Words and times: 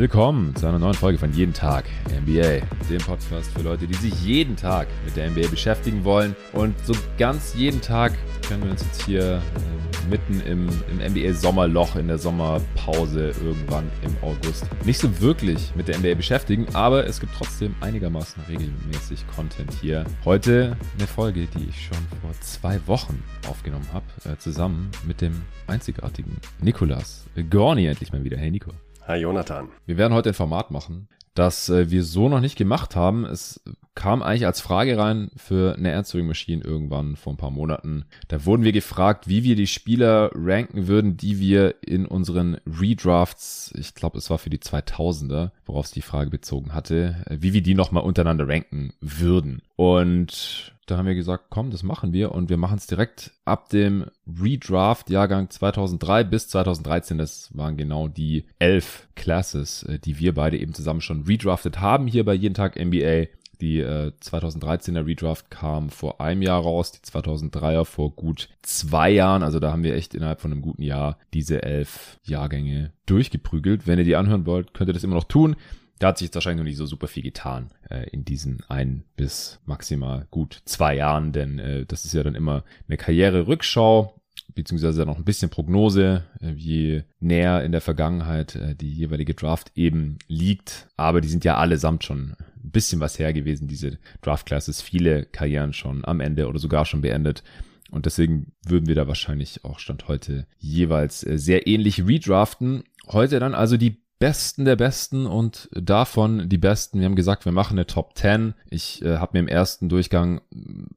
Willkommen 0.00 0.56
zu 0.56 0.66
einer 0.66 0.78
neuen 0.78 0.94
Folge 0.94 1.18
von 1.18 1.30
Jeden 1.34 1.52
Tag 1.52 1.84
NBA, 2.08 2.66
dem 2.88 3.02
Podcast 3.04 3.50
für 3.50 3.60
Leute, 3.60 3.86
die 3.86 3.92
sich 3.92 4.14
jeden 4.24 4.56
Tag 4.56 4.88
mit 5.04 5.14
der 5.14 5.28
NBA 5.28 5.48
beschäftigen 5.48 6.04
wollen. 6.04 6.34
Und 6.54 6.74
so 6.86 6.94
ganz 7.18 7.52
jeden 7.54 7.82
Tag 7.82 8.14
können 8.48 8.64
wir 8.64 8.70
uns 8.70 8.82
jetzt 8.82 9.02
hier 9.02 9.42
äh, 9.42 10.08
mitten 10.08 10.40
im, 10.46 10.70
im 10.90 11.12
NBA-Sommerloch, 11.12 11.96
in 11.96 12.08
der 12.08 12.16
Sommerpause 12.16 13.34
irgendwann 13.44 13.90
im 14.02 14.16
August 14.22 14.64
nicht 14.86 14.98
so 14.98 15.20
wirklich 15.20 15.74
mit 15.76 15.86
der 15.86 15.98
NBA 15.98 16.14
beschäftigen, 16.14 16.66
aber 16.72 17.06
es 17.06 17.20
gibt 17.20 17.34
trotzdem 17.36 17.74
einigermaßen 17.82 18.42
regelmäßig 18.48 19.26
Content 19.36 19.70
hier. 19.82 20.06
Heute 20.24 20.78
eine 20.96 21.06
Folge, 21.06 21.46
die 21.46 21.68
ich 21.68 21.84
schon 21.84 21.98
vor 22.22 22.30
zwei 22.40 22.80
Wochen 22.86 23.22
aufgenommen 23.46 23.88
habe, 23.92 24.06
äh, 24.24 24.38
zusammen 24.38 24.90
mit 25.06 25.20
dem 25.20 25.42
einzigartigen 25.66 26.38
Nikolas 26.62 27.26
Gorni 27.50 27.84
endlich 27.84 28.12
mal 28.12 28.24
wieder. 28.24 28.38
Hey 28.38 28.50
Nico. 28.50 28.72
Hi 29.10 29.16
Jonathan. 29.16 29.70
Wir 29.86 29.96
werden 29.96 30.14
heute 30.14 30.28
ein 30.28 30.34
Format 30.34 30.70
machen, 30.70 31.08
das 31.34 31.68
äh, 31.68 31.90
wir 31.90 32.04
so 32.04 32.28
noch 32.28 32.38
nicht 32.38 32.54
gemacht 32.54 32.94
haben. 32.94 33.24
Es 33.24 33.60
kam 34.00 34.22
eigentlich 34.22 34.46
als 34.46 34.62
Frage 34.62 34.96
rein 34.96 35.30
für 35.36 35.76
eine 35.76 35.94
Answering 35.94 36.26
Machine 36.26 36.64
irgendwann 36.64 37.16
vor 37.16 37.34
ein 37.34 37.36
paar 37.36 37.50
Monaten. 37.50 38.06
Da 38.28 38.46
wurden 38.46 38.64
wir 38.64 38.72
gefragt, 38.72 39.28
wie 39.28 39.44
wir 39.44 39.56
die 39.56 39.66
Spieler 39.66 40.30
ranken 40.34 40.88
würden, 40.88 41.18
die 41.18 41.38
wir 41.38 41.74
in 41.82 42.06
unseren 42.06 42.56
Redrafts, 42.66 43.74
ich 43.76 43.94
glaube, 43.94 44.16
es 44.16 44.30
war 44.30 44.38
für 44.38 44.48
die 44.48 44.58
2000er, 44.58 45.50
worauf 45.66 45.84
es 45.84 45.92
die 45.92 46.00
Frage 46.00 46.30
bezogen 46.30 46.72
hatte, 46.72 47.16
äh, 47.26 47.36
wie 47.40 47.52
wir 47.52 47.62
die 47.62 47.74
nochmal 47.74 48.02
untereinander 48.02 48.48
ranken 48.48 48.94
würden. 49.02 49.60
Und 49.76 50.72
da 50.86 50.96
haben 50.96 51.06
wir 51.06 51.14
gesagt, 51.14 51.44
komm, 51.50 51.70
das 51.70 51.82
machen 51.82 52.14
wir 52.14 52.32
und 52.32 52.48
wir 52.48 52.56
machen 52.56 52.78
es 52.78 52.86
direkt 52.86 53.32
ab 53.44 53.68
dem 53.68 54.06
Redraft-Jahrgang 54.26 55.50
2003 55.50 56.24
bis 56.24 56.48
2013. 56.48 57.18
Das 57.18 57.54
waren 57.54 57.76
genau 57.76 58.08
die 58.08 58.46
elf 58.58 59.08
Classes, 59.14 59.82
äh, 59.82 59.98
die 59.98 60.18
wir 60.18 60.34
beide 60.34 60.58
eben 60.58 60.72
zusammen 60.72 61.02
schon 61.02 61.24
redraftet 61.24 61.80
haben 61.80 62.06
hier 62.06 62.24
bei 62.24 62.32
Jeden 62.32 62.54
Tag 62.54 62.76
NBA. 62.76 63.26
Die 63.60 63.80
äh, 63.80 64.12
2013er 64.22 65.06
Redraft 65.06 65.50
kam 65.50 65.90
vor 65.90 66.20
einem 66.20 66.42
Jahr 66.42 66.62
raus, 66.62 66.92
die 66.92 67.00
2003er 67.00 67.84
vor 67.84 68.14
gut 68.14 68.48
zwei 68.62 69.10
Jahren. 69.10 69.42
Also 69.42 69.60
da 69.60 69.72
haben 69.72 69.82
wir 69.82 69.94
echt 69.94 70.14
innerhalb 70.14 70.40
von 70.40 70.52
einem 70.52 70.62
guten 70.62 70.82
Jahr 70.82 71.18
diese 71.34 71.62
elf 71.62 72.18
Jahrgänge 72.22 72.92
durchgeprügelt. 73.06 73.86
Wenn 73.86 73.98
ihr 73.98 74.04
die 74.04 74.16
anhören 74.16 74.46
wollt, 74.46 74.72
könnt 74.72 74.88
ihr 74.88 74.94
das 74.94 75.04
immer 75.04 75.16
noch 75.16 75.24
tun. 75.24 75.56
Da 75.98 76.08
hat 76.08 76.18
sich 76.18 76.28
jetzt 76.28 76.34
wahrscheinlich 76.34 76.58
noch 76.60 76.68
nicht 76.68 76.78
so 76.78 76.86
super 76.86 77.08
viel 77.08 77.22
getan 77.22 77.70
äh, 77.90 78.08
in 78.08 78.24
diesen 78.24 78.62
ein 78.68 79.04
bis 79.16 79.60
maximal 79.66 80.26
gut 80.30 80.62
zwei 80.64 80.96
Jahren, 80.96 81.32
denn 81.32 81.58
äh, 81.58 81.84
das 81.84 82.06
ist 82.06 82.14
ja 82.14 82.22
dann 82.22 82.34
immer 82.34 82.64
eine 82.88 82.96
Karriere-Rückschau 82.96 84.19
beziehungsweise 84.54 85.04
noch 85.04 85.16
ein 85.16 85.24
bisschen 85.24 85.50
Prognose, 85.50 86.24
äh, 86.40 86.52
je 86.52 87.02
näher 87.20 87.62
in 87.64 87.72
der 87.72 87.80
Vergangenheit 87.80 88.56
äh, 88.56 88.74
die 88.74 88.92
jeweilige 88.92 89.34
Draft 89.34 89.72
eben 89.74 90.18
liegt. 90.28 90.88
Aber 90.96 91.20
die 91.20 91.28
sind 91.28 91.44
ja 91.44 91.56
allesamt 91.56 92.04
schon 92.04 92.36
ein 92.62 92.70
bisschen 92.70 93.00
was 93.00 93.18
her 93.18 93.32
gewesen, 93.32 93.68
diese 93.68 93.98
Draft-Classes, 94.22 94.82
viele 94.82 95.24
Karrieren 95.24 95.72
schon 95.72 96.04
am 96.04 96.20
Ende 96.20 96.48
oder 96.48 96.58
sogar 96.58 96.84
schon 96.84 97.00
beendet. 97.00 97.42
Und 97.90 98.06
deswegen 98.06 98.52
würden 98.64 98.86
wir 98.86 98.94
da 98.94 99.08
wahrscheinlich 99.08 99.64
auch 99.64 99.78
Stand 99.78 100.08
heute 100.08 100.46
jeweils 100.58 101.24
äh, 101.24 101.38
sehr 101.38 101.66
ähnlich 101.66 102.06
redraften. 102.06 102.84
Heute 103.08 103.40
dann 103.40 103.54
also 103.54 103.76
die 103.76 104.00
Besten 104.20 104.66
der 104.66 104.76
Besten 104.76 105.26
und 105.26 105.70
davon 105.72 106.50
die 106.50 106.58
Besten. 106.58 107.00
Wir 107.00 107.06
haben 107.06 107.16
gesagt, 107.16 107.46
wir 107.46 107.52
machen 107.52 107.78
eine 107.78 107.86
Top 107.86 108.16
10. 108.16 108.52
Ich 108.68 109.02
äh, 109.02 109.16
habe 109.16 109.30
mir 109.32 109.40
im 109.40 109.48
ersten 109.48 109.88
Durchgang 109.88 110.42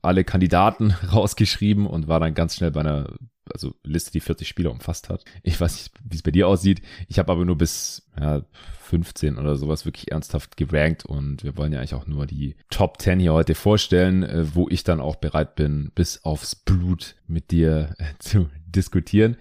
alle 0.02 0.26
Kandidaten 0.26 0.92
rausgeschrieben 1.14 1.88
und 1.88 2.10
war 2.10 2.20
dann 2.20 2.34
ganz 2.34 2.56
schnell 2.56 2.72
bei 2.72 2.82
einer 2.82 3.14
also 3.52 3.76
Liste, 3.84 4.12
die 4.12 4.20
40 4.20 4.48
Spieler 4.48 4.72
umfasst 4.72 5.10
hat. 5.10 5.26
Ich 5.42 5.60
weiß 5.60 5.74
nicht, 5.74 5.92
wie 6.04 6.16
es 6.16 6.22
bei 6.22 6.32
dir 6.32 6.48
aussieht. 6.48 6.82
Ich 7.08 7.20
habe 7.20 7.32
aber 7.32 7.46
nur 7.46 7.58
bis 7.58 8.08
ja, 8.20 8.44
15 8.82 9.38
oder 9.38 9.56
sowas 9.56 9.86
wirklich 9.86 10.12
ernsthaft 10.12 10.58
gerankt 10.58 11.06
und 11.06 11.44
wir 11.44 11.58
wollen 11.58 11.74
ja 11.74 11.80
eigentlich 11.80 11.96
auch 11.96 12.08
nur 12.08 12.26
die 12.26 12.56
Top 12.70 13.02
10 13.02 13.20
hier 13.20 13.34
heute 13.34 13.56
vorstellen, 13.56 14.24
äh, 14.24 14.56
wo 14.56 14.68
ich 14.70 14.84
dann 14.84 15.00
auch 15.00 15.16
bereit 15.16 15.56
bin, 15.56 15.92
bis 15.96 16.24
aufs 16.24 16.56
Blut 16.56 17.16
mit 17.28 17.52
dir 17.52 17.96
äh, 17.98 18.06
zu 18.20 18.50
diskutieren. 18.66 19.38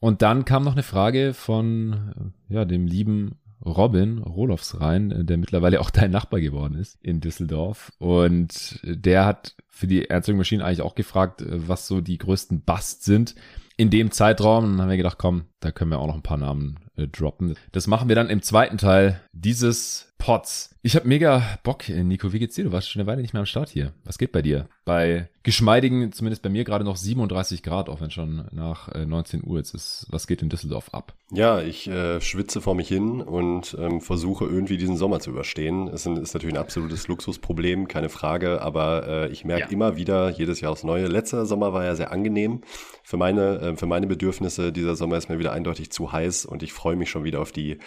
Und 0.00 0.22
dann 0.22 0.44
kam 0.44 0.64
noch 0.64 0.72
eine 0.72 0.82
Frage 0.82 1.34
von 1.34 2.32
äh, 2.50 2.54
ja, 2.54 2.64
dem 2.64 2.86
lieben 2.86 3.38
Robin 3.76 4.18
Rolofs 4.18 4.80
rein, 4.80 5.10
äh, 5.10 5.24
der 5.24 5.36
mittlerweile 5.36 5.80
auch 5.80 5.90
dein 5.90 6.10
Nachbar 6.10 6.40
geworden 6.40 6.74
ist 6.74 6.98
in 7.02 7.20
Düsseldorf. 7.20 7.92
Und 7.98 8.80
der 8.82 9.24
hat 9.24 9.54
für 9.68 9.86
die 9.86 10.10
Erzeugung 10.10 10.40
eigentlich 10.40 10.82
auch 10.82 10.94
gefragt, 10.94 11.42
äh, 11.42 11.68
was 11.68 11.86
so 11.86 12.00
die 12.00 12.18
größten 12.18 12.62
Busts 12.62 13.04
sind 13.04 13.34
in 13.78 13.88
dem 13.88 14.10
Zeitraum. 14.10 14.64
Und 14.64 14.70
dann 14.72 14.82
haben 14.82 14.90
wir 14.90 14.98
gedacht, 14.98 15.16
komm, 15.16 15.44
da 15.60 15.70
können 15.70 15.90
wir 15.90 15.98
auch 15.98 16.08
noch 16.08 16.16
ein 16.16 16.22
paar 16.22 16.36
Namen 16.36 16.78
äh, 16.96 17.06
droppen. 17.06 17.56
Das 17.72 17.86
machen 17.86 18.08
wir 18.08 18.16
dann 18.16 18.28
im 18.28 18.42
zweiten 18.42 18.76
Teil 18.76 19.20
dieses 19.32 20.12
Pots. 20.18 20.74
Ich 20.82 20.96
habe 20.96 21.06
mega 21.08 21.42
Bock, 21.62 21.88
äh, 21.88 22.02
Nico. 22.02 22.32
Wie 22.32 22.38
geht's 22.38 22.56
dir? 22.56 22.64
Du 22.64 22.72
warst 22.72 22.90
schon 22.90 23.00
eine 23.00 23.06
Weile 23.06 23.22
nicht 23.22 23.32
mehr 23.32 23.40
am 23.40 23.46
Start 23.46 23.68
hier. 23.68 23.92
Was 24.04 24.18
geht 24.18 24.32
bei 24.32 24.42
dir? 24.42 24.68
Bei 24.84 25.28
geschmeidigen, 25.42 26.12
zumindest 26.12 26.42
bei 26.42 26.50
mir 26.50 26.64
gerade 26.64 26.84
noch 26.84 26.96
37 26.96 27.62
Grad, 27.62 27.88
auch 27.88 28.00
wenn 28.00 28.10
schon 28.10 28.46
nach 28.52 28.88
äh, 28.88 29.06
19 29.06 29.44
Uhr 29.44 29.58
jetzt 29.58 29.74
ist. 29.74 30.06
Was 30.10 30.26
geht 30.26 30.42
in 30.42 30.48
Düsseldorf 30.48 30.92
ab? 30.92 31.14
Ja, 31.30 31.60
ich 31.60 31.88
äh, 31.88 32.20
schwitze 32.20 32.60
vor 32.60 32.74
mich 32.74 32.88
hin 32.88 33.20
und 33.20 33.76
ähm, 33.78 34.00
versuche 34.00 34.44
irgendwie 34.44 34.76
diesen 34.76 34.96
Sommer 34.96 35.20
zu 35.20 35.30
überstehen. 35.30 35.88
Es 35.88 36.04
ist 36.04 36.34
natürlich 36.34 36.54
ein 36.54 36.60
absolutes 36.60 37.06
Luxusproblem, 37.08 37.86
keine 37.86 38.08
Frage, 38.08 38.60
aber 38.60 39.06
äh, 39.06 39.28
ich 39.28 39.44
merke 39.44 39.64
ja. 39.64 39.70
immer 39.70 39.96
wieder, 39.96 40.30
jedes 40.30 40.60
Jahr 40.60 40.72
aufs 40.72 40.84
Neue. 40.84 41.06
Letzter 41.06 41.46
Sommer 41.46 41.72
war 41.72 41.84
ja 41.84 41.94
sehr 41.94 42.12
angenehm. 42.12 42.62
Für 43.02 43.16
meine, 43.16 43.60
äh, 43.68 43.76
für 43.76 43.86
meine 43.86 44.06
Bedürfnisse, 44.06 44.72
dieser 44.72 44.96
Sommer 44.96 45.16
ist 45.16 45.28
mir 45.28 45.38
wieder 45.38 45.52
eindeutig 45.52 45.90
zu 45.90 46.12
heiß 46.12 46.46
und 46.46 46.62
ich 46.62 46.72
freue 46.72 46.96
mich 46.96 47.10
schon 47.10 47.24
wieder 47.24 47.40
auf 47.40 47.52
die 47.52 47.78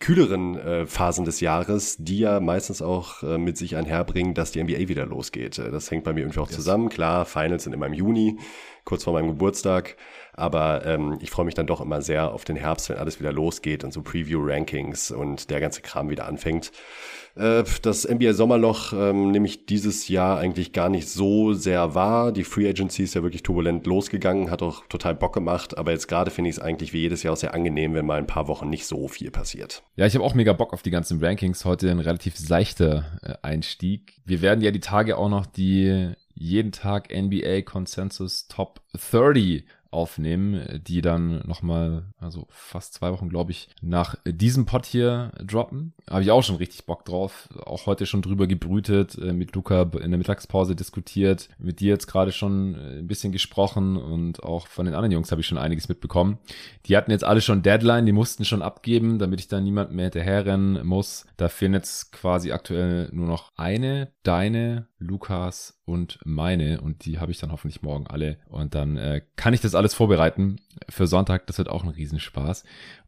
kühleren 0.00 0.56
äh, 0.56 0.86
Phasen 0.86 1.26
des 1.26 1.40
Jahres, 1.40 1.96
die 1.98 2.20
ja 2.20 2.40
meistens 2.40 2.80
auch 2.80 3.22
äh, 3.22 3.36
mit 3.36 3.58
sich 3.58 3.76
einherbringen, 3.76 4.32
dass 4.32 4.50
die 4.50 4.62
NBA 4.62 4.88
wieder 4.88 5.04
losgeht. 5.04 5.58
Äh, 5.58 5.70
das 5.70 5.90
hängt 5.90 6.04
bei 6.04 6.14
mir 6.14 6.20
irgendwie 6.20 6.40
auch 6.40 6.48
yes. 6.48 6.56
zusammen. 6.56 6.88
Klar, 6.88 7.26
Finals 7.26 7.64
sind 7.64 7.74
immer 7.74 7.86
im 7.86 7.92
Juni, 7.92 8.38
kurz 8.84 9.04
vor 9.04 9.12
meinem 9.12 9.28
Geburtstag. 9.28 9.96
Aber 10.32 10.86
ähm, 10.86 11.18
ich 11.20 11.30
freue 11.30 11.44
mich 11.44 11.54
dann 11.54 11.66
doch 11.66 11.82
immer 11.82 12.00
sehr 12.00 12.32
auf 12.32 12.44
den 12.44 12.56
Herbst, 12.56 12.88
wenn 12.88 12.96
alles 12.96 13.20
wieder 13.20 13.32
losgeht 13.32 13.84
und 13.84 13.92
so 13.92 14.00
Preview-Rankings 14.00 15.10
und 15.10 15.50
der 15.50 15.60
ganze 15.60 15.82
Kram 15.82 16.08
wieder 16.08 16.26
anfängt. 16.26 16.72
Äh, 17.34 17.64
das 17.82 18.08
NBA 18.08 18.32
Sommerloch 18.32 18.92
ähm, 18.92 19.30
nehme 19.30 19.46
ich 19.46 19.66
dieses 19.66 20.08
Jahr 20.08 20.38
eigentlich 20.38 20.72
gar 20.72 20.88
nicht 20.88 21.08
so 21.08 21.52
sehr 21.52 21.94
wahr. 21.94 22.32
Die 22.32 22.44
Free 22.44 22.68
Agency 22.68 23.04
ist 23.04 23.14
ja 23.14 23.22
wirklich 23.22 23.42
turbulent 23.42 23.86
losgegangen, 23.86 24.50
hat 24.50 24.62
auch 24.62 24.86
total 24.86 25.14
Bock 25.14 25.34
gemacht, 25.34 25.78
aber 25.78 25.92
jetzt 25.92 26.08
gerade 26.08 26.30
finde 26.30 26.50
ich 26.50 26.56
es 26.56 26.62
eigentlich 26.62 26.92
wie 26.92 27.00
jedes 27.00 27.22
Jahr 27.22 27.34
auch 27.34 27.38
sehr 27.38 27.54
angenehm, 27.54 27.94
wenn 27.94 28.06
mal 28.06 28.18
ein 28.18 28.26
paar 28.26 28.48
Wochen 28.48 28.68
nicht 28.68 28.86
so 28.86 29.08
viel 29.08 29.30
passiert. 29.30 29.82
Ja, 29.96 30.06
ich 30.06 30.14
habe 30.14 30.24
auch 30.24 30.34
mega 30.34 30.52
Bock 30.52 30.72
auf 30.72 30.82
die 30.82 30.90
ganzen 30.90 31.22
Rankings. 31.24 31.64
Heute 31.64 31.90
ein 31.90 32.00
relativ 32.00 32.36
seichter 32.36 33.18
äh, 33.22 33.34
Einstieg. 33.42 34.20
Wir 34.24 34.42
werden 34.42 34.62
ja 34.62 34.70
die 34.70 34.80
Tage 34.80 35.16
auch 35.16 35.28
noch 35.28 35.46
die 35.46 36.14
jeden 36.34 36.72
Tag 36.72 37.14
NBA 37.14 37.62
Consensus 37.62 38.48
Top 38.48 38.80
30 38.94 39.64
aufnehmen, 39.90 40.80
die 40.86 41.00
dann 41.00 41.42
nochmal, 41.46 42.04
also 42.18 42.46
fast 42.48 42.94
zwei 42.94 43.12
Wochen, 43.12 43.28
glaube 43.28 43.50
ich, 43.50 43.68
nach 43.82 44.14
diesem 44.24 44.66
Pod 44.66 44.86
hier 44.86 45.32
droppen. 45.44 45.94
Habe 46.08 46.22
ich 46.22 46.30
auch 46.30 46.42
schon 46.42 46.56
richtig 46.56 46.86
Bock 46.86 47.04
drauf. 47.04 47.48
Auch 47.64 47.86
heute 47.86 48.06
schon 48.06 48.22
drüber 48.22 48.46
gebrütet, 48.46 49.18
äh, 49.18 49.32
mit 49.32 49.54
Luca 49.54 49.82
in 49.82 50.10
der 50.10 50.18
Mittagspause 50.18 50.76
diskutiert, 50.76 51.48
mit 51.58 51.80
dir 51.80 51.88
jetzt 51.88 52.06
gerade 52.06 52.32
schon 52.32 52.74
äh, 52.74 52.98
ein 52.98 53.06
bisschen 53.06 53.32
gesprochen 53.32 53.96
und 53.96 54.42
auch 54.42 54.66
von 54.66 54.86
den 54.86 54.94
anderen 54.94 55.12
Jungs 55.12 55.30
habe 55.30 55.40
ich 55.40 55.46
schon 55.46 55.58
einiges 55.58 55.88
mitbekommen. 55.88 56.38
Die 56.86 56.96
hatten 56.96 57.10
jetzt 57.10 57.24
alle 57.24 57.40
schon 57.40 57.62
Deadline, 57.62 58.06
die 58.06 58.12
mussten 58.12 58.44
schon 58.44 58.62
abgeben, 58.62 59.18
damit 59.18 59.40
ich 59.40 59.48
da 59.48 59.60
niemand 59.60 59.92
mehr 59.92 60.06
hinterherrennen 60.06 60.86
muss. 60.86 61.26
Da 61.36 61.48
fehlen 61.48 61.74
jetzt 61.74 62.12
quasi 62.12 62.52
aktuell 62.52 63.08
nur 63.12 63.26
noch 63.26 63.50
eine, 63.56 64.12
deine, 64.22 64.86
Lukas 65.00 65.80
und 65.86 66.18
meine 66.24 66.80
und 66.82 67.04
die 67.06 67.18
habe 67.18 67.32
ich 67.32 67.38
dann 67.38 67.50
hoffentlich 67.50 67.82
morgen 67.82 68.06
alle 68.06 68.36
und 68.48 68.74
dann 68.74 68.96
äh, 68.96 69.22
kann 69.34 69.54
ich 69.54 69.60
das 69.60 69.74
alles 69.80 69.94
vorbereiten 69.94 70.60
für 70.88 71.06
Sonntag. 71.06 71.46
Das 71.46 71.58
wird 71.58 71.68
auch 71.68 71.82
ein 71.82 71.88
Riesenspaß. 71.88 72.64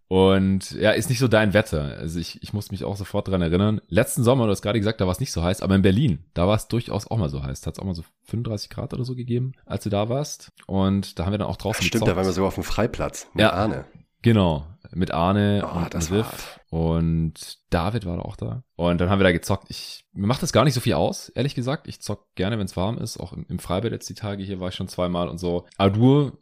Und 0.08 0.72
ja, 0.72 0.90
ist 0.90 1.08
nicht 1.08 1.20
so 1.20 1.28
dein 1.28 1.54
Wetter. 1.54 1.96
Also 1.98 2.20
ich, 2.20 2.42
ich 2.42 2.52
muss 2.52 2.70
mich 2.70 2.84
auch 2.84 2.96
sofort 2.96 3.28
dran 3.28 3.40
erinnern. 3.40 3.80
Letzten 3.88 4.22
Sommer, 4.22 4.44
du 4.44 4.50
hast 4.50 4.60
gerade 4.60 4.78
gesagt, 4.78 5.00
da 5.00 5.06
war 5.06 5.12
es 5.12 5.20
nicht 5.20 5.32
so 5.32 5.42
heiß, 5.42 5.62
aber 5.62 5.74
in 5.74 5.80
Berlin, 5.80 6.24
da 6.34 6.46
war 6.46 6.54
es 6.54 6.68
durchaus 6.68 7.06
auch 7.06 7.16
mal 7.16 7.30
so 7.30 7.42
heiß. 7.42 7.62
Da 7.62 7.68
hat 7.68 7.76
es 7.76 7.78
auch 7.78 7.86
mal 7.86 7.94
so 7.94 8.04
35 8.24 8.68
Grad 8.68 8.92
oder 8.92 9.04
so 9.04 9.14
gegeben, 9.14 9.52
als 9.64 9.84
du 9.84 9.90
da 9.90 10.10
warst. 10.10 10.50
Und 10.66 11.18
da 11.18 11.24
haben 11.24 11.32
wir 11.32 11.38
dann 11.38 11.48
auch 11.48 11.56
draußen 11.56 11.78
Ach, 11.80 11.86
Stimmt, 11.86 11.92
gezockt. 11.92 12.10
da 12.10 12.16
waren 12.16 12.26
wir 12.26 12.32
sogar 12.32 12.48
auf 12.48 12.56
dem 12.56 12.64
Freiplatz 12.64 13.26
mit 13.32 13.40
ja, 13.40 13.54
Arne. 13.54 13.86
Genau, 14.20 14.66
mit 14.90 15.12
Arne 15.12 15.66
oh, 15.66 15.78
und 15.78 16.10
Riff 16.10 16.60
und 16.68 17.58
David 17.70 18.06
war 18.06 18.18
da 18.18 18.22
auch 18.22 18.36
da. 18.36 18.64
Und 18.76 19.00
dann 19.00 19.10
haben 19.10 19.18
wir 19.18 19.24
da 19.24 19.32
gezockt. 19.32 19.66
Ich, 19.68 20.04
mir 20.12 20.26
macht 20.26 20.42
das 20.42 20.52
gar 20.52 20.64
nicht 20.64 20.74
so 20.74 20.80
viel 20.80 20.94
aus, 20.94 21.30
ehrlich 21.30 21.54
gesagt. 21.54 21.88
Ich 21.88 22.00
zock 22.00 22.34
gerne, 22.34 22.58
wenn 22.58 22.66
es 22.66 22.76
warm 22.76 22.98
ist. 22.98 23.18
Auch 23.18 23.32
im, 23.32 23.46
im 23.48 23.58
Freibad 23.58 23.92
jetzt 23.92 24.08
die 24.08 24.14
Tage 24.14 24.42
hier 24.42 24.60
war 24.60 24.68
ich 24.68 24.74
schon 24.74 24.88
zweimal 24.88 25.28
und 25.28 25.38
so. 25.38 25.66
Du 25.78 26.32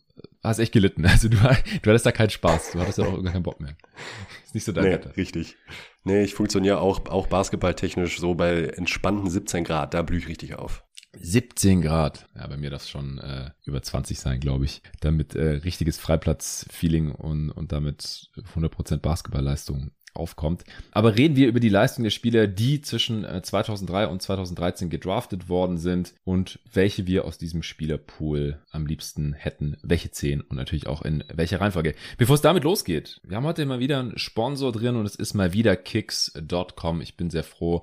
hast 0.42 0.58
echt 0.58 0.72
gelitten. 0.72 1.04
Also 1.10 1.28
du, 1.28 1.36
du 1.36 1.90
hattest 1.90 2.06
da 2.06 2.12
keinen 2.12 2.30
Spaß. 2.30 2.72
Du 2.72 2.80
hattest 2.80 2.98
ja 2.98 3.06
auch 3.06 3.22
gar 3.22 3.32
keinen 3.32 3.42
Bock 3.42 3.60
mehr. 3.60 3.76
Ist 4.44 4.54
nicht 4.54 4.64
so 4.64 4.72
dein 4.72 4.84
nee, 4.84 4.92
Wetter. 4.92 5.16
Richtig. 5.16 5.56
Nee, 6.04 6.22
ich 6.22 6.34
funktioniere 6.34 6.80
auch, 6.80 7.06
auch 7.06 7.26
basketballtechnisch 7.26 8.18
so 8.18 8.34
bei 8.34 8.64
entspannten 8.64 9.28
17 9.28 9.64
Grad. 9.64 9.94
Da 9.94 10.02
blühe 10.02 10.18
ich 10.18 10.28
richtig 10.28 10.54
auf. 10.54 10.84
17 11.18 11.82
Grad. 11.82 12.26
Ja, 12.36 12.46
bei 12.46 12.56
mir 12.56 12.70
darf 12.70 12.82
es 12.82 12.88
schon 12.88 13.18
äh, 13.18 13.50
über 13.64 13.82
20 13.82 14.18
sein, 14.18 14.40
glaube 14.40 14.64
ich. 14.64 14.82
Damit 15.00 15.34
äh, 15.34 15.56
richtiges 15.56 15.98
Freiplatz-Feeling 15.98 17.10
und, 17.10 17.50
und 17.50 17.72
damit 17.72 18.30
100% 18.54 18.98
Basketballleistung 18.98 19.90
aufkommt. 20.14 20.64
Aber 20.92 21.16
reden 21.16 21.36
wir 21.36 21.48
über 21.48 21.60
die 21.60 21.68
Leistung 21.68 22.04
der 22.04 22.10
Spieler, 22.10 22.46
die 22.46 22.80
zwischen 22.80 23.26
2003 23.42 24.02
äh, 24.02 24.06
und 24.06 24.22
2013 24.22 24.90
gedraftet 24.90 25.48
worden 25.48 25.78
sind 25.78 26.14
und 26.24 26.58
welche 26.72 27.06
wir 27.06 27.24
aus 27.24 27.38
diesem 27.38 27.62
Spielerpool 27.62 28.58
am 28.70 28.86
liebsten 28.86 29.32
hätten, 29.32 29.76
welche 29.82 30.10
zehn 30.10 30.40
und 30.40 30.56
natürlich 30.56 30.86
auch 30.86 31.02
in 31.02 31.24
welcher 31.32 31.60
Reihenfolge. 31.60 31.94
Bevor 32.18 32.34
es 32.34 32.42
damit 32.42 32.64
losgeht, 32.64 33.20
wir 33.24 33.36
haben 33.36 33.46
heute 33.46 33.64
mal 33.66 33.80
wieder 33.80 34.00
einen 34.00 34.18
Sponsor 34.18 34.72
drin 34.72 34.96
und 34.96 35.06
es 35.06 35.14
ist 35.14 35.34
mal 35.34 35.52
wieder 35.52 35.76
kicks.com. 35.76 37.00
Ich 37.00 37.16
bin 37.16 37.30
sehr 37.30 37.44
froh, 37.44 37.82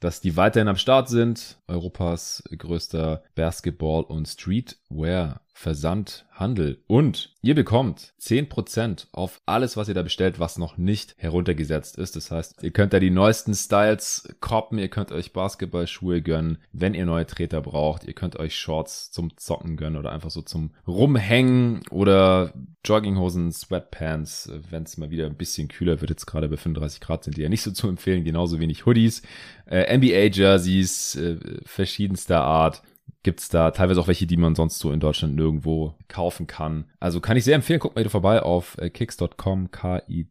dass 0.00 0.20
die 0.20 0.36
weiterhin 0.36 0.68
am 0.68 0.76
Start 0.76 1.08
sind. 1.08 1.58
Europas 1.68 2.42
größter 2.56 3.22
Basketball- 3.34 4.04
und 4.04 4.26
Streetwear 4.28 5.40
Versandhandel. 5.56 6.82
Und 6.86 7.32
ihr 7.40 7.54
bekommt 7.54 8.12
10% 8.20 9.06
auf 9.12 9.40
alles, 9.46 9.78
was 9.78 9.88
ihr 9.88 9.94
da 9.94 10.02
bestellt, 10.02 10.38
was 10.38 10.58
noch 10.58 10.76
nicht 10.76 11.14
heruntergesetzt 11.16 11.96
ist. 11.96 12.14
Das 12.14 12.30
heißt, 12.30 12.62
ihr 12.62 12.72
könnt 12.72 12.92
da 12.92 13.00
die 13.00 13.10
neuesten 13.10 13.54
Styles 13.54 14.28
koppen, 14.40 14.78
ihr 14.78 14.88
könnt 14.88 15.12
euch 15.12 15.32
Basketballschuhe 15.32 16.20
gönnen, 16.20 16.58
wenn 16.72 16.92
ihr 16.92 17.06
neue 17.06 17.26
Treter 17.26 17.62
braucht. 17.62 18.04
Ihr 18.04 18.12
könnt 18.12 18.36
euch 18.36 18.54
Shorts 18.54 19.10
zum 19.10 19.34
Zocken 19.38 19.78
gönnen 19.78 19.98
oder 19.98 20.12
einfach 20.12 20.30
so 20.30 20.42
zum 20.42 20.72
Rumhängen 20.86 21.80
oder 21.90 22.52
Jogginghosen, 22.84 23.50
Sweatpants, 23.50 24.52
wenn 24.70 24.82
es 24.82 24.98
mal 24.98 25.08
wieder 25.08 25.24
ein 25.24 25.38
bisschen 25.38 25.68
kühler 25.68 26.02
wird. 26.02 26.10
Jetzt 26.10 26.26
gerade 26.26 26.50
bei 26.50 26.58
35 26.58 27.00
Grad 27.00 27.24
sind 27.24 27.38
die 27.38 27.42
ja 27.42 27.48
nicht 27.48 27.62
so 27.62 27.70
zu 27.70 27.88
empfehlen. 27.88 28.24
Genauso 28.24 28.60
wenig 28.60 28.84
Hoodies, 28.84 29.22
äh, 29.64 29.96
NBA-Jerseys, 29.96 31.16
äh, 31.16 31.38
verschiedenster 31.64 32.42
Art 32.42 32.82
gibt's 33.22 33.48
da 33.48 33.72
teilweise 33.72 34.00
auch 34.00 34.06
welche, 34.06 34.26
die 34.26 34.36
man 34.36 34.54
sonst 34.54 34.78
so 34.78 34.92
in 34.92 35.00
Deutschland 35.00 35.34
nirgendwo 35.34 35.94
kaufen 36.06 36.46
kann. 36.46 36.84
Also 37.00 37.20
kann 37.20 37.36
ich 37.36 37.42
sehr 37.42 37.56
empfehlen, 37.56 37.80
guckt 37.80 37.96
mal 37.96 38.02
wieder 38.02 38.10
vorbei 38.10 38.40
auf 38.40 38.78
äh, 38.78 38.88
kicks.com, 38.88 39.72
k-i-c-k-z.com 39.72 40.30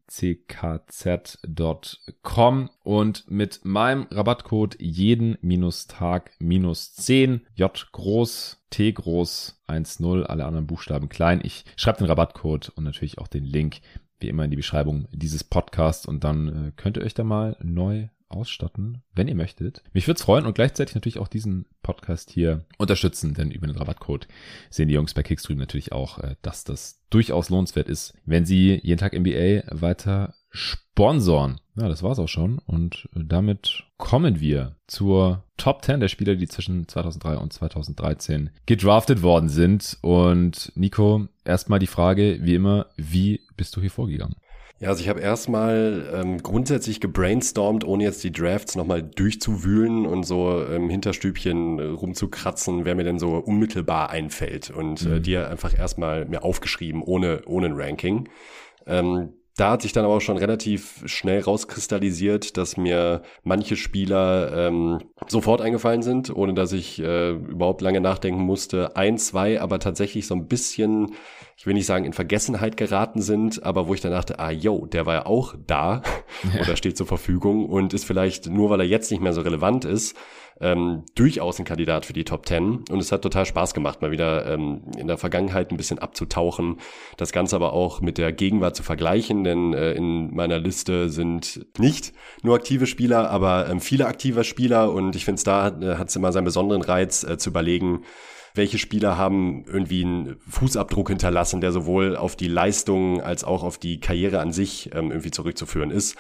und 2.84 3.30
mit 3.30 3.66
meinem 3.66 4.08
Rabattcode 4.12 4.78
jeden 4.80 5.38
minus 5.42 5.88
Tag 5.88 6.32
minus 6.40 6.94
10, 6.94 7.42
J 7.56 7.88
groß, 7.92 8.64
T 8.70 8.94
groß, 8.94 9.62
1-0, 9.68 10.24
alle 10.24 10.46
anderen 10.46 10.68
Buchstaben 10.68 11.10
klein. 11.10 11.42
Ich 11.44 11.66
schreibe 11.76 11.98
den 11.98 12.08
Rabattcode 12.08 12.70
und 12.70 12.86
natürlich 12.86 13.18
auch 13.18 13.28
den 13.28 13.44
Link 13.44 13.82
wie 14.20 14.30
immer 14.30 14.46
in 14.46 14.52
die 14.52 14.58
Beschreibung 14.58 15.08
dieses 15.12 15.44
Podcasts 15.44 16.06
und 16.06 16.24
dann 16.24 16.68
äh, 16.68 16.72
könnt 16.78 16.96
ihr 16.98 17.04
euch 17.04 17.14
da 17.14 17.26
mal 17.26 17.58
neu 17.62 18.08
ausstatten, 18.30 19.02
wenn 19.14 19.28
ihr 19.28 19.36
möchtet. 19.36 19.84
Mich 19.94 20.08
würde 20.08 20.18
es 20.18 20.24
freuen 20.24 20.46
und 20.46 20.56
gleichzeitig 20.56 20.96
natürlich 20.96 21.20
auch 21.20 21.28
diesen 21.28 21.66
Podcast 21.84 22.32
hier 22.32 22.66
unterstützen, 22.78 23.34
denn 23.34 23.52
über 23.52 23.68
den 23.68 23.78
Rabattcode 23.78 24.28
sehen 24.70 24.88
die 24.88 24.96
Jungs 24.96 25.14
bei 25.14 25.24
Kickstream 25.24 25.58
natürlich 25.58 25.92
auch, 25.92 26.20
äh, 26.20 26.36
dass 26.42 26.64
das 26.64 27.02
durchaus 27.10 27.50
lohnenswert 27.50 27.88
ist, 27.88 28.14
wenn 28.26 28.46
sie 28.46 28.80
jeden 28.84 29.00
Tag 29.00 29.14
NBA 29.14 29.64
weiter 29.72 30.34
sponsoren. 30.50 31.60
Ja, 31.76 31.90
das 31.90 32.04
war's 32.04 32.20
auch 32.20 32.30
schon 32.30 32.60
und 32.60 33.10
damit 33.14 33.84
kommen 33.98 34.40
wir 34.40 34.76
zur 34.88 35.44
Top 35.58 35.84
10 35.84 36.00
der 36.00 36.08
Spieler, 36.08 36.36
die 36.36 36.48
zwischen 36.48 36.88
2003 36.88 37.38
und 37.38 37.54
2013 37.54 38.50
gedraftet 38.66 39.22
worden 39.22 39.50
sind 39.50 39.98
und 40.02 40.72
Nico, 40.76 41.28
erstmal 41.44 41.80
die 41.80 41.88
Frage, 41.88 42.40
wie 42.42 42.56
immer, 42.56 42.88
wie 42.98 43.42
bist 43.56 43.76
du 43.76 43.82
hier 43.82 43.92
vorgegangen? 43.92 44.36
Ja, 44.80 44.90
also 44.90 45.02
ich 45.02 45.08
habe 45.08 45.22
erstmal 45.22 46.10
ähm, 46.14 46.44
grundsätzlich 46.44 47.00
gebrainstormt, 47.00 47.86
ohne 47.86 48.04
jetzt 48.04 48.24
die 48.26 48.32
Drafts 48.32 48.76
nochmal 48.76 49.02
durchzuwühlen 49.04 50.06
und 50.06 50.24
so 50.24 50.62
im 50.64 50.84
ähm, 50.84 50.90
Hinterstübchen 50.90 51.80
äh, 51.80 51.84
rumzukratzen, 51.84 52.84
wer 52.84 52.96
mir 52.96 53.06
denn 53.06 53.18
so 53.18 53.38
unmittelbar 53.38 54.10
einfällt. 54.10 54.72
Und 54.72 55.04
äh, 55.04 55.08
mhm. 55.08 55.14
äh, 55.14 55.20
die 55.22 55.38
einfach 55.38 55.78
erstmal 55.78 56.26
mir 56.26 56.44
aufgeschrieben, 56.44 57.02
ohne, 57.02 57.44
ohne 57.46 57.68
ein 57.68 57.74
Ranking. 57.74 58.28
Ähm, 58.86 59.34
da 59.58 59.72
hat 59.72 59.82
sich 59.82 59.94
dann 59.94 60.04
aber 60.04 60.16
auch 60.16 60.22
schon 60.22 60.38
relativ 60.38 61.02
schnell 61.06 61.40
rauskristallisiert, 61.40 62.58
dass 62.58 62.76
mir 62.76 63.22
manche 63.44 63.78
Spieler 63.78 64.68
ähm, 64.68 65.00
sofort 65.28 65.62
eingefallen 65.62 66.02
sind, 66.02 66.36
ohne 66.36 66.54
dass 66.54 66.74
ich 66.74 67.02
äh, 67.02 67.32
überhaupt 67.32 67.82
lange 67.82 68.02
nachdenken 68.02 68.42
musste. 68.42 68.98
Ein, 68.98 69.18
zwei, 69.18 69.62
aber 69.62 69.80
tatsächlich 69.80 70.28
so 70.28 70.36
ein 70.36 70.48
bisschen, 70.48 71.14
ich 71.56 71.66
will 71.66 71.74
nicht 71.74 71.86
sagen 71.86 72.04
in 72.04 72.12
Vergessenheit 72.12 72.76
geraten 72.76 73.22
sind, 73.22 73.64
aber 73.64 73.88
wo 73.88 73.94
ich 73.94 74.02
dann 74.02 74.12
dachte, 74.12 74.40
ah 74.40 74.52
yo, 74.52 74.88
der 74.88 75.06
war 75.06 75.14
ja 75.14 75.26
auch 75.26 75.56
da 75.66 76.02
ja. 76.54 76.62
oder 76.62 76.76
steht 76.76 76.98
zur 76.98 77.08
Verfügung 77.08 77.70
und 77.70 77.94
ist 77.94 78.04
vielleicht 78.04 78.50
nur, 78.50 78.70
weil 78.70 78.82
er 78.82 78.88
jetzt 78.88 79.10
nicht 79.10 79.22
mehr 79.22 79.34
so 79.34 79.40
relevant 79.40 79.86
ist, 79.86 80.18
ähm, 80.62 81.04
durchaus 81.16 81.60
ein 81.60 81.66
Kandidat 81.66 82.06
für 82.06 82.14
die 82.14 82.24
Top 82.24 82.46
10 82.46 82.86
und 82.90 83.00
es 83.00 83.12
hat 83.12 83.22
total 83.22 83.46
Spaß 83.46 83.74
gemacht, 83.74 84.02
mal 84.02 84.12
wieder 84.12 84.46
ähm, 84.46 84.84
in 84.98 85.08
der 85.08 85.18
Vergangenheit 85.18 85.72
ein 85.72 85.78
bisschen 85.78 86.00
abzutauchen, 86.00 86.78
das 87.18 87.32
Ganze 87.32 87.56
aber 87.56 87.74
auch 87.74 88.02
mit 88.02 88.18
der 88.18 88.32
Gegenwart 88.32 88.76
zu 88.76 88.84
vergleichen, 88.84 89.44
denn 89.44 89.74
äh, 89.74 89.94
in 89.94 90.34
meiner 90.34 90.60
Liste 90.60 91.10
sind 91.10 91.66
nicht 91.78 92.14
nur 92.42 92.56
aktive 92.56 92.88
Spieler, 92.88 93.30
aber 93.30 93.70
ähm, 93.70 93.82
viele 93.82 94.08
aktive 94.08 94.44
Spieler 94.44 94.92
und 94.92 95.16
ich 95.16 95.26
finde 95.26 95.40
es 95.40 95.44
da 95.44 95.68
äh, 95.68 95.98
hat 95.98 96.10
es 96.10 96.16
immer 96.16 96.32
seinen 96.32 96.46
besonderen 96.46 96.82
Reiz 96.82 97.24
äh, 97.24 97.38
zu 97.38 97.50
überlegen, 97.50 98.04
welche 98.56 98.78
Spieler 98.78 99.18
haben 99.18 99.66
irgendwie 99.68 100.04
einen 100.04 100.38
Fußabdruck 100.48 101.10
hinterlassen, 101.10 101.62
der 101.62 101.74
sowohl 101.74 102.16
auf 102.16 102.36
die 102.36 102.48
Leistung 102.48 103.22
als 103.22 103.44
auch 103.44 103.64
auf 103.64 103.78
die 103.78 104.00
Karriere 104.00 104.40
an 104.40 104.54
sich 104.54 104.92
ähm, 104.94 105.12
irgendwie 105.12 105.32
zurückzuführen 105.32 105.92
ist. 105.92 106.16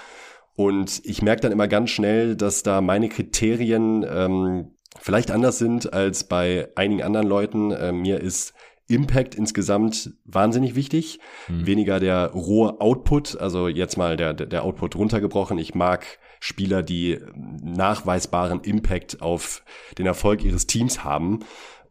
Und 0.56 1.02
ich 1.04 1.22
merke 1.22 1.42
dann 1.42 1.52
immer 1.52 1.68
ganz 1.68 1.90
schnell, 1.90 2.36
dass 2.36 2.63
da 2.63 2.81
meine 2.81 3.10
Kriterien 3.10 4.06
ähm, 4.10 4.72
vielleicht 5.00 5.31
anders 5.31 5.57
sind 5.57 5.94
als 5.94 6.25
bei 6.25 6.69
einigen 6.75 7.04
anderen 7.04 7.28
Leuten. 7.28 7.72
Äh, 7.72 7.92
mir 7.92 8.22
ist 8.22 8.54
Impact 8.88 9.36
insgesamt 9.36 10.13
wahnsinnig 10.25 10.75
wichtig. 10.75 11.19
Mhm. 11.48 11.66
Weniger 11.66 12.00
der 12.00 12.31
rohe 12.31 12.80
Output, 12.80 13.38
also 13.40 13.68
jetzt 13.68 13.98
mal 13.98 14.16
der, 14.16 14.34
der 14.34 14.63
Output 14.63 14.96
runtergebrochen. 14.96 15.57
Ich 15.57 15.75
mag 15.75 16.06
Spieler, 16.40 16.84
die 16.84 17.19
nachweisbaren 17.63 18.62
Impact 18.62 19.22
auf 19.22 19.63
den 19.98 20.06
Erfolg 20.06 20.44
ihres 20.44 20.68
Teams 20.68 21.04
haben. 21.04 21.40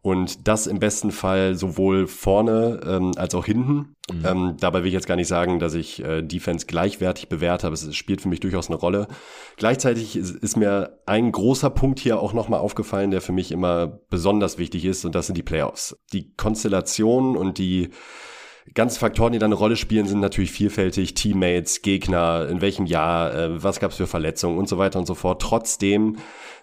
Und 0.05 0.47
das 0.47 0.67
im 0.67 0.77
besten 0.77 1.09
Fall 1.09 1.55
sowohl 1.55 2.05
vorne 2.05 2.79
ähm, 2.85 3.13
als 3.15 3.33
auch 3.33 3.43
hinten. 3.43 3.95
Mhm. 4.11 4.23
Ähm, 4.23 4.57
dabei 4.59 4.81
will 4.81 4.89
ich 4.89 4.93
jetzt 4.93 5.07
gar 5.07 5.15
nicht 5.15 5.27
sagen, 5.27 5.57
dass 5.57 5.73
ich 5.73 6.03
äh, 6.03 6.21
Defense 6.21 6.67
gleichwertig 6.67 7.27
bewerte, 7.27 7.65
aber 7.65 7.73
es 7.73 7.95
spielt 7.95 8.21
für 8.21 8.29
mich 8.29 8.39
durchaus 8.39 8.69
eine 8.69 8.77
Rolle. 8.77 9.07
Gleichzeitig 9.57 10.15
ist, 10.15 10.29
ist 10.29 10.57
mir 10.57 10.99
ein 11.07 11.31
großer 11.31 11.71
Punkt 11.71 11.97
hier 11.99 12.19
auch 12.19 12.33
nochmal 12.33 12.59
aufgefallen, 12.59 13.09
der 13.09 13.19
für 13.19 13.31
mich 13.31 13.51
immer 13.51 13.99
besonders 14.11 14.59
wichtig 14.59 14.85
ist, 14.85 15.05
und 15.05 15.15
das 15.15 15.25
sind 15.25 15.39
die 15.39 15.43
Playoffs. 15.43 15.97
Die 16.13 16.35
Konstellation 16.35 17.35
und 17.35 17.57
die 17.57 17.89
ganzen 18.75 18.99
Faktoren, 18.99 19.33
die 19.33 19.39
da 19.39 19.45
eine 19.45 19.55
Rolle 19.55 19.75
spielen, 19.75 20.07
sind 20.07 20.19
natürlich 20.19 20.51
vielfältig. 20.51 21.13
Teammates, 21.13 21.81
Gegner, 21.81 22.47
in 22.49 22.61
welchem 22.61 22.85
Jahr, 22.85 23.33
äh, 23.33 23.63
was 23.63 23.79
gab 23.79 23.91
es 23.91 23.97
für 23.97 24.05
Verletzungen 24.07 24.57
und 24.57 24.67
so 24.69 24.77
weiter 24.77 24.99
und 24.99 25.05
so 25.05 25.15
fort. 25.15 25.41
Trotzdem 25.41 26.17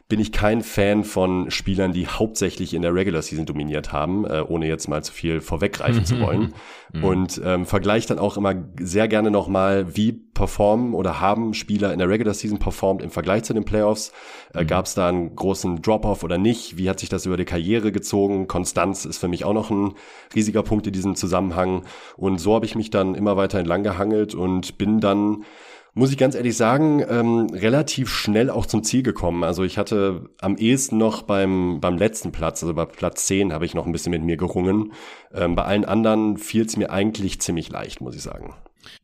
bin 0.09 0.21
ich 0.21 0.33
kein 0.33 0.63
Fan 0.63 1.05
von 1.05 1.51
Spielern, 1.51 1.93
die 1.93 2.07
hauptsächlich 2.07 2.75
in 2.75 2.83
der 2.83 2.95
Regular 2.95 3.23
Season 3.23 3.47
dominiert 3.47 3.93
haben, 3.93 4.27
äh, 4.27 4.43
ohne 4.47 4.67
jetzt 4.67 4.89
mal 4.89 5.03
zu 5.03 5.13
viel 5.13 5.41
vorweggreifen 5.41 6.05
zu 6.05 6.21
wollen. 6.21 6.53
Mhm. 6.93 7.05
Und 7.05 7.41
ähm, 7.43 7.65
vergleiche 7.65 8.09
dann 8.09 8.19
auch 8.19 8.37
immer 8.37 8.55
sehr 8.79 9.09
gerne 9.09 9.31
nochmal, 9.31 9.97
wie 9.97 10.13
performen 10.13 10.93
oder 10.93 11.21
haben 11.21 11.55
Spieler 11.55 11.93
in 11.93 11.99
der 11.99 12.09
Regular 12.09 12.35
Season 12.35 12.59
performt 12.59 13.03
im 13.03 13.11
Vergleich 13.11 13.45
zu 13.45 13.55
den 13.55 13.65
Playoffs. 13.65 14.13
Äh, 14.55 14.65
mhm. 14.65 14.67
Gab 14.67 14.85
es 14.85 14.95
da 14.95 15.09
einen 15.09 15.35
großen 15.35 15.81
Drop-off 15.81 16.23
oder 16.23 16.37
nicht? 16.37 16.77
Wie 16.77 16.91
hat 16.91 17.01
sich 17.01 17.09
das 17.09 17.25
über 17.25 17.39
die 17.39 17.47
Karriere 17.47 17.93
gezogen? 17.93 18.49
Konstanz 18.49 19.07
ist 19.07 19.19
für 19.19 19.29
mich 19.29 19.47
auch 19.47 19.55
noch 19.55 19.71
ein 19.71 19.95
riesiger 20.35 20.63
Punkt 20.63 20.87
in 20.87 20.93
diesem 20.93 21.17
Zusammenhang. 21.17 21.85
Und 22.17 22.39
so 22.39 22.55
habe 22.55 22.67
ich 22.67 22.75
mich 22.75 22.91
dann 22.91 23.15
immer 23.15 23.37
weiter 23.37 23.59
entlang 23.59 23.83
gehangelt 23.83 24.35
und 24.35 24.77
bin 24.77 25.01
dann 25.01 25.45
muss 25.95 26.11
ich 26.11 26.17
ganz 26.17 26.35
ehrlich 26.35 26.57
sagen, 26.57 27.05
ähm, 27.07 27.49
relativ 27.53 28.09
schnell 28.09 28.49
auch 28.49 28.65
zum 28.67 28.83
Ziel 28.83 29.03
gekommen. 29.03 29.45
Also 29.45 29.63
ich 29.63 29.77
hatte 29.77 30.31
am 30.41 30.57
ehesten 30.57 30.97
noch 30.97 31.23
beim, 31.23 31.81
beim 31.81 31.99
letzten 31.99 32.33
Platz, 32.33 32.63
also 32.63 32.73
bei 32.75 32.87
Platz 32.87 33.27
10 33.27 33.53
habe 33.53 33.67
ich 33.67 33.75
noch 33.75 33.87
ein 33.87 33.93
bisschen 33.93 34.13
mit 34.13 34.23
mir 34.23 34.37
gerungen. 34.37 34.93
Ähm, 35.35 35.55
bei 35.55 35.65
allen 35.65 35.85
anderen 35.85 36.39
fiel 36.39 36.65
es 36.65 36.77
mir 36.77 36.91
eigentlich 36.91 37.41
ziemlich 37.41 37.69
leicht, 37.69 38.01
muss 38.01 38.15
ich 38.15 38.23
sagen. 38.23 38.55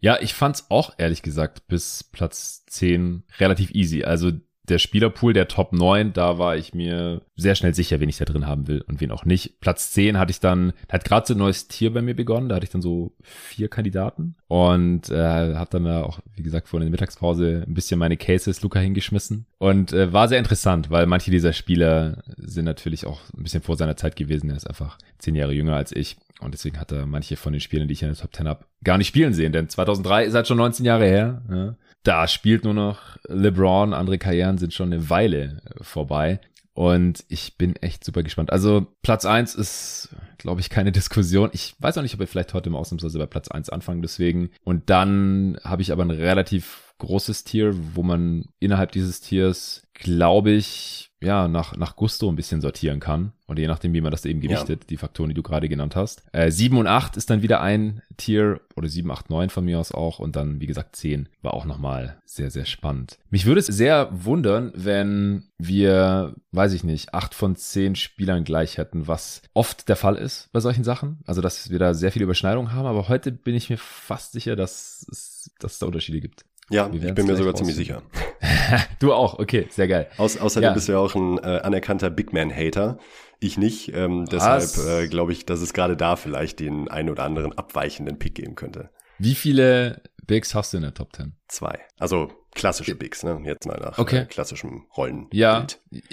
Ja, 0.00 0.18
ich 0.20 0.34
fand's 0.34 0.66
auch 0.70 0.94
ehrlich 0.98 1.22
gesagt 1.22 1.68
bis 1.68 2.04
Platz 2.04 2.64
10 2.66 3.24
relativ 3.38 3.70
easy. 3.72 4.04
Also 4.04 4.32
der 4.68 4.78
Spielerpool 4.78 5.32
der 5.32 5.48
Top 5.48 5.72
9, 5.72 6.12
da 6.12 6.38
war 6.38 6.56
ich 6.56 6.74
mir 6.74 7.22
sehr 7.36 7.54
schnell 7.54 7.74
sicher, 7.74 8.00
wen 8.00 8.08
ich 8.08 8.18
da 8.18 8.24
drin 8.24 8.46
haben 8.46 8.68
will 8.68 8.82
und 8.88 9.00
wen 9.00 9.10
auch 9.10 9.24
nicht. 9.24 9.60
Platz 9.60 9.92
10 9.92 10.18
hatte 10.18 10.30
ich 10.30 10.40
dann, 10.40 10.72
hat 10.88 11.04
gerade 11.04 11.26
so 11.26 11.34
ein 11.34 11.38
neues 11.38 11.68
Tier 11.68 11.92
bei 11.92 12.02
mir 12.02 12.14
begonnen, 12.14 12.48
da 12.48 12.56
hatte 12.56 12.64
ich 12.64 12.70
dann 12.70 12.82
so 12.82 13.12
vier 13.22 13.68
Kandidaten 13.68 14.36
und 14.48 15.10
äh, 15.10 15.54
habe 15.54 15.70
dann 15.70 15.84
da 15.84 16.02
auch, 16.02 16.20
wie 16.34 16.42
gesagt, 16.42 16.68
vor 16.68 16.80
der 16.80 16.90
Mittagspause 16.90 17.64
ein 17.66 17.74
bisschen 17.74 17.98
meine 17.98 18.16
Cases 18.16 18.60
Luca 18.62 18.80
hingeschmissen 18.80 19.46
und 19.58 19.92
äh, 19.92 20.12
war 20.12 20.28
sehr 20.28 20.38
interessant, 20.38 20.90
weil 20.90 21.06
manche 21.06 21.30
dieser 21.30 21.52
Spieler 21.52 22.22
sind 22.36 22.64
natürlich 22.64 23.06
auch 23.06 23.20
ein 23.36 23.42
bisschen 23.42 23.62
vor 23.62 23.76
seiner 23.76 23.96
Zeit 23.96 24.16
gewesen. 24.16 24.50
Er 24.50 24.56
ist 24.56 24.68
einfach 24.68 24.98
zehn 25.18 25.34
Jahre 25.34 25.52
jünger 25.52 25.76
als 25.76 25.92
ich 25.92 26.16
und 26.40 26.54
deswegen 26.54 26.78
hat 26.78 26.92
er 26.92 27.06
manche 27.06 27.36
von 27.36 27.52
den 27.52 27.60
Spielen, 27.60 27.88
die 27.88 27.94
ich 27.94 28.02
in 28.02 28.08
der 28.08 28.16
Top 28.16 28.34
10 28.34 28.48
habe, 28.48 28.64
gar 28.84 28.98
nicht 28.98 29.08
spielen 29.08 29.32
sehen, 29.32 29.52
denn 29.52 29.68
2003 29.68 30.24
ist 30.24 30.34
halt 30.34 30.46
schon 30.46 30.58
19 30.58 30.84
Jahre 30.84 31.06
her. 31.06 31.42
Ja 31.50 31.74
da 32.08 32.26
spielt 32.26 32.64
nur 32.64 32.72
noch 32.72 33.18
LeBron, 33.28 33.92
andere 33.92 34.16
Karrieren 34.16 34.56
sind 34.56 34.72
schon 34.72 34.90
eine 34.90 35.10
Weile 35.10 35.60
vorbei. 35.82 36.40
Und 36.72 37.22
ich 37.28 37.58
bin 37.58 37.76
echt 37.76 38.02
super 38.02 38.22
gespannt. 38.22 38.50
Also 38.50 38.86
Platz 39.02 39.26
eins 39.26 39.54
ist, 39.54 40.08
glaube 40.38 40.62
ich, 40.62 40.70
keine 40.70 40.90
Diskussion. 40.98 41.50
Ich 41.52 41.74
weiß 41.80 41.98
auch 41.98 42.02
nicht, 42.02 42.14
ob 42.14 42.20
wir 42.20 42.26
vielleicht 42.26 42.54
heute 42.54 42.70
im 42.70 42.76
Ausnahmsweise 42.76 43.18
bei 43.18 43.26
Platz 43.26 43.48
eins 43.48 43.68
anfangen, 43.68 44.00
deswegen. 44.00 44.50
Und 44.64 44.88
dann 44.88 45.58
habe 45.62 45.82
ich 45.82 45.92
aber 45.92 46.02
einen 46.02 46.18
relativ 46.18 46.94
großes 46.96 47.44
Tier, 47.44 47.74
wo 47.94 48.02
man 48.02 48.46
innerhalb 48.58 48.92
dieses 48.92 49.20
Tiers, 49.20 49.82
glaube 49.92 50.52
ich, 50.52 51.07
ja, 51.20 51.48
nach, 51.48 51.76
nach 51.76 51.96
Gusto 51.96 52.28
ein 52.28 52.36
bisschen 52.36 52.60
sortieren 52.60 53.00
kann. 53.00 53.32
Und 53.46 53.58
je 53.58 53.66
nachdem, 53.66 53.94
wie 53.94 54.00
man 54.00 54.12
das 54.12 54.24
eben 54.24 54.40
gewichtet, 54.40 54.82
ja. 54.82 54.86
die 54.88 54.96
Faktoren, 54.96 55.30
die 55.30 55.34
du 55.34 55.42
gerade 55.42 55.68
genannt 55.68 55.96
hast. 55.96 56.22
Äh, 56.32 56.50
7 56.50 56.76
und 56.76 56.86
8 56.86 57.16
ist 57.16 57.30
dann 57.30 57.42
wieder 57.42 57.60
ein 57.60 58.02
Tier, 58.16 58.60
oder 58.76 58.88
7, 58.88 59.10
8, 59.10 59.30
9 59.30 59.50
von 59.50 59.64
mir 59.64 59.80
aus 59.80 59.90
auch. 59.90 60.18
Und 60.18 60.36
dann, 60.36 60.60
wie 60.60 60.66
gesagt, 60.66 60.96
10 60.96 61.28
war 61.42 61.54
auch 61.54 61.64
nochmal 61.64 62.18
sehr, 62.24 62.50
sehr 62.50 62.66
spannend. 62.66 63.18
Mich 63.30 63.46
würde 63.46 63.60
es 63.60 63.66
sehr 63.66 64.10
wundern, 64.12 64.72
wenn 64.74 65.44
wir, 65.56 66.34
weiß 66.52 66.72
ich 66.74 66.84
nicht, 66.84 67.14
8 67.14 67.34
von 67.34 67.56
10 67.56 67.96
Spielern 67.96 68.44
gleich 68.44 68.76
hätten, 68.78 69.08
was 69.08 69.42
oft 69.54 69.88
der 69.88 69.96
Fall 69.96 70.16
ist 70.16 70.50
bei 70.52 70.60
solchen 70.60 70.84
Sachen. 70.84 71.18
Also, 71.26 71.40
dass 71.40 71.70
wir 71.70 71.78
da 71.78 71.94
sehr 71.94 72.12
viele 72.12 72.24
Überschneidungen 72.24 72.72
haben. 72.72 72.86
Aber 72.86 73.08
heute 73.08 73.32
bin 73.32 73.54
ich 73.54 73.70
mir 73.70 73.78
fast 73.78 74.32
sicher, 74.32 74.56
dass 74.56 75.06
es, 75.10 75.50
dass 75.58 75.72
es 75.72 75.78
da 75.78 75.86
Unterschiede 75.86 76.20
gibt. 76.20 76.44
Ja, 76.70 76.90
ich 76.92 77.14
bin 77.14 77.26
mir 77.26 77.36
sogar 77.36 77.54
ziemlich 77.54 77.76
sicher. 77.76 78.02
du 79.00 79.12
auch, 79.12 79.38
okay, 79.38 79.66
sehr 79.70 79.88
geil. 79.88 80.08
Aus, 80.18 80.36
außerdem 80.36 80.68
ja. 80.68 80.74
bist 80.74 80.88
du 80.88 80.92
ja 80.92 80.98
auch 80.98 81.14
ein 81.14 81.38
äh, 81.38 81.60
anerkannter 81.62 82.10
Big 82.10 82.32
Man-Hater. 82.32 82.98
Ich 83.40 83.56
nicht. 83.56 83.94
Ähm, 83.94 84.26
deshalb 84.26 84.76
äh, 84.86 85.06
glaube 85.08 85.32
ich, 85.32 85.46
dass 85.46 85.60
es 85.60 85.72
gerade 85.72 85.96
da 85.96 86.16
vielleicht 86.16 86.60
den 86.60 86.88
einen 86.88 87.08
oder 87.08 87.24
anderen 87.24 87.56
abweichenden 87.56 88.18
Pick 88.18 88.34
geben 88.34 88.54
könnte. 88.54 88.90
Wie 89.18 89.34
viele 89.34 90.02
Bigs 90.26 90.54
hast 90.54 90.72
du 90.72 90.78
in 90.78 90.82
der 90.82 90.94
Top 90.94 91.14
10? 91.14 91.34
Zwei. 91.48 91.78
Also 91.98 92.30
klassische 92.54 92.94
Bigs, 92.94 93.22
ne? 93.22 93.40
Jetzt 93.44 93.66
mal 93.66 93.78
nach 93.78 93.98
okay. 93.98 94.18
äh, 94.18 94.24
klassischem 94.26 94.86
Rollen. 94.96 95.28
Ja, 95.32 95.66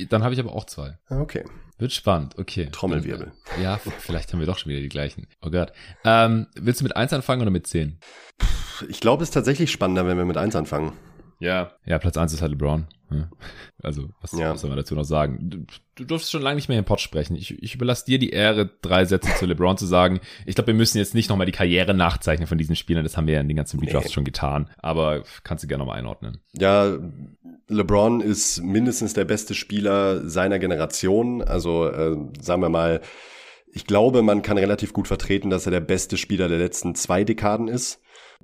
dann 0.10 0.24
habe 0.24 0.34
ich 0.34 0.40
aber 0.40 0.54
auch 0.54 0.66
zwei. 0.66 0.98
Ah, 1.08 1.20
okay. 1.20 1.44
Wird 1.78 1.92
spannend, 1.92 2.38
okay. 2.38 2.70
Trommelwirbel. 2.72 3.34
Ja, 3.62 3.78
vielleicht 4.00 4.32
haben 4.32 4.40
wir 4.40 4.48
doch 4.48 4.58
schon 4.58 4.70
wieder 4.70 4.82
die 4.82 4.90
gleichen. 4.90 5.28
Oh 5.42 5.50
Gott. 5.50 5.74
Ähm, 6.06 6.48
willst 6.56 6.80
du 6.80 6.86
mit 6.86 6.96
eins 6.96 7.12
anfangen 7.12 7.42
oder 7.42 7.52
mit 7.52 7.68
zehn? 7.68 8.00
Ich 8.90 9.00
glaube, 9.00 9.24
es 9.24 9.30
ist 9.30 9.34
tatsächlich 9.34 9.72
spannender, 9.72 10.08
wenn 10.08 10.18
wir 10.18 10.26
mit 10.26 10.38
eins 10.38 10.56
anfangen. 10.56 10.94
Ja. 11.40 11.72
Ja, 11.86 12.00
Platz 12.00 12.18
eins 12.18 12.34
ist 12.34 12.42
halt 12.42 12.52
LeBron. 12.52 12.88
Also, 13.82 14.10
was, 14.22 14.32
ja. 14.32 14.56
soll 14.58 14.70
man 14.70 14.78
dazu 14.78 14.96
noch 14.96 15.04
sagen? 15.04 15.38
Du, 15.42 15.66
du 15.96 16.06
durfst 16.06 16.32
schon 16.32 16.42
lange 16.42 16.56
nicht 16.56 16.70
mehr 16.70 16.80
im 16.80 16.86
Pod 16.86 17.00
sprechen. 17.00 17.36
Ich, 17.36 17.62
ich 17.62 17.76
überlasse 17.76 18.06
dir 18.06 18.18
die 18.18 18.32
Ehre, 18.32 18.70
drei 18.82 19.06
Sätze 19.06 19.30
zu 19.36 19.46
LeBron 19.46 19.78
zu 19.78 19.86
sagen. 19.86 20.20
Ich 20.46 20.56
glaube, 20.56 20.68
wir 20.68 20.74
müssen 20.74 20.98
jetzt 20.98 21.14
nicht 21.14 21.30
nochmal 21.30 21.46
die 21.46 21.52
Karriere 21.52 21.94
nachzeichnen 21.94 22.48
von 22.48 22.58
diesen 22.58 22.76
Spielern. 22.76 23.04
Das 23.04 23.16
haben 23.16 23.28
wir 23.28 23.36
ja 23.36 23.42
in 23.42 23.48
den 23.48 23.58
ganzen 23.58 23.80
Redrafts 23.80 24.10
nee. 24.10 24.14
schon 24.14 24.24
getan. 24.24 24.70
Aber 24.78 25.24
kannst 25.44 25.64
du 25.64 25.68
gerne 25.68 25.84
nochmal 25.84 26.00
einordnen. 26.00 26.40
Ja, 26.54 26.98
LeBron 27.68 28.22
ist 28.22 28.64
mindestens 28.64 29.14
der 29.14 29.26
beste 29.26 29.54
Spieler 29.54 30.28
seiner 30.28 30.58
Generation. 30.58 31.44
Also, 31.44 31.88
äh, 31.88 32.18
sagen 32.42 32.62
wir 32.62 32.70
mal, 32.70 33.02
ich 33.72 33.86
glaube, 33.86 34.24
man 34.24 34.42
kann 34.42 34.58
relativ 34.58 34.94
gut 34.94 35.08
vertreten, 35.08 35.50
dass 35.50 35.68
er 35.68 35.72
der 35.72 35.82
beste 35.82 36.18
Spieler 36.18 36.48
der 36.48 36.60
letzten 36.60 36.96
zwei 36.96 37.24
Dekaden 37.24 37.68
ist 37.68 38.02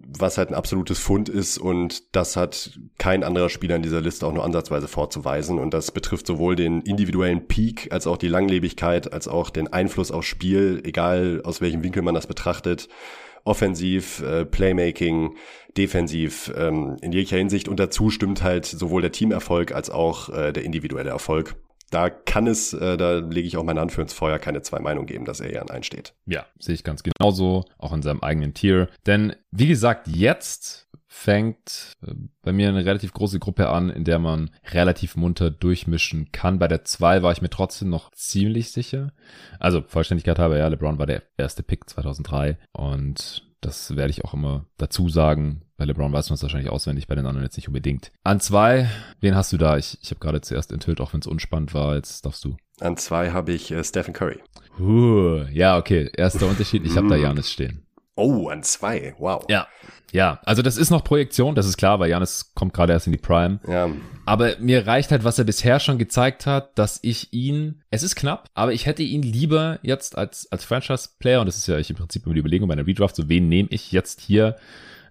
was 0.08 0.38
halt 0.38 0.50
ein 0.50 0.56
absolutes 0.56 1.00
Fund 1.00 1.30
ist 1.30 1.58
und 1.58 2.16
das 2.16 2.36
hat 2.36 2.80
kein 2.98 3.24
anderer 3.24 3.50
Spieler 3.50 3.76
in 3.76 3.84
dieser 3.84 4.02
Liste 4.02 4.26
auch 4.26 4.34
nur 4.34 4.44
ansatzweise 4.44 4.88
vorzuweisen. 4.88 5.60
Und 5.60 5.74
das 5.74 5.92
betrifft 5.92 6.28
sowohl 6.28 6.56
den 6.56 6.82
individuellen 6.82 7.48
Peak 7.48 7.92
als 7.92 8.08
auch 8.08 8.18
die 8.18 8.28
Langlebigkeit 8.28 9.12
als 9.14 9.28
auch 9.28 9.50
den 9.50 9.72
Einfluss 9.72 10.12
aufs 10.12 10.28
Spiel, 10.28 10.82
egal 10.84 11.42
aus 11.44 11.62
welchem 11.62 11.84
Winkel 11.84 12.02
man 12.02 12.16
das 12.16 12.28
betrachtet. 12.28 12.88
Offensiv, 13.44 14.22
äh, 14.22 14.46
Playmaking, 14.46 15.36
defensiv, 15.76 16.52
ähm, 16.56 16.98
in 17.02 17.12
jeglicher 17.12 17.38
Hinsicht. 17.38 17.68
Und 17.68 17.80
dazu 17.80 18.10
stimmt 18.10 18.44
halt 18.44 18.66
sowohl 18.66 19.02
der 19.02 19.12
Teamerfolg 19.12 19.72
als 19.72 19.90
auch 19.90 20.30
äh, 20.30 20.52
der 20.52 20.64
individuelle 20.64 21.10
Erfolg 21.10 21.56
da 21.92 22.10
kann 22.10 22.48
es, 22.48 22.74
äh, 22.74 22.98
da 22.98 23.20
lege 23.20 23.48
ich 23.48 23.58
auch 23.58 23.64
meine 23.64 23.82
Hand 23.82 23.92
für 23.92 24.02
ins 24.02 24.14
Feuer, 24.14 24.40
keine 24.40 24.62
zwei 24.64 24.80
Meinungen 24.80 25.06
geben, 25.08 25.26
dass 25.26 25.40
er 25.40 25.52
eher 25.52 25.62
an 25.62 25.70
einsteht. 25.70 26.14
Ja, 26.26 26.46
sehe 26.58 26.74
ich 26.74 26.84
ganz 26.84 27.04
genauso, 27.04 27.66
auch 27.78 27.94
in 27.94 28.02
seinem 28.02 28.22
eigenen 28.22 28.54
Tier. 28.54 28.88
Denn 29.06 29.36
wie 29.52 29.68
gesagt, 29.68 30.08
jetzt 30.08 30.90
fängt 31.06 31.98
äh, 32.08 32.14
bei 32.42 32.54
mir 32.54 32.70
eine 32.70 32.86
relativ 32.86 33.14
große 33.14 33.40
Gruppe 33.40 33.70
an, 33.70 33.90
in 33.90 34.06
der 34.06 34.18
man 34.18 34.50
relativ 34.72 35.18
munter 35.18 35.52
durchmischen 35.52 36.32
kann. 36.32 36.58
Bei 36.58 36.70
der 36.70 36.86
2 36.86 37.22
war 37.22 37.34
ich 37.34 37.42
mir 37.42 37.50
trotzdem 37.50 37.90
noch 37.90 38.12
ziemlich 38.12 38.72
sicher. 38.72 39.12
Also 39.60 39.84
Vollständigkeit 39.86 40.40
habe 40.40 40.58
ja, 40.58 40.68
LeBron 40.70 40.98
war 40.98 41.06
der 41.06 41.24
erste 41.38 41.64
Pick 41.64 41.90
2003 41.90 42.58
und 42.72 43.44
das 43.62 43.96
werde 43.96 44.12
ich 44.12 44.26
auch 44.26 44.34
immer 44.34 44.66
dazu 44.78 45.10
sagen. 45.10 45.62
Bei 45.78 45.86
LeBron 45.86 46.12
weiß 46.12 46.30
man 46.30 46.36
es 46.36 46.42
wahrscheinlich 46.44 46.72
auswendig, 46.72 47.08
bei 47.08 47.16
den 47.16 47.26
anderen 47.26 47.44
jetzt 47.46 47.58
nicht 47.58 47.68
unbedingt. 47.68 48.12
An 48.24 48.40
zwei, 48.40 48.90
wen 49.20 49.36
hast 49.36 49.54
du 49.54 49.58
da? 49.58 49.78
Ich, 49.78 49.98
ich 50.02 50.12
habe 50.12 50.20
gerade 50.20 50.42
zuerst 50.42 50.72
enthüllt, 50.72 51.02
auch 51.02 51.14
wenn 51.14 51.22
es 51.22 51.28
unspannend 51.28 51.74
war. 51.74 51.96
Jetzt 51.96 52.26
darfst 52.26 52.44
du. 52.44 52.58
An 52.80 52.98
zwei 52.98 53.32
habe 53.32 53.52
ich 53.52 53.72
äh, 53.72 53.84
Stephen 53.84 54.14
Curry. 54.14 54.40
Uh, 54.80 55.46
ja, 55.52 55.78
okay. 55.78 56.10
Erster 56.16 56.48
Unterschied. 56.48 56.86
Ich 56.86 56.98
habe 56.98 57.08
da 57.08 57.16
Janis 57.16 57.52
stehen. 57.52 57.86
Oh, 58.22 58.50
an 58.50 58.64
zwei. 58.64 59.16
Wow. 59.18 59.44
Ja. 59.50 59.68
Ja, 60.14 60.42
also 60.44 60.62
das 60.62 60.76
ist 60.76 60.90
noch 60.90 61.06
Projektion, 61.06 61.56
das 61.56 61.66
ist 61.66 61.78
klar, 61.78 62.00
weil 62.00 62.10
Janis 62.10 62.52
kommt 62.54 62.74
gerade 62.74 62.92
erst 62.92 63.08
in 63.08 63.14
die 63.14 63.18
Prime. 63.18 63.62
Ja. 63.66 63.90
Aber 64.26 64.58
mir 64.60 64.86
reicht 64.86 65.10
halt, 65.12 65.24
was 65.24 65.40
er 65.40 65.46
bisher 65.46 65.80
schon 65.80 65.98
gezeigt 65.98 66.46
hat, 66.46 66.78
dass 66.78 67.00
ich 67.02 67.32
ihn, 67.32 67.82
es 67.92 68.04
ist 68.04 68.16
knapp, 68.16 68.50
aber 68.54 68.74
ich 68.74 68.86
hätte 68.86 69.04
ihn 69.04 69.22
lieber 69.22 69.80
jetzt 69.84 70.18
als, 70.18 70.52
als 70.52 70.66
Franchise-Player, 70.66 71.40
und 71.40 71.46
das 71.46 71.56
ist 71.56 71.68
ja 71.68 71.78
ich 71.78 71.90
im 71.90 71.96
Prinzip 71.96 72.26
immer 72.26 72.34
die 72.34 72.42
Überlegung 72.42 72.68
bei 72.68 72.74
einer 72.74 72.86
Redraft, 72.86 73.16
so 73.16 73.30
wen 73.30 73.48
nehme 73.48 73.70
ich 73.72 73.94
jetzt 73.94 74.20
hier 74.20 74.58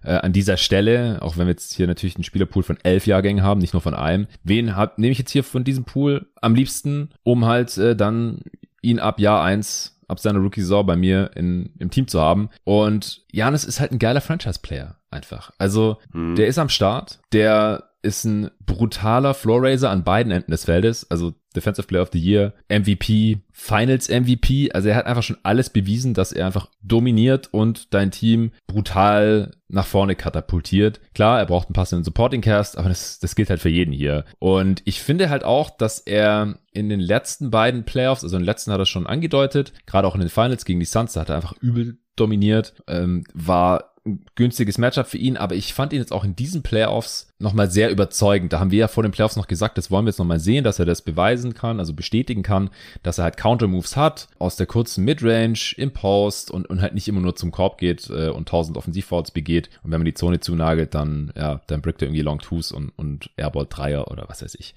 äh, 0.03 0.13
an 0.13 0.33
dieser 0.33 0.57
Stelle, 0.57 1.17
auch 1.21 1.35
wenn 1.35 1.47
wir 1.47 1.53
jetzt 1.53 1.73
hier 1.73 1.87
natürlich 1.87 2.15
einen 2.15 2.23
Spielerpool 2.23 2.63
von 2.63 2.77
elf 2.83 3.07
Jahrgängen 3.07 3.43
haben, 3.43 3.59
nicht 3.59 3.73
nur 3.73 3.81
von 3.81 3.95
einem, 3.95 4.27
wen 4.43 4.75
hab, 4.75 4.99
nehme 4.99 5.11
ich 5.11 5.19
jetzt 5.19 5.31
hier 5.31 5.43
von 5.43 5.63
diesem 5.63 5.83
Pool 5.83 6.27
am 6.41 6.53
liebsten, 6.53 7.09
um 7.23 7.45
halt 7.45 7.75
äh, 7.77 7.95
dann 7.95 8.41
ihn 8.83 8.99
ab 8.99 9.19
Jahr 9.19 9.43
eins 9.43 9.99
ab 10.11 10.19
seiner 10.19 10.39
Rookie-Saison 10.39 10.85
bei 10.85 10.95
mir 10.95 11.31
in, 11.35 11.73
im 11.79 11.89
Team 11.89 12.07
zu 12.07 12.21
haben. 12.21 12.49
Und 12.63 13.23
Janis 13.31 13.63
ist 13.63 13.79
halt 13.79 13.91
ein 13.91 13.99
geiler 13.99 14.21
Franchise-Player 14.21 14.97
einfach. 15.09 15.51
Also, 15.57 15.97
mhm. 16.13 16.35
der 16.35 16.47
ist 16.47 16.59
am 16.59 16.69
Start, 16.69 17.19
der 17.33 17.91
ist 18.01 18.25
ein 18.25 18.49
brutaler 18.65 19.33
Floor-Raiser 19.33 19.89
an 19.89 20.03
beiden 20.03 20.31
Enden 20.31 20.51
des 20.51 20.65
Feldes. 20.65 21.09
Also 21.09 21.33
Defensive 21.55 21.87
Player 21.87 22.01
of 22.01 22.09
the 22.13 22.19
Year, 22.19 22.53
MVP, 22.69 23.39
Finals 23.51 24.09
MVP. 24.09 24.71
Also 24.71 24.89
er 24.89 24.95
hat 24.95 25.05
einfach 25.05 25.23
schon 25.23 25.37
alles 25.43 25.69
bewiesen, 25.69 26.13
dass 26.13 26.31
er 26.31 26.45
einfach 26.45 26.69
dominiert 26.81 27.49
und 27.51 27.93
dein 27.93 28.11
Team 28.11 28.51
brutal 28.67 29.51
nach 29.67 29.85
vorne 29.85 30.15
katapultiert. 30.15 30.99
Klar, 31.13 31.39
er 31.39 31.45
braucht 31.45 31.67
einen 31.67 31.73
passenden 31.73 32.03
Supporting 32.03 32.41
Cast, 32.41 32.77
aber 32.77 32.89
das, 32.89 33.19
das 33.19 33.35
gilt 33.35 33.49
halt 33.49 33.61
für 33.61 33.69
jeden 33.69 33.93
hier. 33.93 34.25
Und 34.39 34.81
ich 34.85 35.01
finde 35.01 35.29
halt 35.29 35.43
auch, 35.43 35.69
dass 35.69 35.99
er 35.99 36.55
in 36.73 36.89
den 36.89 36.99
letzten 36.99 37.51
beiden 37.51 37.83
Playoffs, 37.83 38.23
also 38.23 38.35
in 38.35 38.41
den 38.41 38.47
letzten 38.47 38.71
hat 38.71 38.79
er 38.79 38.85
schon 38.85 39.07
angedeutet, 39.07 39.73
gerade 39.85 40.07
auch 40.07 40.15
in 40.15 40.21
den 40.21 40.29
Finals 40.29 40.65
gegen 40.65 40.79
die 40.79 40.85
Suns, 40.85 41.13
da 41.13 41.21
hat 41.21 41.29
er 41.29 41.35
einfach 41.35 41.55
übel 41.61 41.97
dominiert, 42.15 42.73
ähm, 42.87 43.23
war 43.33 43.90
günstiges 44.33 44.79
Matchup 44.79 45.07
für 45.07 45.19
ihn, 45.19 45.37
aber 45.37 45.53
ich 45.55 45.73
fand 45.73 45.93
ihn 45.93 45.99
jetzt 45.99 46.11
auch 46.11 46.23
in 46.23 46.35
diesen 46.35 46.63
Playoffs 46.63 47.31
nochmal 47.37 47.69
sehr 47.69 47.91
überzeugend. 47.91 48.51
Da 48.51 48.59
haben 48.59 48.71
wir 48.71 48.79
ja 48.79 48.87
vor 48.87 49.03
den 49.03 49.11
Playoffs 49.11 49.35
noch 49.35 49.47
gesagt, 49.47 49.77
das 49.77 49.91
wollen 49.91 50.05
wir 50.05 50.09
jetzt 50.09 50.17
nochmal 50.17 50.39
sehen, 50.39 50.63
dass 50.63 50.79
er 50.79 50.85
das 50.85 51.03
beweisen 51.03 51.53
kann, 51.53 51.79
also 51.79 51.93
bestätigen 51.93 52.41
kann, 52.41 52.71
dass 53.03 53.19
er 53.19 53.25
halt 53.25 53.37
Counter-Moves 53.37 53.95
hat, 53.95 54.27
aus 54.39 54.55
der 54.55 54.65
kurzen 54.65 55.05
Midrange, 55.05 55.75
im 55.77 55.91
Post 55.91 56.49
und, 56.49 56.67
und 56.67 56.81
halt 56.81 56.95
nicht 56.95 57.07
immer 57.07 57.21
nur 57.21 57.35
zum 57.35 57.51
Korb 57.51 57.77
geht 57.77 58.09
äh, 58.09 58.29
und 58.29 58.47
1000 58.47 58.77
Offensivfouls 58.77 59.31
begeht. 59.31 59.69
Und 59.83 59.91
wenn 59.91 59.99
man 59.99 60.05
die 60.05 60.15
Zone 60.15 60.39
zunagelt, 60.39 60.95
dann, 60.95 61.31
ja, 61.35 61.61
dann 61.67 61.81
brickt 61.81 62.01
er 62.01 62.07
irgendwie 62.07 62.23
Long 62.23 62.39
Twos 62.39 62.71
und, 62.71 62.89
und 62.97 63.29
Airball 63.37 63.67
Dreier 63.69 64.09
oder 64.09 64.25
was 64.27 64.41
weiß 64.41 64.55
ich. 64.55 64.73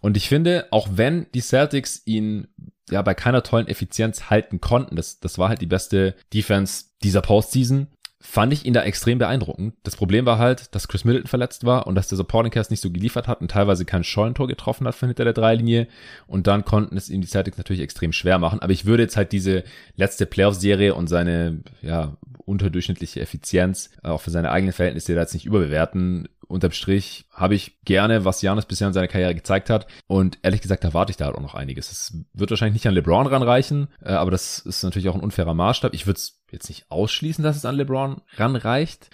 Und 0.00 0.16
ich 0.16 0.28
finde, 0.28 0.66
auch 0.70 0.88
wenn 0.90 1.26
die 1.32 1.40
Celtics 1.40 2.02
ihn 2.06 2.48
ja 2.90 3.00
bei 3.02 3.14
keiner 3.14 3.42
tollen 3.42 3.68
Effizienz 3.68 4.28
halten 4.30 4.60
konnten, 4.60 4.96
das, 4.96 5.20
das 5.20 5.38
war 5.38 5.48
halt 5.48 5.60
die 5.60 5.66
beste 5.66 6.14
Defense 6.32 6.86
dieser 7.02 7.22
Postseason, 7.22 7.88
fand 8.26 8.54
ich 8.54 8.64
ihn 8.64 8.72
da 8.72 8.82
extrem 8.82 9.18
beeindruckend. 9.18 9.74
Das 9.82 9.96
Problem 9.96 10.24
war 10.24 10.38
halt, 10.38 10.74
dass 10.74 10.88
Chris 10.88 11.04
Middleton 11.04 11.28
verletzt 11.28 11.64
war 11.64 11.86
und 11.86 11.94
dass 11.94 12.08
der 12.08 12.16
Supporting 12.16 12.50
Cast 12.50 12.70
nicht 12.70 12.80
so 12.80 12.90
geliefert 12.90 13.28
hat 13.28 13.42
und 13.42 13.50
teilweise 13.50 13.84
kein 13.84 14.02
Scheunentor 14.02 14.48
getroffen 14.48 14.88
hat 14.88 14.94
von 14.94 15.08
hinter 15.08 15.24
der 15.24 15.34
Dreilinie. 15.34 15.86
Und 16.26 16.46
dann 16.46 16.64
konnten 16.64 16.96
es 16.96 17.10
ihm 17.10 17.20
die 17.20 17.28
Celtics 17.28 17.58
natürlich 17.58 17.82
extrem 17.82 18.12
schwer 18.12 18.38
machen. 18.38 18.60
Aber 18.60 18.72
ich 18.72 18.86
würde 18.86 19.02
jetzt 19.02 19.18
halt 19.18 19.30
diese 19.30 19.62
letzte 19.96 20.24
Playoff-Serie 20.24 20.94
und 20.94 21.06
seine, 21.06 21.60
ja, 21.82 22.16
unterdurchschnittliche 22.46 23.20
Effizienz, 23.20 23.90
äh, 24.02 24.08
auch 24.08 24.20
für 24.20 24.30
seine 24.30 24.50
eigenen 24.50 24.72
Verhältnisse 24.72 25.14
da 25.14 25.22
jetzt 25.22 25.34
nicht 25.34 25.46
überbewerten 25.46 26.28
unterm 26.48 26.72
Strich 26.72 27.26
habe 27.30 27.54
ich 27.54 27.80
gerne, 27.84 28.24
was 28.24 28.42
Janis 28.42 28.66
bisher 28.66 28.88
in 28.88 28.94
seiner 28.94 29.08
Karriere 29.08 29.34
gezeigt 29.34 29.70
hat. 29.70 29.86
Und 30.06 30.38
ehrlich 30.42 30.60
gesagt, 30.60 30.84
da 30.84 30.94
warte 30.94 31.10
ich 31.10 31.16
da 31.16 31.26
halt 31.26 31.36
auch 31.36 31.42
noch 31.42 31.54
einiges. 31.54 31.90
Es 31.90 32.16
wird 32.32 32.50
wahrscheinlich 32.50 32.74
nicht 32.74 32.86
an 32.86 32.94
LeBron 32.94 33.26
ranreichen, 33.26 33.88
äh, 34.02 34.12
aber 34.12 34.30
das 34.30 34.58
ist 34.58 34.82
natürlich 34.82 35.08
auch 35.08 35.14
ein 35.14 35.20
unfairer 35.20 35.54
Maßstab. 35.54 35.94
Ich 35.94 36.06
würde 36.06 36.18
es 36.18 36.40
jetzt 36.50 36.68
nicht 36.68 36.90
ausschließen, 36.90 37.42
dass 37.42 37.56
es 37.56 37.64
an 37.64 37.76
LeBron 37.76 38.22
ranreicht. 38.36 39.10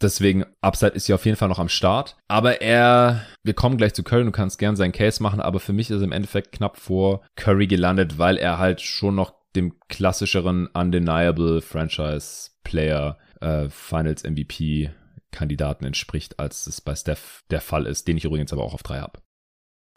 Deswegen, 0.00 0.44
Upside 0.60 0.92
ist 0.92 1.06
ja 1.06 1.14
auf 1.14 1.24
jeden 1.24 1.36
Fall 1.36 1.48
noch 1.48 1.60
am 1.60 1.68
Start. 1.68 2.16
Aber 2.26 2.60
er, 2.60 3.22
wir 3.44 3.54
kommen 3.54 3.76
gleich 3.76 3.94
zu 3.94 4.02
Curry, 4.02 4.24
du 4.24 4.32
kannst 4.32 4.58
gern 4.58 4.74
seinen 4.74 4.90
Case 4.90 5.22
machen, 5.22 5.40
aber 5.40 5.60
für 5.60 5.72
mich 5.72 5.90
ist 5.90 5.98
er 5.98 6.02
im 6.02 6.12
Endeffekt 6.12 6.50
knapp 6.50 6.76
vor 6.76 7.22
Curry 7.36 7.68
gelandet, 7.68 8.18
weil 8.18 8.36
er 8.36 8.58
halt 8.58 8.80
schon 8.80 9.14
noch 9.14 9.41
dem 9.54 9.78
klassischeren 9.88 10.66
Undeniable 10.68 11.60
Franchise 11.60 12.50
Player 12.64 13.18
äh, 13.40 13.68
Finals 13.68 14.22
MVP 14.24 14.90
Kandidaten 15.30 15.84
entspricht, 15.84 16.38
als 16.38 16.66
es 16.66 16.80
bei 16.80 16.94
Steph 16.94 17.42
der 17.50 17.60
Fall 17.60 17.86
ist, 17.86 18.06
den 18.06 18.16
ich 18.16 18.24
übrigens 18.24 18.52
aber 18.52 18.62
auch 18.62 18.74
auf 18.74 18.82
drei 18.82 19.00
habe. 19.00 19.20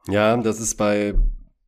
Ja, 0.08 0.36
das 0.38 0.60
ist 0.60 0.76
bei, 0.76 1.14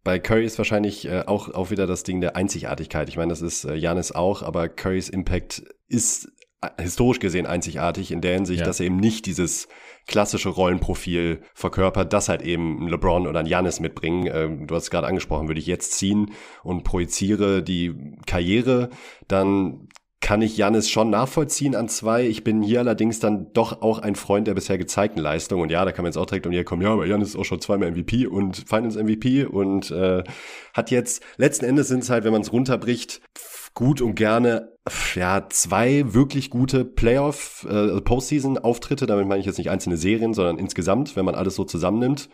bei 0.03 0.19
Curry 0.19 0.45
ist 0.45 0.57
wahrscheinlich 0.57 1.07
äh, 1.07 1.23
auch, 1.25 1.49
auch 1.53 1.69
wieder 1.69 1.85
das 1.85 2.03
Ding 2.03 2.21
der 2.21 2.35
Einzigartigkeit. 2.35 3.09
Ich 3.09 3.17
meine, 3.17 3.29
das 3.29 3.41
ist 3.41 3.65
äh, 3.65 3.75
Janis 3.75 4.11
auch, 4.11 4.41
aber 4.41 4.69
Currys 4.69 5.09
Impact 5.09 5.63
ist 5.87 6.31
historisch 6.79 7.19
gesehen 7.19 7.45
einzigartig 7.45 8.11
in 8.11 8.21
der 8.21 8.33
Hinsicht, 8.33 8.61
ja. 8.61 8.65
dass 8.65 8.79
er 8.79 8.87
eben 8.87 8.97
nicht 8.97 9.25
dieses 9.25 9.67
klassische 10.07 10.49
Rollenprofil 10.49 11.41
verkörpert, 11.53 12.13
das 12.13 12.29
halt 12.29 12.41
eben 12.41 12.83
ein 12.83 12.87
LeBron 12.87 13.27
oder 13.27 13.39
ein 13.39 13.45
Janis 13.45 13.79
mitbringen. 13.79 14.29
Ähm, 14.31 14.67
du 14.67 14.75
hast 14.75 14.83
es 14.83 14.89
gerade 14.89 15.07
angesprochen, 15.07 15.47
würde 15.47 15.59
ich 15.59 15.67
jetzt 15.67 15.93
ziehen 15.93 16.31
und 16.63 16.83
projiziere 16.83 17.61
die 17.61 18.15
Karriere, 18.25 18.89
dann 19.27 19.87
kann 20.19 20.41
ich 20.41 20.57
Janis 20.57 20.89
schon 20.89 21.11
nachvollziehen 21.11 21.75
an 21.75 21.87
zwei. 21.89 22.25
Ich 22.25 22.43
bin 22.43 22.63
hier 22.63 22.79
allerdings 22.79 23.19
dann 23.19 23.53
doch 23.53 23.81
auch 23.83 23.99
ein 23.99 24.15
Freund 24.15 24.47
der 24.47 24.55
bisher 24.55 24.79
gezeigten 24.79 25.19
Leistung. 25.19 25.61
Und 25.61 25.71
ja, 25.71 25.85
da 25.85 25.91
kann 25.91 26.03
man 26.03 26.09
jetzt 26.09 26.17
auch 26.17 26.25
direkt 26.25 26.47
um 26.47 26.51
die 26.51 26.63
kommen, 26.63 26.81
ja, 26.81 26.91
aber 26.91 27.05
Janis 27.05 27.29
ist 27.29 27.35
auch 27.35 27.45
schon 27.45 27.61
zweimal 27.61 27.91
MVP 27.91 28.25
und 28.25 28.57
Finals 28.67 28.95
MVP 28.95 29.45
und 29.45 29.91
äh, 29.91 30.23
hat 30.73 30.89
jetzt, 30.89 31.23
letzten 31.37 31.65
Endes 31.65 31.87
sind 31.87 32.03
es 32.03 32.09
halt, 32.09 32.23
wenn 32.23 32.33
man 32.33 32.41
es 32.41 32.51
runterbricht, 32.51 33.21
gut 33.77 34.01
und 34.01 34.15
gerne 34.15 34.71
ja 35.13 35.45
zwei 35.49 36.15
wirklich 36.15 36.49
gute 36.49 36.83
Playoff 36.83 37.67
äh, 37.69 37.73
also 37.75 38.01
Postseason 38.01 38.57
Auftritte, 38.57 39.05
damit 39.05 39.27
meine 39.27 39.39
ich 39.39 39.45
jetzt 39.45 39.59
nicht 39.59 39.69
einzelne 39.69 39.97
Serien, 39.97 40.33
sondern 40.33 40.57
insgesamt, 40.57 41.15
wenn 41.15 41.25
man 41.25 41.35
alles 41.35 41.53
so 41.53 41.63
zusammennimmt. 41.63 42.27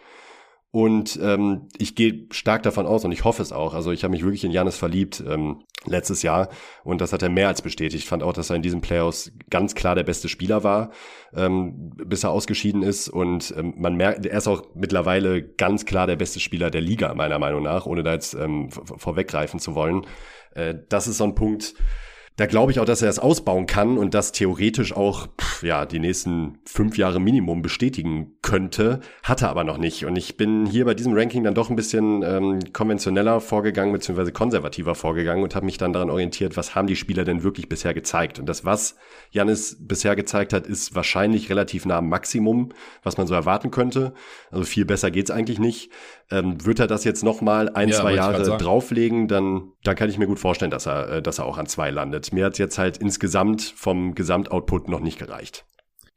Und 0.72 1.20
ähm, 1.22 1.68
ich 1.78 1.96
gehe 1.96 2.28
stark 2.32 2.64
davon 2.64 2.86
aus 2.86 3.04
und 3.04 3.12
ich 3.12 3.26
hoffe 3.26 3.42
es 3.42 3.52
auch. 3.52 3.74
Also 3.74 3.92
ich 3.92 4.06
habe 4.06 4.14
mich 4.14 4.24
wirklich 4.24 4.46
in 4.46 4.52
Janis 4.52 4.78
verliebt 4.78 5.22
ähm, 5.28 5.64
letztes 5.86 6.24
Jahr 6.24 6.48
und 6.86 7.02
das 7.02 7.12
hat 7.12 7.22
er 7.22 7.30
mehr 7.30 7.50
als 7.50 7.62
bestätigt. 7.62 8.06
Ich 8.06 8.10
fand 8.10 8.24
auch, 8.24 8.34
dass 8.34 8.50
er 8.50 8.56
in 8.56 8.62
diesen 8.62 8.80
Playoffs 8.80 9.34
ganz 9.50 9.76
klar 9.76 9.96
der 9.96 10.04
beste 10.04 10.30
Spieler 10.30 10.64
war, 10.64 10.92
ähm, 11.36 11.92
bis 12.06 12.24
er 12.24 12.32
ausgeschieden 12.32 12.84
ist. 12.84 13.10
Und 13.10 13.54
ähm, 13.58 13.74
man 13.78 13.96
merkt, 13.98 14.26
er 14.26 14.38
ist 14.38 14.48
auch 14.48 14.64
mittlerweile 14.76 15.44
ganz 15.44 15.86
klar 15.86 16.08
der 16.08 16.16
beste 16.16 16.40
Spieler 16.40 16.72
der 16.72 16.82
Liga, 16.82 17.14
meiner 17.14 17.38
Meinung 17.38 17.64
nach, 17.64 17.86
ohne 17.86 18.02
da 18.02 18.14
jetzt 18.14 18.34
ähm, 18.34 18.70
vorweggreifen 18.72 19.60
zu 19.60 19.76
wollen. 19.76 20.08
Äh, 20.56 20.76
das 20.90 21.08
ist 21.08 21.18
so 21.18 21.24
ein 21.24 21.36
Punkt, 21.36 21.76
da 22.36 22.48
glaube 22.48 22.72
ich 22.72 22.80
auch, 22.80 22.86
dass 22.86 23.04
er 23.04 23.10
es 23.10 23.20
ausbauen 23.20 23.68
kann 23.68 23.98
und 23.98 24.16
das 24.16 24.32
theoretisch 24.32 24.94
auch 24.94 25.28
pff, 25.40 25.62
ja 25.62 25.86
die 25.86 26.00
nächsten 26.00 26.58
fünf 26.66 26.98
Jahre 26.98 27.20
Minimum 27.20 27.62
bestätigen 27.62 28.38
könnte, 28.42 29.02
hat 29.22 29.44
er 29.44 29.50
aber 29.50 29.64
noch 29.64 29.78
nicht. 29.78 30.06
Und 30.06 30.16
ich 30.16 30.36
bin 30.36 30.66
hier 30.66 30.86
bei 30.86 30.96
diesem 30.96 31.14
Ranking 31.14 31.44
dann 31.44 31.54
doch 31.54 31.70
ein 31.70 31.76
bisschen 31.76 32.24
ähm, 32.24 32.60
konventioneller 32.74 33.40
vorgegangen 33.40 33.94
beziehungsweise 33.94 34.32
konservativer 34.32 34.96
vorgegangen 34.96 35.44
und 35.44 35.54
habe 35.54 35.68
mich 35.68 35.78
dann 35.78 35.94
daran 35.94 36.10
orientiert, 36.10 36.58
was 36.58 36.74
haben 36.74 36.88
die 36.88 36.96
Spieler 36.96 37.24
denn 37.24 37.44
wirklich 37.44 37.70
bisher 37.70 37.94
gezeigt. 37.94 38.40
Und 38.40 38.48
das, 38.48 38.66
was 38.66 38.96
Janis 39.30 39.78
bisher 39.80 40.16
gezeigt 40.16 40.54
hat, 40.54 40.66
ist 40.66 40.96
wahrscheinlich 40.96 41.52
relativ 41.52 41.86
nah 41.86 42.00
am 42.00 42.10
Maximum, 42.10 42.70
was 43.04 43.18
man 43.18 43.28
so 43.28 43.36
erwarten 43.36 43.70
könnte. 43.70 44.16
Also 44.50 44.64
viel 44.64 44.86
besser 44.86 45.12
geht's 45.12 45.30
eigentlich 45.30 45.60
nicht. 45.60 45.92
Ähm, 46.34 46.66
wird 46.66 46.80
er 46.80 46.88
das 46.88 47.04
jetzt 47.04 47.24
noch 47.24 47.42
mal 47.42 47.70
ein, 47.70 47.90
ja, 47.90 47.96
zwei 48.00 48.16
Jahre 48.16 48.58
drauflegen, 48.58 49.28
dann, 49.28 49.72
dann 49.84 49.96
kann 49.96 50.10
ich 50.10 50.18
mir 50.18 50.26
gut 50.26 50.40
vorstellen, 50.40 50.72
dass 50.72 50.88
er, 50.88 51.10
äh, 51.10 51.22
dass 51.22 51.38
er 51.38 51.46
auch 51.46 51.60
an 51.60 51.68
zwei 51.68 51.92
landet. 51.92 52.34
Mir 52.34 52.46
hat 52.46 52.58
jetzt 52.58 52.80
halt 52.80 52.98
insgesamt 52.98 53.62
vom 53.62 54.16
Gesamtoutput 54.16 54.90
noch 54.90 55.00
nicht 55.00 55.20
gereicht. 55.20 55.66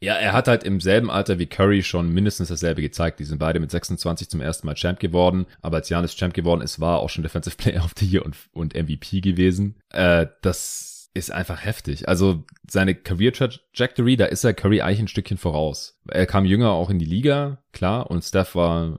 Ja, 0.01 0.15
er 0.15 0.33
hat 0.33 0.49
halt 0.49 0.65
im 0.65 0.81
selben 0.81 1.11
Alter 1.11 1.39
wie 1.39 1.47
Curry 1.47 1.83
schon 1.83 2.11
mindestens 2.13 2.49
dasselbe 2.49 2.83
gezeigt. 2.83 3.19
Die 3.19 3.25
sind 3.25 3.39
beide 3.39 3.61
mit 3.61 3.71
26 3.71 4.29
zum 4.29 4.41
ersten 4.41 4.67
Mal 4.67 4.75
Champ 4.75 5.01
geworden. 5.01 5.47
Aber 5.63 5.79
als 5.79 5.89
Janis 5.89 6.15
Champ 6.17 6.35
geworden 6.35 6.61
ist, 6.61 6.81
war 6.81 6.97
er 6.97 7.01
auch 7.01 7.11
schon 7.11 7.23
Defensive 7.23 7.57
Player 7.57 7.83
of 7.85 7.93
the 7.99 8.07
Year 8.07 8.25
und, 8.25 8.37
und 8.53 8.75
MVP 8.75 9.21
gewesen. 9.21 9.77
Äh, 9.93 10.27
das 10.43 11.11
ist 11.15 11.31
einfach 11.31 11.65
heftig. 11.65 12.09
Also 12.09 12.45
seine 12.69 12.95
Career 12.95 13.33
Trajectory, 13.33 14.17
da 14.17 14.27
ist 14.27 14.45
er 14.45 14.53
Curry 14.53 14.83
eigentlich 14.83 15.01
ein 15.01 15.09
Stückchen 15.09 15.39
voraus. 15.39 15.99
Er 16.09 16.27
kam 16.27 16.45
jünger 16.45 16.73
auch 16.73 16.91
in 16.91 16.99
die 16.99 17.07
Liga, 17.07 17.63
klar, 17.73 18.11
und 18.11 18.23
Steph 18.23 18.55
war 18.55 18.99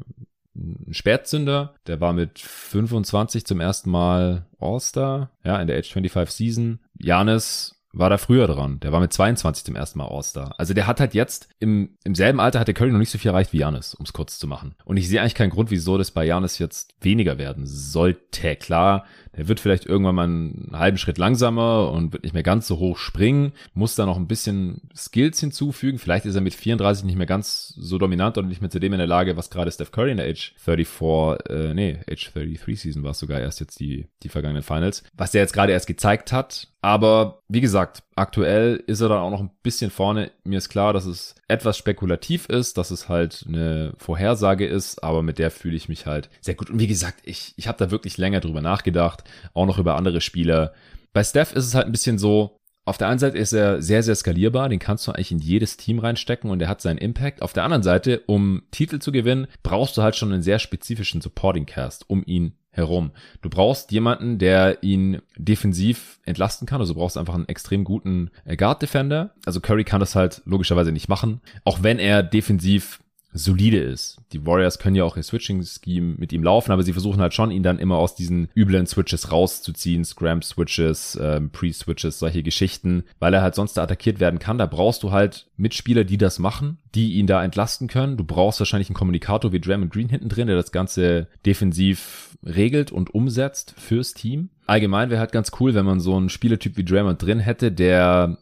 ein 0.57 0.93
Spätzünder. 0.93 1.75
Der 1.87 2.01
war 2.01 2.13
mit 2.13 2.39
25 2.39 3.45
zum 3.45 3.59
ersten 3.59 3.89
Mal 3.89 4.45
All-Star, 4.59 5.31
ja, 5.43 5.61
in 5.61 5.67
der 5.67 5.77
Age 5.77 5.91
25 5.91 6.35
Season. 6.35 6.79
Janis 7.00 7.75
war 7.93 8.09
da 8.09 8.17
früher 8.17 8.48
dran. 8.48 8.79
Der 8.81 8.91
war 8.91 9.00
mit 9.00 9.13
22 9.13 9.65
zum 9.65 9.75
ersten 9.75 10.00
Mal 10.00 10.07
All-Star. 10.07 10.55
Also 10.57 10.74
der 10.74 10.87
hat 10.87 11.00
halt 11.00 11.13
jetzt 11.13 11.50
im, 11.59 11.98
im 12.03 12.15
selben 12.15 12.39
Alter 12.39 12.59
hat 12.59 12.67
der 12.67 12.75
Curry 12.75 12.91
noch 12.91 13.00
nicht 13.00 13.09
so 13.09 13.17
viel 13.17 13.29
erreicht 13.29 13.53
wie 13.53 13.59
Janis, 13.59 13.93
um 13.93 14.05
es 14.05 14.13
kurz 14.13 14.39
zu 14.39 14.48
machen. 14.48 14.75
Und 14.85 14.98
ich 14.98 15.07
sehe 15.07 15.22
eigentlich 15.22 15.35
keinen 15.35 15.50
Grund, 15.50 15.72
wieso 15.72 15.98
das 15.98 16.11
bei 16.11 16.25
Janis 16.25 16.59
jetzt 16.59 16.96
weniger 17.01 17.37
werden 17.37 17.65
sollte. 17.65 18.55
Klar, 18.55 19.05
der 19.35 19.48
wird 19.48 19.59
vielleicht 19.59 19.85
irgendwann 19.85 20.16
mal 20.16 20.24
einen 20.24 20.70
halben 20.74 20.98
Schritt 20.98 21.18
langsamer 21.18 21.92
und 21.92 22.13
wird 22.13 22.24
nicht 22.24 22.33
mehr 22.33 22.44
ganz 22.44 22.68
so 22.68 22.79
hoch 22.79 22.98
springen, 22.98 23.53
muss 23.74 23.96
da 23.96 24.05
noch 24.05 24.18
ein 24.18 24.27
bisschen 24.27 24.81
Skills 24.96 25.40
hinzufügen. 25.40 26.00
Vielleicht 26.00 26.25
ist 26.25 26.35
er 26.35 26.42
mit 26.42 26.53
34 26.53 27.05
nicht 27.05 27.18
mehr 27.18 27.25
ganz 27.25 27.74
so 27.77 27.98
dominant 27.98 28.37
und 28.37 28.48
nicht 28.48 28.61
mehr 28.61 28.70
zu 28.70 28.79
dem 28.79 28.94
in 28.94 29.00
der 29.00 29.07
Lage, 29.07 29.37
was 29.37 29.50
gerade 29.50 29.72
Steph 29.72 29.92
Curry 29.92 30.11
in 30.11 30.18
der 30.18 30.29
Age 30.29 30.53
34, 30.57 31.50
äh, 31.50 31.74
nee, 31.74 32.00
Age 32.09 32.31
33 32.33 32.79
Season 32.79 33.03
war 33.03 33.11
es 33.11 33.20
sogar 33.20 33.40
erst 33.40 33.59
jetzt 33.59 33.79
die, 33.79 34.07
die 34.24 34.29
vergangenen 34.29 34.63
Finals, 34.63 35.03
was 35.16 35.31
der 35.31 35.42
jetzt 35.42 35.53
gerade 35.53 35.74
erst 35.74 35.87
gezeigt 35.87 36.31
hat. 36.31 36.68
Aber 36.81 37.42
wie 37.48 37.61
gesagt, 37.61 38.03
aktuell 38.18 38.84
ist 38.88 39.01
er 39.01 39.10
dann 39.10 39.20
auch 39.20 39.32
noch 39.32 39.42
ein 39.42 39.51
bisschen 39.64 39.92
vorne. 39.92 40.32
Mir 40.44 40.58
ist 40.58 40.70
klar, 40.70 40.94
dass 40.94 41.06
es 41.06 41.36
etwas 41.48 41.77
spekulativ 41.77 42.48
ist, 42.48 42.77
dass 42.77 42.92
es 42.92 43.10
halt 43.10 43.46
eine 43.48 43.94
Vorhersage 43.98 44.66
ist, 44.66 45.03
aber 45.03 45.22
mit 45.22 45.40
der 45.40 45.51
fühle 45.51 45.75
ich 45.75 45.88
mich 45.88 46.06
halt 46.06 46.30
sehr 46.42 46.56
gut. 46.56 46.70
Und 46.70 46.80
wie 46.80 46.88
gesagt, 46.88 47.20
ich, 47.24 47.53
ich 47.58 47.68
habe 47.68 47.77
da 47.77 47.92
wirklich 47.92 48.18
länger 48.18 48.40
drüber 48.40 48.62
nachgedacht, 48.62 49.24
auch 49.53 49.66
noch 49.66 49.77
über 49.77 49.96
andere 49.96 50.22
Spieler. 50.22 50.74
Bei 51.14 51.24
Steph 51.24 51.53
ist 51.53 51.66
es 51.66 51.75
halt 51.75 51.86
ein 51.86 51.92
bisschen 51.92 52.18
so, 52.18 52.58
auf 52.86 52.98
der 52.98 53.10
einen 53.10 53.20
Seite 53.20 53.38
ist 53.38 53.51
er 53.51 53.82
sehr, 53.82 54.01
sehr 54.01 54.16
skalierbar, 54.16 54.70
den 54.70 54.80
kannst 54.80 55.06
du 55.06 55.12
eigentlich 55.12 55.34
in 55.34 55.40
jedes 55.40 55.75
Team 55.75 56.00
reinstecken 56.00 56.50
und 56.50 56.62
er 56.62 56.70
hat 56.70 56.82
seinen 56.82 56.98
Impact. 56.98 57.42
Auf 57.42 57.51
der 57.51 57.66
anderen 57.66 57.84
Seite, 57.84 58.24
um 58.27 58.64
Titel 58.72 59.00
zu 59.00 59.12
gewinnen, 59.12 59.48
brauchst 59.62 59.98
du 59.98 60.01
halt 60.01 60.16
schon 60.16 60.32
einen 60.32 60.42
sehr 60.42 60.58
spezifischen 60.58 61.20
Supporting 61.20 61.66
Cast, 61.66 62.10
um 62.10 62.24
ihn 62.25 62.53
herum. 62.77 63.11
Du 63.42 63.50
brauchst 63.50 63.92
jemanden, 63.92 64.37
der 64.37 64.83
ihn 64.83 65.22
defensiv 65.37 66.20
entlasten 66.25 66.68
kann. 66.68 66.79
Also 66.79 66.94
du 66.94 67.00
brauchst 67.00 67.18
einfach 67.18 67.35
einen 67.35 67.50
extrem 67.50 67.83
guten 67.83 68.29
äh, 68.46 68.55
Guard 68.55 68.81
Defender. 68.81 69.31
Also 69.46 69.59
Curry 69.59 69.83
kann 69.83 70.00
das 70.00 70.16
halt 70.16 70.42
logischerweise 70.46 70.92
nicht 70.92 71.09
machen, 71.09 71.42
auch 71.66 71.83
wenn 71.83 72.00
er 72.00 72.24
defensiv 72.24 73.00
solide 73.33 73.77
ist. 73.77 74.20
Die 74.31 74.46
Warriors 74.46 74.79
können 74.79 74.96
ja 74.96 75.03
auch 75.03 75.18
ihr 75.18 75.24
Switching-Scheme 75.24 76.16
mit 76.18 76.33
ihm 76.33 76.44
laufen, 76.44 76.72
aber 76.72 76.83
sie 76.83 76.94
versuchen 76.94 77.22
halt 77.22 77.33
schon, 77.33 77.51
ihn 77.51 77.63
dann 77.63 77.79
immer 77.79 77.98
aus 77.98 78.16
diesen 78.16 78.50
üblen 78.55 78.87
Switches 78.87 79.31
rauszuziehen, 79.31 80.05
Scram-Switches, 80.05 81.20
ähm, 81.22 81.50
Pre-Switches, 81.51 82.20
solche 82.20 82.44
Geschichten, 82.44 83.03
weil 83.20 83.33
er 83.33 83.42
halt 83.42 83.55
sonst 83.55 83.74
da 83.74 83.83
attackiert 83.83 84.20
werden 84.20 84.40
kann. 84.40 84.57
Da 84.57 84.66
brauchst 84.66 85.03
du 85.03 85.11
halt 85.11 85.48
Mitspieler, 85.57 86.03
die 86.03 86.18
das 86.18 86.40
machen, 86.40 86.77
die 86.96 87.13
ihn 87.13 87.27
da 87.27 87.44
entlasten 87.44 87.87
können. 87.87 88.18
Du 88.18 88.24
brauchst 88.24 88.59
wahrscheinlich 88.59 88.90
einen 88.90 88.96
Kommunikator 88.96 89.51
wie 89.51 89.59
Draymond 89.59 89.92
Green 89.92 90.09
hinten 90.09 90.29
drin, 90.29 90.48
der 90.48 90.55
das 90.55 90.72
Ganze 90.72 91.27
defensiv 91.46 92.37
regelt 92.44 92.92
und 92.92 93.13
umsetzt 93.13 93.74
fürs 93.77 94.13
Team. 94.13 94.50
Allgemein 94.66 95.09
wäre 95.09 95.20
halt 95.20 95.31
ganz 95.31 95.51
cool, 95.59 95.74
wenn 95.74 95.85
man 95.85 96.00
so 96.00 96.16
einen 96.16 96.29
Spielertyp 96.29 96.77
wie 96.77 96.85
Draymond 96.85 97.22
drin 97.22 97.40
hätte, 97.40 97.72
der 97.72 98.37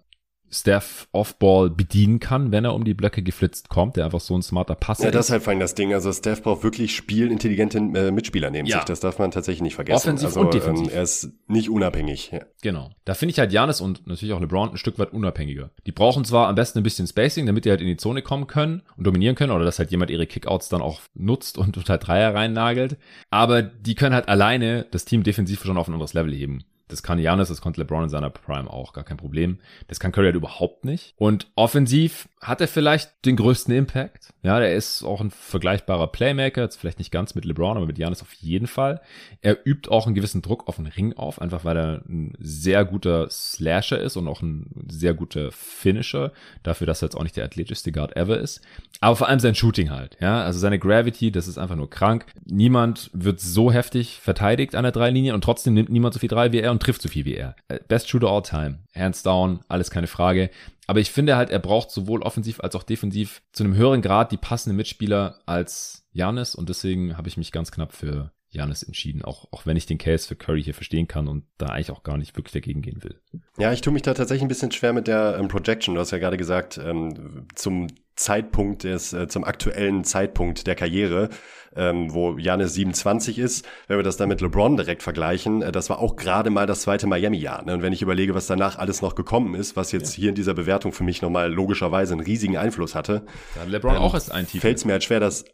Steph 0.51 1.07
Offball 1.11 1.69
bedienen 1.69 2.19
kann, 2.19 2.51
wenn 2.51 2.65
er 2.65 2.73
um 2.73 2.85
die 2.85 2.93
Blöcke 2.93 3.21
geflitzt 3.21 3.69
kommt, 3.69 3.97
der 3.97 4.05
einfach 4.05 4.19
so 4.19 4.35
ein 4.35 4.41
smarter 4.41 4.75
Passer 4.75 5.01
ist. 5.01 5.05
Ja, 5.05 5.11
das 5.11 5.25
ist 5.25 5.31
halt 5.31 5.43
vor 5.43 5.51
allem 5.51 5.59
das 5.59 5.75
Ding. 5.75 5.93
Also 5.93 6.11
Steph 6.11 6.43
braucht 6.43 6.63
wirklich 6.63 6.95
spielintelligente 6.95 7.77
äh, 7.77 8.11
Mitspieler 8.11 8.51
neben 8.51 8.67
ja. 8.67 8.77
sich. 8.77 8.85
Das 8.85 8.99
darf 8.99 9.19
man 9.19 9.31
tatsächlich 9.31 9.61
nicht 9.61 9.75
vergessen. 9.75 9.97
Offensiv 9.97 10.27
also, 10.27 10.41
und 10.41 10.53
defensiv. 10.53 10.87
Ähm, 10.87 10.93
er 10.93 11.03
ist 11.03 11.29
nicht 11.47 11.69
unabhängig. 11.69 12.31
Ja. 12.31 12.39
Genau. 12.61 12.91
Da 13.03 13.13
finde 13.13 13.31
ich 13.31 13.39
halt 13.39 13.51
Janis 13.51 13.81
und 13.81 14.07
natürlich 14.07 14.33
auch 14.33 14.39
LeBron 14.39 14.71
ein 14.71 14.77
Stück 14.77 14.97
weit 14.99 15.13
unabhängiger. 15.13 15.71
Die 15.85 15.91
brauchen 15.91 16.23
zwar 16.25 16.47
am 16.47 16.55
besten 16.55 16.79
ein 16.79 16.83
bisschen 16.83 17.07
Spacing, 17.07 17.45
damit 17.45 17.65
die 17.65 17.69
halt 17.69 17.81
in 17.81 17.87
die 17.87 17.97
Zone 17.97 18.21
kommen 18.21 18.47
können 18.47 18.81
und 18.97 19.05
dominieren 19.05 19.35
können 19.35 19.51
oder 19.51 19.65
dass 19.65 19.79
halt 19.79 19.91
jemand 19.91 20.11
ihre 20.11 20.27
Kickouts 20.27 20.69
dann 20.69 20.81
auch 20.81 21.01
nutzt 21.13 21.57
und 21.57 21.73
total 21.73 21.99
Dreier 21.99 22.33
reinnagelt. 22.33 22.97
Aber 23.29 23.61
die 23.61 23.95
können 23.95 24.15
halt 24.15 24.29
alleine 24.29 24.85
das 24.91 25.05
Team 25.05 25.23
defensiv 25.23 25.63
schon 25.63 25.77
auf 25.77 25.87
ein 25.87 25.93
anderes 25.93 26.13
Level 26.13 26.33
heben. 26.33 26.63
Das 26.87 27.01
kann 27.01 27.17
Janis, 27.17 27.47
das 27.47 27.61
konnte 27.61 27.81
LeBron 27.81 28.03
in 28.03 28.09
seiner 28.09 28.29
Prime 28.29 28.69
auch, 28.69 28.93
gar 28.93 29.03
kein 29.03 29.17
Problem. 29.17 29.59
Das 29.87 29.99
kann 29.99 30.11
Curry 30.11 30.27
halt 30.27 30.35
überhaupt 30.35 30.85
nicht. 30.85 31.13
Und 31.17 31.47
offensiv 31.55 32.29
hat 32.41 32.61
er 32.61 32.67
vielleicht 32.67 33.25
den 33.25 33.35
größten 33.35 33.73
Impact. 33.73 34.33
Ja, 34.43 34.59
der 34.59 34.75
ist 34.75 35.03
auch 35.03 35.19
ein 35.19 35.31
vergleichbarer 35.31 36.07
Playmaker, 36.07 36.61
jetzt 36.61 36.75
vielleicht 36.75 36.99
nicht 36.99 37.11
ganz 37.11 37.33
mit 37.33 37.43
LeBron, 37.43 37.77
aber 37.77 37.87
mit 37.87 37.97
Janis 37.97 38.21
auf 38.21 38.33
jeden 38.33 38.67
Fall. 38.67 39.01
Er 39.41 39.65
übt 39.65 39.89
auch 39.89 40.05
einen 40.05 40.13
gewissen 40.13 40.43
Druck 40.43 40.67
auf 40.67 40.75
den 40.75 40.85
Ring 40.85 41.13
auf, 41.13 41.41
einfach 41.41 41.65
weil 41.65 41.77
er 41.77 42.03
ein 42.07 42.33
sehr 42.39 42.85
guter 42.85 43.29
Slasher 43.31 43.99
ist 43.99 44.15
und 44.15 44.27
auch 44.27 44.43
ein 44.43 44.85
sehr 44.87 45.15
guter 45.15 45.51
Finisher, 45.51 46.31
dafür, 46.61 46.85
dass 46.85 47.01
er 47.01 47.07
jetzt 47.07 47.15
auch 47.15 47.23
nicht 47.23 47.35
der 47.35 47.45
athletischste 47.45 47.91
Guard 47.91 48.15
ever 48.15 48.37
ist. 48.37 48.61
Aber 49.01 49.15
vor 49.15 49.27
allem 49.27 49.39
sein 49.39 49.55
Shooting 49.55 49.89
halt, 49.89 50.17
ja, 50.21 50.43
also 50.43 50.59
seine 50.59 50.77
Gravity, 50.77 51.31
das 51.31 51.47
ist 51.47 51.57
einfach 51.57 51.75
nur 51.75 51.89
krank. 51.89 52.27
Niemand 52.45 53.09
wird 53.13 53.39
so 53.39 53.71
heftig 53.71 54.19
verteidigt 54.21 54.75
an 54.75 54.83
der 54.83 54.91
Dreilinie 54.91 55.33
und 55.33 55.43
trotzdem 55.43 55.73
nimmt 55.73 55.89
niemand 55.89 56.13
so 56.13 56.19
viel 56.19 56.29
Drei 56.29 56.51
wie 56.51 56.59
er 56.59 56.74
und 56.75 56.83
trifft 56.83 57.01
so 57.01 57.09
viel 57.09 57.23
wie 57.23 57.35
er. 57.35 57.55
Äh, 57.69 57.79
Best 57.87 58.09
Shooter 58.09 58.27
all 58.27 58.41
time. 58.41 58.79
Hands 58.93 59.21
down, 59.23 59.61
alles 59.69 59.89
keine 59.89 60.07
Frage. 60.07 60.49
Aber 60.87 60.99
ich 60.99 61.09
finde 61.09 61.37
halt, 61.37 61.49
er 61.49 61.59
braucht 61.59 61.89
sowohl 61.89 62.21
offensiv 62.21 62.59
als 62.59 62.75
auch 62.75 62.83
defensiv 62.83 63.41
zu 63.53 63.63
einem 63.63 63.75
höheren 63.75 64.01
Grad 64.01 64.31
die 64.33 64.37
passenden 64.37 64.75
Mitspieler 64.75 65.39
als 65.45 66.05
Janis 66.11 66.53
und 66.53 66.67
deswegen 66.67 67.17
habe 67.17 67.29
ich 67.29 67.37
mich 67.37 67.51
ganz 67.51 67.71
knapp 67.71 67.93
für 67.93 68.31
Janis 68.49 68.83
entschieden, 68.83 69.23
auch, 69.23 69.51
auch 69.51 69.65
wenn 69.65 69.77
ich 69.77 69.85
den 69.85 69.97
Case 69.97 70.27
für 70.27 70.35
Curry 70.35 70.63
hier 70.63 70.73
verstehen 70.73 71.07
kann 71.07 71.27
und 71.27 71.43
da 71.57 71.67
eigentlich 71.67 71.91
auch 71.91 72.03
gar 72.03 72.17
nicht 72.17 72.35
wirklich 72.37 72.53
dagegen 72.53 72.81
gehen 72.81 73.03
will. 73.03 73.19
Ja, 73.57 73.71
ich 73.71 73.81
tue 73.81 73.93
mich 73.93 74.01
da 74.01 74.13
tatsächlich 74.13 74.43
ein 74.43 74.47
bisschen 74.47 74.71
schwer 74.71 74.93
mit 74.93 75.07
der 75.07 75.37
ähm, 75.39 75.47
Projection. 75.47 75.95
Du 75.95 76.01
hast 76.01 76.11
ja 76.11 76.17
gerade 76.17 76.37
gesagt, 76.37 76.77
ähm, 76.77 77.47
zum 77.55 77.87
Zeitpunkt 78.15 78.83
des, 78.83 79.13
äh, 79.13 79.27
zum 79.27 79.43
aktuellen 79.43 80.03
Zeitpunkt 80.03 80.67
der 80.67 80.75
Karriere, 80.75 81.29
ähm, 81.75 82.13
wo 82.13 82.37
Janis 82.37 82.73
27 82.73 83.39
ist, 83.39 83.65
wenn 83.87 83.97
wir 83.97 84.03
das 84.03 84.17
dann 84.17 84.29
mit 84.29 84.41
LeBron 84.41 84.77
direkt 84.77 85.03
vergleichen, 85.03 85.61
äh, 85.61 85.71
das 85.71 85.89
war 85.89 85.99
auch 85.99 86.15
gerade 86.15 86.49
mal 86.49 86.65
das 86.65 86.81
zweite 86.81 87.07
Miami-Jahr. 87.07 87.63
Ne? 87.63 87.73
Und 87.73 87.81
wenn 87.81 87.93
ich 87.93 88.01
überlege, 88.01 88.33
was 88.33 88.47
danach 88.47 88.77
alles 88.77 89.01
noch 89.01 89.15
gekommen 89.15 89.55
ist, 89.55 89.75
was 89.75 89.91
jetzt 89.91 90.17
ja. 90.17 90.21
hier 90.21 90.29
in 90.29 90.35
dieser 90.35 90.53
Bewertung 90.53 90.91
für 90.91 91.03
mich 91.03 91.21
nochmal 91.21 91.51
logischerweise 91.51 92.13
einen 92.13 92.21
riesigen 92.21 92.57
Einfluss 92.57 92.95
hatte, 92.95 93.25
da 93.55 93.61
hat 93.61 93.69
LeBron 93.69 93.95
ähm, 93.95 94.01
auch 94.01 94.13
erst 94.13 94.31
ein 94.31 94.45
Titel. 94.47 94.61
Fällt 94.61 94.77
es 94.77 94.85
mir 94.85 94.93
halt 94.93 95.03
schwer, 95.03 95.19
das 95.19 95.45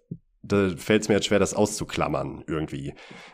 da 0.43 0.69
fällt 0.75 1.03
es 1.03 1.07
mir 1.07 1.15
jetzt 1.15 1.27
schwer, 1.27 1.39
das 1.39 1.53
auszuklammern 1.53 2.43
irgendwie. 2.47 2.93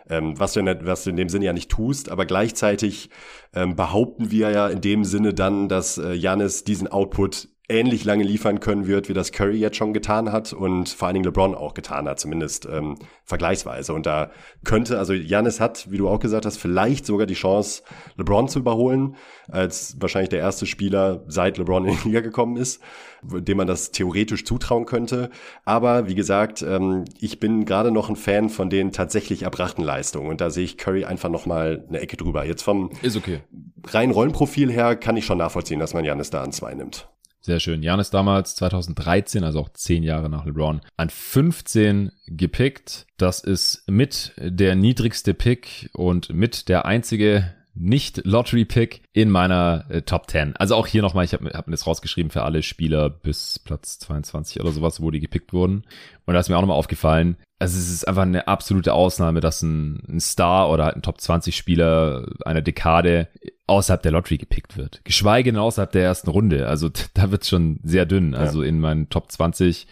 Ähm, 0.10 0.38
was, 0.38 0.54
du 0.54 0.60
in, 0.60 0.86
was 0.86 1.04
du 1.04 1.10
in 1.10 1.16
dem 1.16 1.30
Sinne 1.30 1.46
ja 1.46 1.54
nicht 1.54 1.72
tust, 1.72 2.10
aber 2.10 2.26
gleichzeitig 2.26 3.10
ähm, 3.54 3.76
behaupten 3.76 4.30
wir 4.30 4.52
ja 4.52 4.68
in 4.68 4.82
dem 4.82 5.04
Sinne 5.06 5.34
dann, 5.34 5.70
dass 5.70 5.98
äh, 5.98 6.14
Janis 6.14 6.64
diesen 6.64 6.88
Output 6.88 7.48
ähnlich 7.70 8.06
lange 8.06 8.24
liefern 8.24 8.62
können 8.62 8.88
wird, 8.88 9.10
wie 9.10 9.14
das 9.14 9.34
Curry 9.34 9.58
jetzt 9.58 9.76
schon 9.76 9.94
getan 9.94 10.32
hat 10.32 10.54
und 10.54 10.88
vor 10.88 11.08
allen 11.08 11.16
Dingen 11.16 11.26
LeBron 11.26 11.54
auch 11.54 11.74
getan 11.74 12.08
hat, 12.08 12.20
zumindest 12.20 12.66
ähm, 12.66 12.98
vergleichsweise. 13.26 13.94
Und 13.94 14.06
da 14.06 14.32
könnte, 14.64 14.98
also 14.98 15.12
Janis 15.14 15.60
hat, 15.60 15.92
wie 15.92 15.98
du 15.98 16.08
auch 16.08 16.20
gesagt 16.20 16.46
hast, 16.46 16.58
vielleicht 16.58 17.06
sogar 17.06 17.28
die 17.28 17.34
Chance, 17.34 17.84
LeBron 18.16 18.48
zu 18.48 18.60
überholen, 18.60 19.18
als 19.50 19.98
wahrscheinlich 20.00 20.30
der 20.30 20.40
erste 20.40 20.66
Spieler 20.66 21.26
seit 21.28 21.58
LeBron 21.58 21.86
in 21.86 21.98
die 21.98 22.08
Liga 22.08 22.22
gekommen 22.22 22.56
ist, 22.56 22.82
dem 23.22 23.58
man 23.58 23.68
das 23.68 23.92
theoretisch 23.92 24.46
zutrauen 24.46 24.86
könnte. 24.86 25.30
Aber 25.66 26.08
wie 26.08 26.16
gesagt, 26.16 26.62
ähm, 26.62 27.04
ich 27.20 27.42
bin 27.42 27.66
gerade 27.66 27.92
noch 27.92 28.08
ein 28.08 28.16
Fan 28.16 28.50
von 28.50 28.70
den 28.70 28.94
tatsächlich 28.94 29.44
erbrachten 29.44 29.84
Leistungen 29.84 30.30
und 30.30 30.40
da 30.40 30.50
sehe 30.52 30.64
ich 30.64 30.78
Curry 30.78 31.04
einfach 31.04 31.30
noch 31.30 31.46
mal 31.46 31.84
eine 31.90 32.00
Ecke 32.00 32.16
drüber. 32.16 32.46
Jetzt 32.46 32.62
vom 32.62 32.92
Ist 33.02 33.18
okay. 33.18 33.42
rein 33.88 34.12
Rollenprofil 34.12 34.72
her 34.72 34.96
kann 34.96 35.18
ich 35.18 35.26
schon 35.26 35.40
nachvollziehen, 35.40 35.82
dass 35.82 35.94
man 35.94 36.06
Janis 36.06 36.30
da 36.30 36.42
an 36.42 36.54
zwei 36.54 36.74
nimmt. 36.74 37.10
Sehr 37.48 37.62
schön. 37.62 37.82
Janis 37.82 38.10
damals 38.10 38.56
2013, 38.56 39.46
also 39.46 39.62
auch 39.62 39.70
zehn 39.70 40.04
Jahre 40.04 40.30
nach 40.30 40.46
LeBron, 40.46 40.82
an 40.98 41.10
15 41.10 42.12
gepickt. 42.26 43.06
Das 43.16 43.40
ist 43.40 43.90
mit 43.90 44.34
der 44.38 44.76
niedrigste 44.76 45.34
Pick 45.34 45.90
und 45.94 46.34
mit 46.34 46.68
der 46.68 46.86
einzige 46.86 47.54
nicht 47.80 48.26
Lottery 48.26 48.66
Pick 48.66 49.02
in 49.14 49.30
meiner 49.30 49.86
äh, 49.90 50.02
Top 50.02 50.30
10. 50.30 50.56
Also 50.56 50.76
auch 50.76 50.88
hier 50.88 51.02
nochmal, 51.02 51.26
ich 51.26 51.34
habe 51.34 51.50
hab 51.50 51.68
mir 51.68 51.72
das 51.72 51.88
rausgeschrieben 51.88 52.32
für 52.32 52.44
alle 52.44 52.64
Spieler 52.64 53.10
bis 53.10 53.60
Platz 53.60 54.00
22 54.00 54.60
oder 54.62 54.72
sowas, 54.72 55.02
wo 55.02 55.12
die 55.12 55.20
gepickt 55.20 55.54
wurden. 55.54 55.84
Und 56.26 56.34
da 56.34 56.40
ist 56.40 56.50
mir 56.50 56.58
auch 56.58 56.62
nochmal 56.62 56.78
aufgefallen, 56.78 57.38
also 57.60 57.78
es 57.80 57.90
ist 57.90 58.08
einfach 58.08 58.22
eine 58.22 58.48
absolute 58.48 58.94
Ausnahme, 58.94 59.40
dass 59.40 59.64
ein, 59.64 60.04
ein 60.08 60.20
Star 60.20 60.70
oder 60.70 60.86
halt 60.86 60.96
ein 60.96 61.02
Top 61.02 61.20
20 61.20 61.56
Spieler 61.56 62.28
einer 62.46 62.62
Dekade 62.62 63.30
außerhalb 63.66 64.02
der 64.02 64.12
Lottery 64.12 64.38
gepickt 64.38 64.78
wird. 64.78 65.02
Geschweige 65.04 65.52
denn 65.52 65.60
außerhalb 65.60 65.92
der 65.92 66.04
ersten 66.04 66.30
Runde. 66.30 66.68
Also 66.68 66.90
da 67.14 67.32
wird's 67.32 67.50
schon 67.50 67.80
sehr 67.84 68.06
dünn. 68.06 68.36
Also 68.36 68.62
ja. 68.62 68.70
in 68.70 68.80
meinen 68.80 69.10
Top 69.10 69.32
20 69.32 69.88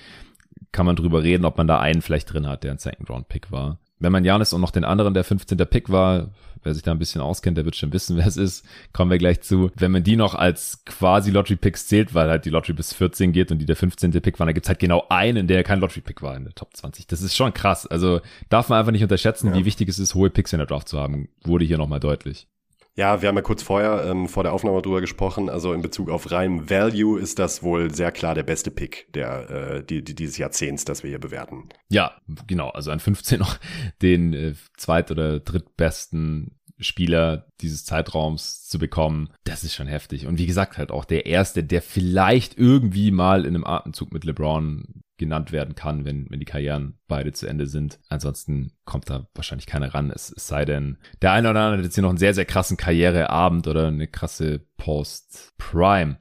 kann 0.71 0.85
man 0.85 0.95
drüber 0.95 1.23
reden, 1.23 1.45
ob 1.45 1.57
man 1.57 1.67
da 1.67 1.79
einen 1.79 2.01
vielleicht 2.01 2.31
drin 2.31 2.47
hat, 2.47 2.63
der 2.63 2.71
ein 2.71 2.77
Second 2.77 3.09
Round 3.09 3.29
Pick 3.29 3.51
war. 3.51 3.79
Wenn 4.05 4.11
man 4.11 4.23
Janis 4.23 4.53
und 4.53 4.61
noch 4.61 4.69
den 4.69 4.83
anderen, 4.83 5.15
der 5.15 5.23
15. 5.23 5.57
Pick 5.57 5.89
war, 5.89 6.29
wer 6.61 6.75
sich 6.75 6.83
da 6.83 6.91
ein 6.91 6.99
bisschen 6.99 7.21
auskennt, 7.21 7.57
der 7.57 7.65
wird 7.65 7.75
schon 7.75 7.91
wissen, 7.91 8.17
wer 8.17 8.27
es 8.27 8.37
ist, 8.37 8.63
kommen 8.93 9.09
wir 9.09 9.17
gleich 9.17 9.41
zu. 9.41 9.71
Wenn 9.75 9.91
man 9.91 10.03
die 10.03 10.15
noch 10.15 10.35
als 10.35 10.85
quasi 10.85 11.31
Lottery-Picks 11.31 11.87
zählt, 11.87 12.13
weil 12.13 12.29
halt 12.29 12.45
die 12.45 12.51
Lottery 12.51 12.73
bis 12.73 12.93
14 12.93 13.31
geht 13.31 13.51
und 13.51 13.57
die 13.57 13.65
der 13.65 13.75
15. 13.75 14.11
Pick 14.11 14.39
waren, 14.39 14.45
dann 14.45 14.53
gibt's 14.53 14.69
halt 14.69 14.77
genau 14.77 15.05
einen, 15.09 15.47
der 15.47 15.63
kein 15.63 15.79
Lottery-Pick 15.79 16.21
war 16.21 16.37
in 16.37 16.43
der 16.43 16.53
Top 16.53 16.77
20. 16.77 17.07
Das 17.07 17.23
ist 17.23 17.35
schon 17.35 17.51
krass. 17.51 17.87
Also 17.87 18.21
darf 18.49 18.69
man 18.69 18.77
einfach 18.77 18.91
nicht 18.91 19.01
unterschätzen, 19.01 19.47
ja. 19.47 19.55
wie 19.55 19.65
wichtig 19.65 19.89
es 19.89 19.97
ist, 19.97 20.13
hohe 20.13 20.29
Picks 20.29 20.53
in 20.53 20.59
der 20.59 20.67
Draft 20.67 20.87
zu 20.87 20.99
haben. 20.99 21.29
Wurde 21.43 21.65
hier 21.65 21.79
nochmal 21.79 21.99
deutlich. 21.99 22.47
Ja, 22.95 23.21
wir 23.21 23.27
haben 23.27 23.35
ja 23.35 23.41
kurz 23.41 23.61
vorher 23.61 24.05
ähm, 24.05 24.29
vor 24.29 24.43
der 24.43 24.53
Aufnahme 24.53 24.81
drüber 24.81 25.01
gesprochen. 25.01 25.49
Also 25.49 25.73
in 25.73 25.81
Bezug 25.81 26.09
auf 26.09 26.31
rein 26.31 26.69
Value 26.69 27.19
ist 27.19 27.39
das 27.39 27.61
wohl 27.61 27.93
sehr 27.93 28.11
klar 28.11 28.35
der 28.35 28.43
beste 28.43 28.71
Pick 28.71 29.11
der 29.13 29.49
äh, 29.49 29.83
die, 29.83 30.03
die, 30.03 30.15
dieses 30.15 30.37
Jahrzehnts, 30.37 30.85
das 30.85 31.03
wir 31.03 31.09
hier 31.09 31.19
bewerten. 31.19 31.69
Ja, 31.89 32.13
genau. 32.47 32.69
Also 32.69 32.91
an 32.91 32.99
15 32.99 33.39
noch 33.39 33.57
den 34.01 34.33
äh, 34.33 34.53
zweit- 34.77 35.11
oder 35.11 35.39
drittbesten 35.39 36.57
Spieler 36.79 37.47
dieses 37.61 37.85
Zeitraums 37.85 38.67
zu 38.67 38.79
bekommen, 38.79 39.29
das 39.45 39.63
ist 39.63 39.75
schon 39.75 39.87
heftig. 39.87 40.27
Und 40.27 40.37
wie 40.37 40.45
gesagt, 40.45 40.77
halt 40.77 40.91
auch 40.91 41.05
der 41.05 41.25
erste, 41.25 41.63
der 41.63 41.81
vielleicht 41.81 42.57
irgendwie 42.57 43.11
mal 43.11 43.45
in 43.45 43.55
einem 43.55 43.63
Atemzug 43.65 44.11
mit 44.11 44.25
LeBron 44.25 45.03
genannt 45.17 45.51
werden 45.51 45.75
kann, 45.75 46.05
wenn, 46.05 46.27
wenn 46.29 46.39
die 46.39 46.45
Karrieren 46.45 46.97
beide 47.07 47.31
zu 47.31 47.47
Ende 47.47 47.67
sind. 47.67 47.99
Ansonsten 48.09 48.73
kommt 48.83 49.09
da 49.09 49.27
wahrscheinlich 49.33 49.67
keiner 49.67 49.93
ran. 49.93 50.11
Es, 50.11 50.33
es 50.35 50.47
sei 50.47 50.65
denn, 50.65 50.97
der 51.21 51.31
eine 51.31 51.49
oder 51.49 51.61
andere 51.61 51.77
hat 51.77 51.85
jetzt 51.85 51.95
hier 51.95 52.01
noch 52.01 52.09
einen 52.09 52.17
sehr, 52.17 52.33
sehr 52.33 52.45
krassen 52.45 52.77
Karriereabend 52.77 53.67
oder 53.67 53.87
eine 53.87 54.07
krasse 54.07 54.65
Post-Prime. 54.77 56.17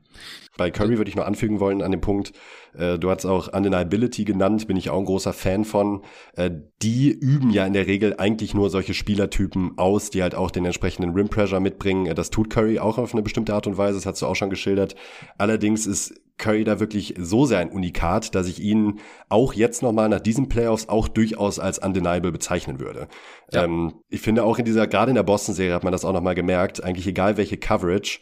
Bei 0.57 0.71
Curry 0.71 0.99
würde 0.99 1.09
ich 1.09 1.17
noch 1.17 1.27
anfügen 1.27 1.59
wollen 1.59 1.83
an 1.83 1.91
dem 1.91 2.01
Punkt, 2.01 2.33
äh, 2.77 2.99
du 2.99 3.11
hast 3.11 3.25
auch 3.25 3.53
Undeniability 3.53 4.25
genannt, 4.25 4.67
bin 4.67 4.77
ich 4.77 4.91
auch 4.91 4.99
ein 4.99 5.05
großer 5.05 5.33
Fan 5.33 5.65
von. 5.65 6.03
Äh, 6.37 6.51
die 6.83 7.11
üben 7.11 7.51
ja 7.51 7.67
in 7.67 7.73
der 7.73 7.87
Regel 7.87 8.17
eigentlich 8.19 8.55
nur 8.55 8.71
solche 8.71 8.95
Spielertypen 8.95 9.79
aus, 9.79 10.11
die 10.11 10.23
halt 10.23 10.35
auch 10.35 10.51
den 10.51 10.65
entsprechenden 10.65 11.15
Rim 11.15 11.29
Pressure 11.29 11.61
mitbringen. 11.61 12.07
Äh, 12.07 12.15
das 12.15 12.31
tut 12.31 12.51
Curry 12.51 12.79
auch 12.79 12.99
auf 12.99 13.13
eine 13.13 13.23
bestimmte 13.23 13.55
Art 13.55 13.67
und 13.67 13.77
Weise, 13.77 13.95
das 13.99 14.07
hast 14.07 14.23
du 14.23 14.27
auch 14.27 14.37
schon 14.37 14.51
geschildert. 14.51 14.95
Allerdings 15.39 15.87
ist 15.87 16.15
Curry 16.37 16.65
da 16.65 16.81
wirklich 16.81 17.15
so 17.19 17.47
sehr 17.47 17.59
ein 17.59 17.71
Unikat, 17.71 18.35
dass 18.35 18.49
ich 18.49 18.61
ihn 18.61 19.01
auch 19.29 19.55
jetzt 19.55 19.83
nochmal 19.83 20.09
nach 20.09 20.21
diesen 20.21 20.49
Playoffs 20.49 20.89
auch 20.89 21.09
durchaus 21.09 21.59
als 21.59 21.79
undeniable 21.79 22.33
bezeichnen 22.33 22.81
würde. 22.81 23.09
Ja. 23.53 23.65
Ähm, 23.65 23.95
ich 24.09 24.21
finde 24.21 24.45
auch 24.45 24.59
in 24.59 24.65
dieser, 24.65 24.87
gerade 24.87 25.11
in 25.11 25.17
der 25.17 25.23
Boston-Serie 25.23 25.75
hat 25.75 25.85
man 25.85 25.93
das 25.93 26.05
auch 26.05 26.13
nochmal 26.13 26.35
gemerkt, 26.35 26.83
eigentlich 26.83 27.07
egal 27.07 27.37
welche 27.37 27.57
Coverage, 27.57 28.19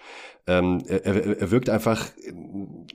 ähm, 0.47 0.83
er, 0.89 1.05
er 1.41 1.51
wirkt 1.53 1.71
einfach 1.71 2.09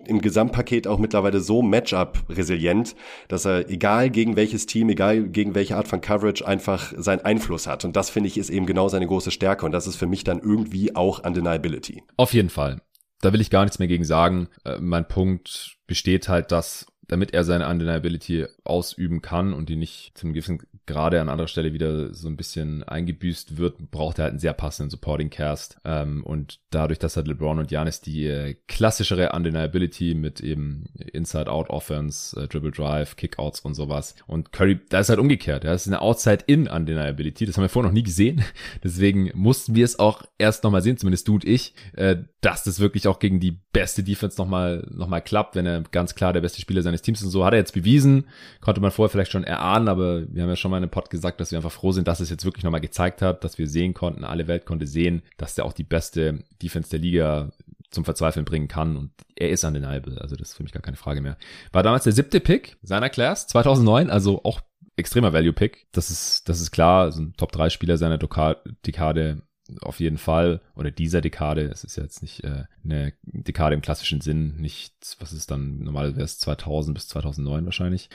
im 0.05 0.21
Gesamtpaket 0.21 0.85
auch 0.85 0.99
mittlerweile 0.99 1.39
so 1.39 1.61
Matchup-resilient, 1.61 2.95
dass 3.29 3.45
er, 3.45 3.69
egal 3.69 4.09
gegen 4.09 4.35
welches 4.35 4.65
Team, 4.65 4.89
egal 4.89 5.23
gegen 5.23 5.55
welche 5.55 5.77
Art 5.77 5.87
von 5.87 6.01
Coverage, 6.01 6.45
einfach 6.45 6.93
seinen 6.97 7.21
Einfluss 7.21 7.65
hat. 7.65 7.85
Und 7.85 7.95
das, 7.95 8.09
finde 8.09 8.27
ich, 8.27 8.37
ist 8.37 8.49
eben 8.49 8.65
genau 8.65 8.89
seine 8.89 9.07
große 9.07 9.31
Stärke. 9.31 9.65
Und 9.65 9.71
das 9.71 9.87
ist 9.87 9.95
für 9.95 10.07
mich 10.07 10.25
dann 10.25 10.39
irgendwie 10.39 10.95
auch 10.95 11.23
Undeniability. 11.25 12.03
Auf 12.17 12.33
jeden 12.33 12.49
Fall. 12.49 12.81
Da 13.21 13.33
will 13.33 13.41
ich 13.41 13.49
gar 13.49 13.63
nichts 13.63 13.79
mehr 13.79 13.87
gegen 13.87 14.05
sagen. 14.05 14.49
Äh, 14.63 14.77
mein 14.79 15.07
Punkt 15.07 15.77
besteht 15.87 16.29
halt, 16.29 16.51
dass 16.51 16.85
damit 17.07 17.33
er 17.33 17.43
seine 17.43 17.67
Undeniability 17.67 18.47
ausüben 18.63 19.21
kann 19.21 19.53
und 19.53 19.69
die 19.69 19.77
nicht 19.77 20.17
zum 20.17 20.33
gewissen 20.33 20.61
gerade 20.87 21.21
an 21.21 21.29
anderer 21.29 21.47
Stelle 21.47 21.73
wieder 21.73 22.13
so 22.13 22.27
ein 22.27 22.37
bisschen 22.37 22.81
eingebüßt 22.83 23.57
wird, 23.57 23.91
braucht 23.91 24.17
er 24.17 24.23
halt 24.23 24.31
einen 24.31 24.39
sehr 24.39 24.53
passenden 24.53 24.89
Supporting 24.89 25.29
Cast. 25.29 25.77
Ähm, 25.85 26.23
und 26.23 26.59
dadurch, 26.71 26.97
dass 26.97 27.17
halt 27.17 27.27
LeBron 27.27 27.59
und 27.59 27.69
Janis 27.69 28.01
die 28.01 28.25
äh, 28.25 28.55
klassischere 28.67 29.33
Undeniability 29.33 30.15
mit 30.15 30.39
eben 30.41 30.85
Inside-Out-Offense, 31.13 32.41
äh, 32.41 32.47
Dribble 32.47 32.71
Drive, 32.71 33.17
Kickouts 33.17 33.59
und 33.59 33.75
sowas. 33.75 34.15
Und 34.25 34.51
Curry, 34.53 34.79
da 34.89 34.99
ist 34.99 35.09
halt 35.09 35.19
umgekehrt. 35.19 35.65
Ja, 35.65 35.71
das 35.71 35.85
ist 35.85 35.93
eine 35.93 36.01
Outside-In-Undeniability. 36.01 37.45
Das 37.45 37.57
haben 37.57 37.63
wir 37.63 37.69
vorher 37.69 37.89
noch 37.89 37.95
nie 37.95 38.03
gesehen. 38.03 38.43
Deswegen 38.83 39.29
mussten 39.35 39.75
wir 39.75 39.85
es 39.85 39.99
auch 39.99 40.23
erst 40.37 40.63
nochmal 40.63 40.81
sehen, 40.81 40.97
zumindest 40.97 41.27
du 41.27 41.35
und 41.35 41.45
ich, 41.45 41.73
äh, 41.93 42.15
dass 42.41 42.63
das 42.63 42.79
wirklich 42.79 43.07
auch 43.07 43.19
gegen 43.19 43.39
die 43.39 43.59
beste 43.73 44.03
Defense 44.03 44.39
nochmal 44.39 44.87
noch 44.89 45.07
mal 45.07 45.19
klappt, 45.19 45.55
wenn 45.55 45.65
er 45.65 45.81
ganz 45.91 46.15
klar 46.15 46.31
der 46.31 46.41
beste 46.41 46.61
Spieler 46.61 46.81
seines 46.81 47.01
Teams 47.01 47.19
ist. 47.19 47.25
Und 47.25 47.31
so 47.31 47.43
hat 47.45 47.53
er 47.53 47.59
jetzt 47.59 47.73
bewiesen. 47.73 48.27
Konnte 48.61 48.79
man 48.79 48.91
vorher 48.91 49.09
vielleicht 49.09 49.31
schon 49.33 49.43
erahnen, 49.43 49.89
aber 49.89 50.23
wir 50.33 50.43
haben 50.43 50.49
ja 50.49 50.55
schon 50.55 50.71
mal 50.71 50.76
in 50.77 50.83
einem 50.83 50.91
Pod 50.91 51.09
gesagt, 51.09 51.39
dass 51.39 51.51
wir 51.51 51.57
einfach 51.57 51.71
froh 51.71 51.91
sind, 51.91 52.07
dass 52.07 52.19
es 52.19 52.29
jetzt 52.29 52.45
wirklich 52.45 52.63
nochmal 52.63 52.81
gezeigt 52.81 53.21
hat, 53.21 53.43
dass 53.43 53.57
wir 53.57 53.67
sehen 53.67 53.93
konnten, 53.93 54.23
alle 54.23 54.47
Welt 54.47 54.65
konnte 54.65 54.87
sehen, 54.87 55.21
dass 55.37 55.55
der 55.55 55.65
auch 55.65 55.73
die 55.73 55.83
beste 55.83 56.43
Defense 56.61 56.89
der 56.89 56.99
Liga 56.99 57.51
zum 57.89 58.05
Verzweifeln 58.05 58.45
bringen 58.45 58.67
kann 58.67 58.97
und 58.97 59.11
er 59.35 59.49
ist 59.49 59.63
an 59.63 59.73
den 59.73 59.87
Halbe, 59.87 60.19
also 60.21 60.35
das 60.35 60.49
ist 60.49 60.57
für 60.57 60.63
mich 60.63 60.73
gar 60.73 60.81
keine 60.81 60.97
Frage 60.97 61.21
mehr. 61.21 61.37
War 61.71 61.83
damals 61.83 62.03
der 62.03 62.13
siebte 62.13 62.39
Pick 62.39 62.77
seiner 62.81 63.09
Class, 63.09 63.47
2009, 63.47 64.09
also 64.09 64.43
auch 64.43 64.61
extremer 64.97 65.31
Value-Pick. 65.31 65.87
Das 65.91 66.09
ist, 66.09 66.49
das 66.49 66.59
ist 66.59 66.71
klar, 66.71 67.03
also 67.03 67.21
ein 67.21 67.33
Top-3-Spieler 67.37 67.97
seiner 67.97 68.17
Dekade 68.17 69.41
auf 69.81 69.99
jeden 69.99 70.17
Fall, 70.17 70.61
oder 70.75 70.91
dieser 70.91 71.21
Dekade, 71.21 71.63
es 71.63 71.83
ist 71.83 71.97
ja 71.97 72.03
jetzt 72.03 72.21
nicht 72.21 72.43
äh, 72.43 72.63
eine 72.83 73.13
Dekade 73.23 73.75
im 73.75 73.81
klassischen 73.81 74.21
Sinn, 74.21 74.55
nicht, 74.57 74.93
was 75.19 75.33
ist 75.33 75.51
dann, 75.51 75.79
normalerweise 75.79 76.15
wäre 76.15 76.25
es 76.25 76.39
2000 76.39 76.95
bis 76.95 77.07
2009 77.09 77.65
wahrscheinlich, 77.65 78.09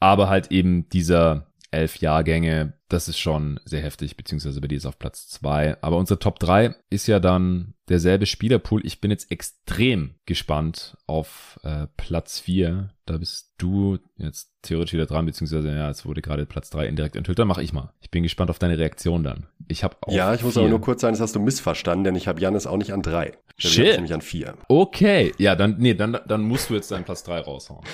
aber 0.00 0.28
halt 0.28 0.50
eben 0.50 0.88
dieser 0.88 1.46
elf 1.70 1.96
Jahrgänge, 1.96 2.77
das 2.88 3.06
ist 3.06 3.18
schon 3.18 3.60
sehr 3.64 3.82
heftig, 3.82 4.16
beziehungsweise 4.16 4.60
bei 4.60 4.68
dir 4.68 4.76
ist 4.76 4.86
auf 4.86 4.98
Platz 4.98 5.28
zwei. 5.28 5.76
Aber 5.82 5.98
unser 5.98 6.18
Top 6.18 6.38
drei 6.38 6.74
ist 6.88 7.06
ja 7.06 7.20
dann 7.20 7.74
derselbe 7.88 8.24
Spielerpool. 8.24 8.84
Ich 8.86 9.00
bin 9.00 9.10
jetzt 9.10 9.30
extrem 9.30 10.14
gespannt 10.24 10.96
auf 11.06 11.60
äh, 11.64 11.86
Platz 11.98 12.38
vier. 12.40 12.90
Da 13.04 13.18
bist 13.18 13.52
du 13.58 13.98
jetzt 14.16 14.50
theoretisch 14.62 14.94
wieder 14.94 15.06
dran, 15.06 15.26
beziehungsweise 15.26 15.68
ja, 15.70 15.90
es 15.90 16.06
wurde 16.06 16.22
gerade 16.22 16.46
Platz 16.46 16.70
drei 16.70 16.86
indirekt 16.86 17.16
enthüllt. 17.16 17.38
Dann 17.38 17.48
mache 17.48 17.62
ich 17.62 17.74
mal. 17.74 17.92
Ich 18.00 18.10
bin 18.10 18.22
gespannt 18.22 18.48
auf 18.50 18.58
deine 18.58 18.78
Reaktion 18.78 19.22
dann. 19.22 19.46
Ich 19.68 19.84
habe 19.84 19.96
Ja, 20.08 20.32
ich 20.32 20.42
muss 20.42 20.54
vier. 20.54 20.62
aber 20.62 20.70
nur 20.70 20.80
kurz 20.80 21.02
sagen, 21.02 21.12
das 21.12 21.20
hast 21.20 21.34
du 21.36 21.40
missverstanden, 21.40 22.04
denn 22.04 22.16
ich 22.16 22.26
habe 22.26 22.40
Janis 22.40 22.66
auch 22.66 22.78
nicht 22.78 22.92
an 22.92 23.02
drei. 23.02 23.32
Ich 23.58 23.68
Shit. 23.70 23.96
nämlich 23.96 24.14
an 24.14 24.22
vier. 24.22 24.54
Okay, 24.68 25.32
ja, 25.36 25.56
dann 25.56 25.76
nee, 25.78 25.92
dann 25.94 26.18
dann 26.26 26.42
musst 26.42 26.70
du 26.70 26.74
jetzt 26.74 26.90
deinen 26.90 27.04
Platz 27.04 27.22
drei 27.22 27.40
raushauen. 27.40 27.84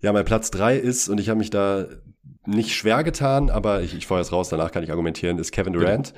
Ja, 0.00 0.12
mein 0.12 0.26
Platz 0.26 0.50
drei 0.50 0.76
ist, 0.76 1.08
und 1.08 1.18
ich 1.18 1.30
habe 1.30 1.38
mich 1.38 1.48
da 1.48 1.86
nicht 2.46 2.74
schwer 2.74 3.04
getan, 3.04 3.48
aber 3.48 3.80
ich, 3.82 3.94
ich 3.94 4.06
feuer 4.06 4.20
es 4.20 4.32
raus, 4.34 4.48
danach 4.50 4.70
kann 4.72 4.82
ich 4.82 4.90
argumentieren, 4.90 5.38
ist 5.38 5.52
Kevin 5.52 5.72
Durant. 5.72 6.12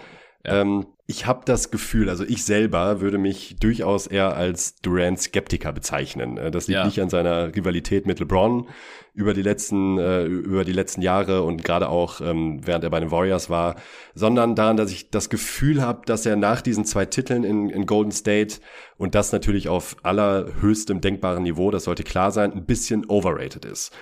Ja. 0.44 0.62
Ähm, 0.62 0.86
Ich 1.08 1.24
habe 1.26 1.42
das 1.44 1.70
Gefühl, 1.70 2.08
also 2.08 2.24
ich 2.24 2.44
selber 2.44 3.00
würde 3.00 3.18
mich 3.18 3.56
durchaus 3.60 4.08
eher 4.08 4.36
als 4.36 4.74
Durant-Skeptiker 4.76 5.72
bezeichnen. 5.72 6.36
Äh, 6.36 6.50
das 6.50 6.66
liegt 6.66 6.78
ja. 6.78 6.84
nicht 6.84 7.00
an 7.00 7.10
seiner 7.10 7.54
Rivalität 7.54 8.06
mit 8.06 8.18
LeBron 8.18 8.66
über 9.14 9.32
die 9.32 9.42
letzten 9.42 9.98
äh, 9.98 10.24
über 10.24 10.64
die 10.64 10.72
letzten 10.72 11.02
Jahre 11.02 11.42
und 11.42 11.64
gerade 11.64 11.88
auch 11.88 12.20
ähm, 12.20 12.60
während 12.64 12.84
er 12.84 12.90
bei 12.90 13.00
den 13.00 13.10
Warriors 13.10 13.48
war, 13.50 13.76
sondern 14.14 14.54
daran, 14.54 14.76
dass 14.76 14.90
ich 14.90 15.10
das 15.10 15.30
Gefühl 15.30 15.80
habe, 15.80 16.02
dass 16.06 16.26
er 16.26 16.36
nach 16.36 16.60
diesen 16.60 16.84
zwei 16.84 17.06
Titeln 17.06 17.44
in, 17.44 17.70
in 17.70 17.86
Golden 17.86 18.12
State 18.12 18.56
und 18.98 19.14
das 19.14 19.32
natürlich 19.32 19.68
auf 19.68 19.96
allerhöchstem 20.02 21.00
denkbaren 21.00 21.44
Niveau, 21.44 21.70
das 21.70 21.84
sollte 21.84 22.02
klar 22.02 22.30
sein, 22.30 22.52
ein 22.52 22.66
bisschen 22.66 23.06
overrated 23.08 23.64
ist. 23.64 23.92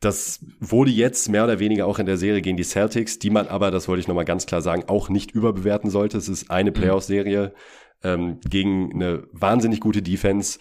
Das 0.00 0.44
wurde 0.60 0.90
jetzt 0.90 1.28
mehr 1.28 1.44
oder 1.44 1.58
weniger 1.58 1.86
auch 1.86 1.98
in 1.98 2.06
der 2.06 2.16
Serie 2.16 2.40
gegen 2.40 2.56
die 2.56 2.64
Celtics, 2.64 3.18
die 3.18 3.30
man 3.30 3.48
aber, 3.48 3.70
das 3.70 3.88
wollte 3.88 4.00
ich 4.00 4.08
nochmal 4.08 4.24
ganz 4.24 4.46
klar 4.46 4.62
sagen, 4.62 4.84
auch 4.86 5.08
nicht 5.08 5.32
überbewerten 5.32 5.90
sollte. 5.90 6.18
Es 6.18 6.28
ist 6.28 6.50
eine 6.50 6.70
mhm. 6.70 6.74
Playoff-Serie 6.74 7.52
ähm, 8.04 8.38
gegen 8.48 8.92
eine 8.94 9.24
wahnsinnig 9.32 9.80
gute 9.80 10.02
Defense, 10.02 10.60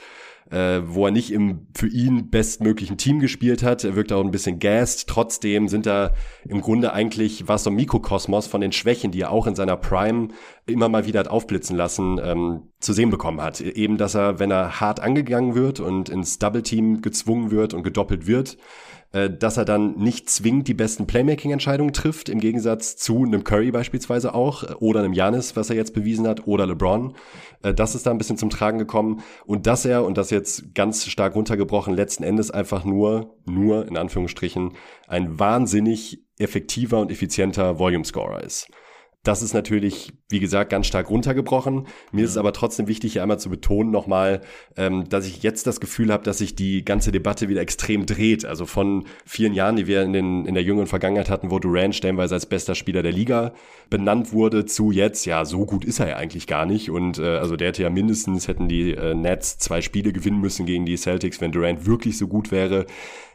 äh, 0.49 0.81
wo 0.85 1.05
er 1.05 1.11
nicht 1.11 1.31
im 1.31 1.67
für 1.75 1.87
ihn 1.87 2.29
bestmöglichen 2.29 2.97
Team 2.97 3.19
gespielt 3.19 3.63
hat. 3.63 3.83
Er 3.83 3.95
wirkt 3.95 4.11
auch 4.11 4.23
ein 4.23 4.31
bisschen 4.31 4.59
gassed. 4.59 5.07
Trotzdem 5.07 5.67
sind 5.67 5.85
da 5.85 6.13
im 6.47 6.61
Grunde 6.61 6.93
eigentlich 6.93 7.47
was 7.47 7.63
so 7.63 7.69
ein 7.69 7.75
Mikrokosmos 7.75 8.47
von 8.47 8.61
den 8.61 8.71
Schwächen, 8.71 9.11
die 9.11 9.21
er 9.21 9.31
auch 9.31 9.47
in 9.47 9.55
seiner 9.55 9.77
Prime 9.77 10.29
immer 10.65 10.89
mal 10.89 11.05
wieder 11.05 11.19
hat 11.19 11.27
aufblitzen 11.27 11.75
lassen, 11.75 12.19
ähm, 12.23 12.69
zu 12.79 12.93
sehen 12.93 13.09
bekommen 13.09 13.41
hat. 13.41 13.61
Eben, 13.61 13.97
dass 13.97 14.15
er, 14.15 14.39
wenn 14.39 14.51
er 14.51 14.79
hart 14.79 14.99
angegangen 14.99 15.55
wird 15.55 15.79
und 15.79 16.09
ins 16.09 16.39
Double 16.39 16.63
Team 16.63 17.01
gezwungen 17.01 17.51
wird 17.51 17.73
und 17.73 17.83
gedoppelt 17.83 18.25
wird, 18.27 18.57
äh, 19.13 19.29
dass 19.29 19.57
er 19.57 19.65
dann 19.65 19.97
nicht 19.97 20.29
zwingend 20.29 20.67
die 20.67 20.73
besten 20.73 21.07
Playmaking-Entscheidungen 21.07 21.93
trifft, 21.93 22.29
im 22.29 22.39
Gegensatz 22.39 22.97
zu 22.97 23.23
einem 23.23 23.43
Curry 23.43 23.71
beispielsweise 23.71 24.33
auch, 24.33 24.63
äh, 24.63 24.73
oder 24.79 24.99
einem 24.99 25.13
Janis, 25.13 25.55
was 25.55 25.69
er 25.69 25.75
jetzt 25.75 25.93
bewiesen 25.93 26.27
hat, 26.27 26.45
oder 26.45 26.65
LeBron. 26.65 27.15
Äh, 27.63 27.73
das 27.73 27.95
ist 27.95 28.05
da 28.05 28.11
ein 28.11 28.17
bisschen 28.17 28.37
zum 28.37 28.49
Tragen 28.49 28.77
gekommen. 28.77 29.21
Und 29.45 29.65
dass 29.65 29.85
er, 29.85 30.03
und 30.03 30.17
das 30.17 30.29
jetzt 30.29 30.75
ganz 30.75 31.05
stark 31.05 31.35
runtergebrochen, 31.35 31.93
letzten 31.93 32.23
Endes 32.23 32.51
einfach 32.51 32.83
nur, 32.83 33.35
nur 33.45 33.87
in 33.87 33.97
Anführungsstrichen, 33.97 34.73
ein 35.07 35.39
wahnsinnig 35.39 36.23
effektiver 36.37 36.99
und 36.99 37.11
effizienter 37.11 37.79
Volume-Scorer 37.79 38.43
ist. 38.43 38.69
Das 39.27 39.41
ist 39.41 39.53
natürlich, 39.53 40.13
wie 40.29 40.39
gesagt, 40.39 40.69
ganz 40.69 40.87
stark 40.87 41.09
runtergebrochen. 41.09 41.87
Mir 42.13 42.23
ist 42.23 42.31
es 42.31 42.37
aber 42.37 42.53
trotzdem 42.53 42.87
wichtig, 42.87 43.11
hier 43.11 43.23
einmal 43.23 43.39
zu 43.39 43.49
betonen 43.49 43.91
nochmal, 43.91 44.39
ähm, 44.77 45.09
dass 45.09 45.27
ich 45.27 45.43
jetzt 45.43 45.67
das 45.67 45.81
Gefühl 45.81 46.13
habe, 46.13 46.23
dass 46.23 46.37
sich 46.37 46.55
die 46.55 46.85
ganze 46.85 47.11
Debatte 47.11 47.49
wieder 47.49 47.59
extrem 47.59 48.05
dreht. 48.05 48.45
Also 48.45 48.65
von 48.65 49.03
vielen 49.25 49.53
Jahren, 49.53 49.75
die 49.75 49.85
wir 49.85 50.03
in, 50.03 50.13
den, 50.13 50.45
in 50.45 50.53
der 50.53 50.63
jüngeren 50.63 50.87
Vergangenheit 50.87 51.29
hatten, 51.29 51.51
wo 51.51 51.59
Durant 51.59 51.93
stellenweise 51.93 52.35
als 52.35 52.45
bester 52.45 52.73
Spieler 52.73 53.03
der 53.03 53.11
Liga 53.11 53.51
benannt 53.89 54.31
wurde, 54.31 54.65
zu 54.65 54.91
jetzt, 54.91 55.25
ja, 55.25 55.43
so 55.43 55.65
gut 55.65 55.83
ist 55.83 55.99
er 55.99 56.07
ja 56.07 56.15
eigentlich 56.15 56.47
gar 56.47 56.65
nicht. 56.65 56.89
Und 56.89 57.19
äh, 57.19 57.35
also 57.35 57.57
der 57.57 57.67
hätte 57.67 57.83
ja 57.83 57.89
mindestens, 57.89 58.47
hätten 58.47 58.69
die 58.69 58.93
äh, 58.93 59.13
Nets 59.13 59.57
zwei 59.57 59.81
Spiele 59.81 60.13
gewinnen 60.13 60.39
müssen 60.39 60.65
gegen 60.65 60.85
die 60.85 60.95
Celtics, 60.95 61.41
wenn 61.41 61.51
Durant 61.51 61.85
wirklich 61.85 62.17
so 62.17 62.29
gut 62.29 62.49
wäre 62.49 62.85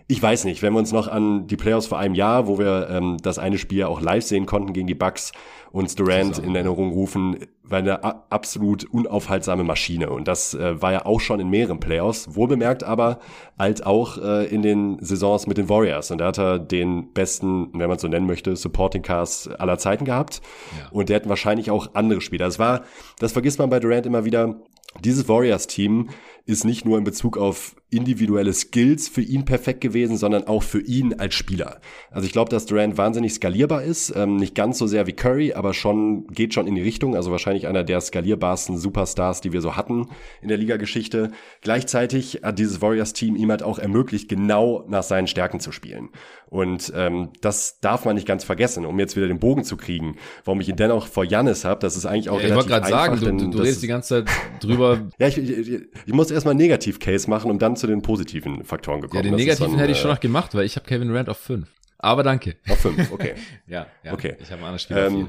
ich 0.09 0.23
weiß 0.23 0.45
nicht, 0.45 0.63
wenn 0.63 0.73
wir 0.73 0.79
uns 0.79 0.93
noch 0.93 1.09
an 1.09 1.47
die 1.47 1.57
Playoffs 1.57 1.87
vor 1.87 1.99
einem 1.99 2.15
Jahr, 2.15 2.47
wo 2.47 2.59
wir 2.59 2.89
ähm, 2.91 3.17
das 3.23 3.39
eine 3.39 3.59
Spiel 3.59 3.79
ja 3.79 3.89
auch 3.89 4.01
live 4.01 4.25
sehen 4.25 4.47
konnten 4.47 4.73
gegen 4.73 4.87
die 4.87 4.95
Bucks, 4.95 5.33
uns 5.71 5.95
Durant 5.95 6.39
in 6.39 6.55
Erinnerung 6.55 6.93
rufen, 6.93 7.39
war 7.63 7.79
eine 7.79 8.05
absolut 8.31 8.85
unaufhaltsame 8.85 9.65
Maschine. 9.65 10.11
Und 10.11 10.29
das 10.29 10.53
äh, 10.55 10.81
war 10.83 10.93
ja 10.93 11.07
auch 11.07 11.21
schon 11.21 11.41
in 11.41 11.49
mehreren 11.49 11.81
Playoffs, 11.81 12.35
wohlbemerkt 12.35 12.85
aber 12.85 13.21
als 13.57 13.81
auch 13.81 14.19
äh, 14.19 14.47
in 14.47 14.63
den 14.63 14.99
Saisons 15.01 15.47
mit 15.47 15.57
den 15.57 15.69
Warriors. 15.69 16.11
Und 16.11 16.19
da 16.19 16.27
hat 16.27 16.39
er 16.39 16.59
den 16.59 17.13
besten, 17.13 17.71
wenn 17.73 17.89
man 17.89 17.97
es 17.97 18.03
so 18.03 18.09
nennen 18.09 18.27
möchte, 18.27 18.55
Supporting 18.55 19.03
Cast 19.03 19.59
aller 19.59 19.79
Zeiten 19.79 20.05
gehabt. 20.05 20.43
Ja. 20.79 20.91
Und 20.91 21.09
der 21.09 21.17
hätten 21.17 21.31
wahrscheinlich 21.31 21.71
auch 21.71 21.95
andere 21.95 22.21
Spieler. 22.21 22.45
Das 22.45 22.59
war, 22.59 22.83
das 23.19 23.33
vergisst 23.33 23.59
man 23.59 23.71
bei 23.71 23.81
Durant 23.81 24.05
immer 24.05 24.25
wieder. 24.25 24.61
Dieses 25.03 25.27
Warriors-Team 25.29 26.11
ist 26.45 26.65
nicht 26.65 26.85
nur 26.85 26.99
in 26.99 27.05
Bezug 27.05 27.39
auf 27.39 27.77
individuelle 27.93 28.53
Skills 28.53 29.09
für 29.09 29.21
ihn 29.21 29.45
perfekt 29.45 29.81
gewesen, 29.81 30.17
sondern 30.17 30.47
auch 30.47 30.63
für 30.63 30.81
ihn 30.81 31.15
als 31.15 31.35
Spieler. 31.35 31.81
Also 32.11 32.27
ich 32.27 32.33
glaube, 32.33 32.51
dass 32.51 32.67
Durant 32.67 32.97
wahnsinnig 32.97 33.35
skalierbar 33.35 33.83
ist, 33.83 34.15
ähm, 34.17 34.37
nicht 34.37 34.55
ganz 34.55 34.79
so 34.79 34.87
sehr 34.87 35.07
wie 35.07 35.13
Curry, 35.13 35.53
aber 35.53 35.75
schon 35.75 36.27
geht 36.29 36.55
schon 36.55 36.67
in 36.67 36.75
die 36.75 36.83
Richtung. 36.83 37.15
Also 37.15 37.31
wahrscheinlich 37.31 37.67
einer 37.67 37.85
der 37.85 38.01
skalierbarsten 38.01 38.79
Superstars, 38.79 39.41
die 39.41 39.53
wir 39.53 39.61
so 39.61 39.77
hatten 39.77 40.09
in 40.41 40.49
der 40.49 40.57
Liga-Geschichte. 40.57 41.33
Gleichzeitig 41.61 42.41
hat 42.43 42.59
dieses 42.59 42.81
Warriors-Team 42.81 43.37
ihm 43.37 43.51
halt 43.51 43.63
auch 43.63 43.79
ermöglicht, 43.79 44.29
genau 44.29 44.85
nach 44.89 45.03
seinen 45.03 45.27
Stärken 45.27 45.61
zu 45.61 45.71
spielen. 45.71 46.09
Und 46.53 46.93
ähm, 46.95 47.31
das 47.41 47.81
darf 47.81 48.05
man 48.05 48.15
nicht 48.15 48.27
ganz 48.27 48.45
vergessen, 48.45 48.85
um 48.85 48.99
jetzt 48.99 49.17
wieder 49.17 49.27
den 49.27 49.39
Bogen 49.39 49.65
zu 49.65 49.79
kriegen. 49.79 50.17
Warum 50.45 50.61
ich 50.61 50.69
ihn 50.69 50.77
dennoch 50.77 51.07
vor 51.07 51.25
Jannis 51.25 51.65
habe, 51.65 51.81
das 51.81 51.97
ist 51.97 52.05
eigentlich 52.05 52.29
auch 52.29 52.41
ja, 52.41 52.49
relativ 52.49 52.67
Ich 52.67 52.71
wollte 52.71 52.91
gerade 52.91 53.21
sagen, 53.21 53.39
du, 53.39 53.51
du, 53.51 53.59
redest 53.63 53.83
die 53.83 53.87
ganze 53.87 54.27
Zeit 54.27 54.35
drüber. 54.61 55.01
ja, 55.19 55.29
ich, 55.29 55.39
ich, 55.39 55.81
ich 56.05 56.13
muss 56.13 56.31
erstmal 56.31 56.55
Negativ-Case 56.55 57.31
machen, 57.31 57.51
um 57.51 57.59
dann 57.59 57.75
zu 57.83 57.89
den 57.89 58.01
positiven 58.01 58.65
Faktoren 58.65 59.01
gekommen. 59.01 59.25
Ja, 59.25 59.31
den 59.31 59.37
negativen 59.37 59.73
so 59.73 59.79
hätte 59.79 59.93
ich 59.93 59.99
schon 59.99 60.11
noch 60.11 60.21
gemacht, 60.21 60.55
weil 60.55 60.65
ich 60.65 60.77
habe 60.77 60.87
Kevin 60.87 61.15
Rand 61.15 61.29
auf 61.29 61.39
5. 61.39 61.69
Aber 61.99 62.23
danke. 62.23 62.57
Auf 62.69 62.79
5, 62.79 63.13
okay. 63.13 63.35
ja, 63.67 63.87
ja, 64.05 64.13
okay. 64.13 64.37
Ich 64.41 64.51
habe 64.51 64.63
ein 64.63 64.67
anderes 64.67 64.83
Spiel 64.83 64.97
ähm, 64.97 65.05
auf 65.05 65.13
4. 65.13 65.29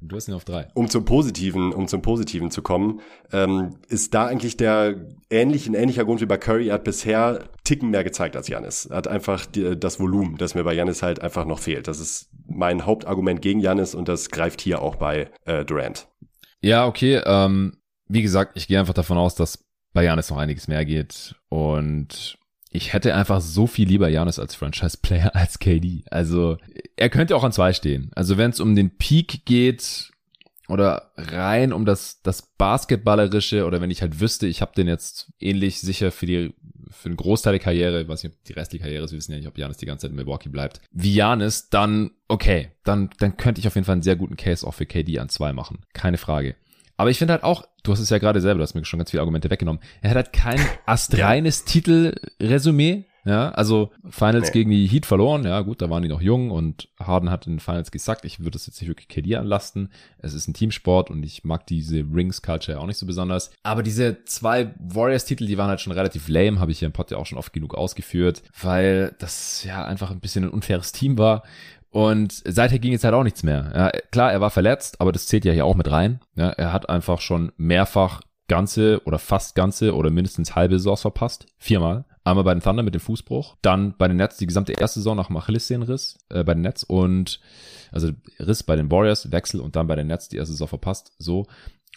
Du 0.00 0.16
hast 0.16 0.28
ihn 0.28 0.34
auf 0.34 0.44
drei. 0.44 0.68
Um 0.74 0.88
zum 0.88 1.04
Positiven, 1.04 1.72
um 1.72 1.88
zum 1.88 2.02
Positiven 2.02 2.52
zu 2.52 2.62
kommen, 2.62 3.00
ähm, 3.32 3.78
ist 3.88 4.14
da 4.14 4.26
eigentlich 4.26 4.56
der 4.56 5.06
ähnlich, 5.28 5.66
ein 5.66 5.74
ähnlicher 5.74 6.04
Grund 6.04 6.20
wie 6.20 6.26
bei 6.26 6.36
Curry. 6.36 6.68
Er 6.68 6.74
hat 6.74 6.84
bisher 6.84 7.48
Ticken 7.64 7.90
mehr 7.90 8.04
gezeigt 8.04 8.36
als 8.36 8.46
Janis. 8.46 8.86
Er 8.86 8.98
hat 8.98 9.08
einfach 9.08 9.44
die, 9.46 9.76
das 9.78 9.98
Volumen, 9.98 10.36
das 10.36 10.54
mir 10.54 10.62
bei 10.62 10.74
Janis 10.74 11.02
halt 11.02 11.20
einfach 11.20 11.46
noch 11.46 11.58
fehlt. 11.58 11.88
Das 11.88 11.98
ist 11.98 12.30
mein 12.46 12.86
Hauptargument 12.86 13.42
gegen 13.42 13.58
Janis 13.58 13.94
und 13.94 14.08
das 14.08 14.28
greift 14.28 14.60
hier 14.60 14.82
auch 14.82 14.96
bei 14.96 15.30
äh, 15.46 15.64
Durant. 15.64 16.06
Ja, 16.60 16.86
okay. 16.86 17.20
Ähm, 17.24 17.78
wie 18.06 18.22
gesagt, 18.22 18.52
ich 18.56 18.68
gehe 18.68 18.78
einfach 18.78 18.94
davon 18.94 19.18
aus, 19.18 19.34
dass 19.34 19.67
bei 19.92 20.04
Janis 20.04 20.30
noch 20.30 20.38
einiges 20.38 20.68
mehr 20.68 20.84
geht 20.84 21.34
und 21.48 22.38
ich 22.70 22.92
hätte 22.92 23.14
einfach 23.14 23.40
so 23.40 23.66
viel 23.66 23.88
lieber 23.88 24.08
Janis 24.08 24.38
als 24.38 24.54
Franchise-Player 24.54 25.34
als 25.34 25.58
KD. 25.58 26.04
Also 26.10 26.58
er 26.96 27.08
könnte 27.08 27.36
auch 27.36 27.44
an 27.44 27.52
zwei 27.52 27.72
stehen. 27.72 28.10
Also 28.14 28.36
wenn 28.36 28.50
es 28.50 28.60
um 28.60 28.76
den 28.76 28.96
Peak 28.96 29.44
geht 29.46 30.12
oder 30.68 31.12
rein 31.16 31.72
um 31.72 31.86
das, 31.86 32.20
das 32.22 32.42
Basketballerische 32.58 33.64
oder 33.64 33.80
wenn 33.80 33.90
ich 33.90 34.02
halt 34.02 34.20
wüsste, 34.20 34.46
ich 34.46 34.60
habe 34.60 34.72
den 34.76 34.86
jetzt 34.86 35.32
ähnlich 35.40 35.80
sicher 35.80 36.12
für 36.12 36.26
die 36.26 36.54
für 36.90 37.10
den 37.10 37.16
Großteil 37.16 37.52
der 37.52 37.60
Karriere, 37.60 38.00
ich 38.00 38.08
weiß 38.08 38.22
nicht, 38.22 38.32
ob 38.34 38.44
die 38.44 38.54
restliche 38.54 38.84
Karriere 38.84 39.04
ist, 39.04 39.12
wir 39.12 39.18
wissen 39.18 39.32
ja 39.32 39.38
nicht, 39.38 39.46
ob 39.46 39.58
Janis 39.58 39.76
die 39.76 39.84
ganze 39.84 40.02
Zeit 40.02 40.10
in 40.10 40.16
Milwaukee 40.16 40.48
bleibt, 40.48 40.80
wie 40.90 41.14
Janis, 41.14 41.68
dann 41.68 42.12
okay, 42.28 42.70
dann, 42.84 43.10
dann 43.18 43.36
könnte 43.36 43.60
ich 43.60 43.66
auf 43.66 43.74
jeden 43.74 43.84
Fall 43.84 43.94
einen 43.94 44.02
sehr 44.02 44.16
guten 44.16 44.36
Case 44.36 44.66
auch 44.66 44.72
für 44.72 44.86
KD 44.86 45.18
an 45.18 45.28
zwei 45.28 45.52
machen. 45.52 45.80
Keine 45.92 46.18
Frage. 46.18 46.56
Aber 46.98 47.10
ich 47.10 47.18
finde 47.18 47.32
halt 47.32 47.44
auch, 47.44 47.64
du 47.84 47.92
hast 47.92 48.00
es 48.00 48.10
ja 48.10 48.18
gerade 48.18 48.40
selber, 48.40 48.58
du 48.58 48.64
hast 48.64 48.74
mir 48.74 48.84
schon 48.84 48.98
ganz 48.98 49.12
viele 49.12 49.22
Argumente 49.22 49.48
weggenommen. 49.48 49.80
Er 50.02 50.10
hat 50.10 50.16
halt 50.16 50.32
kein 50.34 50.60
astreines 50.84 51.60
ja. 51.60 51.66
Titelresümee. 51.66 53.04
Ja, 53.24 53.50
also 53.50 53.90
Finals 54.08 54.46
nee. 54.46 54.52
gegen 54.52 54.70
die 54.70 54.86
Heat 54.86 55.04
verloren. 55.04 55.44
Ja, 55.44 55.60
gut, 55.60 55.82
da 55.82 55.90
waren 55.90 56.02
die 56.02 56.08
noch 56.08 56.22
jung 56.22 56.50
und 56.50 56.88
Harden 56.98 57.30
hat 57.30 57.46
in 57.46 57.54
den 57.54 57.60
Finals 57.60 57.90
gesagt, 57.90 58.24
ich 58.24 58.40
würde 58.40 58.52
das 58.52 58.66
jetzt 58.66 58.80
nicht 58.80 58.88
wirklich 58.88 59.08
KD 59.08 59.36
anlasten. 59.36 59.90
Es 60.16 60.32
ist 60.32 60.48
ein 60.48 60.54
Teamsport 60.54 61.10
und 61.10 61.22
ich 61.22 61.44
mag 61.44 61.66
diese 61.66 61.98
Rings-Culture 61.98 62.80
auch 62.80 62.86
nicht 62.86 62.96
so 62.96 63.04
besonders. 63.04 63.50
Aber 63.62 63.82
diese 63.82 64.24
zwei 64.24 64.72
Warriors-Titel, 64.78 65.46
die 65.46 65.58
waren 65.58 65.68
halt 65.68 65.82
schon 65.82 65.92
relativ 65.92 66.28
lame, 66.28 66.58
habe 66.58 66.72
ich 66.72 66.78
hier 66.78 66.86
im 66.86 66.92
Pod 66.92 67.10
ja 67.10 67.18
auch 67.18 67.26
schon 67.26 67.38
oft 67.38 67.52
genug 67.52 67.74
ausgeführt, 67.74 68.42
weil 68.62 69.14
das 69.18 69.62
ja 69.62 69.84
einfach 69.84 70.10
ein 70.10 70.20
bisschen 70.20 70.44
ein 70.44 70.50
unfaires 70.50 70.92
Team 70.92 71.18
war. 71.18 71.42
Und 71.90 72.42
seither 72.46 72.78
ging 72.78 72.92
jetzt 72.92 73.04
halt 73.04 73.14
auch 73.14 73.24
nichts 73.24 73.42
mehr. 73.42 73.72
Ja, 73.74 74.00
klar, 74.10 74.32
er 74.32 74.40
war 74.40 74.50
verletzt, 74.50 75.00
aber 75.00 75.12
das 75.12 75.26
zählt 75.26 75.44
ja 75.44 75.52
hier 75.52 75.64
auch 75.64 75.74
mit 75.74 75.90
rein. 75.90 76.20
Ja, 76.34 76.50
er 76.50 76.72
hat 76.72 76.88
einfach 76.88 77.20
schon 77.20 77.52
mehrfach 77.56 78.20
ganze 78.48 79.02
oder 79.04 79.18
fast 79.18 79.54
ganze 79.54 79.94
oder 79.94 80.10
mindestens 80.10 80.54
halbe 80.54 80.78
Saison 80.78 80.96
verpasst. 80.96 81.46
Viermal. 81.58 82.04
Einmal 82.24 82.44
bei 82.44 82.52
den 82.52 82.62
Thunder 82.62 82.82
mit 82.82 82.94
dem 82.94 83.00
Fußbruch, 83.00 83.56
dann 83.62 83.94
bei 83.96 84.06
den 84.06 84.18
Nets 84.18 84.36
die 84.36 84.46
gesamte 84.46 84.74
erste 84.74 85.00
Saison 85.00 85.16
nach 85.16 85.28
dem 85.28 85.36
Achillessehnenriss 85.38 86.18
äh, 86.28 86.44
bei 86.44 86.52
den 86.52 86.60
Nets 86.60 86.84
und 86.84 87.40
also 87.90 88.10
Riss 88.38 88.62
bei 88.62 88.76
den 88.76 88.90
Warriors, 88.90 89.32
Wechsel 89.32 89.60
und 89.60 89.76
dann 89.76 89.86
bei 89.86 89.96
den 89.96 90.08
Nets 90.08 90.28
die 90.28 90.36
erste 90.36 90.52
Saison 90.52 90.68
verpasst. 90.68 91.12
So. 91.18 91.46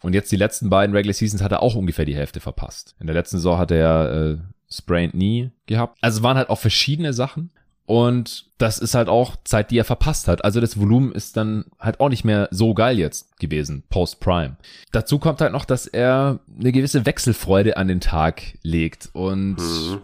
Und 0.02 0.14
jetzt 0.14 0.32
die 0.32 0.38
letzten 0.38 0.70
beiden 0.70 0.96
Regular 0.96 1.14
Seasons 1.14 1.44
hat 1.44 1.52
er 1.52 1.62
auch 1.62 1.76
ungefähr 1.76 2.06
die 2.06 2.16
Hälfte 2.16 2.40
verpasst. 2.40 2.96
In 3.02 3.08
der 3.08 3.14
letzten 3.14 3.38
Saison 3.38 3.58
hat 3.58 3.72
er 3.72 4.14
äh, 4.14 4.38
Sprained 4.70 5.12
Knee 5.12 5.52
gehabt. 5.66 5.98
Also 6.02 6.24
waren 6.24 6.38
halt 6.38 6.50
auch 6.50 6.60
verschiedene 6.60 7.12
Sachen. 7.12 7.52
Und 7.86 8.46
das 8.58 8.80
ist 8.80 8.96
halt 8.96 9.10
auch 9.10 9.36
Zeit, 9.44 9.72
die 9.72 9.78
er 9.78 9.86
verpasst 9.86 10.28
hat. 10.28 10.46
Also 10.46 10.62
das 10.62 10.80
Volumen 10.80 11.12
ist 11.12 11.36
dann 11.36 11.66
halt 11.80 12.00
auch 12.00 12.10
nicht 12.10 12.24
mehr 12.24 12.48
so 12.52 12.74
geil 12.74 12.98
jetzt 12.98 13.38
gewesen, 13.40 13.84
post-Prime. 13.90 14.56
Dazu 14.92 15.20
kommt 15.20 15.42
halt 15.42 15.52
noch, 15.52 15.66
dass 15.66 15.88
er 15.88 16.40
eine 16.60 16.72
gewisse 16.72 17.06
Wechselfreude 17.06 17.78
an 17.78 17.88
den 17.88 18.00
Tag 18.00 18.58
legt. 18.62 19.10
Und 19.14 19.56
mhm. 19.56 20.02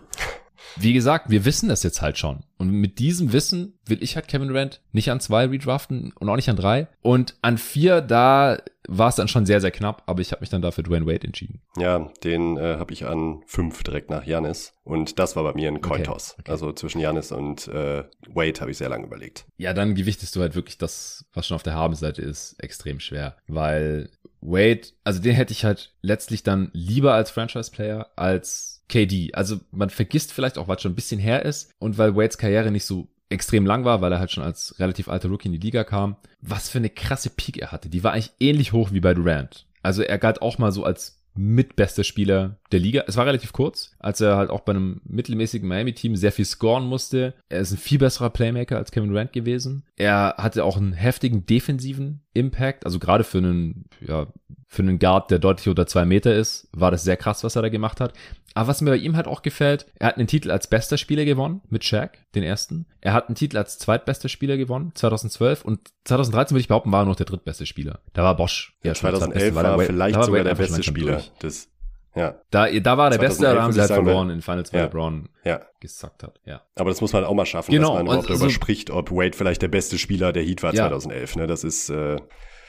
Wie 0.80 0.94
gesagt, 0.94 1.30
wir 1.30 1.46
wissen 1.46 1.70
das 1.70 1.84
jetzt 1.84 2.02
halt 2.02 2.18
schon. 2.18 2.44
Und 2.58 2.72
mit 2.72 3.00
diesem 3.00 3.34
Wissen 3.34 3.78
will 3.86 4.02
ich 4.02 4.16
halt 4.16 4.28
Kevin 4.28 4.48
Durant 4.48 4.82
nicht 4.92 5.12
an 5.12 5.20
zwei 5.20 5.46
redraften 5.46 6.12
und 6.14 6.30
auch 6.30 6.36
nicht 6.36 6.50
an 6.50 6.56
drei. 6.56 6.88
Und 7.02 7.36
an 7.42 7.58
vier, 7.58 8.02
da 8.02 8.58
war 8.88 9.10
es 9.10 9.16
dann 9.16 9.28
schon 9.28 9.46
sehr, 9.46 9.62
sehr 9.62 9.72
knapp, 9.72 10.04
aber 10.06 10.22
ich 10.22 10.32
habe 10.32 10.42
mich 10.42 10.50
dann 10.50 10.62
dafür 10.62 10.84
Dwayne 10.84 11.06
Wade 11.06 11.28
entschieden. 11.28 11.62
Ja, 11.78 12.12
den 12.24 12.58
äh, 12.58 12.78
habe 12.78 12.94
ich 12.94 13.06
an 13.06 13.42
fünf 13.46 13.84
direkt 13.84 14.10
nach 14.10 14.26
Janis. 14.26 14.74
Und 14.84 15.20
das 15.20 15.36
war 15.36 15.44
bei 15.44 15.54
mir 15.54 15.68
ein 15.68 15.82
Cointoss. 15.82 16.32
Okay, 16.32 16.42
okay. 16.42 16.52
Also 16.52 16.72
zwischen 16.72 17.00
Janis 17.00 17.32
und 17.32 17.68
äh, 17.68 18.04
Wade 18.30 18.62
habe 18.62 18.72
ich 18.72 18.78
sehr 18.78 18.90
lange 18.90 19.06
überlegt. 19.06 19.46
Ja, 19.58 19.74
dann 19.74 19.96
gewichtest 19.96 20.36
du 20.36 20.42
halt 20.42 20.56
wirklich 20.56 20.78
das, 20.78 21.26
was 21.34 21.48
schon 21.48 21.56
auf 21.56 21.64
der 21.64 21.76
Habenseite 21.76 22.22
ist, 22.22 22.56
extrem 22.60 23.00
schwer. 23.00 23.36
Weil 23.48 24.10
Wade, 24.42 24.88
also 25.04 25.22
den 25.22 25.36
hätte 25.36 25.52
ich 25.52 25.66
halt 25.66 25.94
letztlich 26.02 26.44
dann 26.44 26.70
lieber 26.74 27.14
als 27.14 27.32
Franchise-Player 27.32 28.12
als 28.16 28.77
KD. 28.90 29.34
Also 29.34 29.60
man 29.72 29.90
vergisst 29.90 30.34
vielleicht 30.34 30.58
auch, 30.58 30.68
was 30.68 30.82
schon 30.82 30.94
ein 30.94 30.96
bisschen 30.96 31.20
her 31.20 31.44
ist 31.46 31.72
und 31.80 31.98
weil 31.98 32.16
Wades 32.16 32.38
Karriere 32.38 32.72
nicht 32.72 32.86
so 32.86 33.08
extrem 33.30 33.66
lang 33.66 33.84
war, 33.84 34.02
weil 34.02 34.12
er 34.12 34.20
halt 34.20 34.32
schon 34.32 34.44
als 34.44 34.76
relativ 34.80 35.10
alter 35.10 35.30
Rookie 35.30 35.48
in 35.48 35.54
die 35.54 35.60
Liga 35.60 35.84
kam, 35.84 36.16
was 36.42 36.70
für 36.70 36.78
eine 36.78 36.90
krasse 36.90 37.30
Peak 37.30 37.58
er 37.58 37.72
hatte. 37.72 37.90
Die 37.90 38.04
war 38.04 38.14
eigentlich 38.14 38.32
ähnlich 38.40 38.72
hoch 38.72 38.92
wie 38.92 39.02
bei 39.02 39.14
Durant. 39.14 39.66
Also 39.84 40.02
er 40.02 40.18
galt 40.18 40.42
auch 40.42 40.58
mal 40.58 40.72
so 40.72 40.84
als 40.84 41.18
mitbester 41.38 42.04
Spieler 42.04 42.58
der 42.72 42.80
Liga. 42.80 43.04
Es 43.08 43.16
war 43.16 43.26
relativ 43.26 43.54
kurz, 43.54 43.96
als 44.00 44.22
er 44.22 44.38
halt 44.38 44.50
auch 44.50 44.62
bei 44.62 44.72
einem 44.72 45.02
mittelmäßigen 45.06 45.68
Miami-Team 45.68 46.16
sehr 46.16 46.32
viel 46.32 46.46
scoren 46.46 46.86
musste. 46.86 47.36
Er 47.50 47.62
ist 47.62 47.72
ein 47.72 47.78
viel 47.78 48.00
besserer 48.00 48.30
Playmaker 48.30 48.78
als 48.78 48.92
Kevin 48.92 49.10
Durant 49.10 49.34
gewesen. 49.34 49.84
Er 49.96 50.36
hatte 50.38 50.64
auch 50.64 50.78
einen 50.78 50.94
heftigen 50.94 51.46
defensiven 51.46 52.22
Impact, 52.34 52.86
also 52.86 53.00
gerade 53.00 53.24
für 53.24 53.38
einen, 53.38 53.86
ja, 54.02 54.28
für 54.68 54.82
einen 54.82 55.00
Guard, 55.00 55.32
der 55.32 55.40
deutlich 55.40 55.70
unter 55.70 55.88
zwei 55.88 56.06
Meter 56.06 56.36
ist, 56.36 56.68
war 56.74 56.92
das 56.92 57.04
sehr 57.04 57.16
krass, 57.16 57.44
was 57.44 57.56
er 57.56 57.62
da 57.62 57.70
gemacht 57.70 58.02
hat. 58.02 58.14
Aber 58.54 58.68
was 58.68 58.82
mir 58.82 58.92
bei 58.92 58.98
ihm 58.98 59.16
halt 59.16 59.28
auch 59.28 59.42
gefällt, 59.42 59.86
er 59.98 60.08
hat 60.08 60.18
einen 60.18 60.28
Titel 60.28 60.52
als 60.52 60.68
bester 60.68 60.98
Spieler 60.98 61.26
gewonnen 61.26 61.62
mit 61.70 61.86
Shaq, 61.86 62.18
den 62.36 62.44
ersten. 62.44 62.86
Er 63.00 63.14
hat 63.14 63.28
einen 63.28 63.36
Titel 63.36 63.58
als 63.58 63.78
zweitbester 63.78 64.30
Spieler 64.30 64.58
gewonnen, 64.58 64.92
2012. 64.94 65.64
Und 65.64 65.80
2013 66.06 66.56
würde 66.56 66.62
ich 66.62 66.68
behaupten, 66.68 66.92
war 66.92 67.04
er 67.04 67.06
noch 67.06 67.16
der 67.16 67.28
drittbeste 67.28 67.66
Spieler. 67.66 68.00
Da 68.14 68.24
war 68.24 68.36
Bosch. 68.36 68.76
Ja, 68.84 68.94
2011 68.94 69.56
war, 69.56 69.64
war 69.64 69.80
vielleicht 69.80 70.16
war 70.16 70.24
sogar 70.24 70.44
der 70.44 70.56
beste 70.56 70.84
Spieler. 70.84 71.22
Das, 71.40 71.70
ja. 72.16 72.42
Da, 72.50 72.68
da 72.68 72.98
war 72.98 73.10
der 73.12 73.20
Beste, 73.20 73.44
da 73.44 73.62
haben 73.62 73.72
sie 73.72 73.80
halt 73.80 73.92
verloren 73.92 74.32
in 74.32 74.42
Finals, 74.42 74.74
weil 74.74 74.80
ja. 74.80 74.86
LeBron 74.88 75.30
ja. 75.46 75.62
gesackt 75.80 76.24
hat. 76.24 76.42
Ja. 76.46 76.64
Aber 76.76 76.90
das 76.90 77.00
muss 77.00 77.14
man 77.14 77.24
auch 77.24 77.36
mal 77.36 77.46
schaffen, 77.46 77.72
genau. 77.72 77.90
dass 77.90 77.98
man 77.98 78.06
überhaupt 78.08 78.28
also, 78.28 78.40
darüber 78.40 78.54
spricht, 78.54 78.90
ob 78.90 79.12
Wade 79.12 79.38
vielleicht 79.38 79.62
der 79.62 79.68
beste 79.68 79.98
Spieler 79.98 80.34
der 80.34 80.44
Heat 80.44 80.64
war 80.64 80.74
ja. 80.74 80.90
2011. 80.90 81.36
Ne? 81.36 81.48
Das 81.48 81.64
ist, 81.64 81.90
äh, 81.90 82.18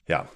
ja, 0.06 0.28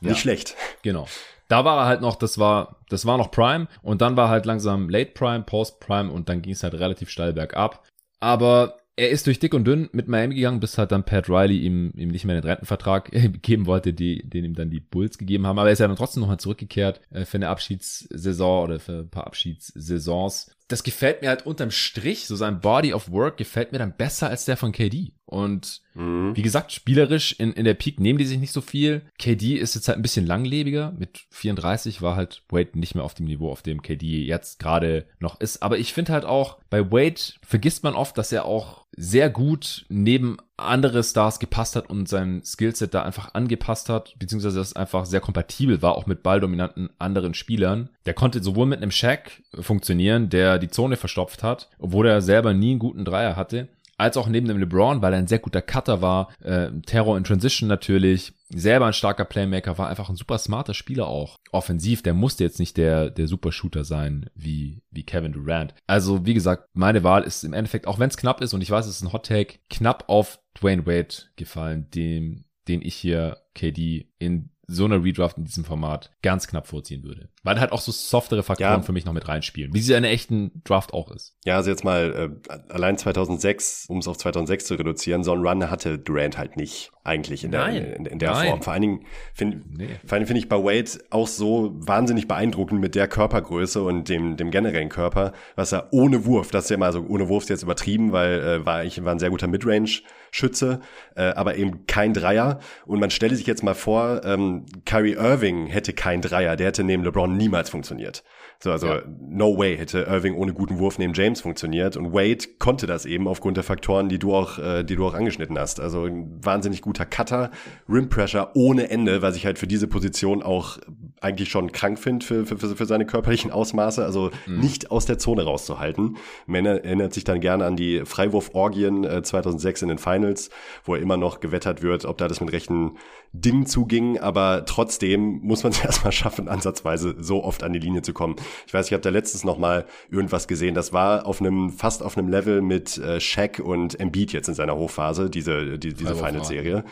nicht 0.00 0.20
schlecht. 0.20 0.56
Genau 0.82 1.06
da 1.50 1.64
war 1.64 1.78
er 1.78 1.86
halt 1.86 2.00
noch, 2.00 2.14
das 2.14 2.38
war, 2.38 2.76
das 2.88 3.06
war 3.06 3.18
noch 3.18 3.32
Prime 3.32 3.66
und 3.82 4.00
dann 4.00 4.16
war 4.16 4.28
halt 4.28 4.46
langsam 4.46 4.88
Late 4.88 5.10
Prime, 5.12 5.42
Post 5.42 5.80
Prime 5.80 6.10
und 6.10 6.28
dann 6.28 6.42
ging 6.42 6.52
es 6.52 6.62
halt 6.62 6.74
relativ 6.74 7.10
steil 7.10 7.32
bergab. 7.32 7.84
Aber 8.20 8.76
er 8.94 9.10
ist 9.10 9.26
durch 9.26 9.40
dick 9.40 9.52
und 9.52 9.64
dünn 9.64 9.88
mit 9.92 10.06
Miami 10.06 10.36
gegangen, 10.36 10.60
bis 10.60 10.78
halt 10.78 10.92
dann 10.92 11.04
Pat 11.04 11.28
Riley 11.28 11.58
ihm, 11.58 11.92
ihm 11.96 12.10
nicht 12.10 12.24
mehr 12.24 12.40
den 12.40 12.48
Rentenvertrag 12.48 13.10
geben 13.42 13.66
wollte, 13.66 13.92
die, 13.92 14.28
den 14.28 14.44
ihm 14.44 14.54
dann 14.54 14.70
die 14.70 14.80
Bulls 14.80 15.18
gegeben 15.18 15.46
haben. 15.46 15.58
Aber 15.58 15.68
er 15.68 15.72
ist 15.72 15.80
ja 15.80 15.88
dann 15.88 15.96
trotzdem 15.96 16.20
nochmal 16.20 16.38
zurückgekehrt 16.38 17.00
äh, 17.10 17.24
für 17.24 17.38
eine 17.38 17.48
Abschiedssaison 17.48 18.62
oder 18.62 18.78
für 18.78 19.00
ein 19.00 19.10
paar 19.10 19.26
Abschiedssaisons 19.26 20.54
das 20.70 20.84
gefällt 20.84 21.20
mir 21.20 21.28
halt 21.28 21.46
unterm 21.46 21.70
Strich, 21.70 22.26
so 22.26 22.36
sein 22.36 22.60
Body 22.60 22.94
of 22.94 23.10
Work 23.10 23.36
gefällt 23.36 23.72
mir 23.72 23.78
dann 23.78 23.96
besser 23.96 24.28
als 24.28 24.44
der 24.44 24.56
von 24.56 24.70
KD. 24.70 25.12
Und 25.26 25.82
mhm. 25.94 26.36
wie 26.36 26.42
gesagt, 26.42 26.72
spielerisch 26.72 27.32
in, 27.38 27.52
in 27.52 27.64
der 27.64 27.74
Peak 27.74 28.00
nehmen 28.00 28.18
die 28.18 28.24
sich 28.24 28.38
nicht 28.38 28.52
so 28.52 28.60
viel. 28.60 29.02
KD 29.18 29.54
ist 29.56 29.74
jetzt 29.74 29.88
halt 29.88 29.98
ein 29.98 30.02
bisschen 30.02 30.26
langlebiger. 30.26 30.92
Mit 30.96 31.26
34 31.30 32.02
war 32.02 32.16
halt 32.16 32.42
Wade 32.48 32.78
nicht 32.78 32.94
mehr 32.94 33.04
auf 33.04 33.14
dem 33.14 33.26
Niveau, 33.26 33.50
auf 33.50 33.62
dem 33.62 33.82
KD 33.82 34.24
jetzt 34.24 34.58
gerade 34.58 35.06
noch 35.18 35.40
ist. 35.40 35.62
Aber 35.62 35.78
ich 35.78 35.92
finde 35.92 36.12
halt 36.12 36.24
auch, 36.24 36.58
bei 36.68 36.90
Wade 36.90 37.20
vergisst 37.42 37.82
man 37.82 37.94
oft, 37.94 38.16
dass 38.16 38.32
er 38.32 38.44
auch 38.44 38.86
sehr 38.96 39.30
gut 39.30 39.86
neben 39.88 40.36
andere 40.62 41.02
Stars 41.02 41.38
gepasst 41.38 41.76
hat 41.76 41.90
und 41.90 42.08
sein 42.08 42.42
Skillset 42.44 42.94
da 42.94 43.02
einfach 43.02 43.34
angepasst 43.34 43.88
hat, 43.88 44.14
beziehungsweise 44.18 44.58
das 44.58 44.76
einfach 44.76 45.06
sehr 45.06 45.20
kompatibel 45.20 45.82
war, 45.82 45.96
auch 45.96 46.06
mit 46.06 46.22
balldominanten 46.22 46.90
anderen 46.98 47.34
Spielern. 47.34 47.90
Der 48.06 48.14
konnte 48.14 48.42
sowohl 48.42 48.66
mit 48.66 48.82
einem 48.82 48.90
Shaq 48.90 49.42
funktionieren, 49.60 50.28
der 50.30 50.58
die 50.58 50.68
Zone 50.70 50.96
verstopft 50.96 51.42
hat, 51.42 51.68
obwohl 51.78 52.06
er 52.06 52.22
selber 52.22 52.54
nie 52.54 52.70
einen 52.70 52.78
guten 52.78 53.04
Dreier 53.04 53.36
hatte, 53.36 53.68
als 53.96 54.16
auch 54.16 54.28
neben 54.28 54.48
dem 54.48 54.58
LeBron, 54.58 55.02
weil 55.02 55.12
er 55.12 55.18
ein 55.18 55.26
sehr 55.26 55.38
guter 55.38 55.62
Cutter 55.62 56.00
war, 56.00 56.30
äh, 56.42 56.70
Terror 56.86 57.16
in 57.18 57.24
Transition 57.24 57.68
natürlich, 57.68 58.32
selber 58.54 58.86
ein 58.86 58.92
starker 58.92 59.24
Playmaker, 59.24 59.78
war 59.78 59.88
einfach 59.88 60.08
ein 60.08 60.16
super 60.16 60.38
smarter 60.38 60.74
Spieler 60.74 61.06
auch. 61.06 61.38
Offensiv, 61.52 62.02
der 62.02 62.14
musste 62.14 62.44
jetzt 62.44 62.58
nicht 62.58 62.76
der, 62.76 63.10
der 63.10 63.28
Super 63.28 63.52
Shooter 63.52 63.84
sein 63.84 64.28
wie, 64.34 64.82
wie 64.90 65.04
Kevin 65.04 65.32
Durant. 65.32 65.74
Also, 65.86 66.26
wie 66.26 66.34
gesagt, 66.34 66.68
meine 66.72 67.04
Wahl 67.04 67.22
ist 67.22 67.44
im 67.44 67.52
Endeffekt, 67.52 67.86
auch 67.86 67.98
wenn 67.98 68.10
es 68.10 68.16
knapp 68.16 68.40
ist 68.40 68.54
und 68.54 68.60
ich 68.60 68.70
weiß, 68.70 68.86
es 68.86 68.96
ist 68.96 69.02
ein 69.02 69.12
Hot 69.12 69.26
Take, 69.26 69.58
knapp 69.68 70.04
auf 70.08 70.40
Dwayne 70.60 70.86
Wade 70.86 71.14
gefallen, 71.36 71.88
dem, 71.94 72.44
den 72.68 72.82
ich 72.82 72.94
hier 72.94 73.38
KD 73.54 74.08
in 74.18 74.50
so 74.66 74.84
eine 74.84 75.02
Redraft 75.02 75.36
in 75.36 75.44
diesem 75.44 75.64
Format 75.64 76.12
ganz 76.22 76.46
knapp 76.46 76.68
vorziehen 76.68 77.02
würde. 77.02 77.28
Weil 77.42 77.58
halt 77.58 77.72
auch 77.72 77.80
so 77.80 77.90
softere 77.90 78.42
Faktoren 78.42 78.80
ja. 78.80 78.82
für 78.82 78.92
mich 78.92 79.06
noch 79.06 79.14
mit 79.14 79.26
reinspielen, 79.26 79.72
wie 79.72 79.80
sie 79.80 79.94
eine 79.94 80.08
echten 80.08 80.62
Draft 80.64 80.92
auch 80.92 81.10
ist. 81.10 81.36
Ja, 81.44 81.56
also 81.56 81.70
jetzt 81.70 81.84
mal 81.84 82.38
äh, 82.48 82.72
allein 82.72 82.98
2006, 82.98 83.86
um 83.88 83.98
es 83.98 84.08
auf 84.08 84.18
2006 84.18 84.66
zu 84.66 84.74
reduzieren, 84.74 85.24
so 85.24 85.32
ein 85.32 85.40
Run 85.40 85.70
hatte 85.70 85.98
Durant 85.98 86.36
halt 86.36 86.56
nicht 86.56 86.92
eigentlich 87.02 87.44
in 87.44 87.50
der, 87.50 87.60
Nein. 87.62 87.76
in, 87.76 88.06
in 88.06 88.18
der 88.18 88.32
Nein. 88.32 88.48
Form. 88.48 88.62
Vor 88.62 88.72
allen 88.74 88.82
Dingen 88.82 89.06
finde 89.32 89.62
nee. 89.70 89.88
find 90.04 90.36
ich 90.36 90.48
bei 90.48 90.56
Wade 90.56 90.90
auch 91.08 91.26
so 91.26 91.72
wahnsinnig 91.74 92.28
beeindruckend 92.28 92.80
mit 92.80 92.94
der 92.94 93.08
Körpergröße 93.08 93.82
und 93.82 94.08
dem, 94.08 94.36
dem 94.36 94.50
generellen 94.50 94.90
Körper, 94.90 95.32
was 95.56 95.72
er 95.72 95.88
ohne 95.92 96.26
Wurf, 96.26 96.50
das 96.50 96.64
ist 96.64 96.70
ja 96.70 96.76
mal 96.76 96.92
so, 96.92 97.04
ohne 97.08 97.28
Wurf 97.28 97.44
ist 97.44 97.48
jetzt 97.48 97.62
übertrieben, 97.62 98.12
weil 98.12 98.40
äh, 98.40 98.66
war 98.66 98.84
ich 98.84 99.02
war 99.02 99.12
ein 99.12 99.18
sehr 99.18 99.30
guter 99.30 99.46
Midrange-Schütze, 99.46 100.80
äh, 101.16 101.22
aber 101.22 101.56
eben 101.56 101.86
kein 101.86 102.12
Dreier. 102.12 102.60
Und 102.84 103.00
man 103.00 103.10
stelle 103.10 103.34
sich 103.34 103.46
jetzt 103.46 103.62
mal 103.62 103.74
vor, 103.74 104.20
ähm, 104.24 104.66
Kyrie 104.84 105.14
Irving 105.14 105.66
hätte 105.66 105.94
kein 105.94 106.20
Dreier, 106.20 106.56
der 106.56 106.68
hätte 106.68 106.84
neben 106.84 107.02
LeBron 107.02 107.29
niemals 107.36 107.70
funktioniert. 107.70 108.22
So, 108.62 108.70
also 108.70 108.88
ja. 108.88 109.02
no 109.20 109.56
way 109.56 109.76
hätte 109.76 110.02
Irving 110.02 110.34
ohne 110.34 110.52
guten 110.52 110.78
Wurf 110.78 110.98
neben 110.98 111.14
James 111.14 111.40
funktioniert 111.40 111.96
und 111.96 112.12
Wade 112.12 112.44
konnte 112.58 112.86
das 112.86 113.06
eben 113.06 113.26
aufgrund 113.26 113.56
der 113.56 113.64
Faktoren, 113.64 114.10
die 114.10 114.18
du 114.18 114.34
auch, 114.34 114.58
äh, 114.58 114.84
die 114.84 114.96
du 114.96 115.06
auch 115.06 115.14
angeschnitten 115.14 115.58
hast. 115.58 115.80
Also 115.80 116.04
ein 116.04 116.44
wahnsinnig 116.44 116.82
guter 116.82 117.06
Cutter, 117.06 117.50
Rim 117.88 118.10
Pressure 118.10 118.50
ohne 118.54 118.90
Ende, 118.90 119.22
was 119.22 119.36
ich 119.36 119.46
halt 119.46 119.58
für 119.58 119.66
diese 119.66 119.86
Position 119.86 120.42
auch 120.42 120.78
eigentlich 121.22 121.48
schon 121.48 121.72
krank 121.72 121.98
finde 121.98 122.24
für, 122.24 122.44
für, 122.44 122.58
für 122.58 122.86
seine 122.86 123.06
körperlichen 123.06 123.50
Ausmaße, 123.50 124.04
also 124.04 124.30
mhm. 124.46 124.60
nicht 124.60 124.90
aus 124.90 125.06
der 125.06 125.18
Zone 125.18 125.44
rauszuhalten. 125.44 126.16
Man 126.46 126.66
erinnert 126.66 127.14
sich 127.14 127.24
dann 127.24 127.40
gerne 127.40 127.64
an 127.64 127.76
die 127.76 128.02
Freiwurf-Orgien 128.04 129.04
äh, 129.04 129.22
2006 129.22 129.82
in 129.82 129.88
den 129.88 129.98
Finals, 129.98 130.50
wo 130.84 130.94
er 130.94 131.00
immer 131.00 131.16
noch 131.16 131.40
gewettert 131.40 131.82
wird, 131.82 132.04
ob 132.04 132.18
da 132.18 132.28
das 132.28 132.40
mit 132.40 132.52
rechten 132.52 132.96
Dingen 133.32 133.64
zuging, 133.66 134.18
aber 134.18 134.64
trotzdem 134.66 135.40
muss 135.42 135.62
man 135.62 135.72
es 135.72 135.80
erstmal 135.84 136.12
schaffen, 136.12 136.48
ansatzweise 136.48 137.14
so 137.18 137.44
oft 137.44 137.62
an 137.62 137.72
die 137.72 137.78
Linie 137.78 138.02
zu 138.02 138.12
kommen. 138.12 138.36
Ich 138.66 138.74
weiß, 138.74 138.86
ich 138.86 138.92
habe 138.92 139.02
da 139.02 139.10
letztens 139.10 139.44
noch 139.44 139.58
mal 139.58 139.86
irgendwas 140.10 140.48
gesehen. 140.48 140.74
Das 140.74 140.92
war 140.92 141.26
auf 141.26 141.40
einem 141.40 141.70
fast 141.70 142.02
auf 142.02 142.18
einem 142.18 142.28
Level 142.28 142.60
mit 142.60 142.98
äh, 142.98 143.20
Shaq 143.20 143.60
und 143.60 143.98
Embiid 144.00 144.32
jetzt 144.32 144.48
in 144.48 144.54
seiner 144.54 144.76
Hochphase, 144.76 145.30
diese 145.30 145.78
die, 145.78 145.94
diese 145.94 146.14
Final-Serie. 146.14 146.84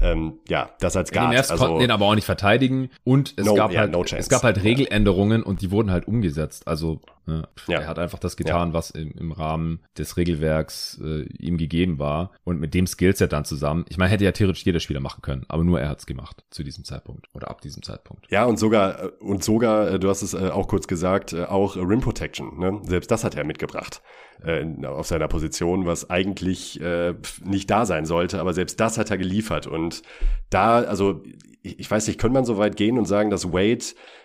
Ähm, 0.00 0.34
ja, 0.48 0.70
das 0.80 0.96
als 0.96 1.10
Guard. 1.10 1.32
Die 1.32 1.36
also, 1.36 1.56
konnten 1.56 1.80
den 1.80 1.90
aber 1.90 2.06
auch 2.06 2.14
nicht 2.14 2.26
verteidigen 2.26 2.90
und 3.04 3.34
es 3.36 3.46
no, 3.46 3.54
gab 3.54 3.70
yeah, 3.70 3.80
halt 3.80 3.92
no 3.92 4.04
es 4.04 4.28
gab 4.28 4.42
halt 4.42 4.62
Regeländerungen 4.62 5.42
und 5.42 5.62
die 5.62 5.70
wurden 5.70 5.90
halt 5.90 6.06
umgesetzt. 6.06 6.68
Also 6.68 7.00
Ne? 7.26 7.48
Ja. 7.66 7.80
Er 7.80 7.88
hat 7.88 7.98
einfach 7.98 8.20
das 8.20 8.36
getan, 8.36 8.68
ja. 8.68 8.74
was 8.74 8.90
im, 8.90 9.10
im, 9.12 9.32
Rahmen 9.32 9.80
des 9.98 10.16
Regelwerks 10.16 11.00
äh, 11.02 11.22
ihm 11.38 11.58
gegeben 11.58 11.98
war. 11.98 12.30
Und 12.44 12.60
mit 12.60 12.72
dem 12.72 12.86
Skillset 12.86 13.32
dann 13.32 13.44
zusammen. 13.44 13.84
Ich 13.88 13.98
meine, 13.98 14.10
hätte 14.10 14.24
ja 14.24 14.32
theoretisch 14.32 14.64
jeder 14.64 14.80
Spieler 14.80 15.00
machen 15.00 15.22
können, 15.22 15.44
aber 15.48 15.64
nur 15.64 15.80
er 15.80 15.88
hat's 15.88 16.06
gemacht 16.06 16.44
zu 16.50 16.62
diesem 16.62 16.84
Zeitpunkt 16.84 17.26
oder 17.34 17.50
ab 17.50 17.60
diesem 17.60 17.82
Zeitpunkt. 17.82 18.30
Ja, 18.30 18.44
und 18.44 18.58
sogar, 18.58 19.02
äh, 19.02 19.08
und 19.20 19.42
sogar, 19.42 19.90
äh, 19.90 19.98
du 19.98 20.08
hast 20.08 20.22
es 20.22 20.34
äh, 20.34 20.50
auch 20.50 20.68
kurz 20.68 20.86
gesagt, 20.86 21.34
auch 21.34 21.76
Rim 21.76 22.00
Protection. 22.00 22.58
Ne? 22.58 22.80
Selbst 22.84 23.10
das 23.10 23.24
hat 23.24 23.34
er 23.34 23.44
mitgebracht 23.44 24.02
äh, 24.44 24.64
auf 24.86 25.06
seiner 25.06 25.28
Position, 25.28 25.86
was 25.86 26.10
eigentlich 26.10 26.80
äh, 26.80 27.14
nicht 27.44 27.70
da 27.70 27.86
sein 27.86 28.06
sollte, 28.06 28.40
aber 28.40 28.54
selbst 28.54 28.80
das 28.80 28.98
hat 28.98 29.10
er 29.10 29.18
geliefert. 29.18 29.66
Und 29.66 30.02
da, 30.50 30.80
also 30.80 31.22
ich 31.62 31.90
weiß 31.90 32.06
nicht, 32.06 32.20
könnte 32.20 32.34
man 32.34 32.44
so 32.44 32.58
weit 32.58 32.76
gehen 32.76 32.98
und 32.98 33.06
sagen, 33.06 33.30
dass 33.30 33.52
Wade 33.52 33.84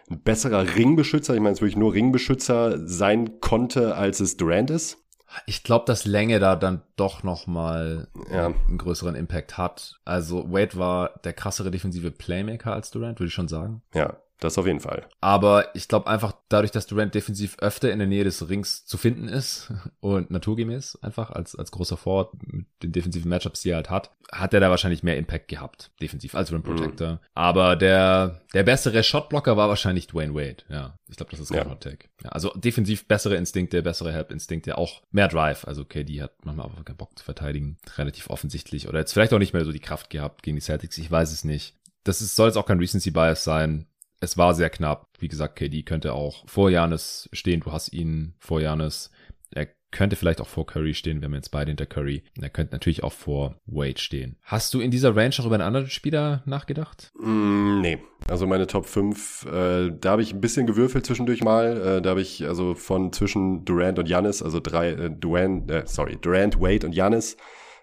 ein 0.09 0.21
besserer 0.21 0.75
Ringbeschützer, 0.75 1.33
ich 1.33 1.39
meine 1.39 1.51
jetzt 1.51 1.61
wirklich 1.61 1.77
nur 1.77 1.93
Ringbeschützer 1.93 2.87
sein 2.87 3.39
konnte, 3.39 3.95
als 3.95 4.19
es 4.19 4.37
Durant 4.37 4.69
ist? 4.69 4.97
Ich 5.45 5.63
glaube, 5.63 5.85
dass 5.85 6.05
Länge 6.05 6.39
da 6.39 6.57
dann 6.57 6.81
doch 6.97 7.23
noch 7.23 7.47
mal 7.47 8.09
ja. 8.29 8.47
einen 8.47 8.77
größeren 8.77 9.15
Impact 9.15 9.57
hat. 9.57 9.99
Also 10.03 10.51
Wade 10.51 10.77
war 10.77 11.21
der 11.23 11.31
krassere 11.31 11.71
defensive 11.71 12.11
Playmaker 12.11 12.73
als 12.73 12.91
Durant, 12.91 13.19
würde 13.19 13.29
ich 13.29 13.33
schon 13.33 13.47
sagen. 13.47 13.81
Ja, 13.93 14.17
das 14.41 14.57
auf 14.57 14.65
jeden 14.65 14.79
Fall. 14.79 15.07
Aber 15.21 15.73
ich 15.75 15.87
glaube 15.87 16.07
einfach 16.07 16.33
dadurch, 16.49 16.71
dass 16.71 16.87
Durant 16.87 17.13
defensiv 17.13 17.57
öfter 17.59 17.91
in 17.91 17.99
der 17.99 18.07
Nähe 18.07 18.23
des 18.23 18.49
Rings 18.49 18.85
zu 18.85 18.97
finden 18.97 19.27
ist 19.27 19.71
und 19.99 20.31
naturgemäß 20.31 20.97
einfach 21.01 21.29
als, 21.29 21.55
als 21.55 21.71
großer 21.71 21.95
Forward 21.95 22.33
mit 22.47 22.65
den 22.81 22.91
defensiven 22.91 23.29
Matchups, 23.29 23.61
die 23.61 23.69
er 23.69 23.77
halt 23.77 23.91
hat, 23.91 24.11
hat 24.31 24.53
er 24.53 24.59
da 24.59 24.71
wahrscheinlich 24.71 25.03
mehr 25.03 25.17
Impact 25.17 25.47
gehabt, 25.47 25.91
defensiv 26.01 26.33
als 26.33 26.51
Rim 26.51 26.63
Protector. 26.63 27.13
Mhm. 27.13 27.19
Aber 27.35 27.75
der, 27.75 28.41
der 28.53 28.63
bessere 28.63 29.03
Shotblocker 29.03 29.57
war 29.57 29.69
wahrscheinlich 29.69 30.07
Dwayne 30.07 30.33
Wade. 30.33 30.63
Ja, 30.69 30.97
ich 31.07 31.17
glaube, 31.17 31.31
das 31.31 31.41
ist 31.41 31.49
kein 31.49 31.65
ja. 31.65 31.69
Hot 31.69 31.81
Take. 31.81 32.07
Ja, 32.23 32.29
also 32.29 32.51
defensiv 32.55 33.07
bessere 33.07 33.35
Instinkte, 33.35 33.83
bessere 33.83 34.11
Help-Instinkte, 34.11 34.77
auch 34.77 35.03
mehr 35.11 35.27
Drive. 35.27 35.67
Also 35.67 35.85
KD 35.85 36.21
hat 36.21 36.33
manchmal 36.43 36.65
auch 36.65 36.83
keinen 36.83 36.97
Bock 36.97 37.17
zu 37.17 37.23
verteidigen. 37.23 37.77
Relativ 37.97 38.29
offensichtlich. 38.31 38.87
Oder 38.87 38.99
jetzt 38.99 39.13
vielleicht 39.13 39.33
auch 39.33 39.39
nicht 39.39 39.53
mehr 39.53 39.65
so 39.65 39.71
die 39.71 39.79
Kraft 39.79 40.09
gehabt 40.09 40.41
gegen 40.41 40.55
die 40.55 40.61
Celtics. 40.61 40.97
Ich 40.97 41.11
weiß 41.11 41.31
es 41.31 41.43
nicht 41.43 41.75
das 42.03 42.21
ist, 42.21 42.35
soll 42.35 42.47
jetzt 42.47 42.57
auch 42.57 42.65
kein 42.65 42.79
Recency 42.79 43.11
Bias 43.11 43.43
sein 43.43 43.85
es 44.21 44.37
war 44.37 44.53
sehr 44.53 44.69
knapp. 44.69 45.07
Wie 45.19 45.27
gesagt, 45.27 45.57
KD 45.57 45.83
könnte 45.83 46.13
auch 46.13 46.47
vor 46.47 46.69
Janis 46.69 47.27
stehen. 47.33 47.59
Du 47.59 47.71
hast 47.71 47.91
ihn 47.91 48.35
vor 48.39 48.61
Janis. 48.61 49.09
Er 49.53 49.67
könnte 49.89 50.15
vielleicht 50.15 50.39
auch 50.39 50.47
vor 50.47 50.65
Curry 50.65 50.93
stehen, 50.93 51.21
wir 51.21 51.29
jetzt 51.31 51.51
beide 51.51 51.71
hinter 51.71 51.85
Curry. 51.85 52.23
Er 52.39 52.49
könnte 52.49 52.73
natürlich 52.73 53.03
auch 53.03 53.11
vor 53.11 53.57
Wade 53.65 53.99
stehen. 53.99 54.37
Hast 54.43 54.73
du 54.73 54.79
in 54.79 54.91
dieser 54.91 55.15
Range 55.15 55.35
auch 55.39 55.45
über 55.45 55.55
einen 55.55 55.63
anderen 55.63 55.89
Spieler 55.89 56.43
nachgedacht? 56.45 57.11
Mm, 57.19 57.81
nee. 57.81 57.97
Also 58.29 58.47
meine 58.47 58.67
Top 58.67 58.85
5, 58.85 59.45
äh, 59.47 59.91
da 59.99 60.11
habe 60.11 60.21
ich 60.21 60.33
ein 60.33 60.39
bisschen 60.39 60.67
gewürfelt 60.67 61.05
zwischendurch 61.05 61.43
mal. 61.43 61.97
Äh, 61.97 62.01
da 62.01 62.11
habe 62.11 62.21
ich 62.21 62.45
also 62.45 62.75
von 62.75 63.11
zwischen 63.11 63.65
Durant 63.65 63.99
und 63.99 64.07
Janis, 64.07 64.41
also 64.41 64.59
drei, 64.61 64.91
äh, 64.91 65.09
Durant, 65.09 65.69
äh, 65.69 65.83
sorry, 65.85 66.17
Durant, 66.21 66.61
Wade 66.61 66.85
und 66.85 66.93
Janis. 66.93 67.35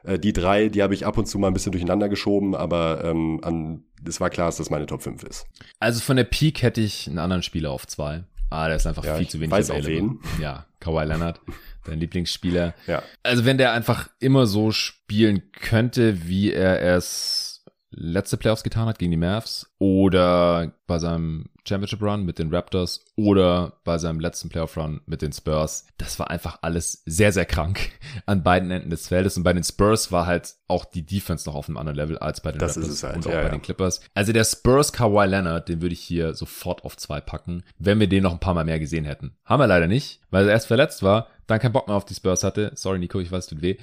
Äh, 0.05 0.19
die 0.19 0.33
drei, 0.33 0.69
die 0.69 0.83
habe 0.83 0.95
ich 0.95 1.05
ab 1.05 1.19
und 1.19 1.27
zu 1.27 1.39
mal 1.39 1.49
ein 1.49 1.55
bisschen 1.55 1.73
durcheinander 1.73 2.09
geschoben, 2.09 2.55
aber 2.55 3.05
ähm, 3.05 3.41
an, 3.43 3.85
es 4.07 4.21
war 4.21 4.31
klar, 4.31 4.47
dass 4.47 4.57
das 4.57 4.71
meine 4.71 4.87
Top 4.87 5.03
5 5.03 5.23
ist. 5.25 5.47
Also 5.81 6.01
von 6.01 6.17
der 6.17 6.25
Peak 6.25 6.63
hätte 6.63 6.81
ich 6.81 7.09
einen 7.09 7.19
anderen 7.19 7.43
Spieler 7.43 7.71
auf 7.71 7.87
zwei. 7.87 8.25
Ah, 8.51 8.67
der 8.67 8.77
ist 8.77 8.87
einfach 8.87 9.05
ja, 9.05 9.17
viel 9.17 9.29
zu 9.29 9.41
wenig 9.41 9.51
weiß 9.51 9.71
available. 9.71 10.19
Auch 10.19 10.37
wen. 10.37 10.43
Ja, 10.43 10.67
Kawhi 10.81 11.05
Leonard, 11.05 11.41
dein 11.85 12.01
Lieblingsspieler. 12.01 12.75
Ja. 12.87 13.03
Also 13.23 13.45
wenn 13.45 13.59
der 13.59 13.73
einfach 13.73 14.09
immer 14.21 14.47
so 14.47 14.71
spielen 14.71 15.53
könnte, 15.53 16.27
wie 16.27 16.53
er 16.53 16.97
es 16.97 17.48
letzte 17.91 18.37
Playoffs 18.37 18.63
getan 18.63 18.87
hat 18.87 18.99
gegen 18.99 19.11
die 19.11 19.17
Mavs 19.17 19.71
oder 19.79 20.73
bei 20.87 20.99
seinem 20.99 21.47
Championship 21.67 22.03
Run 22.03 22.25
mit 22.25 22.39
den 22.39 22.53
Raptors 22.55 23.05
oder 23.17 23.75
bei 23.85 23.99
seinem 23.99 24.21
letzten 24.21 24.49
Playoff 24.49 24.77
Run 24.77 25.01
mit 25.07 25.23
den 25.23 25.33
Spurs. 25.33 25.87
Das 25.99 26.19
war 26.19 26.31
einfach 26.31 26.59
alles 26.63 27.03
sehr, 27.05 27.33
sehr 27.33 27.45
krank 27.45 27.91
an 28.27 28.43
beiden 28.43 28.71
Enden 28.71 28.91
des 28.91 29.09
Feldes. 29.09 29.37
Und 29.37 29.43
bei 29.43 29.53
den 29.53 29.65
Spurs 29.65 30.11
war 30.11 30.27
halt 30.27 30.55
auch 30.67 30.85
die 30.85 31.05
Defense 31.05 31.49
noch 31.49 31.55
auf 31.55 31.69
einem 31.69 31.77
anderen 31.77 31.97
Level 31.97 32.19
als 32.19 32.41
bei 32.41 32.53
den 32.53 32.59
das 32.59 32.77
Raptors 32.77 33.03
halt, 33.03 33.17
und 33.17 33.27
auch 33.27 33.31
ja, 33.31 33.39
bei 33.39 33.45
ja. 33.45 33.51
den 33.51 33.63
Clippers. 33.63 34.01
Also 34.15 34.33
der 34.33 34.45
Spurs 34.45 34.93
Kawhi 34.93 35.27
Leonard, 35.27 35.69
den 35.69 35.83
würde 35.83 35.93
ich 35.93 36.01
hier 36.01 36.35
sofort 36.35 36.85
auf 36.85 36.97
zwei 36.97 37.21
packen, 37.21 37.63
wenn 37.79 38.01
wir 38.01 38.09
den 38.09 38.23
noch 38.23 38.33
ein 38.33 38.41
paar 38.41 38.55
Mal 38.55 38.65
mehr 38.65 38.81
gesehen 38.81 39.05
hätten. 39.05 39.37
Haben 39.45 39.61
wir 39.61 39.67
leider 39.67 39.87
nicht, 39.87 40.21
weil 40.31 40.47
er 40.47 40.53
erst 40.53 40.67
verletzt 40.67 41.03
war, 41.03 41.29
dann 41.47 41.59
keinen 41.59 41.73
Bock 41.73 41.89
mehr 41.89 41.97
auf 41.97 42.05
die 42.05 42.15
Spurs 42.15 42.45
hatte. 42.45 42.73
Sorry 42.75 42.99
Nico, 42.99 43.21
ich 43.21 43.33
weiß, 43.33 43.47
tut 43.47 43.63
weh. 43.63 43.77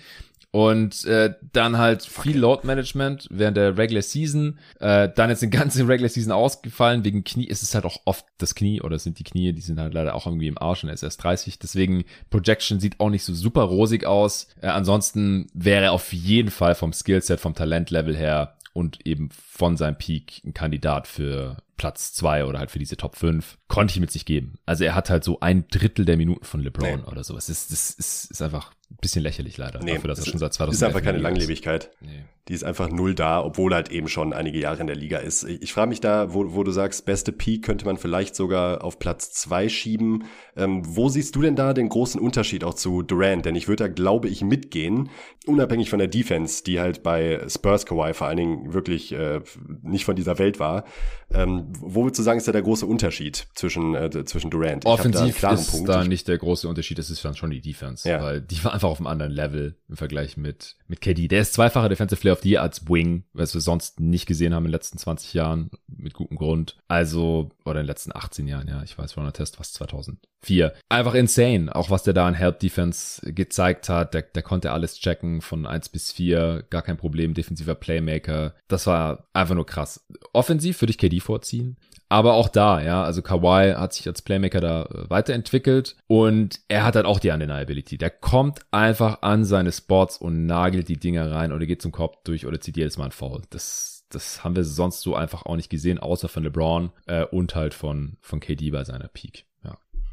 Und 0.56 1.03
äh, 1.03 1.34
dann 1.51 1.78
halt 1.78 2.03
viel 2.03 2.38
Load 2.38 2.66
Management 2.66 3.28
während 3.30 3.58
der 3.58 3.78
Regular 3.78 4.01
Season. 4.01 4.58
Äh, 4.80 5.10
dann 5.14 5.30
jetzt 5.30 5.43
eine 5.43 5.49
ganze 5.49 5.86
Regular 5.89 6.08
Season 6.08 6.32
ausgefallen. 6.32 7.03
Wegen 7.03 7.26
Knie 7.26 7.43
ist 7.43 7.62
es 7.62 7.76
halt 7.76 7.84
auch 7.84 7.97
oft 8.06 8.26
das 8.38 8.56
Knie 8.56 8.80
oder 8.80 8.97
sind 8.97 9.20
die 9.20 9.26
Knie, 9.26 9.51
die 9.51 9.60
sind 9.60 9.82
halt 9.82 9.93
leider 9.93 10.16
auch 10.16 10.28
irgendwie 10.28 10.47
im 10.47 10.58
Arsch 10.58 10.82
und 10.86 10.89
er 10.89 10.93
ist 10.93 11.03
erst 11.03 11.22
30. 11.22 11.60
Deswegen 11.60 12.06
Projection 12.30 12.80
sieht 12.80 13.01
auch 13.01 13.10
nicht 13.10 13.26
so 13.26 13.34
super 13.34 13.64
rosig 13.64 14.06
aus. 14.06 14.47
Äh, 14.62 14.68
ansonsten 14.68 15.47
wäre 15.53 15.91
auf 15.91 16.14
jeden 16.14 16.51
Fall 16.51 16.74
vom 16.74 16.93
Skillset, 16.93 17.41
vom 17.41 17.53
Talentlevel 17.53 18.16
her 18.16 18.55
und 18.76 19.07
eben 19.07 19.30
von 19.32 19.78
seinem 19.78 19.97
Peak 19.97 20.41
ein 20.43 20.53
Kandidat 20.53 21.07
für 21.07 21.63
Platz 21.78 22.11
zwei 22.11 22.43
oder 22.43 22.59
halt 22.59 22.71
für 22.71 22.80
diese 22.80 22.97
Top 22.97 23.15
5. 23.15 23.57
Konnte 23.69 23.93
ich 23.93 24.01
jetzt 24.01 24.15
nicht 24.15 24.26
geben. 24.26 24.59
Also 24.65 24.84
er 24.84 24.95
hat 24.95 25.09
halt 25.09 25.23
so 25.23 25.39
ein 25.39 25.65
Drittel 25.69 26.03
der 26.03 26.17
Minuten 26.17 26.43
von 26.43 26.59
LeBron 26.59 26.99
nee. 26.99 27.09
oder 27.09 27.23
so. 27.23 27.38
Es 27.38 27.47
ist, 27.47 27.71
das 27.71 27.91
ist, 27.91 28.32
ist 28.32 28.41
einfach 28.41 28.73
ein 28.91 28.97
bisschen 28.99 29.23
lächerlich 29.23 29.55
leider. 29.55 29.80
Nee, 29.82 29.93
dafür, 29.93 30.09
dass 30.09 30.19
er 30.19 30.26
schon 30.26 30.39
seit 30.39 30.53
2000 30.53 30.76
ist 30.76 30.84
einfach 30.84 31.01
keine 31.01 31.19
Langlebigkeit. 31.19 31.89
Nee. 32.01 32.14
Die 32.47 32.53
ist 32.53 32.63
einfach 32.63 32.89
null 32.89 33.15
da, 33.15 33.43
obwohl 33.43 33.73
halt 33.73 33.91
eben 33.91 34.07
schon 34.07 34.31
einige 34.31 34.59
Jahre 34.59 34.81
in 34.81 34.87
der 34.87 34.95
Liga 34.95 35.17
ist. 35.17 35.43
Ich, 35.45 35.63
ich 35.63 35.73
frage 35.73 35.89
mich 35.89 35.99
da, 35.99 36.31
wo, 36.31 36.53
wo 36.53 36.63
du 36.63 36.69
sagst, 36.71 37.05
beste 37.05 37.31
Peak 37.31 37.63
könnte 37.63 37.85
man 37.85 37.97
vielleicht 37.97 38.35
sogar 38.35 38.83
auf 38.83 38.99
Platz 38.99 39.31
zwei 39.31 39.67
schieben. 39.67 40.25
Ähm, 40.55 40.83
wo 40.85 41.09
siehst 41.09 41.35
du 41.35 41.41
denn 41.41 41.55
da 41.55 41.73
den 41.73 41.89
großen 41.89 42.21
Unterschied 42.21 42.63
auch 42.63 42.75
zu 42.75 43.01
Durant? 43.01 43.45
Denn 43.45 43.55
ich 43.55 43.67
würde 43.67 43.85
da, 43.85 43.87
glaube 43.87 44.27
ich, 44.27 44.43
mitgehen, 44.43 45.09
unabhängig 45.47 45.89
von 45.89 45.97
der 45.97 46.07
Defense, 46.07 46.63
die 46.63 46.79
halt 46.79 47.01
bei 47.01 47.41
Spurs 47.49 47.87
Kawhi 47.87 48.13
vor 48.13 48.27
allen 48.27 48.37
Dingen 48.37 48.73
wirklich 48.73 49.11
äh, 49.11 49.41
nicht 49.81 50.05
von 50.05 50.15
dieser 50.15 50.37
Welt 50.37 50.59
war. 50.59 50.85
Ähm, 51.33 51.73
wo 51.79 52.03
würdest 52.03 52.19
du 52.19 52.23
sagen, 52.23 52.37
ist 52.37 52.47
da 52.47 52.51
der 52.51 52.61
große 52.61 52.85
Unterschied 52.85 53.47
zwischen, 53.55 53.95
äh, 53.95 54.23
zwischen 54.25 54.51
Durant? 54.51 54.85
Offensiv 54.85 55.41
da 55.41 55.53
ist 55.53 55.71
Punkt. 55.71 55.89
da 55.89 56.03
nicht 56.03 56.27
der 56.27 56.37
große 56.37 56.69
Unterschied, 56.69 56.99
es 56.99 57.09
ist 57.09 57.25
dann 57.25 57.35
schon 57.35 57.49
die 57.49 57.61
Defense, 57.61 58.07
ja. 58.07 58.21
weil 58.21 58.41
die 58.41 58.63
war 58.63 58.73
einfach 58.73 58.89
auf 58.89 58.99
einem 58.99 59.07
anderen 59.07 59.31
Level 59.31 59.75
im 59.89 59.97
Vergleich 59.97 60.37
mit, 60.37 60.75
mit 60.87 61.01
KD. 61.01 61.27
Der 61.27 61.41
ist 61.41 61.53
zweifacher 61.53 61.89
Defensive 61.89 62.21
Player 62.21 62.34
the 62.41 62.51
Year 62.51 62.61
als 62.61 62.88
Wing, 62.89 63.23
was 63.33 63.53
wir 63.53 63.61
sonst 63.61 63.99
nicht 63.99 64.25
gesehen 64.25 64.53
haben 64.53 64.65
in 64.65 64.69
den 64.69 64.73
letzten 64.73 64.97
20 64.97 65.33
Jahren, 65.33 65.71
mit 65.88 66.13
gutem 66.13 66.38
Grund. 66.38 66.77
Also, 66.88 67.49
oder 67.63 67.79
in 67.79 67.86
den 67.86 67.91
letzten 67.91 68.15
18 68.15 68.47
Jahren, 68.47 68.67
ja, 68.67 68.83
ich 68.83 68.97
weiß, 68.97 69.17
Runner 69.17 69.33
Test 69.33 69.59
was 69.59 69.73
2004. 69.73 70.73
Einfach 70.89 71.13
insane, 71.13 71.75
auch 71.75 71.89
was 71.89 72.03
der 72.03 72.13
da 72.13 72.27
in 72.27 72.36
Help 72.36 72.59
Defense 72.59 73.33
gezeigt 73.33 73.89
hat. 73.89 74.13
Der, 74.13 74.23
der 74.23 74.43
konnte 74.43 74.71
alles 74.71 74.99
checken 74.99 75.41
von 75.41 75.65
1 75.65 75.89
bis 75.89 76.11
4, 76.11 76.65
gar 76.69 76.81
kein 76.81 76.97
Problem, 76.97 77.33
defensiver 77.33 77.75
Playmaker. 77.75 78.55
Das 78.67 78.88
war 78.88 79.27
einfach 79.33 79.55
nur 79.55 79.65
krass. 79.65 80.05
Offensiv 80.33 80.81
würde 80.81 80.91
ich 80.91 80.97
KD 80.97 81.19
vorziehen. 81.19 81.77
Aber 82.08 82.34
auch 82.36 82.49
da, 82.49 82.82
ja, 82.82 83.03
also 83.03 83.22
Kawhi 83.22 83.74
hat 83.74 83.93
sich 83.93 84.08
als 84.08 84.22
Playmaker 84.22 84.62
da 84.62 84.84
äh, 84.84 85.10
weiterentwickelt 85.10 85.95
und 86.08 86.60
er 86.68 86.84
hat 86.84 86.95
halt 86.95 87.06
auch 87.06 87.20
die 87.20 87.32
Undeniability. 87.32 87.97
Der 87.97 88.12
kommt 88.12 88.60
einfach 88.72 89.22
an 89.22 89.43
seine 89.43 89.72
Spots 89.72 90.18
und 90.18 90.45
nagelt 90.45 90.88
die 90.88 90.99
Dinger 90.99 91.32
rein 91.32 91.51
oder 91.51 91.66
geht 91.66 91.82
zum 91.82 91.91
Korb 91.91 92.24
durch 92.24 92.45
oder 92.45 92.62
zieht 92.62 92.78
jedes 92.78 92.97
Mal 92.97 93.06
ein 93.06 93.12
Foul. 93.12 93.41
Das, 93.49 94.06
das 94.10 94.43
haben 94.43 94.56
wir 94.56 94.64
sonst 94.64 95.01
so 95.01 95.16
einfach 95.16 95.45
auch 95.45 95.56
nicht 95.56 95.70
gesehen, 95.70 95.97
außer 95.97 96.28
von 96.28 96.43
LeBron 96.43 96.91
äh, 97.08 97.26
und 97.26 97.56
halt 97.56 97.74
von, 97.74 98.18
von 98.22 98.39
KD 98.39 98.70
bei 98.70 98.84
seiner 98.84 99.08
Peak. 99.08 99.45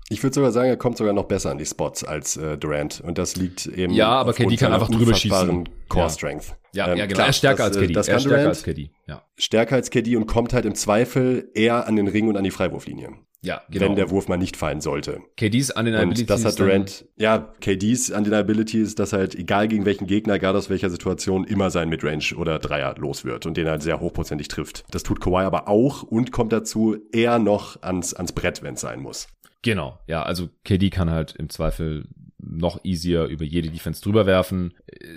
Ja. 0.09 0.15
Ich 0.15 0.23
würde 0.23 0.35
sogar 0.35 0.53
sagen, 0.53 0.69
er 0.69 0.77
kommt 0.77 0.99
sogar 0.99 1.13
noch 1.13 1.25
besser 1.25 1.51
an 1.51 1.59
die 1.59 1.67
Spots 1.67 2.05
als 2.05 2.37
äh, 2.37 2.59
Durant. 2.59 3.01
Und 3.01 3.19
das 3.19 3.37
liegt 3.37 3.67
eben. 3.67 3.95
Ja, 3.95 4.09
aber 4.09 4.33
KD 4.35 4.57
kann 4.57 4.73
einfach 4.73 4.91
drüber 4.91 5.15
schießen. 5.15 5.69
Core 5.89 6.11
Strength. 6.11 6.57
Ja, 6.75 6.89
ähm, 6.91 6.99
ja 6.99 7.07
genau. 7.07 7.17
Klar, 7.17 7.27
er 7.27 7.31
ist 7.31 7.37
stärker 7.37 7.69
das, 7.69 7.77
als 7.77 7.79
KD. 7.79 7.93
Das 7.93 8.09
er 8.09 8.17
ist 8.17 8.23
stärker 8.23 8.49
als 8.49 8.63
KD. 8.63 8.91
Ja. 9.07 9.23
Stärker 9.37 9.75
als 9.77 9.91
KD 9.91 10.17
und 10.17 10.27
kommt 10.27 10.53
halt 10.53 10.65
im 10.65 10.75
Zweifel 10.75 11.51
eher 11.55 11.87
an 11.87 11.97
den 11.97 12.09
Ring 12.09 12.29
und 12.29 12.37
an 12.37 12.45
die 12.45 12.51
Freiwurflinie. 12.51 13.11
Ja, 13.45 13.61
genau. 13.69 13.87
Wenn 13.87 13.97
der 13.97 14.11
Wurf 14.11 14.29
mal 14.29 14.37
nicht 14.37 14.57
fallen 14.57 14.81
sollte. 14.81 15.21
KDs 15.37 15.73
Undeniability. 15.73 16.21
Und 16.23 16.31
das 16.31 16.45
hat 16.45 16.61
Durant, 16.61 17.07
ja, 17.17 17.53
KDs 17.61 18.11
Undeniability 18.11 18.81
ist, 18.81 19.01
dass 19.01 19.13
halt, 19.13 19.35
egal 19.35 19.67
gegen 19.67 19.85
welchen 19.85 20.07
Gegner, 20.07 20.35
egal 20.35 20.55
aus 20.55 20.71
welcher 20.71 20.91
Situation, 20.91 21.43
immer 21.45 21.71
sein 21.71 21.89
Midrange 21.89 22.37
oder 22.37 22.61
Dreier 22.61 22.95
los 22.99 23.25
wird 23.25 23.45
und 23.45 23.57
den 23.57 23.67
halt 23.67 23.83
sehr 23.83 23.99
hochprozentig 23.99 24.47
trifft. 24.47 24.85
Das 24.93 25.03
tut 25.03 25.21
Kawhi 25.21 25.43
aber 25.43 25.67
auch 25.67 26.05
und 26.05 26.31
kommt 26.31 26.53
dazu 26.53 26.97
eher 27.13 27.41
noch 27.41 27.83
ans, 27.83 28.15
ans 28.15 28.31
Brett, 28.31 28.63
wenn 28.63 28.75
es 28.75 28.81
sein 28.81 29.01
muss. 29.01 29.27
Genau, 29.63 29.99
ja, 30.07 30.23
also 30.23 30.49
KD 30.65 30.91
kann 30.91 31.11
halt 31.11 31.37
im 31.37 31.49
Zweifel 31.49 32.09
noch 32.39 32.85
easier 32.85 33.27
über 33.27 33.45
jede 33.45 33.71
Defense 33.71 34.03
drüber 34.03 34.27
werfen. 34.27 34.75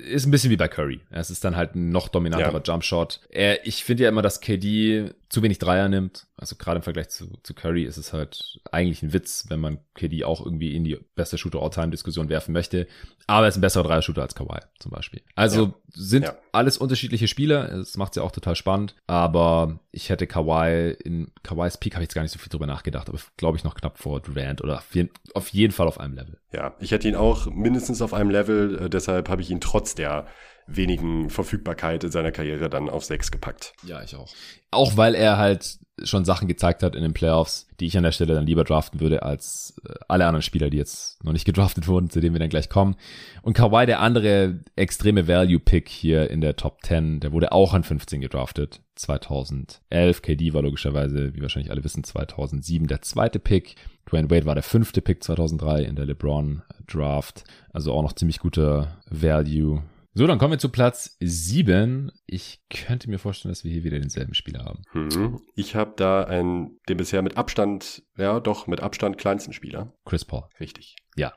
Ist 0.07 0.27
ein 0.27 0.31
bisschen 0.31 0.51
wie 0.51 0.57
bei 0.57 0.67
Curry. 0.67 1.01
Es 1.09 1.31
ist 1.31 1.43
dann 1.43 1.55
halt 1.55 1.75
ein 1.75 1.89
noch 1.89 2.07
dominanterer 2.07 2.61
ja. 2.63 2.63
Jumpshot. 2.63 3.19
Ich 3.63 3.83
finde 3.83 4.03
ja 4.03 4.09
immer, 4.09 4.21
dass 4.21 4.41
KD 4.41 5.11
zu 5.35 5.43
wenig 5.43 5.59
Dreier 5.59 5.89
nimmt. 5.89 6.27
Also 6.37 6.55
gerade 6.55 6.77
im 6.77 6.81
Vergleich 6.81 7.09
zu, 7.09 7.27
zu 7.43 7.53
Curry 7.53 7.83
ist 7.83 7.97
es 7.97 8.13
halt 8.13 8.61
eigentlich 8.71 9.03
ein 9.03 9.11
Witz, 9.11 9.47
wenn 9.49 9.59
man 9.59 9.79
KD 9.93 10.23
auch 10.23 10.39
irgendwie 10.39 10.73
in 10.73 10.85
die 10.85 10.97
beste 11.15 11.37
Shooter-All-Time-Diskussion 11.37 12.29
werfen 12.29 12.53
möchte. 12.53 12.87
Aber 13.27 13.45
er 13.45 13.49
ist 13.49 13.57
ein 13.57 13.61
besserer 13.61 13.83
Dreier-Shooter 13.83 14.21
als 14.21 14.33
Kawhi 14.33 14.61
zum 14.79 14.91
Beispiel. 14.91 15.21
Also 15.35 15.65
ja. 15.65 15.73
sind 15.89 16.23
ja. 16.23 16.37
alles 16.53 16.77
unterschiedliche 16.77 17.27
Spieler. 17.27 17.69
Es 17.73 17.97
macht 17.97 18.15
ja 18.15 18.23
auch 18.23 18.31
total 18.31 18.55
spannend. 18.55 18.95
Aber 19.07 19.81
ich 19.91 20.09
hätte 20.09 20.25
Kawhi 20.25 20.91
in 21.03 21.33
Kawhis 21.43 21.75
Peak 21.79 21.95
habe 21.95 22.03
ich 22.03 22.07
jetzt 22.07 22.15
gar 22.15 22.21
nicht 22.21 22.31
so 22.31 22.39
viel 22.39 22.49
drüber 22.49 22.65
nachgedacht, 22.65 23.09
aber 23.09 23.19
glaube 23.35 23.57
ich 23.57 23.65
noch 23.65 23.75
knapp 23.75 23.97
vor 23.97 24.21
Durant 24.21 24.61
oder 24.61 24.77
auf 24.77 24.95
jeden, 24.95 25.09
auf 25.33 25.49
jeden 25.49 25.73
Fall 25.73 25.89
auf 25.89 25.99
einem 25.99 26.13
Level. 26.13 26.37
Ja, 26.53 26.75
ich 26.79 26.91
hätte 26.91 27.09
ihn 27.09 27.15
auch 27.15 27.47
mindestens 27.47 28.01
auf 28.01 28.13
einem 28.13 28.29
Level. 28.29 28.85
Äh, 28.85 28.89
deshalb 28.89 29.27
habe 29.27 29.41
ich 29.41 29.51
ihn 29.51 29.59
trotz 29.59 29.95
der 29.95 30.27
wenigen 30.67 31.29
Verfügbarkeit 31.29 32.03
in 32.03 32.11
seiner 32.11 32.31
Karriere 32.31 32.69
dann 32.69 32.89
auf 32.89 33.05
sechs 33.05 33.31
gepackt. 33.31 33.73
Ja, 33.83 34.01
ich 34.03 34.15
auch. 34.15 34.33
Auch 34.71 34.97
weil 34.97 35.15
er 35.15 35.37
halt 35.37 35.79
schon 36.03 36.25
Sachen 36.25 36.47
gezeigt 36.47 36.83
hat 36.83 36.95
in 36.95 37.01
den 37.01 37.13
Playoffs, 37.13 37.67
die 37.79 37.85
ich 37.85 37.97
an 37.97 38.03
der 38.03 38.11
Stelle 38.11 38.33
dann 38.33 38.45
lieber 38.45 38.65
draften 38.65 38.99
würde 38.99 39.23
als 39.23 39.75
äh, 39.87 39.93
alle 40.07 40.25
anderen 40.25 40.41
Spieler, 40.41 40.69
die 40.69 40.77
jetzt 40.77 41.23
noch 41.23 41.31
nicht 41.31 41.45
gedraftet 41.45 41.87
wurden, 41.87 42.09
zu 42.09 42.19
denen 42.19 42.35
wir 42.35 42.39
dann 42.39 42.49
gleich 42.49 42.69
kommen. 42.69 42.95
Und 43.41 43.53
Kawhi, 43.53 43.85
der 43.85 44.01
andere 44.01 44.59
extreme 44.75 45.27
Value-Pick 45.27 45.87
hier 45.87 46.29
in 46.29 46.41
der 46.41 46.57
Top 46.57 46.83
10, 46.83 47.21
der 47.21 47.31
wurde 47.31 47.53
auch 47.53 47.73
an 47.73 47.83
15 47.83 48.19
gedraftet. 48.19 48.81
2011. 48.95 50.21
KD 50.21 50.53
war 50.53 50.63
logischerweise, 50.63 51.33
wie 51.33 51.41
wahrscheinlich 51.41 51.71
alle 51.71 51.83
wissen, 51.83 52.03
2007 52.03 52.87
der 52.87 53.01
zweite 53.01 53.39
Pick. 53.39 53.75
Dwayne 54.09 54.29
Wade 54.29 54.45
war 54.45 54.55
der 54.55 54.63
fünfte 54.63 55.01
Pick 55.01 55.23
2003 55.23 55.83
in 55.83 55.95
der 55.95 56.05
LeBron 56.05 56.61
Draft. 56.87 57.43
Also 57.71 57.93
auch 57.93 58.03
noch 58.03 58.13
ziemlich 58.13 58.39
guter 58.39 58.97
Value. 59.09 59.81
So, 60.17 60.25
dann 60.27 60.39
kommen 60.39 60.51
wir 60.51 60.59
zu 60.59 60.69
Platz 60.69 61.17
7. 61.19 62.09
Ich 62.25 62.61
könnte 62.69 63.09
mir 63.09 63.19
vorstellen, 63.19 63.51
dass 63.51 63.65
wir 63.65 63.71
hier 63.73 63.83
wieder 63.83 63.99
denselben 63.99 64.33
Spieler 64.33 64.63
haben. 64.63 64.83
Hm. 64.93 65.41
Ich 65.55 65.75
habe 65.75 65.91
da 65.97 66.23
einen, 66.23 66.79
den 66.87 66.95
bisher 66.95 67.21
mit 67.21 67.35
Abstand, 67.35 68.01
ja 68.15 68.39
doch, 68.39 68.65
mit 68.65 68.79
Abstand 68.79 69.17
kleinsten 69.17 69.51
Spieler. 69.51 69.91
Chris 70.05 70.23
Paul. 70.23 70.43
Richtig. 70.57 70.95
Ja. 71.17 71.33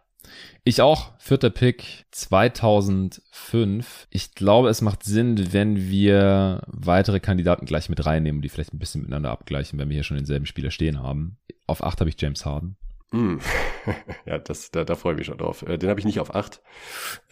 Ich 0.63 0.81
auch. 0.81 1.19
Vierter 1.19 1.51
Pick 1.51 2.07
2005. 2.13 4.07
Ich 4.11 4.37
glaube, 4.37 4.69
es 4.69 4.81
macht 4.81 5.03
Sinn, 5.03 5.53
wenn 5.53 5.89
wir 5.91 6.63
weitere 6.69 7.19
Kandidaten 7.19 7.67
gleich 7.67 7.89
mit 7.89 8.07
reinnehmen, 8.07 8.43
die 8.43 8.49
vielleicht 8.49 8.75
ein 8.75 8.79
bisschen 8.79 9.01
miteinander 9.01 9.33
abgleichen, 9.33 9.77
wenn 9.81 9.89
wir 9.89 9.95
hier 9.95 10.05
schon 10.05 10.19
denselben 10.19 10.47
Spieler 10.47 10.71
stehen 10.71 11.03
haben. 11.03 11.39
Auf 11.67 11.83
8 11.83 11.99
habe 11.99 12.11
ich 12.11 12.21
James 12.21 12.47
Harden. 12.47 12.77
Mm. 13.11 13.39
ja, 14.25 14.39
das, 14.39 14.71
da, 14.71 14.85
da 14.85 14.95
freue 14.95 15.15
ich 15.15 15.19
mich 15.19 15.27
schon 15.27 15.39
drauf. 15.39 15.63
Äh, 15.63 15.79
den 15.79 15.91
habe 15.91 15.99
ich 15.99 16.07
nicht 16.07 16.21
auf 16.21 16.33
8. 16.33 16.63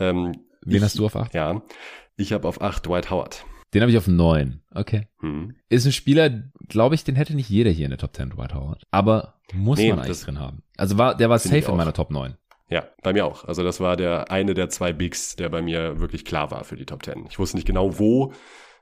Ähm, 0.00 0.32
Wen 0.66 0.76
ich, 0.76 0.82
hast 0.82 0.98
du 0.98 1.06
auf 1.06 1.16
8? 1.16 1.32
Ja, 1.32 1.62
ich 2.16 2.32
habe 2.32 2.46
auf 2.48 2.60
8 2.60 2.84
Dwight 2.86 3.10
Howard. 3.10 3.44
Den 3.72 3.82
habe 3.82 3.90
ich 3.90 3.98
auf 3.98 4.08
9. 4.08 4.60
Okay. 4.74 5.06
Hm. 5.20 5.54
Ist 5.68 5.86
ein 5.86 5.92
Spieler, 5.92 6.30
glaube 6.68 6.94
ich, 6.94 7.04
den 7.04 7.14
hätte 7.14 7.34
nicht 7.34 7.48
jeder 7.48 7.70
hier 7.70 7.86
in 7.86 7.90
der 7.90 7.98
Top 7.98 8.14
10, 8.14 8.30
Dwight 8.30 8.54
Howard. 8.54 8.82
Aber 8.90 9.34
muss 9.52 9.78
nee, 9.78 9.90
man 9.90 10.00
eigentlich 10.00 10.20
drin 10.20 10.40
haben. 10.40 10.62
Also 10.76 10.98
war, 10.98 11.16
der 11.16 11.30
war 11.30 11.38
safe 11.38 11.70
in 11.70 11.76
meiner 11.76 11.92
Top 11.92 12.10
9. 12.10 12.36
Ja, 12.68 12.84
bei 13.02 13.12
mir 13.12 13.24
auch. 13.26 13.44
Also 13.44 13.62
das 13.62 13.78
war 13.78 13.96
der 13.96 14.30
eine 14.30 14.54
der 14.54 14.68
zwei 14.68 14.92
Bigs, 14.92 15.36
der 15.36 15.48
bei 15.48 15.62
mir 15.62 16.00
wirklich 16.00 16.24
klar 16.24 16.50
war 16.50 16.64
für 16.64 16.76
die 16.76 16.84
Top 16.84 17.02
Ten. 17.02 17.26
Ich 17.28 17.38
wusste 17.38 17.56
nicht 17.56 17.66
genau 17.66 17.98
wo, 17.98 18.32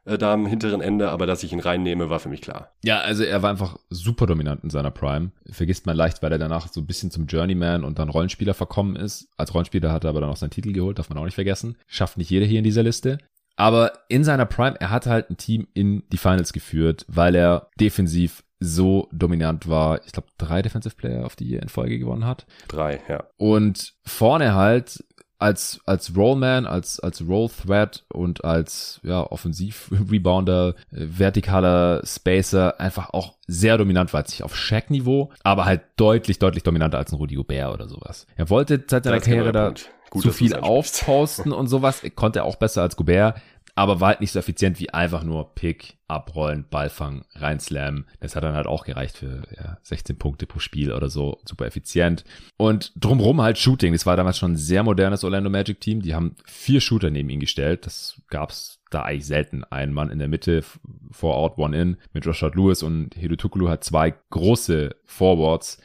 äh, 0.04 0.18
da 0.18 0.32
am 0.32 0.46
hinteren 0.46 0.80
Ende, 0.80 1.10
aber 1.10 1.26
dass 1.26 1.42
ich 1.42 1.52
ihn 1.52 1.60
reinnehme, 1.60 2.10
war 2.10 2.20
für 2.20 2.28
mich 2.28 2.40
klar. 2.40 2.72
Ja, 2.84 3.00
also 3.00 3.24
er 3.24 3.42
war 3.42 3.50
einfach 3.50 3.78
super 3.90 4.26
dominant 4.26 4.62
in 4.64 4.70
seiner 4.70 4.90
Prime. 4.90 5.30
Vergisst 5.50 5.86
man 5.86 5.96
leicht, 5.96 6.22
weil 6.22 6.32
er 6.32 6.38
danach 6.38 6.72
so 6.72 6.80
ein 6.80 6.86
bisschen 6.86 7.10
zum 7.10 7.26
Journeyman 7.26 7.84
und 7.84 7.98
dann 7.98 8.08
Rollenspieler 8.08 8.54
verkommen 8.54 8.96
ist. 8.96 9.28
Als 9.36 9.54
Rollenspieler 9.54 9.92
hat 9.92 10.04
er 10.04 10.10
aber 10.10 10.20
dann 10.20 10.30
auch 10.30 10.36
seinen 10.36 10.50
Titel 10.50 10.72
geholt, 10.72 10.98
darf 10.98 11.08
man 11.08 11.18
auch 11.18 11.24
nicht 11.24 11.34
vergessen. 11.34 11.76
Schafft 11.86 12.18
nicht 12.18 12.30
jeder 12.30 12.46
hier 12.46 12.58
in 12.58 12.64
dieser 12.64 12.82
Liste. 12.82 13.18
Aber 13.56 13.92
in 14.08 14.24
seiner 14.24 14.46
Prime, 14.46 14.80
er 14.80 14.90
hat 14.90 15.06
halt 15.06 15.30
ein 15.30 15.36
Team 15.36 15.68
in 15.74 16.02
die 16.10 16.16
Finals 16.16 16.52
geführt, 16.52 17.04
weil 17.08 17.34
er 17.34 17.68
defensiv 17.78 18.42
so 18.60 19.08
dominant 19.12 19.68
war. 19.68 20.00
Ich 20.06 20.12
glaube, 20.12 20.28
drei 20.38 20.62
Defensive 20.62 20.96
Player 20.96 21.24
auf 21.24 21.36
die 21.36 21.54
er 21.54 21.62
in 21.62 21.68
Folge 21.68 21.98
gewonnen 21.98 22.26
hat. 22.26 22.46
Drei, 22.68 23.00
ja. 23.08 23.24
Und 23.36 23.94
vorne 24.04 24.54
halt 24.54 25.04
als, 25.44 25.80
als 25.84 26.16
Rollman, 26.16 26.64
als, 26.64 27.00
als 27.00 27.22
Roll 27.28 27.50
Threat 27.50 28.02
und 28.08 28.44
als, 28.46 28.98
ja, 29.02 29.20
Offensiv-Rebounder, 29.30 30.74
äh, 30.90 31.06
vertikaler 31.06 32.00
Spacer 32.06 32.80
einfach 32.80 33.10
auch 33.10 33.34
sehr 33.46 33.76
dominant 33.76 34.14
war, 34.14 34.22
nicht 34.22 34.42
auf 34.42 34.56
Shaq-Niveau, 34.56 35.30
aber 35.42 35.66
halt 35.66 35.82
deutlich, 35.96 36.38
deutlich 36.38 36.62
dominanter 36.62 36.96
als 36.96 37.12
ein 37.12 37.16
Rudy 37.16 37.34
Gobert 37.34 37.74
oder 37.74 37.88
sowas. 37.88 38.26
Er 38.36 38.48
wollte 38.48 38.82
seit 38.88 39.04
seiner 39.04 39.20
Karriere 39.20 39.52
da 39.52 39.74
Gut, 40.08 40.22
zu 40.22 40.32
viel 40.32 40.54
aufposten 40.54 41.52
und 41.52 41.66
sowas, 41.66 42.00
konnte 42.14 42.38
er 42.38 42.44
auch 42.46 42.56
besser 42.56 42.80
als 42.80 42.96
Gobert, 42.96 43.38
aber 43.74 44.00
war 44.00 44.08
halt 44.08 44.20
nicht 44.20 44.32
so 44.32 44.38
effizient 44.38 44.78
wie 44.78 44.90
einfach 44.90 45.24
nur 45.24 45.54
Pick, 45.54 45.96
abrollen, 46.06 46.64
Ball 46.70 46.90
fangen, 46.90 47.24
reinslammen. 47.34 48.06
Das 48.20 48.36
hat 48.36 48.44
dann 48.44 48.54
halt 48.54 48.66
auch 48.66 48.84
gereicht 48.84 49.16
für 49.16 49.42
ja, 49.56 49.78
16 49.82 50.16
Punkte 50.16 50.46
pro 50.46 50.60
Spiel 50.60 50.92
oder 50.92 51.10
so. 51.10 51.40
Super 51.44 51.66
effizient. 51.66 52.24
Und 52.56 52.92
drumrum 52.96 53.42
halt 53.42 53.58
Shooting. 53.58 53.92
Das 53.92 54.06
war 54.06 54.16
damals 54.16 54.38
schon 54.38 54.52
ein 54.52 54.56
sehr 54.56 54.84
modernes 54.84 55.24
Orlando 55.24 55.50
Magic 55.50 55.80
Team. 55.80 56.02
Die 56.02 56.14
haben 56.14 56.36
vier 56.44 56.80
Shooter 56.80 57.10
neben 57.10 57.30
ihn 57.30 57.40
gestellt. 57.40 57.84
Das 57.86 58.20
gab's 58.28 58.80
da 58.90 59.02
eigentlich 59.02 59.26
selten. 59.26 59.64
Ein 59.64 59.92
Mann 59.92 60.10
in 60.10 60.20
der 60.20 60.28
Mitte, 60.28 60.62
four 61.10 61.36
out, 61.36 61.58
one 61.58 61.76
in, 61.76 61.96
mit 62.12 62.26
Rashad 62.26 62.54
Lewis 62.54 62.82
und 62.82 63.14
Hido 63.14 63.34
Tukulu 63.34 63.68
hat 63.68 63.82
zwei 63.82 64.14
große 64.30 64.94
Forwards, 65.04 65.80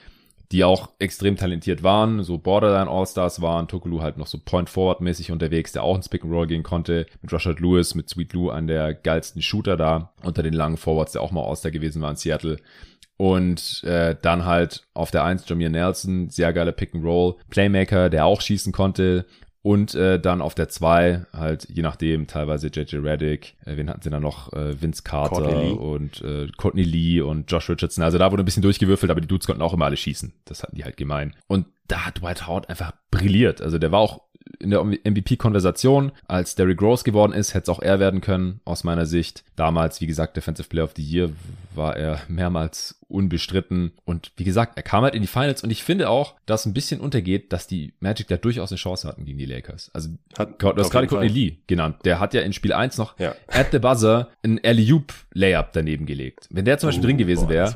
die 0.51 0.63
auch 0.63 0.89
extrem 0.97 1.35
talentiert 1.35 1.83
waren, 1.83 2.23
so 2.23 2.39
Borderline 2.39 2.89
All-Stars 2.89 3.41
waren, 3.41 3.67
Tokulu 3.67 4.01
halt 4.01 4.17
noch 4.17 4.25
so 4.25 4.39
Point-Forward-mäßig 4.43 5.31
unterwegs, 5.31 5.73
der 5.73 5.83
auch 5.83 5.95
ins 5.95 6.09
Pick-and-Roll 6.09 6.47
gehen 6.47 6.63
konnte, 6.63 7.05
mit 7.21 7.31
Rashad 7.31 7.59
Lewis, 7.59 7.93
mit 7.93 8.09
Sweet 8.09 8.33
Lou 8.33 8.49
an 8.49 8.65
der 8.65 8.95
geilsten 8.95 9.43
Shooter 9.43 9.77
da, 9.77 10.13
unter 10.23 10.41
den 10.41 10.53
langen 10.53 10.77
Forwards, 10.77 11.11
der 11.11 11.21
auch 11.21 11.31
mal 11.31 11.45
All-Star 11.45 11.71
gewesen 11.71 12.01
war 12.01 12.09
in 12.09 12.15
Seattle. 12.15 12.57
Und 13.17 13.83
äh, 13.83 14.15
dann 14.19 14.45
halt 14.45 14.87
auf 14.93 15.11
der 15.11 15.23
1 15.23 15.47
Jameer 15.47 15.69
Nelson, 15.69 16.29
sehr 16.29 16.51
geiler 16.53 16.71
Pick-and-Roll, 16.71 17.35
Playmaker, 17.49 18.09
der 18.09 18.25
auch 18.25 18.41
schießen 18.41 18.71
konnte, 18.73 19.25
und 19.61 19.93
äh, 19.93 20.19
dann 20.19 20.41
auf 20.41 20.55
der 20.55 20.69
2 20.69 21.25
halt, 21.33 21.67
je 21.69 21.81
nachdem, 21.81 22.27
teilweise 22.27 22.67
JJ 22.67 22.97
Reddick, 22.97 23.55
äh, 23.65 23.75
wen 23.75 23.89
hatten 23.89 24.01
sie 24.01 24.09
dann 24.09 24.21
noch? 24.21 24.53
Äh, 24.53 24.81
Vince 24.81 25.03
Carter 25.03 25.79
und 25.79 26.21
äh, 26.21 26.47
Courtney 26.57 26.83
Lee 26.83 27.21
und 27.21 27.51
Josh 27.51 27.69
Richardson. 27.69 28.03
Also 28.03 28.17
da 28.17 28.31
wurde 28.31 28.43
ein 28.43 28.45
bisschen 28.45 28.63
durchgewürfelt, 28.63 29.11
aber 29.11 29.21
die 29.21 29.27
Dudes 29.27 29.47
konnten 29.47 29.61
auch 29.61 29.73
immer 29.73 29.85
alle 29.85 29.97
schießen. 29.97 30.33
Das 30.45 30.63
hatten 30.63 30.75
die 30.75 30.85
halt 30.85 30.97
gemein. 30.97 31.35
Und 31.47 31.67
da 31.87 32.05
hat 32.05 32.21
Dwight 32.21 32.47
Howard 32.47 32.69
einfach 32.69 32.93
brilliert. 33.11 33.61
Also 33.61 33.79
der 33.79 33.91
war 33.91 33.99
auch 33.99 34.21
in 34.59 34.69
der 34.71 34.83
MVP-Konversation, 34.83 36.11
als 36.27 36.55
Derrick 36.55 36.81
Rose 36.81 37.03
geworden 37.03 37.33
ist, 37.33 37.53
hätte 37.53 37.71
es 37.71 37.77
auch 37.77 37.81
er 37.81 37.99
werden 37.99 38.21
können, 38.21 38.61
aus 38.65 38.83
meiner 38.83 39.05
Sicht. 39.05 39.43
Damals, 39.55 40.01
wie 40.01 40.07
gesagt, 40.07 40.37
Defensive 40.37 40.69
Player 40.69 40.85
of 40.85 40.93
the 40.95 41.03
Year 41.03 41.29
war 41.75 41.95
er 41.95 42.21
mehrmals 42.27 42.98
unbestritten. 43.09 43.91
Und 44.05 44.31
wie 44.37 44.43
gesagt, 44.43 44.77
er 44.77 44.83
kam 44.83 45.03
halt 45.03 45.15
in 45.15 45.21
die 45.21 45.27
Finals 45.27 45.63
und 45.63 45.69
ich 45.69 45.83
finde 45.83 46.09
auch, 46.09 46.35
dass 46.45 46.65
ein 46.65 46.73
bisschen 46.73 47.01
untergeht, 47.01 47.51
dass 47.51 47.67
die 47.67 47.93
Magic 47.99 48.27
da 48.27 48.37
durchaus 48.37 48.71
eine 48.71 48.77
Chance 48.77 49.07
hatten 49.07 49.25
gegen 49.25 49.37
die 49.37 49.45
Lakers. 49.45 49.91
Also, 49.93 50.09
hat, 50.37 50.61
du 50.61 50.75
hast 50.75 50.91
gerade 50.91 51.07
Courtney 51.07 51.27
Lee 51.27 51.57
genannt. 51.67 51.97
Der 52.05 52.19
hat 52.19 52.33
ja 52.33 52.41
in 52.41 52.53
Spiel 52.53 52.73
1 52.73 52.97
noch 52.97 53.17
ja. 53.19 53.35
at 53.47 53.67
the 53.71 53.79
buzzer 53.79 54.29
ein 54.43 54.59
alley 54.63 54.89
Layup 55.33 55.69
daneben 55.73 56.05
gelegt. 56.05 56.47
Wenn 56.49 56.65
der 56.65 56.77
zum 56.77 56.87
Beispiel 56.87 57.03
oh, 57.03 57.07
drin 57.07 57.17
gewesen 57.17 57.49
wäre, 57.49 57.73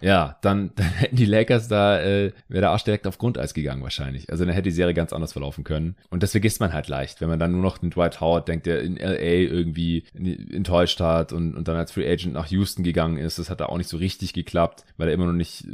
ja, 0.00 0.36
dann, 0.42 0.72
dann 0.76 0.86
hätten 0.86 1.16
die 1.16 1.24
Lakers 1.24 1.68
da, 1.68 2.00
äh, 2.00 2.32
wäre 2.48 2.60
der 2.62 2.70
Arsch 2.70 2.84
direkt 2.84 3.06
auf 3.06 3.18
Grundeis 3.18 3.54
gegangen 3.54 3.82
wahrscheinlich. 3.82 4.30
Also 4.30 4.44
dann 4.44 4.54
hätte 4.54 4.64
die 4.64 4.70
Serie 4.70 4.94
ganz 4.94 5.12
anders 5.12 5.32
verlaufen 5.32 5.64
können. 5.64 5.96
Und 6.10 6.22
das 6.22 6.32
vergisst 6.32 6.60
man 6.60 6.72
halt 6.72 6.88
leicht, 6.88 7.20
wenn 7.20 7.28
man 7.28 7.38
dann 7.38 7.52
nur 7.52 7.62
noch 7.62 7.78
den 7.78 7.90
Dwight 7.90 8.20
Howard 8.20 8.48
denkt, 8.48 8.66
der 8.66 8.82
in 8.82 8.96
LA 8.96 9.16
irgendwie 9.20 10.04
enttäuscht 10.14 11.00
hat 11.00 11.32
und, 11.32 11.54
und 11.54 11.68
dann 11.68 11.76
als 11.76 11.92
Free 11.92 12.10
Agent 12.10 12.34
nach 12.34 12.46
Houston 12.46 12.82
gegangen 12.82 13.18
ist. 13.18 13.38
Das 13.38 13.50
hat 13.50 13.60
da 13.60 13.66
auch 13.66 13.78
nicht 13.78 13.88
so 13.88 13.96
richtig 13.96 14.32
geklappt, 14.32 14.55
weil 14.96 15.08
er 15.08 15.14
immer 15.14 15.26
noch 15.26 15.32
nicht 15.32 15.66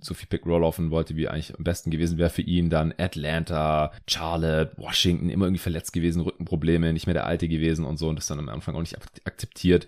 so 0.00 0.14
viel 0.14 0.28
Pick-Roll 0.28 0.60
laufen 0.60 0.90
wollte, 0.90 1.16
wie 1.16 1.28
eigentlich 1.28 1.56
am 1.56 1.64
besten 1.64 1.90
gewesen 1.90 2.18
wäre 2.18 2.30
für 2.30 2.42
ihn. 2.42 2.70
Dann 2.70 2.94
Atlanta, 2.98 3.92
Charlotte, 4.08 4.72
Washington, 4.76 5.30
immer 5.30 5.46
irgendwie 5.46 5.62
verletzt 5.62 5.92
gewesen, 5.92 6.22
Rückenprobleme, 6.22 6.92
nicht 6.92 7.06
mehr 7.06 7.14
der 7.14 7.26
Alte 7.26 7.48
gewesen 7.48 7.84
und 7.84 7.96
so 7.98 8.08
und 8.08 8.16
das 8.16 8.26
dann 8.26 8.38
am 8.38 8.48
Anfang 8.48 8.74
auch 8.74 8.80
nicht 8.80 8.96
akzeptiert. 9.24 9.86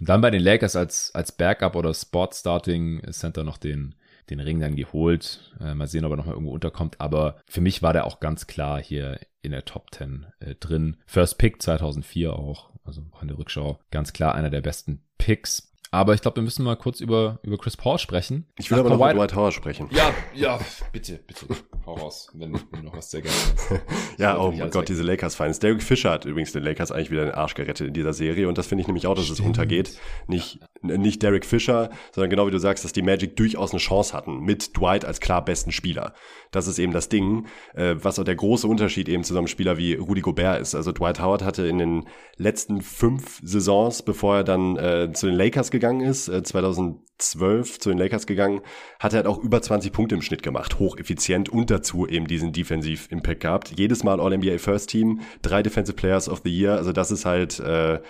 Und 0.00 0.08
dann 0.08 0.20
bei 0.20 0.30
den 0.30 0.42
Lakers 0.42 0.76
als, 0.76 1.14
als 1.14 1.32
Backup 1.32 1.76
oder 1.76 1.92
Spot-Starting 1.92 3.02
Center 3.10 3.42
noch 3.44 3.58
den, 3.58 3.94
den 4.30 4.40
Ring 4.40 4.60
dann 4.60 4.76
geholt. 4.76 5.52
Äh, 5.60 5.74
mal 5.74 5.88
sehen, 5.88 6.04
ob 6.04 6.12
er 6.12 6.16
nochmal 6.16 6.34
irgendwo 6.34 6.52
unterkommt. 6.52 7.00
Aber 7.00 7.40
für 7.46 7.60
mich 7.60 7.82
war 7.82 7.92
der 7.92 8.06
auch 8.06 8.20
ganz 8.20 8.46
klar 8.46 8.80
hier 8.80 9.18
in 9.42 9.50
der 9.50 9.64
Top 9.64 9.92
10 9.92 10.26
äh, 10.40 10.54
drin. 10.54 10.98
First 11.06 11.38
Pick 11.38 11.60
2004 11.62 12.32
auch. 12.32 12.70
Also 12.84 13.02
in 13.20 13.28
der 13.28 13.38
Rückschau 13.38 13.80
ganz 13.90 14.12
klar 14.12 14.34
einer 14.34 14.50
der 14.50 14.62
besten 14.62 15.02
Picks. 15.18 15.72
Aber 15.90 16.14
ich 16.14 16.20
glaube, 16.20 16.36
wir 16.36 16.42
müssen 16.42 16.64
mal 16.64 16.76
kurz 16.76 17.00
über, 17.00 17.38
über 17.42 17.56
Chris 17.56 17.76
Paul 17.76 17.98
sprechen. 17.98 18.46
Ich 18.58 18.70
will 18.70 18.78
Nach 18.78 18.84
aber 18.84 18.90
noch 18.90 18.96
über 18.96 19.14
Dwight 19.14 19.34
Howard 19.34 19.54
sprechen. 19.54 19.88
Ja, 19.90 20.12
ja, 20.34 20.58
bitte, 20.92 21.18
bitte. 21.26 21.46
Hau 21.86 21.94
raus, 21.94 22.30
wenn 22.34 22.52
du 22.52 22.58
noch 22.82 22.96
was 22.96 23.10
sehr 23.10 23.22
gerne 23.22 23.36
Ja, 24.18 24.38
oh 24.38 24.50
mein 24.50 24.70
Gott, 24.70 24.82
weg. 24.82 24.86
diese 24.86 25.02
Lakers-Fans. 25.02 25.58
Derek 25.60 25.82
Fischer 25.82 26.10
hat 26.10 26.24
übrigens 26.26 26.52
den 26.52 26.62
Lakers 26.62 26.92
eigentlich 26.92 27.10
wieder 27.10 27.24
den 27.24 27.34
Arsch 27.34 27.54
gerettet 27.54 27.88
in 27.88 27.94
dieser 27.94 28.12
Serie. 28.12 28.48
Und 28.48 28.58
das 28.58 28.66
finde 28.66 28.82
ich 28.82 28.88
nämlich 28.88 29.06
auch, 29.06 29.14
dass 29.14 29.24
Stimmt. 29.24 29.40
es 29.40 29.46
untergeht. 29.46 29.98
Nicht, 30.26 30.56
ja. 30.60 30.66
Nicht 30.82 31.22
Derek 31.22 31.44
Fischer, 31.44 31.90
sondern 32.12 32.30
genau 32.30 32.46
wie 32.46 32.50
du 32.50 32.58
sagst, 32.58 32.84
dass 32.84 32.92
die 32.92 33.02
Magic 33.02 33.36
durchaus 33.36 33.72
eine 33.72 33.80
Chance 33.80 34.12
hatten. 34.12 34.40
Mit 34.40 34.76
Dwight 34.76 35.04
als 35.04 35.20
klar 35.20 35.44
besten 35.44 35.72
Spieler. 35.72 36.14
Das 36.50 36.66
ist 36.66 36.78
eben 36.78 36.92
das 36.92 37.08
Ding, 37.08 37.46
äh, 37.74 37.96
was 38.00 38.18
auch 38.18 38.24
der 38.24 38.36
große 38.36 38.66
Unterschied 38.66 39.08
eben 39.08 39.24
zu 39.24 39.34
so 39.34 39.38
einem 39.38 39.48
Spieler 39.48 39.76
wie 39.78 39.94
Rudy 39.94 40.20
Gobert 40.20 40.60
ist. 40.60 40.74
Also 40.74 40.92
Dwight 40.92 41.20
Howard 41.20 41.42
hatte 41.42 41.66
in 41.66 41.78
den 41.78 42.04
letzten 42.36 42.80
fünf 42.80 43.40
Saisons, 43.42 44.02
bevor 44.02 44.36
er 44.36 44.44
dann 44.44 44.76
äh, 44.76 45.12
zu 45.12 45.26
den 45.26 45.34
Lakers 45.34 45.70
gegangen 45.70 46.00
ist, 46.00 46.28
äh, 46.28 46.42
2012 46.42 47.80
zu 47.80 47.88
den 47.90 47.98
Lakers 47.98 48.26
gegangen, 48.26 48.60
hat 48.98 49.12
er 49.12 49.18
halt 49.18 49.26
auch 49.26 49.38
über 49.38 49.60
20 49.60 49.92
Punkte 49.92 50.14
im 50.14 50.22
Schnitt 50.22 50.42
gemacht, 50.42 50.78
hocheffizient 50.78 51.48
und 51.48 51.70
dazu 51.70 52.06
eben 52.06 52.26
diesen 52.26 52.52
Defensive 52.52 53.08
Impact 53.10 53.40
gehabt. 53.40 53.72
Jedes 53.76 54.04
Mal 54.04 54.20
All-NBA 54.20 54.58
First 54.58 54.90
Team, 54.90 55.20
drei 55.42 55.62
Defensive 55.62 55.96
Players 55.96 56.28
of 56.28 56.42
the 56.44 56.50
Year, 56.50 56.76
also 56.76 56.92
das 56.92 57.10
ist 57.10 57.24
halt 57.24 57.60
äh, 57.60 58.00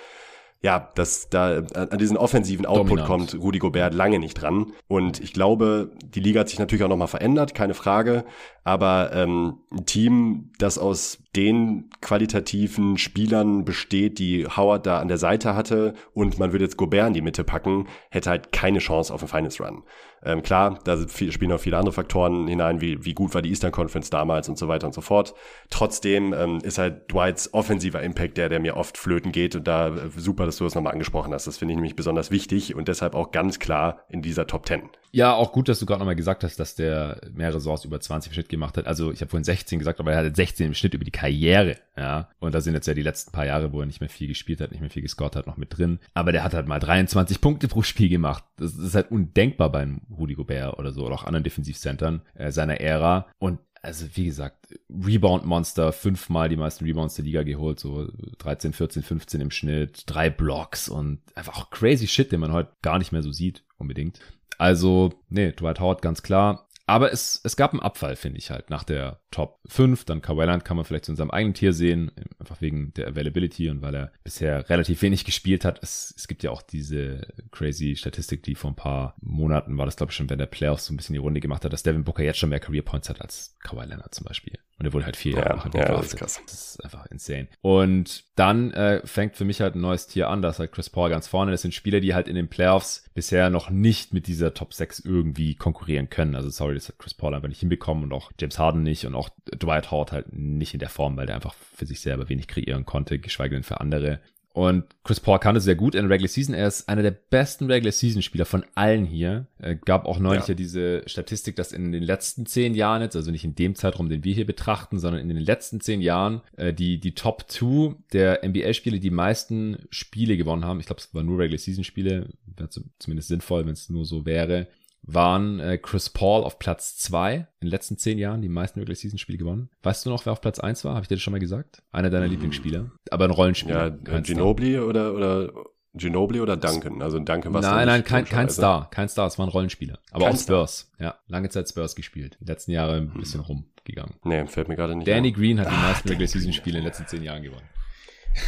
ja, 0.60 0.90
dass 0.96 1.28
da 1.28 1.62
an 1.72 1.98
diesen 1.98 2.16
offensiven 2.16 2.66
Output 2.66 2.98
Dominant. 2.98 3.06
kommt 3.06 3.34
Rudi 3.40 3.60
Gobert 3.60 3.94
lange 3.94 4.18
nicht 4.18 4.34
dran. 4.34 4.72
Und 4.88 5.20
ich 5.20 5.32
glaube, 5.32 5.92
die 6.02 6.18
Liga 6.18 6.40
hat 6.40 6.48
sich 6.48 6.58
natürlich 6.58 6.82
auch 6.82 6.88
nochmal 6.88 7.06
verändert, 7.06 7.54
keine 7.54 7.74
Frage. 7.74 8.24
Aber 8.64 9.12
ähm, 9.12 9.60
ein 9.70 9.86
Team, 9.86 10.50
das 10.58 10.76
aus 10.76 11.22
den 11.36 11.90
qualitativen 12.00 12.98
Spielern 12.98 13.64
besteht, 13.64 14.18
die 14.18 14.46
Howard 14.46 14.84
da 14.84 14.98
an 14.98 15.08
der 15.08 15.18
Seite 15.18 15.54
hatte 15.54 15.94
und 16.12 16.40
man 16.40 16.50
würde 16.50 16.64
jetzt 16.64 16.76
Gobert 16.76 17.06
in 17.06 17.14
die 17.14 17.22
Mitte 17.22 17.44
packen, 17.44 17.86
hätte 18.10 18.30
halt 18.30 18.50
keine 18.50 18.80
Chance 18.80 19.14
auf 19.14 19.22
einen 19.22 19.28
Finals 19.28 19.60
Run. 19.60 19.84
Ähm, 20.24 20.42
klar, 20.42 20.78
da 20.84 20.96
spielen 21.08 21.52
auch 21.52 21.60
viele 21.60 21.76
andere 21.76 21.92
Faktoren 21.92 22.48
hinein, 22.48 22.80
wie, 22.80 23.04
wie 23.04 23.14
gut 23.14 23.34
war 23.34 23.42
die 23.42 23.50
Eastern 23.50 23.72
Conference 23.72 24.10
damals 24.10 24.48
und 24.48 24.58
so 24.58 24.68
weiter 24.68 24.86
und 24.86 24.94
so 24.94 25.00
fort. 25.00 25.34
Trotzdem 25.70 26.32
ähm, 26.32 26.58
ist 26.62 26.78
halt 26.78 27.12
Dwights 27.12 27.54
offensiver 27.54 28.02
Impact 28.02 28.36
der, 28.36 28.48
der 28.48 28.60
mir 28.60 28.76
oft 28.76 28.98
flöten 28.98 29.32
geht 29.32 29.54
und 29.54 29.68
da 29.68 29.88
äh, 29.88 30.10
super, 30.16 30.46
dass 30.46 30.56
du 30.56 30.64
das 30.64 30.74
nochmal 30.74 30.92
angesprochen 30.92 31.32
hast. 31.32 31.46
Das 31.46 31.58
finde 31.58 31.72
ich 31.72 31.76
nämlich 31.76 31.96
besonders 31.96 32.30
wichtig 32.30 32.74
und 32.74 32.88
deshalb 32.88 33.14
auch 33.14 33.30
ganz 33.30 33.58
klar 33.58 34.00
in 34.08 34.22
dieser 34.22 34.46
Top 34.46 34.66
10. 34.66 34.82
Ja, 35.10 35.34
auch 35.34 35.52
gut, 35.52 35.68
dass 35.68 35.78
du 35.78 35.86
gerade 35.86 36.00
nochmal 36.00 36.16
gesagt 36.16 36.44
hast, 36.44 36.60
dass 36.60 36.74
der 36.74 37.20
mehrere 37.32 37.60
Saisons 37.60 37.84
über 37.84 38.00
20 38.00 38.30
im 38.30 38.34
Schnitt 38.34 38.48
gemacht 38.48 38.76
hat. 38.76 38.86
Also 38.86 39.10
ich 39.10 39.20
habe 39.20 39.30
vorhin 39.30 39.44
16 39.44 39.78
gesagt, 39.78 40.00
aber 40.00 40.12
er 40.12 40.18
hatte 40.18 40.34
16 40.34 40.66
im 40.66 40.74
Schnitt 40.74 40.94
über 40.94 41.04
die 41.04 41.10
Karriere. 41.10 41.76
Ja, 41.96 42.28
und 42.38 42.54
da 42.54 42.60
sind 42.60 42.74
jetzt 42.74 42.86
ja 42.86 42.94
die 42.94 43.02
letzten 43.02 43.32
paar 43.32 43.46
Jahre, 43.46 43.72
wo 43.72 43.80
er 43.80 43.86
nicht 43.86 44.00
mehr 44.00 44.10
viel 44.10 44.28
gespielt 44.28 44.60
hat, 44.60 44.70
nicht 44.70 44.80
mehr 44.80 44.90
viel 44.90 45.02
gescored 45.02 45.34
hat, 45.34 45.46
noch 45.46 45.56
mit 45.56 45.76
drin. 45.76 45.98
Aber 46.14 46.32
der 46.32 46.44
hat 46.44 46.54
halt 46.54 46.68
mal 46.68 46.78
23 46.78 47.40
Punkte 47.40 47.68
pro 47.68 47.82
Spiel 47.82 48.08
gemacht. 48.08 48.44
Das 48.56 48.76
ist 48.76 48.94
halt 48.94 49.10
undenkbar 49.10 49.72
beim 49.72 50.02
Rudi 50.16 50.34
Gobert 50.34 50.78
oder 50.78 50.92
so 50.92 51.06
oder 51.06 51.14
auch 51.14 51.24
anderen 51.24 51.44
Defensivcentern 51.44 52.22
äh, 52.34 52.52
seiner 52.52 52.80
Ära. 52.80 53.26
Und 53.38 53.58
also 53.82 54.06
wie 54.14 54.26
gesagt, 54.26 54.74
Rebound-Monster, 54.90 55.92
fünfmal 55.92 56.48
die 56.48 56.56
meisten 56.56 56.84
Rebounds 56.84 57.14
der 57.14 57.24
Liga 57.24 57.42
geholt, 57.42 57.80
so 57.80 58.08
13, 58.38 58.72
14, 58.72 59.02
15 59.02 59.40
im 59.40 59.50
Schnitt, 59.50 60.04
drei 60.06 60.30
Blocks 60.30 60.88
und 60.88 61.20
einfach 61.34 61.58
auch 61.58 61.70
crazy 61.70 62.06
Shit, 62.06 62.32
den 62.32 62.40
man 62.40 62.52
heute 62.52 62.72
gar 62.82 62.98
nicht 62.98 63.12
mehr 63.12 63.22
so 63.22 63.32
sieht, 63.32 63.64
unbedingt. 63.78 64.20
Also, 64.58 65.12
nee, 65.28 65.52
Dwight 65.52 65.80
Howard 65.80 66.02
ganz 66.02 66.22
klar. 66.22 66.68
Aber 66.86 67.12
es, 67.12 67.40
es 67.44 67.56
gab 67.56 67.72
einen 67.72 67.82
Abfall, 67.82 68.16
finde 68.16 68.38
ich 68.38 68.50
halt, 68.50 68.70
nach 68.70 68.82
der 68.82 69.20
Top 69.30 69.60
5. 69.66 70.04
Dann 70.04 70.22
Kawhi 70.22 70.40
Leonard 70.40 70.64
kann 70.64 70.76
man 70.76 70.84
vielleicht 70.84 71.04
zu 71.04 71.12
unserem 71.12 71.30
eigenen 71.30 71.54
Tier 71.54 71.72
sehen, 71.72 72.10
einfach 72.38 72.60
wegen 72.60 72.92
der 72.94 73.08
Availability 73.08 73.68
und 73.70 73.82
weil 73.82 73.94
er 73.94 74.12
bisher 74.24 74.68
relativ 74.68 75.02
wenig 75.02 75.24
gespielt 75.24 75.64
hat. 75.64 75.82
Es, 75.82 76.14
es 76.16 76.28
gibt 76.28 76.42
ja 76.42 76.50
auch 76.50 76.62
diese 76.62 77.26
crazy 77.50 77.96
Statistik, 77.96 78.42
die 78.42 78.54
vor 78.54 78.70
ein 78.70 78.76
paar 78.76 79.16
Monaten 79.20 79.76
war 79.76 79.86
das, 79.86 79.96
glaube 79.96 80.10
ich, 80.10 80.16
schon, 80.16 80.30
wenn 80.30 80.38
der 80.38 80.46
Playoffs 80.46 80.86
so 80.86 80.94
ein 80.94 80.96
bisschen 80.96 81.14
die 81.14 81.20
Runde 81.20 81.40
gemacht 81.40 81.64
hat, 81.64 81.72
dass 81.72 81.82
Devin 81.82 82.04
Booker 82.04 82.22
jetzt 82.22 82.38
schon 82.38 82.50
mehr 82.50 82.60
Career 82.60 82.82
Points 82.82 83.08
hat 83.08 83.20
als 83.20 83.56
Kawhi 83.60 83.84
Leonard 83.84 84.14
zum 84.14 84.24
Beispiel. 84.24 84.58
Und 84.78 84.86
er 84.86 84.92
wurde 84.92 85.06
halt 85.06 85.16
vier 85.16 85.32
Jahre 85.32 85.70
ja, 85.74 85.80
ja, 85.80 85.96
das 85.96 86.06
ist 86.06 86.16
krass. 86.16 86.40
Das 86.46 86.54
ist 86.54 86.84
einfach 86.84 87.06
insane. 87.06 87.48
Und 87.62 88.24
dann 88.36 88.72
äh, 88.72 89.04
fängt 89.04 89.34
für 89.34 89.44
mich 89.44 89.60
halt 89.60 89.74
ein 89.74 89.80
neues 89.80 90.06
Tier 90.06 90.28
an, 90.28 90.40
da 90.40 90.50
ist 90.50 90.60
halt 90.60 90.70
Chris 90.70 90.88
Paul 90.88 91.10
ganz 91.10 91.26
vorne. 91.26 91.50
Das 91.50 91.62
sind 91.62 91.74
Spieler, 91.74 91.98
die 91.98 92.14
halt 92.14 92.28
in 92.28 92.36
den 92.36 92.48
Playoffs 92.48 93.10
bisher 93.12 93.50
noch 93.50 93.70
nicht 93.70 94.14
mit 94.14 94.28
dieser 94.28 94.54
Top 94.54 94.72
6 94.72 95.00
irgendwie 95.00 95.56
konkurrieren 95.56 96.10
können. 96.10 96.36
Also 96.36 96.48
sorry, 96.50 96.74
das 96.74 96.88
hat 96.88 96.98
Chris 96.98 97.14
Paul 97.14 97.34
einfach 97.34 97.48
nicht 97.48 97.58
hinbekommen 97.58 98.04
und 98.04 98.12
auch 98.12 98.30
James 98.38 98.60
Harden 98.60 98.84
nicht 98.84 99.04
und 99.04 99.16
auch 99.18 99.30
Dwight 99.54 99.90
Howard 99.90 100.12
halt 100.12 100.32
nicht 100.32 100.74
in 100.74 100.80
der 100.80 100.88
Form, 100.88 101.16
weil 101.16 101.26
der 101.26 101.34
einfach 101.34 101.54
für 101.54 101.86
sich 101.86 102.00
selber 102.00 102.28
wenig 102.28 102.48
kreieren 102.48 102.86
konnte, 102.86 103.18
geschweige 103.18 103.54
denn 103.54 103.64
für 103.64 103.80
andere. 103.80 104.20
Und 104.58 104.86
Chris 105.04 105.20
Paul 105.20 105.38
kann 105.38 105.54
das 105.54 105.62
sehr 105.62 105.76
gut 105.76 105.94
in 105.94 106.02
der 106.02 106.10
Regular 106.10 106.28
Season. 106.28 106.52
Er 106.52 106.66
ist 106.66 106.88
einer 106.88 107.02
der 107.02 107.12
besten 107.12 107.70
Regular 107.70 107.92
Season 107.92 108.22
Spieler 108.22 108.44
von 108.44 108.64
allen 108.74 109.04
hier. 109.04 109.46
Er 109.58 109.76
gab 109.76 110.04
auch 110.04 110.18
neulich 110.18 110.44
ja. 110.44 110.48
ja 110.48 110.54
diese 110.54 111.02
Statistik, 111.06 111.54
dass 111.54 111.70
in 111.70 111.92
den 111.92 112.02
letzten 112.02 112.44
zehn 112.44 112.74
Jahren 112.74 113.02
jetzt, 113.02 113.14
also 113.14 113.30
nicht 113.30 113.44
in 113.44 113.54
dem 113.54 113.76
Zeitraum, 113.76 114.08
den 114.08 114.24
wir 114.24 114.34
hier 114.34 114.46
betrachten, 114.46 114.98
sondern 114.98 115.20
in 115.20 115.28
den 115.28 115.38
letzten 115.38 115.80
zehn 115.80 116.00
Jahren, 116.00 116.40
äh, 116.56 116.74
die, 116.74 116.98
die 116.98 117.14
Top 117.14 117.46
Two 117.46 117.94
der 118.12 118.40
NBA-Spiele 118.44 118.98
die 118.98 119.10
meisten 119.10 119.86
Spiele 119.90 120.36
gewonnen 120.36 120.64
haben. 120.64 120.80
Ich 120.80 120.86
glaube, 120.86 121.00
es 121.00 121.14
waren 121.14 121.26
nur 121.26 121.38
Regular 121.38 121.58
Season 121.58 121.84
Spiele. 121.84 122.30
Wäre 122.56 122.70
zumindest 122.98 123.28
sinnvoll, 123.28 123.64
wenn 123.64 123.74
es 123.74 123.90
nur 123.90 124.06
so 124.06 124.26
wäre 124.26 124.66
waren 125.08 125.58
äh, 125.58 125.78
Chris 125.78 126.10
Paul 126.10 126.44
auf 126.44 126.58
Platz 126.58 126.96
zwei 126.98 127.34
in 127.60 127.66
den 127.66 127.70
letzten 127.70 127.96
zehn 127.96 128.18
Jahren, 128.18 128.42
die 128.42 128.48
meisten 128.48 128.78
Regular 128.78 128.94
Season 128.94 129.18
Spiele 129.18 129.38
gewonnen. 129.38 129.70
Weißt 129.82 130.04
du 130.04 130.10
noch, 130.10 130.26
wer 130.26 130.32
auf 130.32 130.40
Platz 130.40 130.60
eins 130.60 130.84
war? 130.84 130.94
Habe 130.94 131.02
ich 131.02 131.08
dir 131.08 131.16
das 131.16 131.22
schon 131.22 131.32
mal 131.32 131.40
gesagt? 131.40 131.82
Einer 131.90 132.10
deiner 132.10 132.26
mhm. 132.26 132.32
Lieblingsspieler. 132.32 132.90
Aber 133.10 133.24
ein 133.24 133.30
Rollenspieler. 133.30 133.98
Ja, 134.06 134.20
Ginobili 134.20 134.78
oder, 134.78 135.14
oder 135.14 135.52
Ginobili 135.94 136.40
oder 136.40 136.56
Duncan? 136.56 137.02
Also 137.02 137.18
Duncan 137.18 137.54
war 137.54 137.62
Nein, 137.62 137.86
nein, 137.86 138.04
kein, 138.04 138.26
kein 138.26 138.50
Star. 138.50 138.90
Kein 138.90 139.08
Star, 139.08 139.26
es 139.26 139.38
war 139.38 139.46
ein 139.46 139.50
Rollenspieler. 139.50 139.98
Aber 140.10 140.26
kein 140.26 140.34
auch 140.34 140.38
Spurs. 140.38 140.90
Star. 140.94 141.06
Ja, 141.06 141.18
lange 141.26 141.48
Zeit 141.48 141.68
Spurs 141.68 141.96
gespielt. 141.96 142.36
Die 142.40 142.44
letzten 142.44 142.72
Jahre 142.72 142.96
ein 142.96 143.12
bisschen 143.14 143.40
hm. 143.40 143.46
rumgegangen. 143.46 144.14
Nee, 144.24 144.46
fällt 144.46 144.68
mir 144.68 144.76
gerade 144.76 144.94
nicht 144.94 145.08
Danny 145.08 145.32
Green 145.32 145.58
hat 145.58 145.68
die 145.68 145.74
ah, 145.74 145.88
meisten 145.88 146.08
Regular 146.08 146.28
Season 146.28 146.52
Spiele 146.52 146.78
in 146.78 146.84
den 146.84 146.88
letzten 146.88 147.06
zehn 147.06 147.22
Jahren 147.22 147.42
gewonnen. 147.42 147.66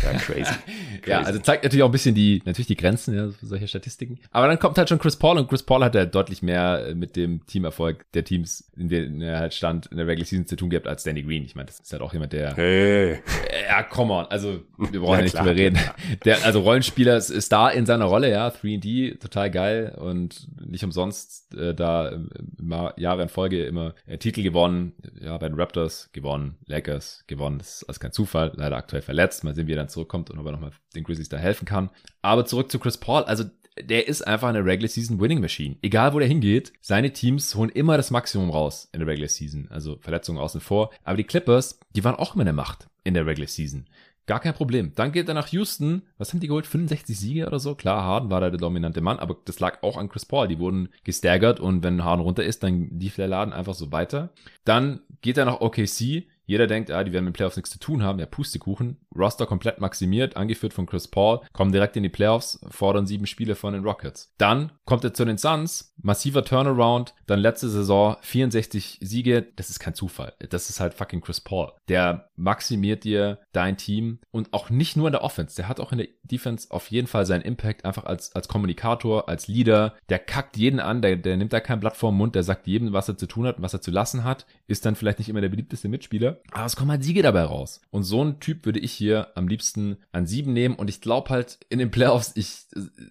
Ja, 0.03 0.13
crazy. 0.19 0.43
crazy. 1.03 1.11
ja, 1.11 1.23
also 1.23 1.39
zeigt 1.41 1.65
natürlich 1.65 1.83
auch 1.83 1.89
ein 1.89 1.93
bisschen 1.93 2.15
die, 2.15 2.43
natürlich 2.45 2.67
die 2.67 2.77
Grenzen 2.77 3.15
ja, 3.15 3.29
solcher 3.43 3.67
Statistiken. 3.67 4.19
Aber 4.31 4.47
dann 4.47 4.59
kommt 4.59 4.79
halt 4.79 4.89
schon 4.89 4.99
Chris 4.99 5.17
Paul 5.17 5.39
und 5.39 5.49
Chris 5.49 5.63
Paul 5.63 5.85
hat 5.85 5.95
ja 5.95 6.07
deutlich 6.07 6.43
mehr 6.43 6.87
äh, 6.89 6.95
mit 6.95 7.17
dem 7.17 7.45
Teamerfolg 7.47 8.05
der 8.13 8.25
Teams, 8.25 8.71
in 8.77 8.89
denen 8.89 9.21
er 9.21 9.39
halt 9.39 9.55
stand, 9.55 9.87
in 9.87 9.97
der 9.97 10.07
Regular 10.07 10.27
Season 10.27 10.47
zu 10.47 10.57
tun 10.57 10.71
gehabt 10.71 10.87
als 10.87 11.05
Danny 11.05 11.23
Green. 11.23 11.45
Ich 11.45 11.55
meine, 11.55 11.67
das 11.67 11.81
ist 11.81 11.93
halt 11.93 12.03
auch 12.03 12.13
jemand, 12.13 12.33
der. 12.33 12.55
Hey. 12.57 13.21
Ja, 13.69 13.83
come 13.83 14.13
on. 14.13 14.27
Also, 14.27 14.61
wir 14.79 15.01
brauchen 15.01 15.15
ja, 15.19 15.23
nicht 15.23 15.39
drüber 15.39 15.55
reden. 15.55 15.79
Der, 16.25 16.45
also 16.45 16.61
Rollenspieler 16.61 17.17
ist, 17.17 17.31
ist 17.31 17.53
da 17.53 17.69
in 17.69 17.87
seiner 17.87 18.07
Rolle, 18.07 18.31
ja. 18.31 18.49
3D, 18.49 19.19
total 19.21 19.51
geil 19.51 19.97
und 19.97 20.49
nicht 20.65 20.85
umsonst 20.85 21.55
äh, 21.55 21.75
da 21.75 22.13
immer 22.59 22.95
Jahre 22.97 23.23
in 23.23 23.29
Folge 23.29 23.65
immer 23.65 23.95
äh, 24.07 24.19
Titel 24.19 24.43
gewonnen. 24.43 24.93
Ja, 25.21 25.37
bei 25.39 25.49
den 25.49 25.59
Raptors 25.59 26.11
gewonnen, 26.13 26.57
Lakers 26.67 27.25
gewonnen. 27.27 27.59
Das 27.59 27.83
ist 27.83 27.85
alles 27.89 28.01
kein 28.01 28.13
Zufall. 28.13 28.53
Leider 28.55 28.77
aktuell 28.77 29.03
verletzt. 29.03 29.45
Mal 29.45 29.55
sehen, 29.55 29.67
wie 29.71 29.75
er 29.75 29.77
dann 29.77 29.89
zurückkommt 29.89 30.31
und 30.31 30.39
ob 30.39 30.47
er 30.47 30.53
nochmal 30.53 30.73
den 30.95 31.05
Grizzlies 31.05 31.29
da 31.29 31.37
helfen 31.37 31.65
kann. 31.65 31.91
Aber 32.21 32.45
zurück 32.45 32.71
zu 32.73 32.81
Chris 32.81 32.99
Paul. 32.99 33.23
Also 33.23 33.45
der 33.81 34.09
ist 34.09 34.27
einfach 34.27 34.49
eine 34.49 34.65
Regular 34.65 34.89
Season 34.89 35.21
Winning 35.21 35.41
Machine. 35.41 35.77
Egal 35.81 36.13
wo 36.13 36.19
der 36.19 36.27
hingeht, 36.29 36.73
seine 36.81 37.13
Teams 37.13 37.55
holen 37.55 37.71
immer 37.71 37.97
das 37.97 38.11
Maximum 38.11 38.51
raus 38.51 38.89
in 38.93 38.99
der 38.99 39.09
Regular 39.09 39.29
Season. 39.29 39.69
Also 39.71 39.99
Verletzungen 40.01 40.39
außen 40.39 40.61
vor. 40.61 40.91
Aber 41.05 41.17
die 41.17 41.25
Clippers, 41.25 41.79
die 41.95 42.03
waren 42.05 42.17
auch 42.17 42.35
immer 42.35 42.43
eine 42.43 42.53
Macht 42.53 42.89
in 43.05 43.15
der 43.15 43.27
Regular 43.27 43.49
Season. 43.49 43.87
Gar 44.27 44.39
kein 44.39 44.55
Problem. 44.55 44.93
Dann 44.95 45.11
geht 45.11 45.27
er 45.27 45.35
nach 45.35 45.49
Houston. 45.49 46.03
Was 46.17 46.33
haben 46.33 46.39
die 46.39 46.47
geholt? 46.47 46.67
65 46.67 47.19
Siege 47.19 47.47
oder 47.49 47.59
so? 47.59 47.75
Klar, 47.75 48.05
Harden 48.05 48.31
war 48.31 48.41
da 48.41 48.51
der 48.51 48.61
dominante 48.61 49.01
Mann, 49.01 49.19
aber 49.19 49.37
das 49.45 49.59
lag 49.59 49.83
auch 49.83 49.97
an 49.97 50.09
Chris 50.09 50.25
Paul. 50.25 50.47
Die 50.47 50.61
wurden 50.61 50.89
gestaggert 51.03 51.59
und 51.59 51.83
wenn 51.83 52.05
Harden 52.05 52.23
runter 52.23 52.45
ist, 52.45 52.63
dann 52.63 52.91
lief 52.97 53.17
der 53.17 53.27
Laden 53.27 53.53
einfach 53.53 53.75
so 53.75 53.91
weiter. 53.91 54.31
Dann 54.65 55.01
geht 55.21 55.37
er 55.37 55.47
nach 55.47 55.61
OKC. 55.61 56.29
Jeder 56.47 56.69
denkt, 56.69 56.93
ah, 56.93 57.03
die 57.03 57.13
werden 57.13 57.25
mit 57.25 57.35
Playoffs 57.35 57.57
nichts 57.57 57.71
zu 57.71 57.81
tun 57.81 58.05
haben. 58.05 58.21
Ja, 58.21 58.27
Pustekuchen. 58.27 58.99
Roster 59.17 59.47
komplett 59.47 59.81
maximiert, 59.81 60.37
angeführt 60.37 60.73
von 60.73 60.87
Chris 60.87 61.09
Paul, 61.09 61.41
kommen 61.53 61.73
direkt 61.73 61.97
in 61.97 62.03
die 62.03 62.09
Playoffs, 62.09 62.61
fordern 62.71 63.07
sieben 63.07 63.27
Spiele 63.27 63.55
von 63.55 63.73
den 63.73 63.85
Rockets. 63.85 64.33
Dann 64.39 64.73
kommt 64.85 65.05
er 65.05 65.15
zu 65.15 65.25
den 65.25 65.39
Suns, 65.39 65.95
massiver 66.03 66.45
Turnaround, 66.45 67.15
dann 67.27 67.41
letzte 67.41 67.69
Saison 67.69 68.17
64 68.21 68.99
Siege. 69.03 69.47
Das 69.57 69.71
ist 69.71 69.81
kein 69.81 69.95
Zufall. 69.95 70.35
Das 70.51 70.71
ist 70.71 70.81
halt 70.81 70.95
fucking 70.95 71.21
Chris 71.21 71.41
Paul. 71.41 71.73
Der 71.89 72.29
maximiert 72.37 73.05
dir 73.05 73.39
dein 73.53 73.77
Team 73.77 74.21
und 74.31 74.53
auch 74.53 74.71
nicht 74.71 74.97
nur 74.97 75.09
in 75.09 75.13
der 75.13 75.23
Offense. 75.23 75.57
Der 75.57 75.69
hat 75.69 75.81
auch 75.81 75.93
in 75.93 75.99
der 75.99 76.09
Defense 76.23 76.71
auf 76.71 76.91
jeden 76.91 77.07
Fall 77.07 77.27
seinen 77.27 77.43
Impact 77.43 77.85
einfach 77.85 78.05
als, 78.05 78.35
als 78.35 78.49
Kommunikator, 78.49 79.29
als 79.29 79.49
Leader. 79.49 79.95
Der 80.09 80.19
kackt 80.19 80.57
jeden 80.57 80.81
an, 80.81 81.03
der, 81.03 81.17
der 81.17 81.37
nimmt 81.37 81.53
da 81.53 81.61
kein 81.61 81.81
Blatt 81.81 81.97
vor 81.97 82.13
den 82.13 82.19
Mund, 82.19 82.35
der 82.35 82.43
sagt 82.43 82.67
jedem, 82.67 82.93
was 82.93 83.09
er 83.09 83.19
zu 83.19 83.27
tun 83.27 83.47
hat 83.47 83.57
und 83.57 83.63
was 83.63 83.75
er 83.75 83.81
zu 83.81 83.91
lassen 83.91 84.25
hat. 84.25 84.47
Ist 84.67 84.87
dann 84.87 84.97
vielleicht 84.97 85.19
nicht 85.19 85.29
immer 85.29 85.41
der 85.41 85.49
beliebteste 85.49 85.89
Mitspieler, 85.89 86.41
aber 86.53 86.67
es 86.67 86.77
kommen 86.77 86.91
halt 86.91 87.05
Siege 87.05 87.23
dabei 87.23 87.43
raus. 87.43 87.81
Und 87.91 88.05
so 88.05 88.23
ein 88.23 88.41
Typ 88.41 88.65
würde 88.65 88.79
ich 88.79 89.00
hier 89.01 89.29
am 89.35 89.49
liebsten 89.49 89.97
an 90.13 90.27
sieben 90.27 90.53
nehmen. 90.53 90.77
Und 90.77 90.89
ich 90.89 91.01
glaube 91.01 91.31
halt, 91.31 91.59
in 91.69 91.79
den 91.81 91.91
Playoffs 91.91 92.33
ich, 92.37 92.67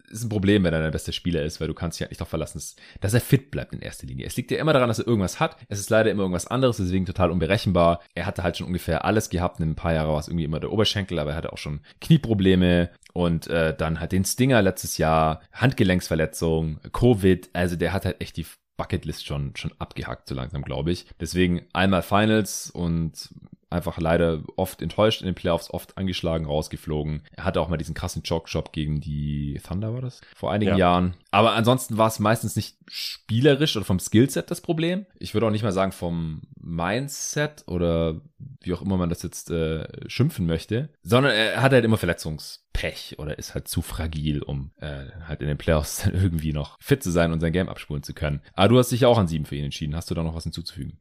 ist 0.10 0.24
ein 0.24 0.30
Problem, 0.30 0.64
wenn 0.64 0.74
er 0.74 0.82
der 0.82 0.92
beste 0.92 1.12
Spieler 1.12 1.44
ist, 1.44 1.60
weil 1.60 1.68
du 1.68 1.74
kannst 1.74 1.98
dich 1.98 2.04
halt 2.04 2.12
nicht 2.12 2.22
darauf 2.22 2.30
verlassen, 2.30 2.62
dass 3.02 3.14
er 3.14 3.22
fit 3.22 3.52
bleibt 3.52 3.74
in 3.74 3.82
erster 3.82 4.08
Linie. 4.08 4.26
Es 4.26 4.38
liegt 4.38 4.52
ja 4.52 4.58
immer 4.58 4.74
daran, 4.74 4.88
dass 4.88 5.00
er 5.00 5.08
irgendwas 5.08 5.40
hat. 5.40 5.58
Es 5.68 5.80
ist 5.80 5.90
leider 5.90 6.12
immer 6.12 6.22
irgendwas 6.22 6.48
anderes, 6.48 6.78
deswegen 6.78 7.06
total 7.06 7.32
unberechenbar. 7.32 8.02
Er 8.16 8.26
hatte 8.26 8.44
halt 8.44 8.58
schon 8.58 8.68
ungefähr 8.68 9.04
alles 9.04 9.30
gehabt. 9.30 9.60
In 9.60 9.72
ein 9.72 9.76
paar 9.76 9.94
Jahren 9.94 10.08
war 10.08 10.20
es 10.20 10.28
irgendwie 10.28 10.46
immer 10.46 10.60
der 10.60 10.72
Oberschenkel, 10.72 11.20
aber 11.20 11.32
er 11.32 11.38
hatte 11.38 11.52
auch 11.52 11.58
schon 11.58 11.82
Knieprobleme 12.00 12.90
und 13.14 13.48
äh, 13.48 13.76
dann 13.76 14.00
halt 14.00 14.12
den 14.12 14.24
Stinger 14.24 14.62
letztes 14.62 14.98
Jahr, 14.98 15.42
Handgelenksverletzung, 15.52 16.80
Covid. 16.94 17.50
Also 17.54 17.76
der 17.76 17.92
hat 17.92 18.06
halt 18.06 18.22
echt 18.22 18.38
die 18.38 18.46
Bucketlist 18.80 19.26
schon, 19.26 19.56
schon 19.58 19.74
abgehackt, 19.78 20.28
so 20.30 20.36
langsam, 20.36 20.64
glaube 20.64 20.92
ich. 20.92 21.06
Deswegen 21.20 21.64
einmal 21.74 22.02
Finals 22.02 22.72
und 22.72 23.30
einfach 23.70 24.00
leider 24.00 24.42
oft 24.56 24.82
enttäuscht 24.82 25.22
in 25.22 25.26
den 25.26 25.36
Playoffs, 25.36 25.70
oft 25.72 25.98
angeschlagen, 25.98 26.46
rausgeflogen. 26.46 27.24
Er 27.32 27.46
hatte 27.46 27.62
auch 27.62 27.70
mal 27.70 27.78
diesen 27.78 27.94
krassen 27.94 28.24
Chalk-Shop 28.24 28.72
gegen 28.72 29.00
die 29.00 29.62
Thunder, 29.66 29.94
war 29.94 30.02
das? 30.02 30.22
Vor 30.36 30.52
einigen 30.52 30.72
ja. 30.72 30.78
Jahren. 30.78 31.16
Aber 31.32 31.54
ansonsten 31.54 31.98
war 31.98 32.08
es 32.08 32.20
meistens 32.20 32.56
nicht 32.56 32.78
spielerisch 32.88 33.76
oder 33.76 33.86
vom 33.86 34.00
Skillset 34.00 34.50
das 34.50 34.62
Problem. 34.62 35.06
Ich 35.20 35.34
würde 35.34 35.46
auch 35.48 35.52
nicht 35.52 35.64
mal 35.64 35.72
sagen 35.72 35.92
vom 35.92 36.42
Mindset 36.60 37.64
oder 37.68 38.22
wie 38.62 38.74
auch 38.74 38.82
immer 38.82 38.98
man 38.98 39.10
das 39.10 39.22
jetzt 39.22 39.52
äh, 39.52 39.88
schimpfen 40.10 40.46
möchte, 40.46 40.90
sondern 41.04 41.34
er 41.34 41.62
hat 41.62 41.72
halt 41.72 41.86
immer 41.86 41.98
Verletzungspech 41.98 43.16
oder 43.20 43.38
ist 43.38 43.54
halt 43.54 43.68
zu 43.68 43.82
fragil, 43.82 44.42
um 44.42 44.72
äh, 44.78 45.06
halt 45.28 45.42
in 45.42 45.48
den 45.48 45.58
Playoffs 45.58 45.98
dann 46.04 46.16
irgendwie 46.16 46.54
noch 46.54 46.78
fit 46.80 47.04
zu 47.04 47.12
sein 47.12 47.32
und 47.32 47.40
sein 47.40 47.54
Game 47.54 47.70
abspulen 47.70 48.04
zu 48.04 48.14
können. 48.14 48.42
Aber 48.54 48.70
du 48.70 48.78
hast 48.80 48.92
dich 48.92 49.02
ja 49.02 49.08
auch 49.08 49.18
an 49.18 49.28
sieben 49.28 49.46
für 49.46 49.56
ihn 49.56 49.66
entschieden. 49.66 49.96
Hast 49.96 50.10
du 50.10 50.16
da 50.16 50.24
noch 50.24 50.36
was 50.36 50.44
hinzuzufügen? 50.44 50.98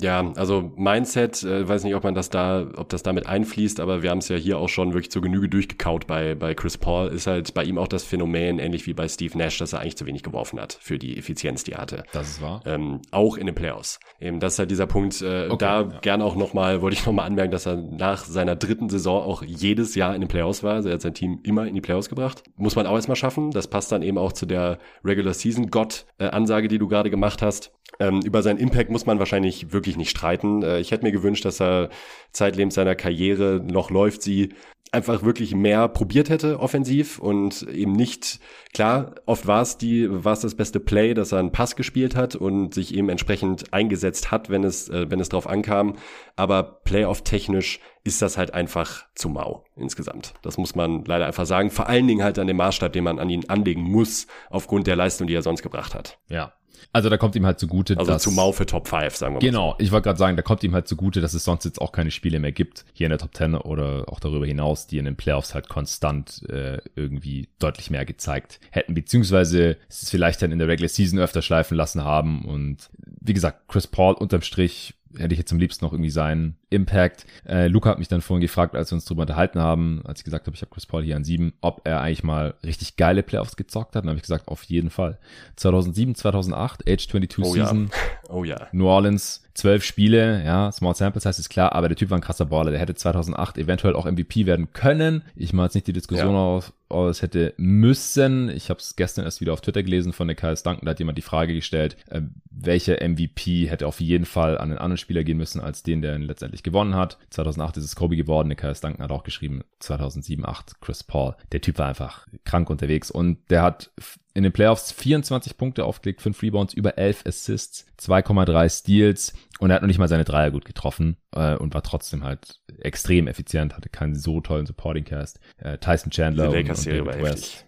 Ja, 0.00 0.32
also 0.36 0.72
Mindset, 0.76 1.42
äh, 1.42 1.68
weiß 1.68 1.84
nicht, 1.84 1.94
ob 1.94 2.04
man 2.04 2.14
das 2.14 2.30
da, 2.30 2.66
ob 2.76 2.88
das 2.88 3.02
damit 3.02 3.26
einfließt, 3.26 3.80
aber 3.80 4.02
wir 4.02 4.10
haben 4.10 4.18
es 4.18 4.28
ja 4.28 4.36
hier 4.36 4.58
auch 4.58 4.68
schon 4.68 4.92
wirklich 4.92 5.10
zur 5.10 5.22
Genüge 5.22 5.48
durchgekaut 5.48 6.06
bei, 6.06 6.34
bei 6.34 6.54
Chris 6.54 6.78
Paul. 6.78 7.08
Ist 7.08 7.26
halt 7.26 7.52
bei 7.54 7.64
ihm 7.64 7.78
auch 7.78 7.88
das 7.88 8.04
Phänomen, 8.04 8.58
ähnlich 8.58 8.86
wie 8.86 8.94
bei 8.94 9.08
Steve 9.08 9.36
Nash, 9.38 9.58
dass 9.58 9.72
er 9.72 9.80
eigentlich 9.80 9.96
zu 9.96 10.06
wenig 10.06 10.22
geworfen 10.22 10.60
hat 10.60 10.78
für 10.80 10.98
die 10.98 11.16
Effizienz, 11.16 11.64
die 11.64 11.72
er 11.72 11.78
hatte. 11.78 12.04
Das 12.12 12.28
ist 12.28 12.42
wahr. 12.42 12.62
Ähm, 12.66 13.00
auch 13.10 13.36
in 13.36 13.46
den 13.46 13.54
Playoffs. 13.54 14.00
Eben, 14.20 14.40
das 14.40 14.54
ist 14.54 14.58
halt 14.58 14.70
dieser 14.70 14.86
Punkt, 14.86 15.20
äh, 15.22 15.46
okay, 15.48 15.56
da 15.58 15.80
ja. 15.82 15.98
gern 16.00 16.22
auch 16.22 16.36
nochmal, 16.36 16.82
wollte 16.82 16.96
ich 16.96 17.06
nochmal 17.06 17.26
anmerken, 17.26 17.52
dass 17.52 17.66
er 17.66 17.76
nach 17.76 18.24
seiner 18.24 18.56
dritten 18.56 18.88
Saison 18.88 19.22
auch 19.22 19.42
jedes 19.42 19.94
Jahr 19.94 20.14
in 20.14 20.20
den 20.20 20.28
Playoffs 20.28 20.62
war. 20.62 20.74
Also 20.74 20.88
er 20.88 20.94
hat 20.94 21.02
sein 21.02 21.14
Team 21.14 21.40
immer 21.42 21.66
in 21.66 21.74
die 21.74 21.80
Playoffs 21.80 22.08
gebracht. 22.08 22.42
Muss 22.56 22.76
man 22.76 22.86
auch 22.86 22.94
erstmal 22.94 23.16
schaffen. 23.16 23.50
Das 23.50 23.68
passt 23.68 23.92
dann 23.92 24.02
eben 24.02 24.18
auch 24.18 24.32
zu 24.32 24.46
der 24.46 24.78
Regular 25.04 25.34
Season 25.34 25.70
God-Ansage, 25.70 26.66
äh, 26.66 26.68
die 26.68 26.78
du 26.78 26.88
gerade 26.88 27.10
gemacht 27.10 27.42
hast. 27.42 27.72
Ähm, 27.98 28.20
über 28.22 28.42
seinen 28.42 28.58
Impact 28.58 28.90
muss 28.90 29.06
man 29.06 29.18
wahrscheinlich 29.18 29.72
wirklich 29.72 29.96
nicht 29.96 30.10
streiten. 30.10 30.62
Äh, 30.62 30.80
ich 30.80 30.90
hätte 30.90 31.04
mir 31.04 31.12
gewünscht, 31.12 31.44
dass 31.44 31.60
er 31.60 31.88
zeitlebens 32.32 32.74
seiner 32.74 32.94
Karriere 32.94 33.62
noch 33.64 33.90
läuft, 33.90 34.22
sie 34.22 34.50
einfach 34.92 35.22
wirklich 35.22 35.54
mehr 35.54 35.88
probiert 35.88 36.30
hätte 36.30 36.60
offensiv 36.60 37.18
und 37.18 37.62
eben 37.62 37.92
nicht 37.92 38.38
klar 38.72 39.16
oft 39.26 39.46
war 39.46 39.62
es 39.62 39.78
die 39.78 40.06
war 40.08 40.32
es 40.32 40.40
das 40.40 40.54
beste 40.54 40.80
Play 40.80 41.12
dass 41.12 41.32
er 41.32 41.40
einen 41.40 41.52
Pass 41.52 41.76
gespielt 41.76 42.14
hat 42.14 42.36
und 42.36 42.72
sich 42.72 42.94
eben 42.94 43.08
entsprechend 43.08 43.72
eingesetzt 43.72 44.30
hat 44.30 44.48
wenn 44.48 44.64
es 44.64 44.88
äh, 44.88 45.10
wenn 45.10 45.20
es 45.20 45.28
drauf 45.28 45.48
ankam. 45.48 45.96
Aber 46.36 46.80
Playoff 46.84 47.22
technisch 47.22 47.80
ist 48.04 48.22
das 48.22 48.38
halt 48.38 48.54
einfach 48.54 49.04
zu 49.14 49.28
mau 49.28 49.64
insgesamt. 49.74 50.34
Das 50.42 50.58
muss 50.58 50.74
man 50.74 51.04
leider 51.04 51.26
einfach 51.26 51.46
sagen. 51.46 51.70
Vor 51.70 51.88
allen 51.88 52.06
Dingen 52.06 52.22
halt 52.22 52.38
an 52.38 52.46
dem 52.46 52.56
Maßstab 52.56 52.92
den 52.92 53.04
man 53.04 53.18
an 53.18 53.30
ihn 53.30 53.48
anlegen 53.48 53.82
muss 53.82 54.26
aufgrund 54.50 54.86
der 54.86 54.96
Leistung 54.96 55.26
die 55.26 55.34
er 55.34 55.42
sonst 55.42 55.62
gebracht 55.62 55.94
hat. 55.94 56.18
Ja 56.28 56.52
also 56.92 57.08
da 57.08 57.16
kommt 57.16 57.36
ihm 57.36 57.46
halt 57.46 57.58
zugute, 57.58 57.96
also 57.98 58.12
dass... 58.12 58.22
zu 58.22 58.30
mau 58.30 58.52
für 58.52 58.66
Top 58.66 58.88
5, 58.88 59.16
sagen 59.16 59.34
wir 59.34 59.40
mal. 59.40 59.46
Genau, 59.46 59.70
so. 59.72 59.76
ich 59.78 59.92
wollte 59.92 60.04
gerade 60.04 60.18
sagen, 60.18 60.36
da 60.36 60.42
kommt 60.42 60.62
ihm 60.64 60.74
halt 60.74 60.88
zugute, 60.88 61.20
dass 61.20 61.34
es 61.34 61.44
sonst 61.44 61.64
jetzt 61.64 61.80
auch 61.80 61.92
keine 61.92 62.10
Spiele 62.10 62.38
mehr 62.38 62.52
gibt, 62.52 62.84
hier 62.92 63.06
in 63.06 63.10
der 63.10 63.18
Top 63.18 63.34
10 63.34 63.54
oder 63.54 64.04
auch 64.08 64.20
darüber 64.20 64.46
hinaus, 64.46 64.86
die 64.86 64.98
in 64.98 65.04
den 65.04 65.16
Playoffs 65.16 65.54
halt 65.54 65.68
konstant 65.68 66.42
äh, 66.48 66.78
irgendwie 66.94 67.48
deutlich 67.58 67.90
mehr 67.90 68.04
gezeigt 68.04 68.60
hätten, 68.70 68.94
beziehungsweise 68.94 69.76
es 69.88 70.10
vielleicht 70.10 70.42
dann 70.42 70.52
in 70.52 70.58
der 70.58 70.68
Regular 70.68 70.88
Season 70.88 71.18
öfter 71.18 71.42
schleifen 71.42 71.76
lassen 71.76 72.04
haben 72.04 72.44
und 72.44 72.88
wie 73.20 73.34
gesagt, 73.34 73.68
Chris 73.68 73.86
Paul 73.86 74.14
unterm 74.14 74.42
Strich 74.42 74.94
hätte 75.18 75.34
ich 75.34 75.38
jetzt 75.38 75.52
am 75.52 75.58
liebsten 75.58 75.84
noch 75.84 75.92
irgendwie 75.92 76.10
seinen 76.10 76.56
Impact. 76.70 77.26
Äh, 77.46 77.68
Luca 77.68 77.90
hat 77.90 77.98
mich 77.98 78.08
dann 78.08 78.20
vorhin 78.20 78.40
gefragt, 78.40 78.74
als 78.74 78.90
wir 78.90 78.96
uns 78.96 79.04
drüber 79.04 79.22
unterhalten 79.22 79.60
haben, 79.60 80.02
als 80.04 80.20
ich 80.20 80.24
gesagt 80.24 80.46
habe, 80.46 80.54
ich 80.54 80.62
habe 80.62 80.70
Chris 80.70 80.86
Paul 80.86 81.02
hier 81.02 81.16
an 81.16 81.24
sieben, 81.24 81.52
ob 81.60 81.82
er 81.84 82.00
eigentlich 82.00 82.24
mal 82.24 82.54
richtig 82.64 82.96
geile 82.96 83.22
Playoffs 83.22 83.56
gezockt 83.56 83.96
hat. 83.96 84.04
Dann 84.04 84.10
habe 84.10 84.16
ich 84.16 84.22
gesagt, 84.22 84.48
auf 84.48 84.62
jeden 84.64 84.90
Fall. 84.90 85.18
2007, 85.56 86.14
2008, 86.14 86.88
Age 86.88 87.08
22 87.08 87.44
oh, 87.44 87.52
Season. 87.52 87.90
Ja. 87.92 87.98
Oh 88.28 88.42
ja. 88.42 88.66
New 88.72 88.86
Orleans, 88.86 89.45
zwölf 89.56 89.84
Spiele, 89.84 90.44
ja, 90.44 90.70
Small 90.70 90.94
Samples 90.94 91.24
heißt 91.26 91.38
ist 91.38 91.48
klar, 91.48 91.72
aber 91.72 91.88
der 91.88 91.96
Typ 91.96 92.10
war 92.10 92.18
ein 92.18 92.22
krasser 92.22 92.46
Baller. 92.46 92.70
Der 92.70 92.80
hätte 92.80 92.94
2008 92.94 93.58
eventuell 93.58 93.94
auch 93.94 94.04
MVP 94.04 94.46
werden 94.46 94.72
können. 94.72 95.22
Ich 95.34 95.52
mache 95.52 95.66
jetzt 95.66 95.74
nicht 95.74 95.86
die 95.86 95.92
Diskussion 95.92 96.34
ja. 96.34 96.40
auf, 96.40 96.72
es 97.10 97.22
hätte 97.22 97.54
müssen. 97.56 98.48
Ich 98.48 98.70
habe 98.70 98.80
es 98.80 98.96
gestern 98.96 99.24
erst 99.24 99.40
wieder 99.40 99.52
auf 99.52 99.60
Twitter 99.60 99.82
gelesen 99.82 100.12
von 100.12 100.28
der 100.28 100.36
Kyle 100.36 100.54
Duncan, 100.54 100.84
da 100.84 100.90
hat 100.90 100.98
jemand 100.98 101.18
die 101.18 101.22
Frage 101.22 101.54
gestellt, 101.54 101.96
äh, 102.10 102.22
welcher 102.50 103.06
MVP 103.06 103.68
hätte 103.68 103.86
auf 103.86 104.00
jeden 104.00 104.24
Fall 104.24 104.58
an 104.58 104.70
einen 104.70 104.78
anderen 104.78 104.98
Spieler 104.98 105.24
gehen 105.24 105.38
müssen, 105.38 105.60
als 105.60 105.82
den, 105.82 106.02
der 106.02 106.14
ihn 106.14 106.22
letztendlich 106.22 106.62
gewonnen 106.62 106.94
hat. 106.94 107.18
2008 107.30 107.78
ist 107.78 107.84
es 107.84 107.96
Kobe 107.96 108.16
geworden, 108.16 108.48
der 108.48 108.56
Kyle 108.56 108.74
Duncan 108.74 109.02
hat 109.02 109.10
auch 109.10 109.24
geschrieben, 109.24 109.62
2007, 109.80 110.46
8 110.46 110.80
Chris 110.80 111.02
Paul. 111.02 111.34
Der 111.52 111.60
Typ 111.60 111.78
war 111.78 111.88
einfach 111.88 112.26
krank 112.44 112.70
unterwegs 112.70 113.10
und 113.10 113.38
der 113.50 113.62
hat 113.62 113.90
in 114.36 114.42
den 114.42 114.52
Playoffs 114.52 114.92
24 114.92 115.56
Punkte 115.56 115.86
aufgelegt, 115.86 116.20
5 116.20 116.42
Rebounds, 116.42 116.74
über 116.74 116.98
11 116.98 117.24
Assists, 117.26 117.86
2,3 117.98 118.68
Steals 118.68 119.32
und 119.60 119.70
er 119.70 119.76
hat 119.76 119.82
noch 119.82 119.86
nicht 119.86 119.98
mal 119.98 120.08
seine 120.08 120.24
Dreier 120.24 120.50
gut 120.50 120.66
getroffen 120.66 121.16
äh, 121.34 121.56
und 121.56 121.72
war 121.72 121.82
trotzdem 121.82 122.22
halt 122.22 122.60
extrem 122.78 123.28
effizient, 123.28 123.74
hatte 123.74 123.88
keinen 123.88 124.14
so 124.14 124.42
tollen 124.42 124.66
Supporting 124.66 125.04
Cast. 125.04 125.40
Äh, 125.56 125.78
Tyson 125.78 126.10
Chandler 126.10 126.50
und, 126.50 126.68
und 126.68 126.86
David 126.86 127.22
West. 127.22 127.64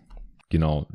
Genau. 0.51 0.89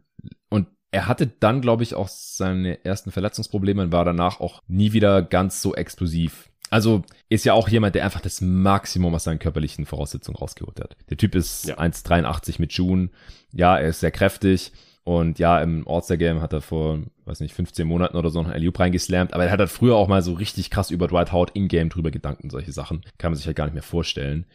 Und 0.49 0.67
er 0.91 1.07
hatte 1.07 1.26
dann, 1.26 1.59
glaube 1.61 1.82
ich, 1.82 1.95
auch 1.95 2.07
seine 2.07 2.86
ersten 2.86 3.09
Verletzungsprobleme 3.11 3.82
und 3.82 3.91
war 3.91 4.05
danach 4.05 4.39
auch 4.41 4.61
nie 4.67 4.93
wieder 4.93 5.24
ganz 5.24 5.63
so 5.63 5.74
explosiv. 5.74 6.51
Also 6.69 7.01
ist 7.30 7.45
ja 7.45 7.53
auch 7.53 7.67
jemand, 7.67 7.95
der 7.95 8.05
einfach 8.05 8.21
das 8.21 8.41
Maximum 8.41 9.15
aus 9.15 9.24
seinen 9.24 9.39
körperlichen 9.39 9.88
Voraussetzungen 9.88 10.38
rausgeholt 10.38 10.80
hat. 10.80 10.95
Der 11.09 11.17
Typ 11.17 11.34
ist 11.34 11.65
ja. 11.65 11.80
1,83 11.80 12.59
mit 12.59 12.74
June. 12.74 13.09
Ja, 13.51 13.76
er 13.76 13.89
ist 13.89 14.01
sehr 14.01 14.11
kräftig 14.11 14.71
und 15.06 15.38
ja, 15.38 15.62
im 15.62 15.86
All-Star-Game 15.86 16.41
hat 16.41 16.54
er 16.54 16.62
vor, 16.62 16.99
weiß 17.26 17.41
nicht, 17.41 17.54
15 17.54 17.86
Monaten 17.86 18.16
oder 18.16 18.30
so 18.30 18.41
noch 18.41 18.49
einen 18.49 18.64
Loop 18.64 18.80
reingeslammt. 18.80 19.34
Aber 19.34 19.43
er 19.43 19.51
hat 19.51 19.60
halt 19.60 19.70
früher 19.70 19.95
auch 19.95 20.08
mal 20.08 20.22
so 20.22 20.34
richtig 20.34 20.70
krass 20.70 20.91
über 20.91 21.08
Dwight 21.08 21.34
Howard 21.34 21.51
in-game 21.56 21.89
drüber 21.89 22.10
gedankt 22.10 22.41
und 22.41 22.51
solche 22.51 22.72
Sachen. 22.72 23.01
Kann 23.18 23.32
man 23.32 23.38
sich 23.38 23.45
halt 23.45 23.58
gar 23.58 23.66
nicht 23.66 23.74
mehr 23.74 23.84
vorstellen. 23.84 24.45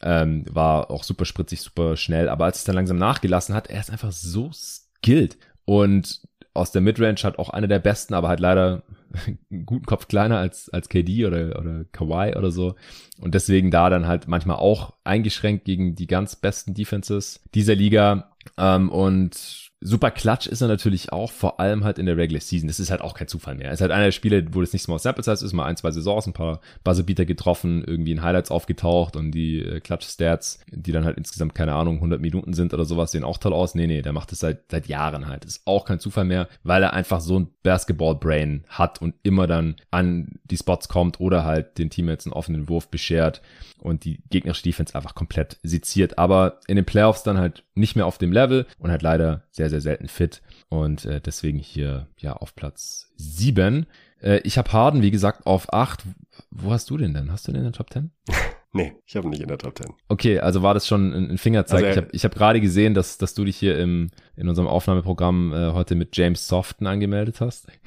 Ähm, 0.00 0.44
war 0.50 0.90
auch 0.90 1.04
super 1.04 1.26
spritzig, 1.26 1.60
super 1.60 1.96
schnell. 1.96 2.30
Aber 2.30 2.46
als 2.46 2.58
es 2.58 2.64
dann 2.64 2.74
langsam 2.74 2.96
nachgelassen 2.96 3.54
hat, 3.54 3.68
er 3.68 3.80
ist 3.80 3.90
einfach 3.90 4.12
so 4.12 4.50
skilled. 4.52 5.36
Und 5.66 6.22
aus 6.54 6.72
der 6.72 6.80
Midrange 6.80 7.22
hat 7.22 7.38
auch 7.38 7.50
einer 7.50 7.68
der 7.68 7.78
besten, 7.78 8.14
aber 8.14 8.28
halt 8.28 8.40
leider 8.40 8.84
einen 9.50 9.66
guten 9.66 9.84
Kopf 9.84 10.08
kleiner 10.08 10.38
als, 10.38 10.70
als 10.70 10.88
KD 10.88 11.26
oder, 11.26 11.58
oder 11.58 11.84
Kawhi 11.92 12.34
oder 12.34 12.50
so. 12.50 12.76
Und 13.20 13.34
deswegen 13.34 13.70
da 13.70 13.90
dann 13.90 14.06
halt 14.06 14.26
manchmal 14.26 14.56
auch 14.56 14.94
eingeschränkt 15.04 15.66
gegen 15.66 15.96
die 15.96 16.06
ganz 16.06 16.34
besten 16.34 16.72
Defenses 16.72 17.42
dieser 17.54 17.74
Liga. 17.74 18.32
Ähm, 18.56 18.88
und 18.88 19.67
Super 19.80 20.10
Clutch 20.10 20.48
ist 20.48 20.60
er 20.60 20.66
natürlich 20.66 21.12
auch, 21.12 21.30
vor 21.30 21.60
allem 21.60 21.84
halt 21.84 21.98
in 21.98 22.06
der 22.06 22.16
Regular 22.16 22.40
Season. 22.40 22.66
Das 22.66 22.80
ist 22.80 22.90
halt 22.90 23.00
auch 23.00 23.14
kein 23.14 23.28
Zufall 23.28 23.54
mehr. 23.54 23.68
Er 23.68 23.74
ist 23.74 23.80
halt 23.80 23.92
einer 23.92 24.06
der 24.06 24.12
Spiele, 24.12 24.44
wo 24.52 24.60
das 24.60 24.72
nicht 24.72 24.82
Small 24.82 24.98
Sample 24.98 25.22
Size 25.22 25.44
ist, 25.44 25.52
mal 25.52 25.66
ein, 25.66 25.76
zwei 25.76 25.92
Saisons, 25.92 26.26
ein 26.26 26.32
paar 26.32 26.60
Buzzerbeater 26.82 27.24
getroffen, 27.24 27.84
irgendwie 27.86 28.12
in 28.12 28.22
Highlights 28.22 28.50
aufgetaucht 28.50 29.14
und 29.14 29.30
die 29.30 29.60
äh, 29.60 29.80
Clutch 29.80 30.06
Stats, 30.06 30.58
die 30.70 30.90
dann 30.90 31.04
halt 31.04 31.16
insgesamt, 31.16 31.54
keine 31.54 31.74
Ahnung, 31.74 31.96
100 31.96 32.20
Minuten 32.20 32.54
sind 32.54 32.74
oder 32.74 32.84
sowas, 32.84 33.12
sehen 33.12 33.22
auch 33.22 33.38
toll 33.38 33.52
aus. 33.52 33.76
Nee, 33.76 33.86
nee, 33.86 34.02
der 34.02 34.12
macht 34.12 34.32
das 34.32 34.40
seit, 34.40 34.70
seit 34.70 34.88
Jahren 34.88 35.28
halt. 35.28 35.44
Ist 35.44 35.62
auch 35.64 35.84
kein 35.84 36.00
Zufall 36.00 36.24
mehr, 36.24 36.48
weil 36.64 36.82
er 36.82 36.92
einfach 36.92 37.20
so 37.20 37.38
ein 37.38 37.48
Basketball-Brain 37.62 38.64
hat 38.68 39.00
und 39.00 39.14
immer 39.22 39.46
dann 39.46 39.76
an 39.92 40.40
die 40.44 40.56
Spots 40.56 40.88
kommt 40.88 41.20
oder 41.20 41.44
halt 41.44 41.78
den 41.78 41.90
Teammates 41.90 42.26
einen 42.26 42.32
offenen 42.32 42.68
Wurf 42.68 42.88
beschert 42.88 43.42
und 43.78 44.04
die 44.04 44.20
gegnerische 44.30 44.64
Defense 44.64 44.94
einfach 44.94 45.14
komplett 45.14 45.58
seziert. 45.62 46.18
Aber 46.18 46.60
in 46.66 46.76
den 46.76 46.84
Playoffs 46.84 47.22
dann 47.22 47.38
halt 47.38 47.64
nicht 47.78 47.96
mehr 47.96 48.06
auf 48.06 48.18
dem 48.18 48.32
Level 48.32 48.66
und 48.78 48.90
halt 48.90 49.02
leider 49.02 49.44
sehr, 49.50 49.70
sehr 49.70 49.80
selten 49.80 50.08
fit. 50.08 50.42
Und 50.68 51.04
äh, 51.04 51.20
deswegen 51.20 51.58
hier 51.58 52.08
ja 52.18 52.34
auf 52.34 52.54
Platz 52.54 53.12
sieben. 53.16 53.86
Äh, 54.22 54.40
ich 54.44 54.58
habe 54.58 54.72
Harden, 54.72 55.02
wie 55.02 55.10
gesagt, 55.10 55.46
auf 55.46 55.72
acht. 55.72 56.04
Wo 56.50 56.70
hast 56.70 56.90
du 56.90 56.96
den 56.96 57.14
denn? 57.14 57.32
Hast 57.32 57.48
du 57.48 57.52
den 57.52 57.60
in 57.60 57.64
der 57.64 57.72
Top 57.72 57.92
10? 57.92 58.10
Nee, 58.70 58.92
ich 59.06 59.16
habe 59.16 59.30
nicht 59.30 59.40
in 59.40 59.48
der 59.48 59.56
Top 59.56 59.78
10. 59.78 59.94
Okay, 60.08 60.40
also 60.40 60.62
war 60.62 60.74
das 60.74 60.86
schon 60.86 61.14
ein, 61.14 61.38
Fingerzeig. 61.38 61.82
Also, 61.82 62.02
ich 62.12 62.22
habe 62.22 62.34
hab 62.34 62.38
gerade 62.38 62.60
gesehen, 62.60 62.92
dass, 62.92 63.16
dass 63.16 63.32
du 63.32 63.46
dich 63.46 63.56
hier 63.56 63.78
im, 63.78 64.10
in 64.36 64.46
unserem 64.46 64.68
Aufnahmeprogramm 64.68 65.54
äh, 65.54 65.72
heute 65.72 65.94
mit 65.94 66.14
James 66.14 66.46
Softon 66.46 66.86
angemeldet 66.86 67.40
hast. 67.40 67.66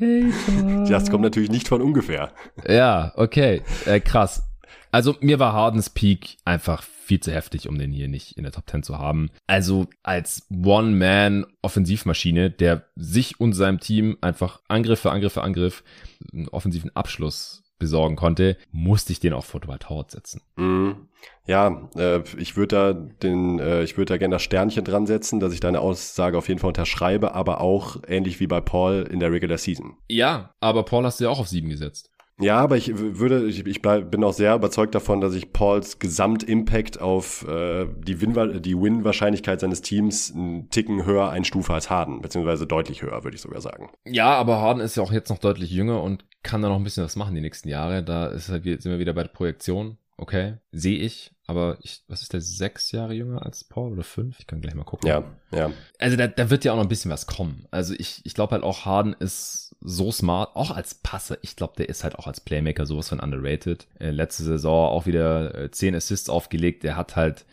Hater. 0.00 0.84
Das 0.88 1.10
kommt 1.10 1.22
natürlich 1.22 1.50
nicht 1.50 1.68
von 1.68 1.82
ungefähr. 1.82 2.32
Ja, 2.68 3.12
okay, 3.16 3.62
äh, 3.86 4.00
krass. 4.00 4.42
Also 4.90 5.16
mir 5.20 5.38
war 5.38 5.52
Hardens 5.52 5.90
Peak 5.90 6.36
einfach 6.44 6.82
viel 7.10 7.18
zu 7.18 7.32
heftig, 7.32 7.68
um 7.68 7.76
den 7.76 7.90
hier 7.90 8.06
nicht 8.06 8.36
in 8.36 8.44
der 8.44 8.52
Top 8.52 8.70
10 8.70 8.84
zu 8.84 9.00
haben. 9.00 9.30
Also 9.48 9.88
als 10.04 10.46
One-Man-Offensivmaschine, 10.48 12.52
der 12.52 12.84
sich 12.94 13.40
und 13.40 13.52
seinem 13.52 13.80
Team 13.80 14.16
einfach 14.20 14.60
Angriff 14.68 15.00
für 15.00 15.10
Angriff 15.10 15.32
für 15.32 15.42
Angriff 15.42 15.82
einen 16.32 16.48
offensiven 16.50 16.94
Abschluss 16.94 17.64
besorgen 17.80 18.14
konnte, 18.14 18.56
musste 18.70 19.10
ich 19.10 19.18
den 19.18 19.32
auch 19.32 19.44
vor 19.44 19.58
Dwight 19.58 19.90
Howard 19.90 20.12
setzen. 20.12 20.42
Mm, 20.54 20.90
ja, 21.48 21.90
äh, 21.96 22.22
ich 22.38 22.56
würde 22.56 22.76
da 22.76 22.92
den, 22.92 23.58
äh, 23.58 23.82
ich 23.82 23.96
würde 23.96 24.12
da 24.12 24.16
gerne 24.16 24.36
das 24.36 24.42
Sternchen 24.42 24.84
dran 24.84 25.08
setzen, 25.08 25.40
dass 25.40 25.52
ich 25.52 25.58
deine 25.58 25.80
Aussage 25.80 26.38
auf 26.38 26.46
jeden 26.46 26.60
Fall 26.60 26.68
unterschreibe, 26.68 27.34
aber 27.34 27.60
auch 27.60 27.96
ähnlich 28.06 28.38
wie 28.38 28.46
bei 28.46 28.60
Paul 28.60 29.08
in 29.10 29.18
der 29.18 29.32
Regular 29.32 29.58
Season. 29.58 29.96
Ja, 30.08 30.54
aber 30.60 30.84
Paul 30.84 31.04
hast 31.04 31.18
du 31.18 31.24
ja 31.24 31.30
auch 31.30 31.40
auf 31.40 31.48
sieben 31.48 31.70
gesetzt. 31.70 32.08
Ja, 32.40 32.58
aber 32.58 32.76
ich 32.76 32.92
würde, 32.96 33.46
ich, 33.46 33.66
ich 33.66 33.82
bleib, 33.82 34.10
bin 34.10 34.24
auch 34.24 34.32
sehr 34.32 34.54
überzeugt 34.54 34.94
davon, 34.94 35.20
dass 35.20 35.34
ich 35.34 35.52
Pauls 35.52 35.98
Gesamtimpact 35.98 37.00
auf 37.00 37.46
äh, 37.46 37.86
die 37.98 38.20
Win-Wahrscheinlichkeit 38.20 39.58
Win 39.58 39.60
seines 39.60 39.82
Teams 39.82 40.32
einen 40.34 40.70
Ticken 40.70 41.04
höher 41.04 41.30
einstufe 41.30 41.72
als 41.72 41.90
Harden, 41.90 42.22
beziehungsweise 42.22 42.66
deutlich 42.66 43.02
höher, 43.02 43.24
würde 43.24 43.34
ich 43.34 43.42
sogar 43.42 43.60
sagen. 43.60 43.90
Ja, 44.04 44.34
aber 44.34 44.60
Harden 44.60 44.82
ist 44.82 44.96
ja 44.96 45.02
auch 45.02 45.12
jetzt 45.12 45.30
noch 45.30 45.38
deutlich 45.38 45.70
jünger 45.70 46.02
und 46.02 46.24
kann 46.42 46.62
da 46.62 46.68
noch 46.68 46.76
ein 46.76 46.84
bisschen 46.84 47.04
was 47.04 47.16
machen 47.16 47.34
die 47.34 47.40
nächsten 47.40 47.68
Jahre. 47.68 48.02
Da 48.02 48.26
ist 48.26 48.48
halt, 48.48 48.64
sind 48.64 48.84
wir 48.84 48.98
wieder 48.98 49.12
bei 49.12 49.22
der 49.22 49.30
Projektion. 49.30 49.98
Okay, 50.16 50.54
sehe 50.70 50.98
ich. 50.98 51.32
Aber 51.46 51.78
ich, 51.82 52.04
was 52.06 52.22
ist 52.22 52.32
der, 52.32 52.40
sechs 52.40 52.92
Jahre 52.92 53.14
jünger 53.14 53.44
als 53.44 53.64
Paul 53.64 53.92
oder 53.92 54.04
fünf? 54.04 54.38
Ich 54.38 54.46
kann 54.46 54.60
gleich 54.60 54.74
mal 54.74 54.84
gucken. 54.84 55.08
Ja, 55.08 55.24
ja. 55.50 55.72
Also 55.98 56.16
da, 56.16 56.28
da 56.28 56.48
wird 56.48 56.64
ja 56.64 56.72
auch 56.72 56.76
noch 56.76 56.84
ein 56.84 56.88
bisschen 56.88 57.10
was 57.10 57.26
kommen. 57.26 57.66
Also 57.70 57.94
ich, 57.98 58.20
ich 58.24 58.34
glaube 58.34 58.52
halt 58.52 58.62
auch 58.62 58.84
Harden 58.84 59.14
ist 59.14 59.69
so 59.80 60.12
smart, 60.12 60.54
auch 60.56 60.70
als 60.70 60.94
Passer. 60.94 61.38
Ich 61.42 61.56
glaube, 61.56 61.74
der 61.78 61.88
ist 61.88 62.04
halt 62.04 62.18
auch 62.18 62.26
als 62.26 62.40
Playmaker 62.40 62.86
sowas 62.86 63.08
von 63.08 63.20
underrated. 63.20 63.86
Äh, 63.98 64.10
letzte 64.10 64.44
Saison 64.44 64.90
auch 64.90 65.06
wieder 65.06 65.54
äh, 65.54 65.70
zehn 65.70 65.94
Assists 65.94 66.28
aufgelegt. 66.28 66.82
Der 66.82 66.96
hat 66.96 67.16
halt 67.16 67.46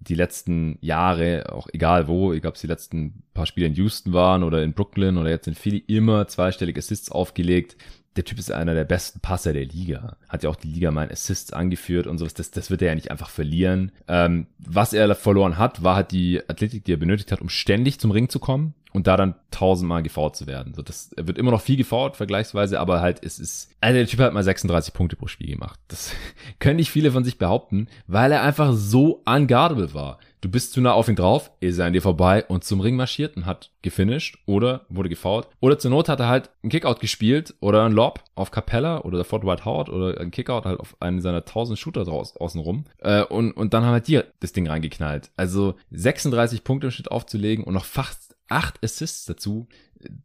die 0.00 0.14
letzten 0.14 0.78
Jahre, 0.80 1.52
auch 1.52 1.68
egal 1.72 2.08
wo, 2.08 2.32
egal 2.32 2.50
ob 2.50 2.54
es 2.56 2.60
die 2.60 2.66
letzten 2.66 3.22
paar 3.34 3.46
Spiele 3.46 3.68
in 3.68 3.74
Houston 3.74 4.12
waren 4.12 4.42
oder 4.42 4.62
in 4.62 4.72
Brooklyn 4.72 5.16
oder 5.16 5.30
jetzt 5.30 5.46
in 5.46 5.54
Philly, 5.54 5.78
immer 5.86 6.26
zweistellige 6.26 6.78
Assists 6.78 7.10
aufgelegt 7.10 7.76
der 8.16 8.24
Typ 8.24 8.38
ist 8.38 8.52
einer 8.52 8.74
der 8.74 8.84
besten 8.84 9.20
Passer 9.20 9.52
der 9.52 9.64
Liga. 9.64 10.16
Hat 10.28 10.42
ja 10.42 10.50
auch 10.50 10.56
die 10.56 10.68
Liga 10.68 10.90
mal 10.90 11.04
in 11.04 11.12
Assists 11.12 11.52
angeführt 11.52 12.06
und 12.06 12.18
sowas. 12.18 12.34
Das, 12.34 12.50
das 12.50 12.70
wird 12.70 12.82
er 12.82 12.88
ja 12.88 12.94
nicht 12.94 13.10
einfach 13.10 13.30
verlieren. 13.30 13.92
Ähm, 14.06 14.46
was 14.58 14.92
er 14.92 15.14
verloren 15.14 15.58
hat, 15.58 15.82
war 15.82 15.96
halt 15.96 16.12
die 16.12 16.40
Athletik, 16.48 16.84
die 16.84 16.92
er 16.92 16.98
benötigt 16.98 17.32
hat, 17.32 17.40
um 17.40 17.48
ständig 17.48 17.98
zum 18.00 18.10
Ring 18.10 18.28
zu 18.28 18.38
kommen 18.38 18.74
und 18.92 19.06
da 19.06 19.16
dann 19.16 19.34
tausendmal 19.50 20.02
gefault 20.02 20.36
zu 20.36 20.46
werden. 20.46 20.74
So, 20.74 20.82
das 20.82 21.10
wird 21.16 21.38
immer 21.38 21.50
noch 21.50 21.60
viel 21.60 21.76
gefault, 21.76 22.16
vergleichsweise, 22.16 22.80
aber 22.80 23.00
halt, 23.00 23.24
es 23.24 23.38
ist, 23.38 23.70
also 23.80 23.96
der 23.96 24.06
Typ 24.06 24.20
hat 24.20 24.32
mal 24.32 24.42
36 24.42 24.94
Punkte 24.94 25.16
pro 25.16 25.26
Spiel 25.26 25.48
gemacht. 25.48 25.78
Das 25.88 26.12
können 26.58 26.76
nicht 26.76 26.90
viele 26.90 27.12
von 27.12 27.24
sich 27.24 27.38
behaupten, 27.38 27.88
weil 28.06 28.32
er 28.32 28.42
einfach 28.42 28.72
so 28.72 29.22
unguardable 29.24 29.94
war. 29.94 30.18
Du 30.42 30.50
bist 30.50 30.72
zu 30.72 30.80
nah 30.80 30.92
auf 30.92 31.08
ihn 31.08 31.14
drauf, 31.14 31.52
ist 31.60 31.78
er 31.78 31.86
an 31.86 31.92
dir 31.92 32.02
vorbei 32.02 32.44
und 32.48 32.64
zum 32.64 32.80
Ring 32.80 32.96
marschiert 32.96 33.36
und 33.36 33.46
hat 33.46 33.70
gefinisht 33.80 34.38
oder 34.44 34.86
wurde 34.88 35.08
gefoult. 35.08 35.46
Oder 35.60 35.78
zur 35.78 35.92
Not 35.92 36.08
hat 36.08 36.18
er 36.18 36.28
halt 36.28 36.50
einen 36.64 36.70
Kickout 36.70 36.98
gespielt 36.98 37.54
oder 37.60 37.84
einen 37.84 37.94
Lob 37.94 38.24
auf 38.34 38.50
Capella 38.50 39.02
oder 39.02 39.22
Fort 39.22 39.46
White 39.46 39.64
Howard 39.64 39.88
oder 39.88 40.20
einen 40.20 40.32
Kickout 40.32 40.64
halt 40.64 40.80
auf 40.80 40.96
einen 40.98 41.20
seiner 41.20 41.44
tausend 41.44 41.78
Shooter 41.78 42.02
draus, 42.02 42.36
außenrum. 42.36 42.86
Äh, 42.98 43.22
und, 43.22 43.52
und 43.52 43.72
dann 43.72 43.84
haben 43.84 43.92
halt 43.92 44.08
dir 44.08 44.26
das 44.40 44.52
Ding 44.52 44.66
reingeknallt. 44.66 45.30
Also 45.36 45.76
36 45.92 46.64
Punkte 46.64 46.88
im 46.88 46.90
Schnitt 46.90 47.12
aufzulegen 47.12 47.62
und 47.62 47.74
noch 47.74 47.84
fast 47.84 48.31
acht 48.48 48.82
Assists 48.82 49.24
dazu. 49.24 49.68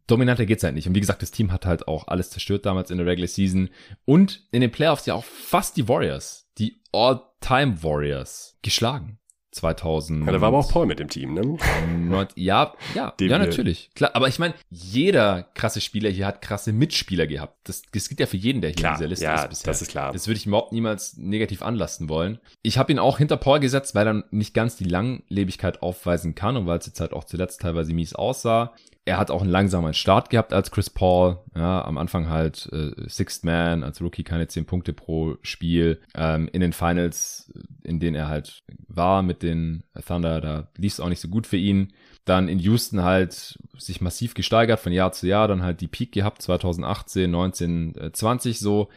Dominanter 0.06 0.46
geht's 0.46 0.64
halt 0.64 0.74
nicht. 0.74 0.88
Und 0.88 0.94
wie 0.94 1.00
gesagt, 1.00 1.22
das 1.22 1.30
Team 1.30 1.52
hat 1.52 1.66
halt 1.66 1.88
auch 1.88 2.08
alles 2.08 2.30
zerstört 2.30 2.66
damals 2.66 2.90
in 2.90 2.98
der 2.98 3.06
Regular 3.06 3.28
Season. 3.28 3.70
Und 4.04 4.46
in 4.50 4.60
den 4.60 4.72
Playoffs 4.72 5.06
ja 5.06 5.14
auch 5.14 5.24
fast 5.24 5.76
die 5.76 5.88
Warriors, 5.88 6.50
die 6.58 6.82
All-Time 6.92 7.82
Warriors, 7.82 8.58
geschlagen. 8.62 9.17
2000. 9.50 10.26
Ja, 10.26 10.32
da 10.32 10.40
war 10.40 10.48
aber 10.48 10.58
auch 10.58 10.70
Paul 10.70 10.86
mit 10.86 10.98
dem 10.98 11.08
Team, 11.08 11.34
ne? 11.34 11.56
ja, 12.36 12.74
ja, 12.94 13.14
ja, 13.20 13.38
natürlich. 13.38 13.90
Klar, 13.94 14.10
aber 14.14 14.28
ich 14.28 14.38
meine, 14.38 14.54
jeder 14.70 15.44
krasse 15.54 15.80
Spieler 15.80 16.10
hier 16.10 16.26
hat 16.26 16.42
krasse 16.42 16.72
Mitspieler 16.72 17.26
gehabt. 17.26 17.56
Das, 17.64 17.82
das 17.92 18.08
gilt 18.08 18.20
ja 18.20 18.26
für 18.26 18.36
jeden, 18.36 18.60
der 18.60 18.70
hier 18.70 18.76
klar, 18.76 18.92
in 18.92 18.98
dieser 18.98 19.08
Liste 19.08 19.24
ja, 19.24 19.42
ist 19.42 19.48
bisher. 19.48 19.66
Das 19.66 19.82
ist 19.82 19.90
klar. 19.90 20.12
Das 20.12 20.26
würde 20.26 20.38
ich 20.38 20.46
überhaupt 20.46 20.72
niemals 20.72 21.16
negativ 21.16 21.62
anlasten 21.62 22.08
wollen. 22.08 22.38
Ich 22.62 22.78
habe 22.78 22.92
ihn 22.92 22.98
auch 22.98 23.18
hinter 23.18 23.36
Paul 23.36 23.60
gesetzt, 23.60 23.94
weil 23.94 24.06
er 24.06 24.24
nicht 24.30 24.54
ganz 24.54 24.76
die 24.76 24.84
Langlebigkeit 24.84 25.82
aufweisen 25.82 26.34
kann 26.34 26.56
und 26.56 26.66
weil 26.66 26.78
es 26.78 26.86
jetzt 26.86 27.00
halt 27.00 27.12
auch 27.12 27.24
zuletzt 27.24 27.60
teilweise 27.62 27.92
mies 27.94 28.14
aussah 28.14 28.74
er 29.08 29.16
hat 29.16 29.30
auch 29.30 29.40
einen 29.40 29.50
langsamen 29.50 29.94
Start 29.94 30.28
gehabt 30.28 30.52
als 30.52 30.70
Chris 30.70 30.90
Paul. 30.90 31.38
Ja, 31.56 31.82
am 31.84 31.96
Anfang 31.96 32.28
halt 32.28 32.68
äh, 32.72 33.08
Sixth 33.08 33.42
Man, 33.42 33.82
als 33.82 34.02
Rookie 34.02 34.22
keine 34.22 34.46
10 34.46 34.66
Punkte 34.66 34.92
pro 34.92 35.36
Spiel. 35.40 36.00
Ähm, 36.14 36.48
in 36.52 36.60
den 36.60 36.74
Finals, 36.74 37.50
in 37.82 38.00
denen 38.00 38.14
er 38.14 38.28
halt 38.28 38.62
war 38.86 39.22
mit 39.22 39.42
den 39.42 39.82
Thunder, 40.06 40.42
da 40.42 40.68
lief 40.76 40.92
es 40.92 41.00
auch 41.00 41.08
nicht 41.08 41.20
so 41.20 41.28
gut 41.28 41.46
für 41.46 41.56
ihn. 41.56 41.94
Dann 42.26 42.48
in 42.48 42.58
Houston 42.58 43.02
halt 43.02 43.58
sich 43.78 44.02
massiv 44.02 44.34
gesteigert 44.34 44.80
von 44.80 44.92
Jahr 44.92 45.12
zu 45.12 45.26
Jahr, 45.26 45.48
dann 45.48 45.62
halt 45.62 45.80
die 45.80 45.88
Peak 45.88 46.12
gehabt 46.12 46.42
2018, 46.42 47.30
19, 47.30 48.10
20 48.12 48.58
so. 48.58 48.90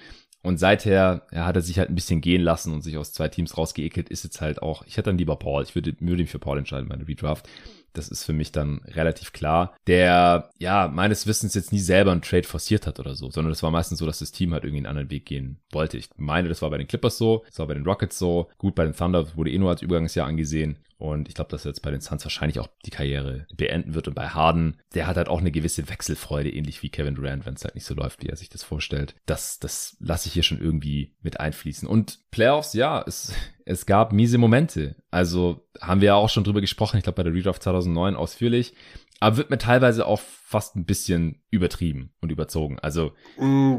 Und 0.43 0.57
seither 0.57 1.28
ja, 1.32 1.45
hat 1.45 1.55
er 1.55 1.62
sich 1.62 1.80
halt 1.80 1.89
ein 1.89 1.95
bisschen 1.95 2.20
gehen 2.20 2.41
lassen 2.41 2.74
und 2.74 2.82
sich 2.82 2.97
aus 2.97 3.14
zwei 3.14 3.30
Teams 3.30 3.57
rausgeekelt, 3.57 4.09
ist 4.09 4.24
jetzt 4.24 4.41
halt 4.41 4.62
auch, 4.62 4.84
ich 4.88 4.97
hätte 4.97 5.09
dann 5.09 5.18
lieber 5.18 5.38
Paul, 5.38 5.64
ich 5.64 5.76
würde, 5.76 5.95
würde 5.99 6.24
ihn 6.24 6.28
für 6.28 6.39
Paul 6.39 6.57
entscheiden 6.57 6.89
bei 6.89 6.95
der 6.97 7.07
Redraft. 7.07 7.47
Das 7.94 8.08
ist 8.08 8.24
für 8.24 8.34
mich 8.34 8.52
dann 8.52 8.82
relativ 8.86 9.34
klar. 9.34 9.76
Der, 9.88 10.50
ja, 10.60 10.88
meines 10.88 11.28
Wissens 11.28 11.54
jetzt 11.54 11.74
nie 11.74 11.80
selber 11.80 12.12
einen 12.12 12.22
Trade 12.22 12.48
forciert 12.48 12.88
hat 12.88 13.00
oder 13.00 13.16
so, 13.16 13.30
sondern 13.30 13.52
es 13.52 13.64
war 13.64 13.72
meistens 13.72 14.00
so, 14.00 14.06
dass 14.06 14.20
das 14.20 14.32
Team 14.32 14.54
halt 14.54 14.64
irgendwie 14.64 14.80
einen 14.80 14.98
anderen 14.98 15.12
Weg 15.12 15.26
gehen 15.26 15.60
wollte. 15.72 15.98
Ich 15.98 16.10
meine, 16.18 16.50
das 16.50 16.62
war 16.62 16.70
bei 16.70 16.78
den 16.78 16.88
Clippers 16.88 17.18
so, 17.18 17.44
das 17.48 17.60
war 17.60 17.68
bei 17.68 17.74
den 17.74 17.86
Rockets 17.86 18.18
so. 18.18 18.50
Gut, 18.58 18.76
bei 18.76 18.86
den 18.86 18.96
Thunder 18.96 19.36
wurde 19.36 19.52
eh 19.52 19.58
nur 19.58 19.70
als 19.70 19.82
Übergangsjahr 19.82 20.28
angesehen. 20.28 20.78
Und 21.02 21.28
ich 21.28 21.34
glaube, 21.34 21.49
dass 21.49 21.66
er 21.66 21.70
jetzt 21.70 21.82
bei 21.82 21.89
den 21.89 21.99
Suns 21.99 22.24
wahrscheinlich 22.24 22.60
auch 22.60 22.70
die 22.86 22.91
Karriere 22.91 23.47
beenden 23.58 23.95
wird. 23.95 24.08
Und 24.08 24.14
bei 24.14 24.28
Harden, 24.30 24.78
der 24.93 25.08
hat 25.08 25.18
halt 25.18 25.30
auch 25.30 25.39
eine 25.39 25.49
gewisse 25.49 25.89
Wechselfreude, 25.89 26.52
ähnlich 26.52 26.84
wie 26.84 26.89
Kevin 26.89 27.16
Durant, 27.16 27.43
wenn 27.47 27.56
es 27.56 27.64
halt 27.64 27.74
nicht 27.74 27.86
so 27.86 27.95
läuft, 27.95 28.22
wie 28.22 28.28
er 28.28 28.36
sich 28.36 28.49
das 28.49 28.62
vorstellt. 28.62 29.16
Das, 29.26 29.58
das 29.58 29.97
lasse 29.99 30.28
ich 30.28 30.34
hier 30.34 30.43
schon 30.43 30.62
irgendwie 30.62 31.16
mit 31.24 31.39
einfließen. 31.39 31.88
Und 31.88 32.20
Playoffs, 32.30 32.74
ja, 32.74 33.04
es, 33.08 33.34
es 33.66 33.88
gab 33.88 34.14
miese 34.14 34.38
Momente. 34.38 34.95
Also 35.10 35.68
haben 35.82 36.02
wir 36.02 36.08
ja 36.08 36.16
auch 36.16 36.30
schon 36.30 36.43
drüber 36.43 36.62
gesprochen, 36.62 36.97
ich 36.97 37.04
glaube 37.04 37.16
bei 37.16 37.24
der 37.24 37.34
Redraft 37.34 37.64
2009 37.64 38.16
ausführlich. 38.16 38.76
Aber 39.20 39.38
wird 39.38 39.49
mir 39.49 39.58
teilweise 39.58 40.06
auch 40.06 40.22
fast 40.22 40.76
ein 40.76 40.86
bisschen 40.86 41.41
übertrieben 41.49 42.12
und 42.22 42.32
überzogen. 42.32 42.78
Also, 42.78 43.14
mm, 43.39 43.78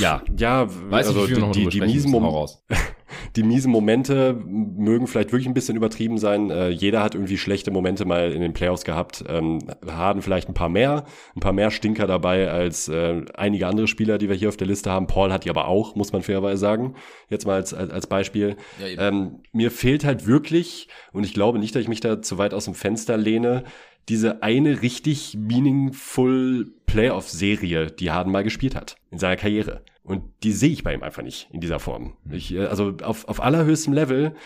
ja. 0.00 0.22
Ja, 0.38 0.68
weiß 0.90 1.08
also 1.08 1.26
ich, 1.26 1.34
die, 1.34 1.64
die, 1.64 1.68
die 1.68 1.80
miesen 1.82 2.14
raus. 2.14 2.64
die 3.36 3.42
miesen 3.42 3.72
Momente 3.72 4.34
mögen 4.34 5.06
vielleicht 5.06 5.32
wirklich 5.32 5.46
ein 5.46 5.54
bisschen 5.54 5.76
übertrieben 5.76 6.18
sein. 6.18 6.50
Äh, 6.50 6.68
jeder 6.70 7.02
hat 7.02 7.14
irgendwie 7.14 7.38
schlechte 7.38 7.70
Momente 7.70 8.04
mal 8.04 8.32
in 8.32 8.40
den 8.40 8.52
Playoffs 8.52 8.84
gehabt. 8.84 9.24
Ähm, 9.28 9.58
Harden 9.86 10.22
vielleicht 10.22 10.48
ein 10.48 10.54
paar 10.54 10.68
mehr, 10.68 11.04
ein 11.34 11.40
paar 11.40 11.52
mehr 11.52 11.70
Stinker 11.70 12.06
dabei 12.06 12.50
als 12.50 12.88
äh, 12.88 13.22
einige 13.34 13.66
andere 13.66 13.88
Spieler, 13.88 14.18
die 14.18 14.28
wir 14.28 14.36
hier 14.36 14.48
auf 14.48 14.56
der 14.56 14.66
Liste 14.66 14.90
haben. 14.90 15.06
Paul 15.06 15.32
hat 15.32 15.44
die 15.44 15.50
aber 15.50 15.68
auch, 15.68 15.94
muss 15.94 16.12
man 16.12 16.22
fairerweise 16.22 16.58
sagen. 16.58 16.94
Jetzt 17.28 17.46
mal 17.46 17.54
als, 17.54 17.74
als, 17.74 17.90
als 17.90 18.06
Beispiel. 18.06 18.56
Ja, 18.78 19.08
ähm, 19.08 19.40
mir 19.52 19.70
fehlt 19.70 20.04
halt 20.04 20.26
wirklich, 20.26 20.88
und 21.12 21.24
ich 21.24 21.34
glaube 21.34 21.58
nicht, 21.58 21.74
dass 21.74 21.82
ich 21.82 21.88
mich 21.88 22.00
da 22.00 22.22
zu 22.22 22.38
weit 22.38 22.54
aus 22.54 22.64
dem 22.64 22.74
Fenster 22.74 23.16
lehne, 23.16 23.64
diese 24.08 24.42
eine 24.42 24.82
richtig 24.82 25.36
meaningful 25.36 26.72
Playoff-Serie, 26.86 27.90
die 27.90 28.10
Harden 28.10 28.30
mal 28.32 28.44
gespielt 28.44 28.76
hat 28.76 28.96
in 29.10 29.18
seiner 29.18 29.36
Karriere. 29.36 29.82
Und 30.06 30.22
die 30.44 30.52
sehe 30.52 30.70
ich 30.70 30.84
bei 30.84 30.94
ihm 30.94 31.02
einfach 31.02 31.22
nicht 31.22 31.48
in 31.50 31.60
dieser 31.60 31.80
Form. 31.80 32.16
Ich, 32.30 32.54
äh, 32.54 32.66
also 32.66 32.94
auf, 33.02 33.26
auf 33.26 33.42
allerhöchstem 33.42 33.92
Level 33.92 34.36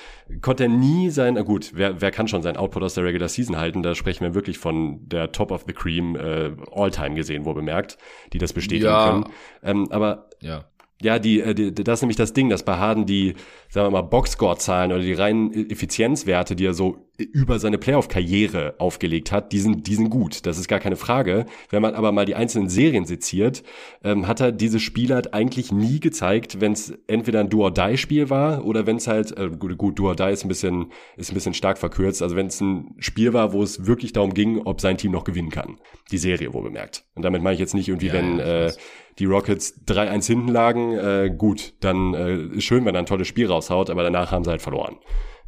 konnte 0.41 0.65
er 0.65 0.69
nie 0.71 1.11
sein, 1.11 1.35
na 1.35 1.43
gut, 1.43 1.73
wer, 1.75 2.01
wer 2.01 2.11
kann 2.11 2.29
schon 2.29 2.41
sein 2.41 2.57
Output 2.57 2.83
aus 2.83 2.95
der 2.95 3.05
Regular 3.05 3.29
Season 3.29 3.59
halten? 3.59 3.83
Da 3.83 3.95
sprechen 3.95 4.25
wir 4.25 4.35
wirklich 4.35 4.57
von 4.57 5.07
der 5.07 5.33
Top 5.33 5.51
of 5.53 5.65
the 5.67 5.75
Cream 5.75 6.17
äh, 6.17 6.53
All-Time 6.73 7.15
gesehen, 7.15 7.45
wo 7.45 7.53
bemerkt, 7.53 7.99
die 8.33 8.39
das 8.39 8.55
bestätigen 8.55 8.87
ja. 8.87 9.11
können. 9.11 9.25
Ähm, 9.63 9.89
aber 9.91 10.31
ja. 10.41 10.65
Ja, 11.03 11.19
die, 11.19 11.41
äh, 11.41 11.55
die, 11.55 11.73
das 11.73 11.99
ist 11.99 12.03
nämlich 12.03 12.17
das 12.17 12.33
Ding, 12.33 12.49
dass 12.49 12.63
bei 12.63 12.77
Harden 12.77 13.07
die, 13.07 13.35
sagen 13.69 13.87
wir 13.87 13.91
mal, 13.91 14.03
Boxscore-Zahlen 14.03 14.93
oder 14.93 15.03
die 15.03 15.13
reinen 15.13 15.71
Effizienzwerte, 15.71 16.55
die 16.55 16.67
er 16.67 16.75
so 16.75 17.11
über 17.19 17.59
seine 17.59 17.79
Playoff-Karriere 17.79 18.75
aufgelegt 18.79 19.31
hat, 19.33 19.53
die 19.53 19.59
sind, 19.59 19.87
die 19.87 19.95
sind 19.95 20.11
gut. 20.11 20.47
Das 20.47 20.59
ist 20.59 20.69
gar 20.69 20.79
keine 20.79 20.97
Frage. 20.97 21.47
Wenn 21.69 21.83
man 21.83 21.95
aber 21.95 22.13
mal 22.13 22.25
die 22.25 22.35
einzelnen 22.35 22.69
Serien 22.69 23.05
seziert, 23.05 23.63
ähm, 24.03 24.27
hat 24.27 24.41
er 24.41 24.53
diese 24.53 24.81
Spiele 24.81 25.15
halt 25.15 25.35
eigentlich 25.35 25.73
nie 25.73 26.01
gezeigt, 26.01 26.61
wenn 26.61 26.73
es 26.73 26.95
entweder 27.07 27.41
ein 27.41 27.51
Do-or-Die-Spiel 27.51 28.31
war 28.31 28.65
oder 28.65 28.87
wenn 28.87 28.97
es 28.97 29.07
halt, 29.07 29.37
äh, 29.37 29.51
gut, 29.51 29.77
gut 29.77 29.99
Do-or-Die 29.99 30.33
ist 30.33 30.45
ein 30.45 30.49
bisschen, 30.49 30.93
ist 31.17 31.31
ein 31.31 31.35
bisschen 31.35 31.55
stark 31.55 31.79
verkürzt, 31.79 32.23
also 32.23 32.37
wenn 32.37 32.47
es 32.47 32.61
ein 32.61 32.95
Spiel 32.99 33.33
war, 33.33 33.53
wo 33.53 33.63
es 33.63 33.87
wirklich 33.87 34.13
darum 34.13 34.35
ging, 34.35 34.63
ob 34.65 34.81
sein 34.81 34.97
Team 34.97 35.13
noch 35.13 35.25
gewinnen 35.25 35.51
kann. 35.51 35.79
Die 36.11 36.19
Serie, 36.19 36.53
wo 36.55 36.61
bemerkt. 36.63 37.05
Und 37.15 37.23
damit 37.23 37.43
meine 37.43 37.55
ich 37.55 37.61
jetzt 37.61 37.75
nicht 37.75 37.89
irgendwie, 37.89 38.09
ja, 38.09 38.13
wenn, 38.15 38.39
ja, 38.39 38.67
äh, 38.67 38.73
die 39.19 39.25
Rockets 39.27 39.81
3-1 39.87 40.27
hinten 40.27 40.49
lagen, 40.49 40.97
äh, 40.97 41.35
gut, 41.37 41.75
dann 41.81 42.15
äh, 42.15 42.37
ist 42.57 42.65
schön, 42.65 42.85
wenn 42.85 42.95
er 42.95 43.01
ein 43.01 43.07
tolles 43.07 43.29
Spiel 43.29 43.47
raushaut, 43.47 43.91
aber 43.91 44.03
danach 44.03 44.33
haben 44.33 44.45
sie 44.45 44.51
halt 44.51 44.63
verloren. 44.63 44.97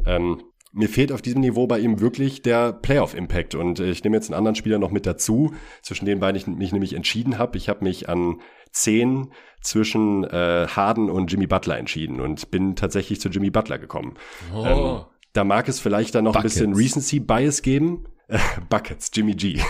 Ähm, 0.05 0.43
mir 0.73 0.89
fehlt 0.89 1.13
auf 1.13 1.21
diesem 1.23 1.43
Niveau 1.43 1.67
bei 1.67 1.79
ihm 1.79 2.01
wirklich 2.01 2.43
der 2.43 2.73
Playoff-Impact. 2.73 3.55
Und 3.55 3.79
ich 3.79 4.03
nehme 4.05 4.17
jetzt 4.17 4.31
einen 4.31 4.39
anderen 4.39 4.55
Spieler 4.55 4.79
noch 4.79 4.91
mit 4.91 5.05
dazu, 5.07 5.53
zwischen 5.83 6.07
den 6.07 6.19
beiden 6.19 6.37
ich 6.37 6.47
mich 6.47 6.73
nämlich 6.73 6.95
entschieden 6.95 7.39
habe. 7.39 7.59
Ich 7.59 7.69
habe 7.69 7.85
mich 7.85 8.09
an 8.09 8.41
10 8.73 9.29
zwischen 9.61 10.25
äh, 10.25 10.67
Harden 10.69 11.11
und 11.11 11.31
Jimmy 11.31 11.47
Butler 11.47 11.79
entschieden 11.79 12.21
und 12.21 12.51
bin 12.51 12.75
tatsächlich 12.75 13.21
zu 13.21 13.29
Jimmy 13.29 13.51
Butler 13.51 13.79
gekommen. 13.79 14.15
Oh. 14.55 14.65
Ähm, 14.65 15.01
da 15.35 15.45
mag 15.45 15.69
es 15.69 15.79
vielleicht 15.79 16.15
dann 16.15 16.25
noch 16.25 16.33
Buckets. 16.33 16.57
ein 16.57 16.73
bisschen 16.73 16.75
Recency-Bias 16.75 17.63
geben. 17.63 18.07
Buckets, 18.71 19.11
Jimmy 19.15 19.35
G. 19.35 19.61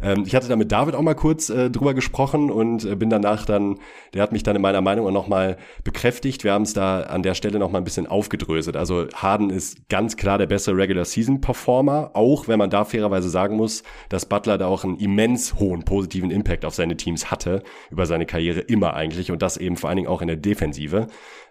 Ähm, 0.00 0.24
ich 0.26 0.34
hatte 0.34 0.48
da 0.48 0.56
mit 0.56 0.70
David 0.70 0.94
auch 0.94 1.02
mal 1.02 1.14
kurz 1.14 1.50
äh, 1.50 1.70
drüber 1.70 1.94
gesprochen 1.94 2.50
und 2.50 2.84
äh, 2.84 2.94
bin 2.94 3.10
danach 3.10 3.44
dann, 3.44 3.78
der 4.14 4.22
hat 4.22 4.32
mich 4.32 4.42
dann 4.42 4.56
in 4.56 4.62
meiner 4.62 4.80
Meinung 4.80 5.06
auch 5.06 5.12
nochmal 5.12 5.56
bekräftigt. 5.84 6.44
Wir 6.44 6.52
haben 6.52 6.62
es 6.62 6.72
da 6.72 7.00
an 7.02 7.22
der 7.22 7.34
Stelle 7.34 7.58
nochmal 7.58 7.80
ein 7.80 7.84
bisschen 7.84 8.06
aufgedröselt. 8.06 8.76
Also 8.76 9.06
Harden 9.14 9.50
ist 9.50 9.88
ganz 9.88 10.16
klar 10.16 10.38
der 10.38 10.46
bessere 10.46 10.76
Regular 10.76 11.04
Season 11.04 11.40
Performer, 11.40 12.10
auch 12.14 12.48
wenn 12.48 12.58
man 12.58 12.70
da 12.70 12.84
fairerweise 12.84 13.28
sagen 13.28 13.56
muss, 13.56 13.82
dass 14.08 14.26
Butler 14.26 14.58
da 14.58 14.66
auch 14.66 14.84
einen 14.84 14.96
immens 14.98 15.54
hohen 15.54 15.84
positiven 15.84 16.30
Impact 16.30 16.64
auf 16.64 16.74
seine 16.74 16.96
Teams 16.96 17.30
hatte, 17.30 17.62
über 17.90 18.06
seine 18.06 18.26
Karriere 18.26 18.60
immer 18.60 18.94
eigentlich 18.94 19.30
und 19.30 19.42
das 19.42 19.56
eben 19.56 19.76
vor 19.76 19.88
allen 19.88 19.96
Dingen 19.96 20.08
auch 20.08 20.22
in 20.22 20.28
der 20.28 20.36
Defensive. 20.36 21.08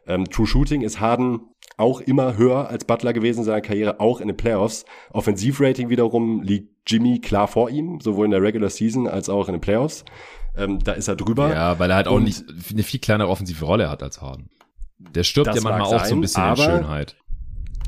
Ähm, 0.07 0.25
True 0.29 0.47
Shooting 0.47 0.81
ist 0.81 0.99
Harden 0.99 1.41
auch 1.77 2.01
immer 2.01 2.37
höher 2.37 2.69
als 2.69 2.85
Butler 2.85 3.13
gewesen 3.13 3.39
in 3.39 3.45
seiner 3.45 3.61
Karriere, 3.61 3.99
auch 3.99 4.19
in 4.19 4.27
den 4.27 4.37
Playoffs. 4.37 4.85
Offensivrating 5.11 5.89
wiederum 5.89 6.41
liegt 6.41 6.89
Jimmy 6.89 7.19
klar 7.19 7.47
vor 7.47 7.69
ihm, 7.69 7.99
sowohl 8.01 8.25
in 8.25 8.31
der 8.31 8.41
Regular 8.41 8.69
Season 8.69 9.07
als 9.07 9.29
auch 9.29 9.47
in 9.47 9.53
den 9.53 9.61
Playoffs. 9.61 10.03
Ähm, 10.55 10.79
da 10.83 10.93
ist 10.93 11.07
er 11.07 11.15
drüber. 11.15 11.53
Ja, 11.53 11.77
weil 11.77 11.91
er 11.91 11.97
halt 11.97 12.07
auch 12.07 12.19
nicht 12.19 12.43
eine 12.71 12.83
viel 12.83 12.99
kleinere 12.99 13.29
offensive 13.29 13.63
Rolle 13.63 13.89
hat 13.89 14.01
als 14.01 14.21
Harden. 14.21 14.49
Der 14.97 15.23
stirbt 15.23 15.53
ja 15.53 15.61
manchmal 15.61 15.81
auch 15.83 16.05
so 16.05 16.15
ein 16.15 16.21
bisschen 16.21 16.49
in 16.49 16.57
Schönheit. 16.57 17.15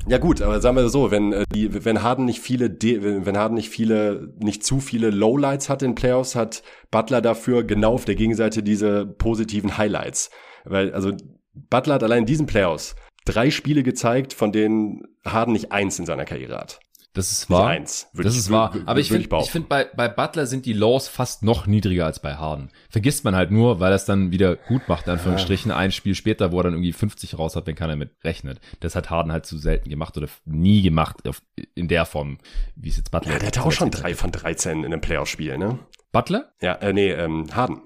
Ja 0.08 0.18
gut, 0.18 0.42
aber 0.42 0.62
sagen 0.62 0.78
wir 0.78 0.88
so, 0.90 1.12
wenn 1.12 1.34
äh, 1.34 1.44
die, 1.54 1.84
wenn 1.84 2.02
Harden 2.02 2.26
nicht 2.26 2.40
viele, 2.40 2.70
De 2.70 3.26
wenn 3.26 3.38
Harden 3.38 3.56
nicht 3.56 3.70
viele, 3.70 4.34
nicht 4.40 4.64
zu 4.64 4.80
viele 4.80 5.10
Lowlights 5.10 5.68
hat 5.68 5.82
in 5.82 5.96
Playoffs, 5.96 6.36
hat 6.36 6.64
Butler 6.90 7.22
dafür 7.22 7.64
genau 7.64 7.94
auf 7.94 8.06
der 8.06 8.16
Gegenseite 8.16 8.64
diese 8.64 9.06
positiven 9.06 9.78
Highlights. 9.78 10.30
Weil 10.64 10.94
also 10.94 11.12
Butler 11.54 11.96
hat 11.96 12.04
allein 12.04 12.20
in 12.20 12.26
diesen 12.26 12.46
Playoffs 12.46 12.96
drei 13.26 13.52
Spiele 13.52 13.84
gezeigt, 13.84 14.34
von 14.34 14.52
denen 14.52 15.04
Harden 15.26 15.54
nicht 15.54 15.72
eins 15.72 16.00
in 16.00 16.06
seiner 16.06 16.26
Karriere 16.26 16.58
hat. 16.58 16.80
Das 17.14 17.32
ist 17.32 17.50
wahr. 17.50 17.68
Eins, 17.68 18.08
das 18.14 18.34
ich, 18.34 18.40
ist 18.40 18.52
wahr. 18.52 18.76
Aber 18.86 19.00
ich 19.00 19.10
finde, 19.10 19.28
ich 19.42 19.50
finde 19.50 19.68
bei, 19.68 19.86
bei 19.86 20.08
Butler 20.08 20.46
sind 20.46 20.68
die 20.68 20.74
Lows 20.74 21.08
fast 21.08 21.42
noch 21.42 21.66
niedriger 21.66 22.06
als 22.06 22.20
bei 22.22 22.36
Harden. 22.36 22.70
Vergisst 22.88 23.24
man 23.24 23.36
halt 23.36 23.50
nur, 23.50 23.80
weil 23.80 23.92
er 23.92 23.96
es 23.96 24.06
dann 24.06 24.32
wieder 24.32 24.56
gut 24.56 24.88
macht, 24.88 25.08
in 25.08 25.14
Anführungsstrichen, 25.14 25.72
ja. 25.72 25.78
ein 25.78 25.92
Spiel 25.92 26.14
später, 26.14 26.52
wo 26.52 26.60
er 26.60 26.64
dann 26.66 26.74
irgendwie 26.74 26.94
50 26.94 27.38
raus 27.40 27.56
hat, 27.56 27.66
wenn 27.66 27.76
keiner 27.76 27.96
mit 27.96 28.12
rechnet. 28.24 28.60
Das 28.80 28.96
hat 28.96 29.10
Harden 29.10 29.32
halt 29.32 29.48
zu 29.48 29.58
selten 29.58 29.90
gemacht 29.90 30.18
oder 30.18 30.28
nie 30.46 30.84
gemacht 30.84 31.28
auf, 31.28 31.42
in 31.74 31.88
der 31.88 32.06
Form, 32.06 32.38
wie 32.76 32.90
es 32.90 32.98
jetzt 32.98 33.10
Butler 33.10 33.34
Ja, 33.34 33.40
der 33.40 33.48
hatte 33.48 33.64
auch 33.64 33.72
schon 33.72 33.90
drei 33.90 34.14
von 34.14 34.32
13 34.32 34.80
in 34.80 34.86
einem 34.86 35.02
Playoff-Spiel, 35.02 35.58
ne? 35.58 35.80
Butler? 36.12 36.52
Ja, 36.62 36.76
äh, 36.76 36.94
nee, 36.94 37.12
ähm, 37.12 37.48
Harden. 37.54 37.82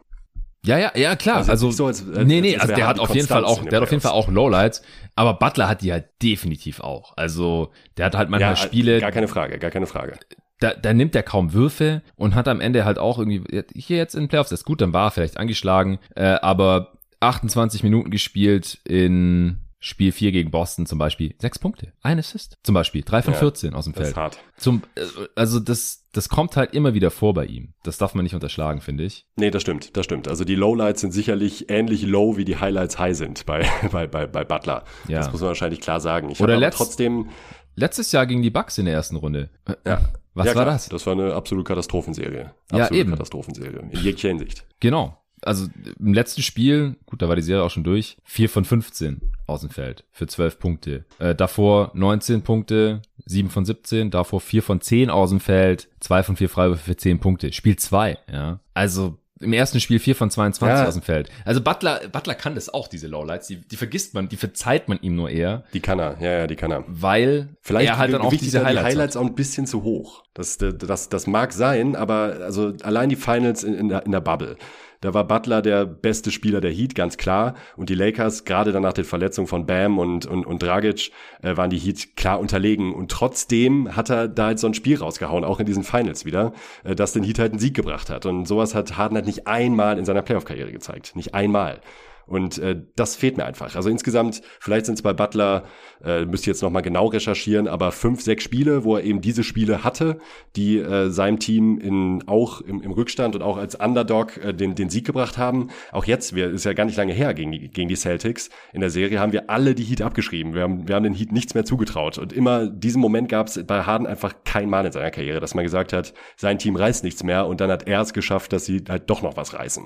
Ja, 0.65 0.77
ja, 0.77 0.91
ja, 0.95 1.15
klar. 1.15 1.37
Also, 1.37 1.51
also 1.51 1.71
so, 1.71 1.87
als, 1.87 2.07
als, 2.07 2.25
nee, 2.25 2.39
nee, 2.39 2.57
also 2.57 2.73
der 2.73 2.87
hat 2.87 2.99
auf 2.99 3.13
jeden 3.13 3.27
Fall 3.27 3.43
auch, 3.43 3.63
der 3.63 3.77
hat 3.77 3.83
auf 3.83 3.91
jeden 3.91 4.01
Fall 4.01 4.13
auch 4.13 4.29
Lowlights, 4.29 4.81
aber 5.15 5.33
Butler 5.33 5.67
hat 5.67 5.81
die 5.81 5.91
halt 5.91 6.05
definitiv 6.21 6.79
auch. 6.79 7.13
Also, 7.17 7.71
der 7.97 8.05
hat 8.05 8.15
halt 8.15 8.29
manchmal 8.29 8.51
ja, 8.51 8.55
Spiele. 8.55 8.99
Gar 8.99 9.11
keine 9.11 9.27
Frage, 9.27 9.59
gar 9.59 9.71
keine 9.71 9.87
Frage. 9.87 10.17
Da, 10.59 10.73
da 10.73 10.93
nimmt 10.93 11.15
er 11.15 11.23
kaum 11.23 11.51
Würfe 11.51 12.01
und 12.15 12.35
hat 12.35 12.47
am 12.47 12.61
Ende 12.61 12.85
halt 12.85 12.97
auch 12.97 13.19
irgendwie, 13.19 13.43
hier 13.75 13.97
jetzt 13.97 14.15
in 14.15 14.29
Playoffs, 14.29 14.51
das 14.51 14.61
ist 14.61 14.65
gut, 14.65 14.79
dann 14.79 14.93
war 14.93 15.07
er 15.07 15.11
vielleicht 15.11 15.37
angeschlagen, 15.37 15.99
äh, 16.15 16.23
aber 16.23 16.93
28 17.19 17.83
Minuten 17.83 18.09
gespielt 18.09 18.79
in 18.85 19.62
Spiel 19.85 20.13
4 20.13 20.31
gegen 20.31 20.49
Boston 20.49 20.85
zum 20.85 20.97
Beispiel, 20.97 21.35
sechs 21.39 21.59
Punkte, 21.59 21.91
ein 22.01 22.17
Assist 22.17 22.57
zum 22.63 22.73
Beispiel, 22.73 23.03
drei 23.03 23.21
von 23.21 23.33
ja, 23.33 23.39
14 23.39 23.73
aus 23.73 23.83
dem 23.83 23.93
Feld. 23.93 24.05
Das 24.05 24.11
ist 24.11 24.17
hart. 24.17 24.39
Zum, 24.55 24.81
äh, 24.95 25.01
also 25.35 25.59
das, 25.59 26.05
das 26.13 26.29
kommt 26.29 26.55
halt 26.55 26.73
immer 26.73 26.93
wieder 26.93 27.11
vor 27.11 27.33
bei 27.33 27.45
ihm. 27.45 27.73
Das 27.83 27.97
darf 27.97 28.15
man 28.15 28.23
nicht 28.23 28.33
unterschlagen, 28.33 28.79
finde 28.79 29.03
ich. 29.03 29.27
Nee, 29.35 29.51
das 29.51 29.61
stimmt, 29.61 29.97
das 29.97 30.05
stimmt. 30.05 30.29
Also 30.29 30.45
die 30.45 30.55
Lowlights 30.55 31.01
sind 31.01 31.11
sicherlich 31.11 31.69
ähnlich 31.69 32.03
low, 32.03 32.37
wie 32.37 32.45
die 32.45 32.61
Highlights 32.61 32.97
high 32.97 33.17
sind 33.17 33.45
bei, 33.45 33.69
bei, 33.91 34.07
bei, 34.07 34.25
bei 34.25 34.45
Butler. 34.45 34.85
Ja. 35.09 35.17
Das 35.17 35.33
muss 35.33 35.41
man 35.41 35.49
wahrscheinlich 35.49 35.81
klar 35.81 35.99
sagen. 35.99 36.29
Ich 36.29 36.39
Oder 36.39 36.55
letzt, 36.55 36.77
trotzdem 36.77 37.27
letztes 37.75 38.13
Jahr 38.13 38.25
gegen 38.25 38.41
die 38.41 38.51
Bucks 38.51 38.77
in 38.77 38.85
der 38.85 38.93
ersten 38.93 39.17
Runde. 39.17 39.49
Ja. 39.85 40.01
Was 40.33 40.47
ja, 40.47 40.55
war 40.55 40.63
klar. 40.63 40.75
das? 40.75 40.87
Das 40.87 41.05
war 41.05 41.13
eine 41.13 41.33
absolute 41.33 41.67
Katastrophenserie. 41.67 42.53
Ja, 42.71 42.77
Absolute 42.83 42.95
eben. 42.95 43.11
Katastrophenserie. 43.11 43.79
In 43.79 43.99
jeglicher 43.99 44.29
Hinsicht. 44.29 44.65
Genau. 44.79 45.17
Also 45.45 45.67
im 45.99 46.13
letzten 46.13 46.41
Spiel, 46.41 46.95
gut, 47.05 47.21
da 47.21 47.27
war 47.29 47.35
die 47.35 47.41
Serie 47.41 47.63
auch 47.63 47.69
schon 47.71 47.83
durch, 47.83 48.17
4 48.23 48.49
von 48.49 48.65
15 48.65 49.21
aus 49.47 49.61
dem 49.61 49.69
Feld 49.69 50.03
für 50.11 50.27
12 50.27 50.59
Punkte. 50.59 51.05
Äh, 51.19 51.35
davor 51.35 51.91
19 51.93 52.41
Punkte, 52.43 53.01
7 53.25 53.49
von 53.49 53.65
17, 53.65 54.11
davor 54.11 54.41
4 54.41 54.63
von 54.63 54.81
10 54.81 55.09
aus 55.09 55.29
dem 55.29 55.39
Feld, 55.39 55.89
2 55.99 56.23
von 56.23 56.35
4 56.35 56.49
Freiwürfe 56.49 56.83
für 56.83 56.95
10 56.97 57.19
Punkte. 57.19 57.51
Spiel 57.53 57.75
2, 57.75 58.17
ja. 58.31 58.59
Also 58.73 59.17
im 59.39 59.51
ersten 59.51 59.81
Spiel 59.81 59.99
4 59.99 60.15
von 60.15 60.31
22 60.31 60.79
Ja. 60.79 60.87
aus 60.87 60.93
dem 60.93 61.03
Feld. 61.03 61.29
Also 61.43 61.59
Butler, 61.59 61.99
Butler 62.09 62.33
kann 62.35 62.55
das 62.55 62.73
auch, 62.73 62.87
diese 62.87 63.07
Lowlights. 63.07 63.47
Die, 63.47 63.57
die 63.57 63.75
vergisst 63.75 64.13
man, 64.13 64.29
die 64.29 64.37
verzeiht 64.37 64.87
man 64.87 64.99
ihm 65.01 65.17
nur 65.17 65.29
eher, 65.29 65.65
Die 65.73 65.81
kann 65.81 65.99
er. 65.99 66.15
Ja, 66.21 66.31
ja, 66.39 66.47
die 66.47 66.55
kann 66.55 66.71
er. 66.71 66.85
weil 66.87 67.49
Vielleicht 67.61 67.89
er 67.89 67.97
halt 67.97 68.13
dann 68.13 68.21
auch 68.21 68.29
diese 68.33 68.59
Highlights, 68.59 68.73
die 68.73 68.79
hat. 68.79 68.85
Highlights 68.85 69.17
auch 69.17 69.25
ein 69.25 69.35
bisschen 69.35 69.67
zu 69.67 69.83
hoch. 69.83 70.23
Das, 70.33 70.57
das, 70.57 71.09
das 71.09 71.27
mag 71.27 71.51
sein, 71.51 71.97
aber 71.97 72.37
also 72.41 72.71
allein 72.83 73.09
die 73.09 73.17
Finals 73.17 73.65
in, 73.65 73.73
in, 73.73 73.89
der, 73.89 74.05
in 74.05 74.13
der 74.13 74.21
Bubble. 74.21 74.55
Da 75.03 75.13
war 75.13 75.27
Butler 75.27 75.61
der 75.61 75.85
beste 75.85 76.31
Spieler 76.31 76.61
der 76.61 76.71
Heat, 76.71 76.95
ganz 76.95 77.17
klar. 77.17 77.55
Und 77.75 77.89
die 77.89 77.93
Lakers, 77.93 78.45
gerade 78.45 78.71
dann 78.71 78.83
nach 78.83 78.93
den 78.93 79.03
Verletzungen 79.03 79.47
von 79.47 79.65
Bam 79.65 79.99
und, 79.99 80.25
und, 80.25 80.45
und 80.45 80.63
Dragic, 80.63 81.11
äh, 81.41 81.57
waren 81.57 81.69
die 81.69 81.77
Heat 81.77 82.15
klar 82.15 82.39
unterlegen. 82.39 82.93
Und 82.93 83.11
trotzdem 83.11 83.97
hat 83.97 84.09
er 84.09 84.29
da 84.29 84.45
halt 84.45 84.59
so 84.59 84.67
ein 84.67 84.73
Spiel 84.73 84.97
rausgehauen, 84.97 85.43
auch 85.43 85.59
in 85.59 85.65
diesen 85.65 85.83
Finals 85.83 86.23
wieder, 86.23 86.53
äh, 86.85 86.95
das 86.95 87.11
den 87.11 87.23
Heat 87.23 87.37
halt 87.37 87.51
einen 87.51 87.59
Sieg 87.59 87.73
gebracht 87.73 88.09
hat. 88.09 88.25
Und 88.25 88.47
sowas 88.47 88.75
hat 88.75 88.95
Harden 88.95 89.17
halt 89.17 89.25
nicht 89.25 89.45
einmal 89.45 89.97
in 89.97 90.05
seiner 90.05 90.21
Playoff-Karriere 90.21 90.71
gezeigt. 90.71 91.17
Nicht 91.17 91.33
einmal. 91.33 91.81
Und 92.25 92.57
äh, 92.57 92.81
das 92.95 93.15
fehlt 93.15 93.37
mir 93.37 93.45
einfach. 93.45 93.75
Also 93.75 93.89
insgesamt, 93.89 94.41
vielleicht 94.59 94.85
sind 94.85 94.95
es 94.95 95.01
bei 95.01 95.13
Butler, 95.13 95.65
äh, 96.03 96.25
müsst 96.25 96.47
ihr 96.47 96.53
jetzt 96.53 96.61
nochmal 96.61 96.81
genau 96.81 97.07
recherchieren, 97.07 97.67
aber 97.67 97.91
fünf, 97.91 98.21
sechs 98.21 98.43
Spiele, 98.43 98.83
wo 98.83 98.95
er 98.95 99.03
eben 99.03 99.21
diese 99.21 99.43
Spiele 99.43 99.83
hatte, 99.83 100.19
die 100.55 100.77
äh, 100.79 101.09
seinem 101.09 101.39
Team 101.39 101.77
in, 101.79 102.23
auch 102.27 102.61
im, 102.61 102.81
im 102.81 102.91
Rückstand 102.91 103.35
und 103.35 103.41
auch 103.41 103.57
als 103.57 103.75
Underdog 103.75 104.37
äh, 104.37 104.53
den, 104.53 104.75
den 104.75 104.89
Sieg 104.89 105.05
gebracht 105.05 105.37
haben. 105.37 105.69
Auch 105.91 106.05
jetzt, 106.05 106.35
wir, 106.35 106.49
ist 106.49 106.65
ja 106.65 106.73
gar 106.73 106.85
nicht 106.85 106.97
lange 106.97 107.13
her 107.13 107.33
gegen 107.33 107.51
die, 107.51 107.69
gegen 107.69 107.89
die 107.89 107.95
Celtics. 107.95 108.49
In 108.71 108.81
der 108.81 108.89
Serie 108.89 109.19
haben 109.19 109.33
wir 109.33 109.49
alle 109.49 109.75
die 109.75 109.83
Heat 109.83 110.01
abgeschrieben. 110.01 110.53
Wir 110.53 110.63
haben, 110.63 110.87
wir 110.87 110.95
haben 110.95 111.03
den 111.03 111.13
Heat 111.13 111.31
nichts 111.31 111.53
mehr 111.53 111.65
zugetraut. 111.65 112.17
Und 112.17 112.33
immer 112.33 112.67
diesen 112.67 113.01
Moment 113.01 113.29
gab 113.29 113.47
es 113.47 113.61
bei 113.65 113.83
Harden 113.83 114.07
einfach 114.07 114.33
kein 114.45 114.69
Mal 114.69 114.85
in 114.85 114.91
seiner 114.91 115.11
Karriere, 115.11 115.39
dass 115.39 115.55
man 115.55 115.63
gesagt 115.63 115.93
hat, 115.93 116.13
sein 116.35 116.57
Team 116.57 116.75
reißt 116.75 117.03
nichts 117.03 117.23
mehr 117.23 117.47
und 117.47 117.61
dann 117.61 117.69
hat 117.69 117.87
er 117.87 118.01
es 118.01 118.13
geschafft, 118.13 118.53
dass 118.53 118.65
sie 118.65 118.83
halt 118.87 119.09
doch 119.09 119.21
noch 119.21 119.37
was 119.37 119.53
reißen. 119.53 119.85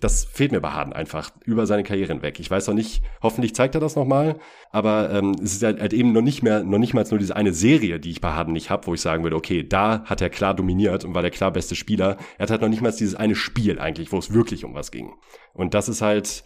Das 0.00 0.24
fehlt 0.24 0.52
mir 0.52 0.60
bei 0.60 0.70
Harden 0.70 0.92
einfach 0.92 1.30
über 1.44 1.66
seine 1.68 1.84
Karriere 1.84 2.12
hinweg. 2.12 2.40
Ich 2.40 2.50
weiß 2.50 2.66
noch 2.66 2.74
nicht, 2.74 3.02
hoffentlich 3.22 3.54
zeigt 3.54 3.74
er 3.74 3.80
das 3.80 3.94
nochmal, 3.94 4.38
aber 4.72 5.10
ähm, 5.12 5.36
es 5.42 5.54
ist 5.54 5.62
halt, 5.62 5.80
halt 5.80 5.92
eben 5.92 6.12
noch 6.12 6.22
nicht 6.22 6.42
mehr, 6.42 6.64
noch 6.64 6.78
nicht 6.78 6.94
mal 6.94 7.06
nur 7.08 7.18
diese 7.18 7.36
eine 7.36 7.52
Serie, 7.52 8.00
die 8.00 8.10
ich 8.10 8.20
bei 8.20 8.32
Harden 8.32 8.52
nicht 8.52 8.70
habe, 8.70 8.86
wo 8.86 8.94
ich 8.94 9.00
sagen 9.00 9.22
würde, 9.22 9.36
okay, 9.36 9.62
da 9.66 10.04
hat 10.04 10.20
er 10.20 10.30
klar 10.30 10.54
dominiert 10.54 11.04
und 11.04 11.14
war 11.14 11.22
der 11.22 11.30
klar 11.30 11.52
beste 11.52 11.76
Spieler. 11.76 12.16
Er 12.38 12.42
hat 12.42 12.50
halt 12.50 12.62
noch 12.62 12.68
nicht 12.68 12.82
mal 12.82 12.92
dieses 12.92 13.14
eine 13.14 13.36
Spiel 13.36 13.78
eigentlich, 13.78 14.10
wo 14.10 14.18
es 14.18 14.32
wirklich 14.32 14.64
um 14.64 14.74
was 14.74 14.90
ging. 14.90 15.14
Und 15.54 15.74
das 15.74 15.88
ist 15.88 16.02
halt, 16.02 16.44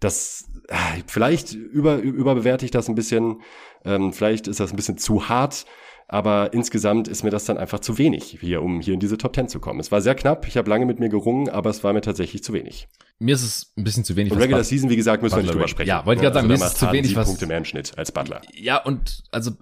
das 0.00 0.48
äh, 0.68 0.74
vielleicht 1.06 1.54
über, 1.54 1.96
überbewerte 1.96 2.64
ich 2.64 2.70
das 2.70 2.88
ein 2.88 2.94
bisschen, 2.94 3.40
ähm, 3.84 4.12
vielleicht 4.12 4.48
ist 4.48 4.60
das 4.60 4.72
ein 4.72 4.76
bisschen 4.76 4.98
zu 4.98 5.28
hart, 5.28 5.64
aber 6.08 6.52
insgesamt 6.54 7.06
ist 7.06 7.22
mir 7.22 7.30
das 7.30 7.44
dann 7.44 7.58
einfach 7.58 7.80
zu 7.80 7.98
wenig, 7.98 8.38
hier, 8.40 8.62
um 8.62 8.80
hier 8.80 8.94
in 8.94 9.00
diese 9.00 9.18
Top 9.18 9.34
10 9.34 9.48
zu 9.48 9.60
kommen. 9.60 9.78
Es 9.78 9.92
war 9.92 10.00
sehr 10.00 10.14
knapp, 10.14 10.48
ich 10.48 10.56
habe 10.56 10.68
lange 10.70 10.86
mit 10.86 10.98
mir 11.00 11.08
gerungen, 11.10 11.48
aber 11.48 11.70
es 11.70 11.84
war 11.84 11.92
mir 11.92 12.00
tatsächlich 12.00 12.42
zu 12.42 12.52
wenig. 12.52 12.88
Mir 13.18 13.34
ist 13.34 13.42
es 13.44 13.72
ein 13.76 13.84
bisschen 13.84 14.04
zu 14.04 14.16
wenig. 14.16 14.32
Und 14.32 14.38
Regular 14.38 14.60
Butler- 14.60 14.64
Season, 14.64 14.90
wie 14.90 14.96
gesagt, 14.96 15.22
müssen 15.22 15.36
wir 15.36 15.42
nicht 15.42 15.48
Butler 15.48 15.58
drüber 15.60 15.68
sprechen. 15.68 15.88
Ja, 15.88 16.06
wollte 16.06 16.18
ich 16.20 16.22
gerade 16.22 16.34
sagen, 16.34 16.48
da 16.48 16.54
mir 16.56 16.64
ist 16.64 16.72
es 16.72 16.78
zu 16.78 16.92
wenig, 16.92 17.14
was- 17.16 17.26
Punkte 17.28 17.46
mehr 17.46 17.58
im 17.58 17.64
Schnitt 17.64 17.92
als 17.98 18.10
Butler. 18.12 18.40
Ja, 18.54 18.82
und 18.82 19.22
also 19.30 19.52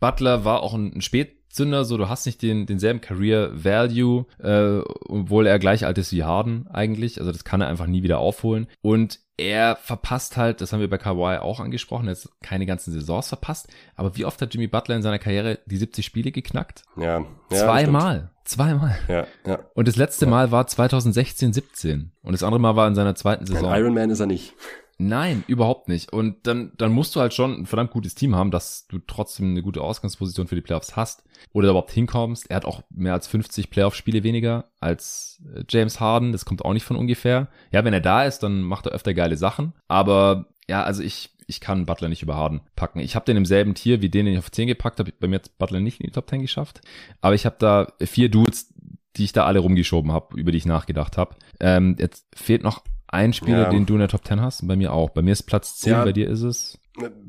Butler 0.00 0.44
war 0.44 0.62
auch 0.62 0.74
ein, 0.74 0.92
ein 0.94 1.00
Spätzünder, 1.00 1.84
so 1.84 1.96
du 1.96 2.08
hast 2.08 2.26
nicht 2.26 2.42
den 2.42 2.66
denselben 2.66 3.00
Career 3.00 3.50
Value, 3.64 4.26
äh, 4.42 4.80
obwohl 5.08 5.46
er 5.46 5.58
gleich 5.58 5.86
alt 5.86 5.98
ist 5.98 6.12
wie 6.12 6.22
Harden 6.24 6.66
eigentlich. 6.68 7.18
Also 7.18 7.32
das 7.32 7.44
kann 7.44 7.60
er 7.60 7.68
einfach 7.68 7.86
nie 7.86 8.02
wieder 8.02 8.18
aufholen. 8.18 8.66
Und 8.82 9.20
er 9.38 9.76
verpasst 9.76 10.36
halt, 10.36 10.60
das 10.60 10.72
haben 10.72 10.80
wir 10.80 10.90
bei 10.90 10.98
Kawhi 10.98 11.38
auch 11.38 11.60
angesprochen, 11.60 12.08
er 12.08 12.14
hat 12.14 12.28
keine 12.42 12.66
ganzen 12.66 12.92
Saisons 12.92 13.28
verpasst. 13.28 13.68
Aber 13.94 14.16
wie 14.16 14.24
oft 14.24 14.42
hat 14.42 14.52
Jimmy 14.52 14.66
Butler 14.66 14.96
in 14.96 15.02
seiner 15.02 15.20
Karriere 15.20 15.60
die 15.64 15.76
70 15.76 16.04
Spiele 16.04 16.32
geknackt? 16.32 16.82
Ja, 16.96 17.24
ja 17.50 17.56
Zweimal. 17.56 18.30
Zweimal. 18.44 18.98
Ja, 19.08 19.26
ja. 19.46 19.60
Und 19.74 19.88
das 19.88 19.96
letzte 19.96 20.26
Mal 20.26 20.50
war 20.50 20.66
2016, 20.66 21.52
17. 21.52 22.12
Und 22.22 22.32
das 22.32 22.42
andere 22.42 22.60
Mal 22.60 22.76
war 22.76 22.88
in 22.88 22.94
seiner 22.94 23.14
zweiten 23.14 23.44
Ein 23.44 23.46
Saison. 23.46 23.72
Ironman 23.72 24.10
ist 24.10 24.20
er 24.20 24.26
nicht. 24.26 24.54
Nein, 25.00 25.44
überhaupt 25.46 25.88
nicht. 25.88 26.12
Und 26.12 26.44
dann, 26.48 26.72
dann 26.76 26.90
musst 26.90 27.14
du 27.14 27.20
halt 27.20 27.32
schon 27.32 27.60
ein 27.60 27.66
verdammt 27.66 27.92
gutes 27.92 28.16
Team 28.16 28.34
haben, 28.34 28.50
dass 28.50 28.88
du 28.88 28.98
trotzdem 28.98 29.50
eine 29.50 29.62
gute 29.62 29.80
Ausgangsposition 29.80 30.48
für 30.48 30.56
die 30.56 30.60
Playoffs 30.60 30.96
hast 30.96 31.22
oder 31.52 31.68
überhaupt 31.68 31.92
hinkommst. 31.92 32.50
Er 32.50 32.56
hat 32.56 32.64
auch 32.64 32.82
mehr 32.90 33.12
als 33.12 33.28
50 33.28 33.70
Playoff-Spiele 33.70 34.24
weniger 34.24 34.72
als 34.80 35.40
äh, 35.54 35.62
James 35.68 36.00
Harden. 36.00 36.32
Das 36.32 36.44
kommt 36.44 36.64
auch 36.64 36.72
nicht 36.72 36.84
von 36.84 36.96
ungefähr. 36.96 37.46
Ja, 37.70 37.84
wenn 37.84 37.94
er 37.94 38.00
da 38.00 38.24
ist, 38.24 38.40
dann 38.40 38.62
macht 38.62 38.86
er 38.86 38.92
öfter 38.92 39.14
geile 39.14 39.36
Sachen. 39.36 39.72
Aber 39.86 40.46
ja, 40.68 40.82
also 40.82 41.04
ich, 41.04 41.30
ich 41.46 41.60
kann 41.60 41.86
Butler 41.86 42.08
nicht 42.08 42.22
über 42.22 42.34
Harden 42.34 42.62
packen. 42.74 42.98
Ich 42.98 43.14
habe 43.14 43.24
den 43.24 43.36
im 43.36 43.46
selben 43.46 43.76
Tier 43.76 44.02
wie 44.02 44.10
den, 44.10 44.26
den 44.26 44.34
ich 44.34 44.40
auf 44.40 44.50
10 44.50 44.66
gepackt 44.66 44.98
habe. 44.98 45.12
Bei 45.20 45.28
mir 45.28 45.36
hat 45.36 45.56
Butler 45.58 45.78
nicht 45.78 46.00
in 46.00 46.06
die 46.06 46.12
Top 46.12 46.28
10 46.28 46.40
geschafft. 46.40 46.80
Aber 47.20 47.36
ich 47.36 47.46
habe 47.46 47.56
da 47.60 47.92
vier 48.04 48.30
Dudes, 48.30 48.74
die 49.16 49.24
ich 49.24 49.32
da 49.32 49.46
alle 49.46 49.60
rumgeschoben 49.60 50.10
habe, 50.10 50.36
über 50.36 50.50
die 50.50 50.58
ich 50.58 50.66
nachgedacht 50.66 51.16
habe. 51.16 51.36
Ähm, 51.60 51.94
jetzt 52.00 52.26
fehlt 52.34 52.64
noch 52.64 52.82
ein 53.08 53.32
Spieler, 53.32 53.62
Ja. 53.64 53.70
den 53.70 53.86
du 53.86 53.94
in 53.94 54.00
der 54.00 54.08
Top 54.08 54.24
10 54.26 54.40
hast. 54.40 54.66
Bei 54.66 54.76
mir 54.76 54.92
auch. 54.92 55.10
Bei 55.10 55.22
mir 55.22 55.32
ist 55.32 55.42
Platz 55.44 55.76
10, 55.78 55.92
Ja. 55.92 56.04
bei 56.04 56.12
dir 56.12 56.28
ist 56.28 56.42
es. 56.42 56.78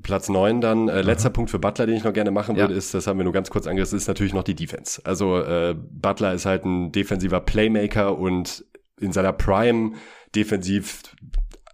Platz 0.02 0.30
neun 0.30 0.62
dann. 0.62 0.90
Äh, 0.90 1.02
letzter 1.04 1.30
Punkt 1.30 1.52
für 1.52 1.60
Butler, 1.60 1.86
den 1.86 1.96
ich 1.96 2.04
noch 2.04 2.14
gerne 2.14 2.32
machen 2.32 2.56
Ja. 2.56 2.64
würde, 2.64 2.74
ist, 2.74 2.94
das 2.94 3.06
haben 3.08 3.20
wir 3.20 3.24
nur 3.24 3.34
ganz 3.34 3.50
kurz 3.52 3.68
angerissen, 3.68 3.98
ist 3.98 4.08
natürlich 4.08 4.34
noch 4.34 4.44
die 4.44 4.56
Defense. 4.56 5.00
Also 5.06 5.38
äh, 5.40 5.76
Butler 5.78 6.34
ist 6.34 6.46
halt 6.46 6.66
ein 6.66 6.92
defensiver 6.92 7.40
Playmaker 7.40 8.18
und 8.18 8.66
in 9.00 9.12
seiner 9.12 9.32
Prime 9.32 9.92
defensiv 10.36 11.04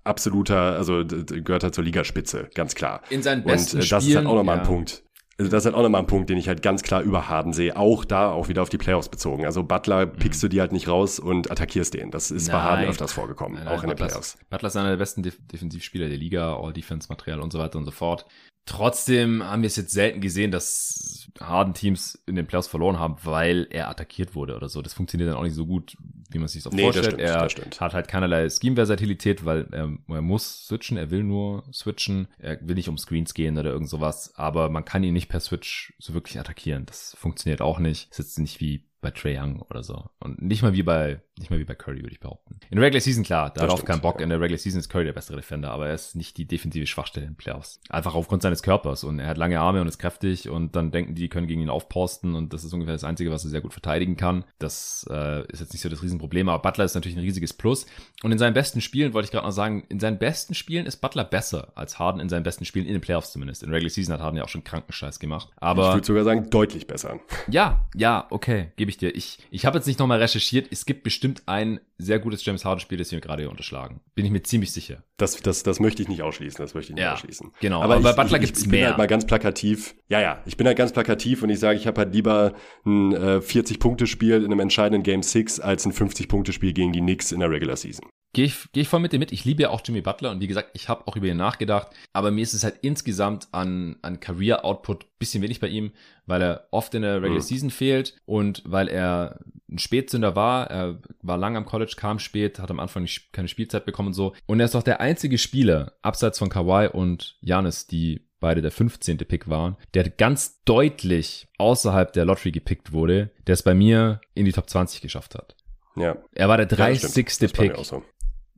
absoluter, 0.04 0.76
also 0.76 1.04
gehört 1.06 1.64
halt 1.64 1.74
zur 1.74 1.84
Ligaspitze, 1.84 2.50
ganz 2.54 2.76
klar. 2.76 3.02
In 3.10 3.24
seinen 3.24 3.44
Und 3.44 3.50
äh, 3.50 3.54
besten 3.54 3.78
das 3.78 3.86
ist 3.86 3.92
halt 3.94 4.04
Spielen, 4.04 4.28
auch 4.28 4.36
nochmal 4.36 4.58
ja. 4.58 4.62
ein 4.64 4.68
Punkt. 4.68 5.04
Also 5.38 5.52
das 5.52 5.64
ist 5.64 5.66
halt 5.66 5.76
auch 5.76 5.84
nochmal 5.84 6.02
ein 6.02 6.08
Punkt, 6.08 6.30
den 6.30 6.38
ich 6.38 6.48
halt 6.48 6.62
ganz 6.62 6.82
klar 6.82 7.02
über 7.02 7.28
Harden 7.28 7.52
sehe. 7.52 7.76
Auch 7.76 8.06
da, 8.06 8.32
auch 8.32 8.48
wieder 8.48 8.62
auf 8.62 8.70
die 8.70 8.78
Playoffs 8.78 9.10
bezogen. 9.10 9.46
Also 9.46 9.64
Butler 9.64 10.06
pickst 10.06 10.42
du 10.42 10.48
die 10.48 10.62
halt 10.62 10.72
nicht 10.72 10.88
raus 10.88 11.20
und 11.20 11.52
attackierst 11.52 11.94
den. 11.94 12.10
Das 12.10 12.32
ist 12.32 12.48
bei 12.48 12.54
Nein. 12.54 12.64
Harden 12.64 12.86
öfters 12.86 13.12
vorgekommen, 13.12 13.58
Nein, 13.58 13.68
auch 13.68 13.84
in 13.84 13.90
den 13.90 13.98
Playoffs. 13.98 14.38
Butler 14.50 14.68
ist 14.68 14.78
einer 14.78 14.92
der 14.92 14.98
besten 14.98 15.24
Def 15.24 15.38
Defensivspieler 15.52 16.08
der 16.08 16.18
Liga, 16.18 16.56
All-Defense-Material 16.56 17.42
und 17.42 17.52
so 17.52 17.60
weiter 17.60 17.78
und 17.78 17.86
so 17.86 17.92
fort. 17.92 18.26
Trotzdem 18.66 19.44
haben 19.44 19.62
wir 19.62 19.68
es 19.68 19.76
jetzt 19.76 19.92
selten 19.92 20.22
gesehen, 20.22 20.52
dass 20.52 21.30
Harden-Teams 21.40 22.24
in 22.26 22.36
den 22.36 22.48
Playoffs 22.48 22.68
verloren 22.68 22.98
haben, 22.98 23.18
weil 23.24 23.68
er 23.70 23.90
attackiert 23.90 24.36
wurde 24.36 24.56
oder 24.56 24.70
so. 24.70 24.82
Das 24.82 24.94
funktioniert 24.94 25.30
dann 25.30 25.38
auch 25.38 25.44
nicht 25.44 25.54
so 25.54 25.66
gut, 25.68 25.98
wie 26.32 26.40
man 26.40 26.48
sich 26.48 26.64
das 26.64 26.74
Nee, 26.74 26.86
das 26.88 26.96
vorstellt. 26.96 27.06
stimmt, 27.22 27.22
er 27.30 27.40
das 27.44 27.52
stimmt. 27.52 27.82
hat 27.82 27.94
halt 27.94 28.08
keinerlei 28.08 28.50
Scheme-Versatilität, 28.50 29.46
weil 29.46 29.68
er, 29.72 29.92
er 30.08 30.22
muss 30.22 30.68
switchen, 30.68 30.98
er 30.98 31.12
will 31.12 31.24
nur 31.24 31.64
switchen, 31.74 32.28
er 32.40 32.60
will 32.68 32.76
nicht 32.76 32.90
um 32.90 32.98
Screens 32.98 33.34
gehen 33.34 33.58
oder 33.58 33.72
irgend 33.72 33.90
sowas, 33.90 34.34
aber 34.36 34.70
man 34.70 34.86
kann 34.86 35.04
ihn 35.04 35.14
nicht 35.14 35.30
per 35.30 35.40
Switch 35.40 35.94
so 36.00 36.14
wirklich 36.14 36.40
attackieren. 36.40 36.86
Das 36.86 37.16
funktioniert 37.20 37.62
auch 37.62 37.80
nicht. 37.80 38.10
Ist 38.12 38.18
jetzt 38.20 38.40
nicht 38.40 38.60
wie 38.60 38.88
bei 39.02 39.12
Trey 39.12 39.38
Young 39.40 39.62
oder 39.62 39.84
so. 39.84 40.10
Und 40.20 40.42
nicht 40.42 40.62
mal 40.64 40.74
wie 40.74 40.84
bei, 40.84 41.22
nicht 41.38 41.52
mal 41.52 41.60
wie 41.60 41.66
bei 41.66 41.76
Curry, 41.76 42.02
würde 42.02 42.14
ich 42.14 42.20
behaupten. 42.20 42.60
In 42.70 42.78
der 42.78 42.86
Regular 42.86 43.02
Season, 43.02 43.24
klar, 43.24 43.52
darauf 43.52 43.84
keinen 43.84 44.02
Bock. 44.02 44.20
ja. 44.20 44.24
In 44.24 44.30
der 44.30 44.40
Regular 44.40 44.58
Season 44.58 44.80
ist 44.80 44.90
Curry 44.90 45.06
der 45.06 45.14
bessere 45.14 45.36
Defender, 45.36 45.72
aber 45.72 45.88
er 45.88 45.94
ist 45.94 46.16
nicht 46.16 46.38
die 46.38 46.46
defensive 46.46 46.88
Schwachstelle 46.88 47.26
in 47.26 47.34
den 47.34 47.38
Playoffs. 47.38 47.82
Einfach 47.90 48.16
aufgrund 48.16 48.42
seines 48.42 48.64
Körpers 48.64 49.04
und 49.04 49.20
er 49.20 49.28
hat 49.28 49.38
lange 49.38 49.60
Arme 49.60 49.82
und 49.82 49.88
ist 49.88 50.00
kräftig 50.00 50.50
und 50.50 50.76
dann 50.76 50.92
denken 50.92 51.14
die, 51.16 51.24
die 51.24 51.30
können 51.30 51.48
gegen 51.48 51.62
ihn 51.62 51.70
aufposten 51.70 52.36
und 52.36 52.54
das 52.54 52.64
ist 52.64 52.72
ungefähr 52.74 52.94
das 52.94 53.04
Einzige, 53.04 53.32
was 53.32 53.44
er 53.44 53.50
sehr 53.50 53.62
gut 53.62 53.74
verteidigen 53.74 54.16
kann. 54.16 54.44
Das 54.60 55.08
äh, 55.10 55.44
ist 55.52 55.60
jetzt 55.60 55.74
nicht 55.74 55.82
so 55.82 55.90
das 55.90 56.04
Riesenproblem, 56.04 56.48
aber 56.50 56.62
Butler 56.62 56.86
ist 56.86 56.94
natürlich 56.94 57.18
ein 57.18 57.24
riesiges 57.24 57.52
Plus. 57.52 57.88
Und 58.22 58.32
in 58.32 58.38
seinen 58.38 58.54
besten 58.54 58.80
Spielen, 58.80 59.14
wollte 59.14 59.26
ich 59.26 59.32
gerade 59.32 59.46
noch 59.46 59.54
sagen, 59.54 59.86
in 59.90 60.00
seinen 60.00 60.20
besten 60.20 60.54
Spielen 60.54 60.86
ist 60.86 60.98
Butler 60.98 61.24
besser 61.24 61.72
als 61.76 61.98
Harden 61.98 62.22
in 62.22 62.30
seinen 62.30 62.44
besten 62.44 62.64
Spielen, 62.64 62.86
in 62.86 62.94
den 62.94 63.02
Playoffs 63.02 63.32
zumindest. 63.32 63.64
In 63.64 63.72
Regular 63.72 63.90
Season 63.90 64.14
hat 64.14 64.22
Harden 64.22 64.38
ja 64.38 64.44
auch 64.44 64.50
schon 64.50 64.64
Krankenscheiß 64.64 65.20
gemacht. 65.20 65.50
Aber 65.58 65.90
ich 65.90 65.96
würde 65.96 66.08
sogar 66.08 66.24
sagen, 66.24 66.50
deutlich 66.50 66.86
besser. 66.86 67.20
ja, 67.50 67.86
ja, 67.96 68.28
okay, 68.30 68.72
gebe 68.76 68.92
ich 68.92 68.98
dir. 68.98 69.16
Ich, 69.16 69.40
ich 69.50 69.66
habe 69.66 69.78
jetzt 69.78 69.88
nicht 69.88 70.00
nochmal 70.00 70.20
recherchiert. 70.20 70.68
Es 70.72 70.86
gibt 70.86 71.04
bestimmt 71.04 71.25
ein 71.46 71.80
sehr 71.98 72.20
gutes 72.20 72.44
James 72.46 72.66
Harden-Spiel, 72.66 72.98
das 72.98 73.12
wir 73.12 73.22
gerade 73.22 73.44
hier 73.44 73.50
unterschlagen. 73.50 74.02
Bin 74.16 74.26
ich 74.26 74.32
mir 74.32 74.44
ziemlich 74.44 74.72
sicher. 74.72 75.04
Das, 75.18 75.38
das, 75.42 75.64
das 75.64 75.80
möchte 75.80 76.02
ich 76.02 76.08
nicht 76.10 76.22
ausschließen, 76.22 76.58
das 76.64 76.74
möchte 76.74 76.92
ich 76.92 76.96
nicht 76.96 77.04
Ja, 77.04 77.14
ausschließen. 77.14 77.52
genau, 77.62 77.82
aber 77.82 78.00
bei 78.02 78.14
Butler 78.14 78.38
ich, 78.38 78.46
gibt's 78.46 78.62
ich 78.64 78.70
bin 78.70 78.80
mehr. 78.80 78.90
halt 78.90 78.98
mal 78.98 79.08
ganz 79.08 79.26
plakativ. 79.26 79.96
Ja, 80.10 80.20
ja, 80.22 80.42
ich 80.46 80.58
bin 80.58 80.68
halt 80.68 80.78
ganz 80.78 80.92
plakativ 80.94 81.42
und 81.44 81.50
ich 81.50 81.60
sage, 81.60 81.78
ich 81.80 81.88
habe 81.88 82.02
halt 82.02 82.14
lieber 82.14 82.54
ein 82.86 83.14
äh, 83.14 83.38
40-Punkte-Spiel 83.38 84.36
in 84.44 84.46
einem 84.46 84.60
entscheidenden 84.60 85.04
Game 85.04 85.24
6 85.24 85.60
als 85.60 85.86
ein 85.86 85.94
50-Punkte-Spiel 85.94 86.74
gegen 86.74 86.92
die 86.92 87.00
Knicks 87.00 87.32
in 87.32 87.40
der 87.40 87.50
Regular 87.50 87.78
Season. 87.78 88.08
Gehe 88.36 88.48
ich, 88.48 88.70
geh 88.74 88.82
ich 88.82 88.90
voll 88.90 89.00
mit 89.00 89.14
dir 89.14 89.20
mit. 89.20 89.32
Ich 89.32 89.46
liebe 89.46 89.62
ja 89.62 89.70
auch 89.70 89.80
Jimmy 89.86 90.02
Butler 90.02 90.30
und 90.32 90.42
wie 90.42 90.48
gesagt, 90.48 90.72
ich 90.74 90.90
habe 90.90 91.08
auch 91.08 91.16
über 91.16 91.28
ihn 91.28 91.38
nachgedacht. 91.38 91.88
Aber 92.12 92.32
mir 92.32 92.42
ist 92.42 92.54
es 92.54 92.66
halt 92.66 92.76
insgesamt 92.82 93.48
an, 93.54 93.96
an 94.02 94.20
Career-Output 94.20 95.06
bisschen 95.20 95.42
wenig 95.42 95.62
bei 95.62 95.70
ihm, 95.70 95.94
weil 96.26 96.42
er 96.42 96.68
oft 96.72 96.94
in 96.96 97.04
der 97.04 97.22
Regular 97.22 97.36
Mhm. 97.36 97.48
Season 97.48 97.70
fehlt 97.70 98.18
und 98.26 98.62
weil 98.66 98.90
er 98.90 99.40
ein 99.72 99.78
Spätzünder 99.80 100.36
war. 100.36 100.70
Er 100.70 101.00
war 101.22 101.38
lang 101.38 101.56
am 101.56 101.66
College, 101.66 101.94
kam 101.96 102.20
spät, 102.20 102.60
hat 102.60 102.70
am 102.70 102.82
Anfang 102.82 103.04
nicht, 103.04 103.32
keine 103.32 103.48
Spielzeit 103.48 103.86
bekommen 103.86 104.08
und 104.08 104.14
so. 104.14 104.34
Und 104.48 104.60
er 104.60 104.66
ist 104.66 104.76
doch 104.76 104.84
der 104.84 105.00
einzige 105.00 105.38
Spieler, 105.38 105.94
abseits 106.02 106.38
von 106.38 106.50
Kawhi 106.50 106.90
und 106.90 107.38
Janis, 107.40 107.88
die 107.88 108.28
beide 108.42 108.62
der 108.62 108.72
15. 108.72 109.18
Pick 109.20 109.48
waren, 109.50 109.78
der 109.94 110.10
ganz 110.10 110.62
deutlich 110.66 111.48
außerhalb 111.58 112.12
der 112.12 112.26
Lottery 112.26 112.52
gepickt 112.52 112.92
wurde, 112.92 113.32
der 113.48 113.54
es 113.54 113.64
bei 113.64 113.74
mir 113.74 114.20
in 114.34 114.44
die 114.44 114.52
Top 114.52 114.70
20 114.70 115.00
geschafft 115.00 115.36
hat. 115.36 115.56
Ja. 115.96 116.18
Er 116.34 116.50
war 116.50 116.58
der 116.58 116.66
30. 116.66 117.40
Ja, 117.40 117.48
Pick. 117.48 117.78
So. 117.86 118.04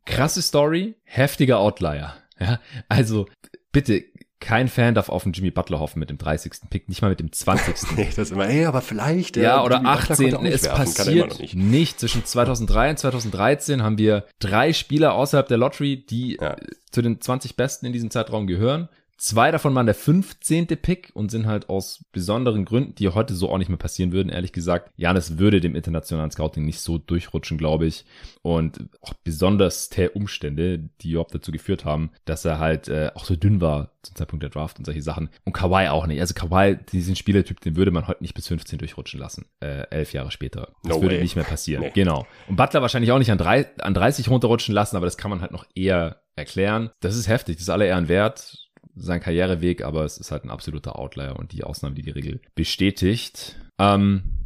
Krasse 0.08 0.42
Story, 0.42 0.96
heftiger 1.04 1.60
Outlier. 1.60 2.14
Ja, 2.40 2.60
also 2.88 3.28
bitte 3.72 4.04
kein 4.40 4.68
Fan 4.68 4.94
darf 4.94 5.10
auf 5.10 5.24
den 5.24 5.34
Jimmy 5.34 5.50
Butler 5.50 5.80
hoffen 5.80 6.00
mit 6.00 6.10
dem 6.10 6.18
30. 6.18 6.70
Pick, 6.70 6.90
nicht 6.90 7.02
mal 7.02 7.10
mit 7.10 7.20
dem 7.20 7.32
20. 7.32 7.76
nee, 7.98 8.10
das 8.16 8.32
immer, 8.32 8.46
hey, 8.46 8.66
aber 8.66 8.82
vielleicht. 8.82 9.38
Äh, 9.38 9.44
ja, 9.44 9.64
oder 9.64 9.78
Jimmy 9.78 9.90
18. 9.90 10.46
Es 10.46 10.64
werfen, 10.64 10.78
passiert 10.78 11.40
nicht. 11.40 11.56
nicht. 11.56 12.00
Zwischen 12.00 12.24
2003 12.24 12.92
und 12.92 13.00
2013 13.00 13.82
haben 13.82 13.98
wir 13.98 14.26
drei 14.40 14.74
Spieler 14.74 15.14
außerhalb 15.14 15.48
der 15.48 15.58
Lottery, 15.58 16.06
die 16.06 16.38
ja. 16.40 16.56
zu 16.92 17.02
den 17.02 17.20
20 17.20 17.56
Besten 17.56 17.88
in 17.88 17.94
diesem 17.94 18.12
Zeitraum 18.12 18.46
gehören. 18.46 18.90
Zwei 19.18 19.50
davon 19.50 19.74
waren 19.74 19.88
der 19.88 19.96
15. 19.96 20.68
Pick 20.68 21.10
und 21.16 21.32
sind 21.32 21.48
halt 21.48 21.70
aus 21.70 22.04
besonderen 22.12 22.66
Gründen, 22.66 22.94
die 22.94 23.10
heute 23.10 23.34
so 23.34 23.50
auch 23.50 23.58
nicht 23.58 23.70
mehr 23.70 23.78
passieren 23.78 24.12
würden, 24.12 24.30
ehrlich 24.30 24.52
gesagt. 24.52 24.92
Janis 24.96 25.40
würde 25.40 25.60
dem 25.60 25.76
internationalen 25.76 26.30
Scouting 26.30 26.64
nicht 26.66 26.82
so 26.82 27.00
durchrutschen, 27.00 27.58
glaube 27.58 27.88
ich. 27.88 28.06
Und 28.44 28.90
auch 29.02 29.14
besonders 29.24 29.90
der 29.90 30.16
Umstände, 30.16 30.90
die 31.02 31.12
überhaupt 31.12 31.34
dazu 31.34 31.52
geführt 31.52 31.84
haben, 31.84 32.12
dass 32.26 32.46
er 32.46 32.60
halt 32.60 32.90
äh, 32.90 33.10
auch 33.16 33.26
so 33.26 33.36
dünn 33.36 33.60
war 33.60 33.92
zum 34.04 34.16
Zeitpunkt 34.16 34.44
der 34.44 34.52
Draft 34.52 34.78
und 34.78 34.86
solche 34.86 35.02
Sachen. 35.02 35.30
Und 35.46 35.54
Kawhi 35.54 35.88
auch 35.88 36.06
nicht. 36.06 36.22
Also 36.22 36.36
Kawhi, 36.36 36.78
diesen 36.92 37.16
Spielertyp, 37.16 37.60
den 37.60 37.76
würde 37.76 37.90
man 37.92 38.08
heute 38.08 38.22
nicht 38.22 38.36
bis 38.36 38.48
15 38.48 38.78
durchrutschen 38.78 39.20
lassen. 39.20 39.46
Äh, 39.62 39.88
elf 39.90 40.14
Jahre 40.14 40.30
später. 40.30 40.74
Das 40.84 40.96
no 40.96 41.02
würde 41.02 41.16
way. 41.16 41.24
nicht 41.24 41.36
mehr 41.36 41.46
passieren. 41.46 41.78
Nee. 41.88 41.92
Genau. 41.94 42.26
Und 42.48 42.56
Butler 42.56 42.82
wahrscheinlich 42.82 43.12
auch 43.12 43.20
nicht 43.20 43.32
an, 43.32 43.38
drei, 43.38 43.68
an 43.80 43.94
30 43.94 44.30
runterrutschen 44.30 44.74
lassen, 44.74 44.96
aber 44.96 45.06
das 45.06 45.18
kann 45.18 45.30
man 45.30 45.42
halt 45.42 45.52
noch 45.52 45.66
eher 45.76 46.22
erklären. 46.36 46.90
Das 47.02 47.16
ist 47.16 47.28
heftig. 47.28 47.58
Das 47.58 47.64
ist 47.64 47.70
alle 47.70 47.86
Ehren 47.86 48.08
wert 48.08 48.67
sein 48.96 49.20
Karriereweg, 49.20 49.84
aber 49.84 50.06
es 50.06 50.18
ist 50.18 50.32
halt 50.32 50.44
ein 50.44 50.50
absoluter 50.50 50.98
Outlier 50.98 51.36
und 51.38 51.52
die 51.52 51.64
Ausnahme, 51.64 51.96
die 51.96 52.02
die 52.02 52.12
Regel 52.12 52.42
bestätigt. 52.56 53.58
Ähm, 53.80 54.38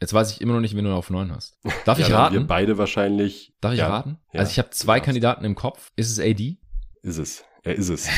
jetzt 0.00 0.12
weiß 0.12 0.32
ich 0.32 0.40
immer 0.40 0.54
noch 0.54 0.60
nicht, 0.60 0.76
wen 0.76 0.84
du 0.84 0.92
auf 0.92 1.10
neun 1.10 1.32
hast. 1.32 1.58
Darf 1.84 1.98
ja, 1.98 2.06
ich 2.06 2.12
raten? 2.12 2.34
Wir 2.34 2.46
beide 2.46 2.78
wahrscheinlich. 2.78 3.54
Darf 3.60 3.72
ich 3.72 3.80
ja, 3.80 3.88
raten? 3.88 4.18
Ja, 4.32 4.40
also 4.40 4.50
ich 4.50 4.58
habe 4.58 4.70
zwei 4.70 5.00
Kandidaten 5.00 5.44
im 5.44 5.54
Kopf. 5.54 5.92
Ist 5.96 6.10
es 6.10 6.20
AD? 6.20 6.58
Ist 7.02 7.18
es. 7.18 7.44
Er 7.62 7.74
ist 7.74 7.88
es. 7.88 8.08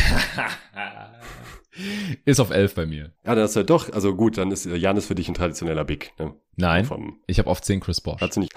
ist 2.25 2.41
auf 2.41 2.51
elf 2.51 2.75
bei 2.75 2.87
mir. 2.87 3.13
Ja, 3.25 3.35
das 3.35 3.51
ist 3.51 3.57
ja 3.57 3.63
doch. 3.63 3.93
Also 3.93 4.15
gut, 4.15 4.39
dann 4.39 4.51
ist 4.51 4.67
Janis 4.67 5.07
für 5.07 5.15
dich 5.15 5.29
ein 5.29 5.35
traditioneller 5.35 5.85
Big. 5.85 6.13
Ne? 6.19 6.35
Nein. 6.57 6.85
Vom, 6.85 7.21
ich 7.27 7.39
habe 7.39 7.49
auf 7.49 7.63
zehn 7.63 7.81
Chris 7.81 8.01
Bosch. 8.01 8.21
Hat 8.21 8.35
sie 8.35 8.41
nicht. 8.41 8.53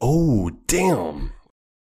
Oh, 0.00 0.50
damn. 0.66 1.32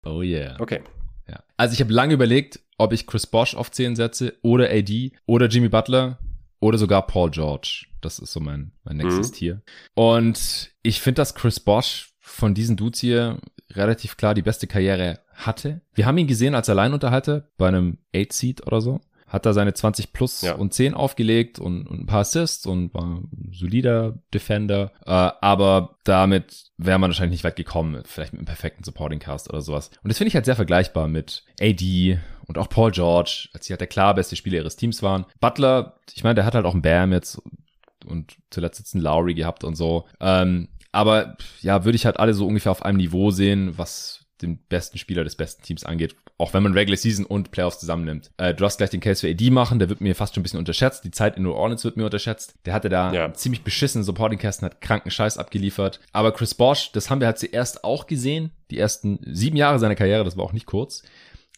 Oh 0.05 0.21
yeah. 0.21 0.59
Okay. 0.59 0.81
Ja. 1.27 1.43
Also 1.57 1.73
ich 1.73 1.81
habe 1.81 1.93
lange 1.93 2.13
überlegt, 2.13 2.59
ob 2.77 2.93
ich 2.93 3.07
Chris 3.07 3.27
Bosch 3.27 3.55
auf 3.55 3.71
10 3.71 3.95
setze 3.95 4.35
oder 4.41 4.69
AD 4.69 5.11
oder 5.25 5.47
Jimmy 5.47 5.69
Butler 5.69 6.19
oder 6.59 6.77
sogar 6.77 7.07
Paul 7.07 7.31
George. 7.31 7.85
Das 8.01 8.19
ist 8.19 8.33
so 8.33 8.39
mein, 8.39 8.71
mein 8.83 8.97
nächstes 8.97 9.31
mhm. 9.31 9.35
Tier. 9.35 9.61
Und 9.93 10.71
ich 10.81 11.01
finde, 11.01 11.21
dass 11.21 11.35
Chris 11.35 11.59
Bosch 11.59 12.13
von 12.19 12.53
diesen 12.53 12.77
Dudes 12.77 12.99
hier 12.99 13.39
relativ 13.71 14.17
klar 14.17 14.33
die 14.33 14.41
beste 14.41 14.67
Karriere 14.67 15.19
hatte. 15.33 15.81
Wir 15.93 16.05
haben 16.05 16.17
ihn 16.17 16.27
gesehen 16.27 16.55
als 16.55 16.69
Alleinunterhalter 16.69 17.49
bei 17.57 17.67
einem 17.67 17.97
8-Seed 18.13 18.65
oder 18.67 18.81
so 18.81 19.01
hat 19.33 19.47
er 19.47 19.53
seine 19.53 19.73
20 19.73 20.13
plus 20.13 20.43
ja. 20.43 20.53
und 20.53 20.75
10 20.75 20.93
aufgelegt 20.93 21.57
und, 21.57 21.87
und, 21.87 22.01
ein 22.01 22.05
paar 22.05 22.19
Assists 22.19 22.67
und 22.67 22.93
war 22.93 23.03
ein 23.03 23.51
solider 23.51 24.19
Defender. 24.31 24.91
Äh, 25.07 25.09
aber 25.09 25.97
damit 26.03 26.65
wäre 26.77 26.99
man 26.99 27.09
wahrscheinlich 27.09 27.39
nicht 27.39 27.43
weit 27.43 27.55
gekommen, 27.55 28.03
vielleicht 28.05 28.33
mit 28.33 28.39
einem 28.39 28.45
perfekten 28.45 28.83
Supporting 28.83 29.17
Cast 29.17 29.49
oder 29.49 29.61
sowas. 29.61 29.89
Und 30.03 30.09
das 30.09 30.19
finde 30.19 30.27
ich 30.27 30.35
halt 30.35 30.45
sehr 30.45 30.55
vergleichbar 30.55 31.07
mit 31.07 31.43
AD 31.59 32.19
und 32.47 32.59
auch 32.59 32.69
Paul 32.69 32.91
George, 32.91 33.49
als 33.53 33.65
sie 33.65 33.73
halt 33.73 33.81
der 33.81 33.87
klar 33.87 34.13
beste 34.13 34.35
Spieler 34.35 34.57
ihres 34.57 34.75
Teams 34.75 35.01
waren. 35.01 35.25
Butler, 35.39 35.95
ich 36.13 36.23
meine, 36.23 36.35
der 36.35 36.45
hat 36.45 36.53
halt 36.53 36.67
auch 36.67 36.73
einen 36.73 36.83
Bam 36.83 37.11
jetzt 37.11 37.41
und 38.05 38.35
zuletzt 38.51 38.77
jetzt 38.77 38.93
einen 38.93 39.03
Lowry 39.03 39.33
gehabt 39.33 39.63
und 39.63 39.75
so. 39.75 40.05
Ähm, 40.19 40.69
aber 40.91 41.37
ja, 41.61 41.85
würde 41.85 41.95
ich 41.95 42.05
halt 42.05 42.19
alle 42.19 42.35
so 42.35 42.45
ungefähr 42.45 42.71
auf 42.71 42.85
einem 42.85 42.97
Niveau 42.97 43.31
sehen, 43.31 43.79
was 43.79 44.22
den 44.43 44.57
besten 44.69 44.97
Spieler 44.97 45.23
des 45.23 45.35
besten 45.35 45.63
Teams 45.63 45.83
angeht, 45.83 46.15
auch 46.37 46.53
wenn 46.53 46.63
man 46.63 46.73
Regular 46.73 46.97
Season 46.97 47.25
und 47.25 47.51
Playoffs 47.51 47.79
zusammennimmt. 47.79 48.31
Äh, 48.37 48.53
du 48.53 48.65
hast 48.65 48.77
gleich 48.77 48.89
den 48.89 48.99
Case 48.99 49.21
für 49.21 49.31
AD 49.31 49.49
machen, 49.49 49.79
der 49.79 49.89
wird 49.89 50.01
mir 50.01 50.15
fast 50.15 50.35
schon 50.35 50.41
ein 50.41 50.43
bisschen 50.43 50.59
unterschätzt. 50.59 51.03
Die 51.03 51.11
Zeit 51.11 51.37
in 51.37 51.43
New 51.43 51.53
Orleans 51.53 51.83
wird 51.83 51.97
mir 51.97 52.05
unterschätzt. 52.05 52.55
Der 52.65 52.73
hatte 52.73 52.89
da 52.89 53.13
ja. 53.13 53.33
ziemlich 53.33 53.63
beschissenen 53.63 54.03
Supporting 54.03 54.39
Cast 54.39 54.61
und 54.61 54.67
hat 54.67 54.81
kranken 54.81 55.11
Scheiß 55.11 55.37
abgeliefert. 55.37 55.99
Aber 56.11 56.31
Chris 56.31 56.53
Bosch, 56.53 56.91
das 56.91 57.09
haben 57.09 57.19
wir 57.19 57.27
halt 57.27 57.39
zuerst 57.39 57.83
auch 57.83 58.07
gesehen. 58.07 58.51
Die 58.71 58.77
ersten 58.77 59.19
sieben 59.25 59.57
Jahre 59.57 59.79
seiner 59.79 59.95
Karriere, 59.95 60.23
das 60.23 60.37
war 60.37 60.45
auch 60.45 60.53
nicht 60.53 60.65
kurz. 60.65 61.03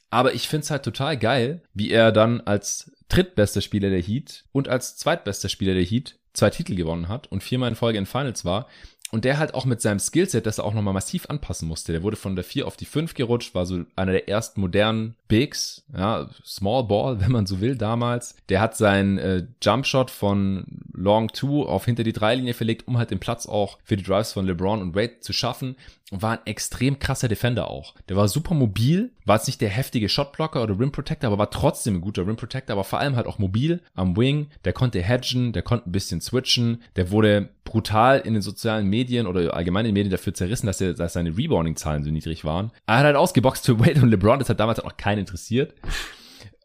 Aber 0.09 0.33
ich 0.33 0.47
find's 0.47 0.71
halt 0.71 0.83
total 0.83 1.17
geil, 1.17 1.61
wie 1.73 1.91
er 1.91 2.11
dann 2.11 2.41
als 2.41 2.91
drittbester 3.09 3.61
Spieler 3.61 3.89
der 3.89 4.01
Heat 4.01 4.45
und 4.51 4.67
als 4.69 4.97
zweitbester 4.97 5.49
Spieler 5.49 5.73
der 5.73 5.83
Heat 5.83 6.17
zwei 6.33 6.49
Titel 6.49 6.75
gewonnen 6.75 7.07
hat 7.07 7.27
und 7.27 7.43
viermal 7.43 7.69
in 7.69 7.75
Folge 7.75 7.97
in 7.97 8.05
Finals 8.05 8.45
war. 8.45 8.67
Und 9.15 9.23
der 9.23 9.37
halt 9.37 9.53
auch 9.53 9.63
mit 9.63 9.79
seinem 9.79 9.99
Skillset, 9.99 10.45
das 10.45 10.57
er 10.57 10.65
auch 10.65 10.73
nochmal 10.73 10.93
massiv 10.93 11.29
anpassen 11.29 11.69
musste. 11.69 11.93
Der 11.93 12.03
wurde 12.03 12.17
von 12.17 12.35
der 12.35 12.43
4 12.43 12.67
auf 12.67 12.75
die 12.75 12.83
5 12.83 13.13
gerutscht, 13.13 13.55
war 13.55 13.65
so 13.65 13.85
einer 13.95 14.11
der 14.11 14.27
ersten 14.27 14.59
modernen 14.59 15.15
Bigs, 15.29 15.85
ja, 15.97 16.29
Small 16.43 16.83
Ball, 16.83 17.19
wenn 17.21 17.31
man 17.31 17.45
so 17.45 17.61
will, 17.61 17.77
damals. 17.77 18.35
Der 18.49 18.59
hat 18.59 18.75
seinen 18.75 19.17
äh, 19.17 19.47
Jumpshot 19.63 20.11
von 20.11 20.65
Long 20.91 21.33
2 21.33 21.65
auf 21.65 21.85
hinter 21.85 22.03
die 22.03 22.11
Dreilinie 22.11 22.53
verlegt, 22.53 22.89
um 22.89 22.97
halt 22.97 23.09
den 23.09 23.21
Platz 23.21 23.45
auch 23.45 23.77
für 23.85 23.95
die 23.95 24.03
Drives 24.03 24.33
von 24.33 24.45
LeBron 24.45 24.81
und 24.81 24.95
Wade 24.95 25.21
zu 25.21 25.31
schaffen 25.31 25.77
und 26.11 26.21
war 26.21 26.33
ein 26.33 26.45
extrem 26.45 26.99
krasser 26.99 27.29
Defender 27.29 27.69
auch. 27.69 27.95
Der 28.09 28.17
war 28.17 28.27
super 28.27 28.53
mobil, 28.53 29.11
war 29.25 29.37
jetzt 29.37 29.47
nicht 29.47 29.61
der 29.61 29.69
heftige 29.69 30.09
Shotblocker 30.09 30.61
oder 30.61 30.77
Rim 30.77 30.91
Protector, 30.91 31.29
aber 31.29 31.37
war 31.37 31.51
trotzdem 31.51 31.95
ein 31.95 32.01
guter 32.01 32.27
Rim 32.27 32.35
Protector, 32.35 32.73
aber 32.73 32.83
vor 32.83 32.99
allem 32.99 33.15
halt 33.15 33.27
auch 33.27 33.39
mobil 33.39 33.81
am 33.95 34.17
Wing. 34.17 34.47
Der 34.65 34.73
konnte 34.73 35.01
hedgen, 35.01 35.53
der 35.53 35.63
konnte 35.63 35.89
ein 35.89 35.93
bisschen 35.93 36.21
switchen, 36.21 36.83
der 36.95 37.11
wurde 37.11 37.49
brutal 37.65 38.19
in 38.19 38.33
den 38.33 38.41
sozialen 38.41 38.87
Medien 38.87 39.27
oder 39.27 39.53
allgemein 39.53 39.85
in 39.85 39.89
den 39.89 39.95
Medien 39.95 40.11
dafür 40.11 40.33
zerrissen, 40.33 40.67
dass, 40.67 40.79
er, 40.79 40.93
dass 40.93 41.13
seine 41.13 41.35
Rebounding-Zahlen 41.37 42.03
so 42.03 42.11
niedrig 42.11 42.45
waren. 42.45 42.71
Er 42.87 42.99
hat 42.99 43.05
halt 43.05 43.15
ausgeboxt 43.17 43.65
für 43.65 43.79
Wade 43.85 44.01
und 44.01 44.09
LeBron, 44.09 44.39
das 44.39 44.47
hat 44.47 44.61
damals 44.61 44.79
auch 44.79 44.85
noch 44.85 44.97
keinen 44.97 45.19
interessiert. 45.19 45.73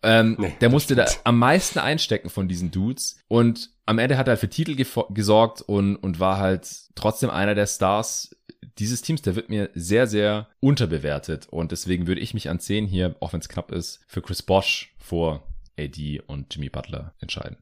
Ähm, 0.02 0.36
nee, 0.38 0.54
der 0.60 0.70
musste 0.70 0.94
da 0.94 1.04
am 1.24 1.38
meisten 1.38 1.78
einstecken 1.78 2.30
von 2.30 2.48
diesen 2.48 2.70
Dudes 2.70 3.18
und 3.28 3.70
am 3.84 3.98
Ende 3.98 4.16
hat 4.16 4.28
er 4.28 4.32
halt 4.32 4.40
für 4.40 4.48
Titel 4.48 4.74
gesorgt 5.10 5.60
und, 5.62 5.96
und 5.96 6.20
war 6.20 6.38
halt 6.38 6.68
trotzdem 6.94 7.28
einer 7.28 7.54
der 7.54 7.66
Stars 7.66 8.34
dieses 8.78 9.02
Teams, 9.02 9.22
der 9.22 9.36
wird 9.36 9.50
mir 9.50 9.70
sehr, 9.74 10.06
sehr 10.06 10.48
unterbewertet. 10.60 11.48
Und 11.50 11.72
deswegen 11.72 12.06
würde 12.06 12.20
ich 12.20 12.34
mich 12.34 12.48
an 12.48 12.60
10 12.60 12.86
hier, 12.86 13.14
auch 13.20 13.32
wenn 13.32 13.40
es 13.40 13.48
knapp 13.48 13.72
ist, 13.72 14.00
für 14.06 14.22
Chris 14.22 14.42
Bosch 14.42 14.94
vor 14.98 15.42
AD 15.78 16.22
und 16.26 16.54
Jimmy 16.54 16.68
Butler 16.68 17.14
entscheiden. 17.20 17.58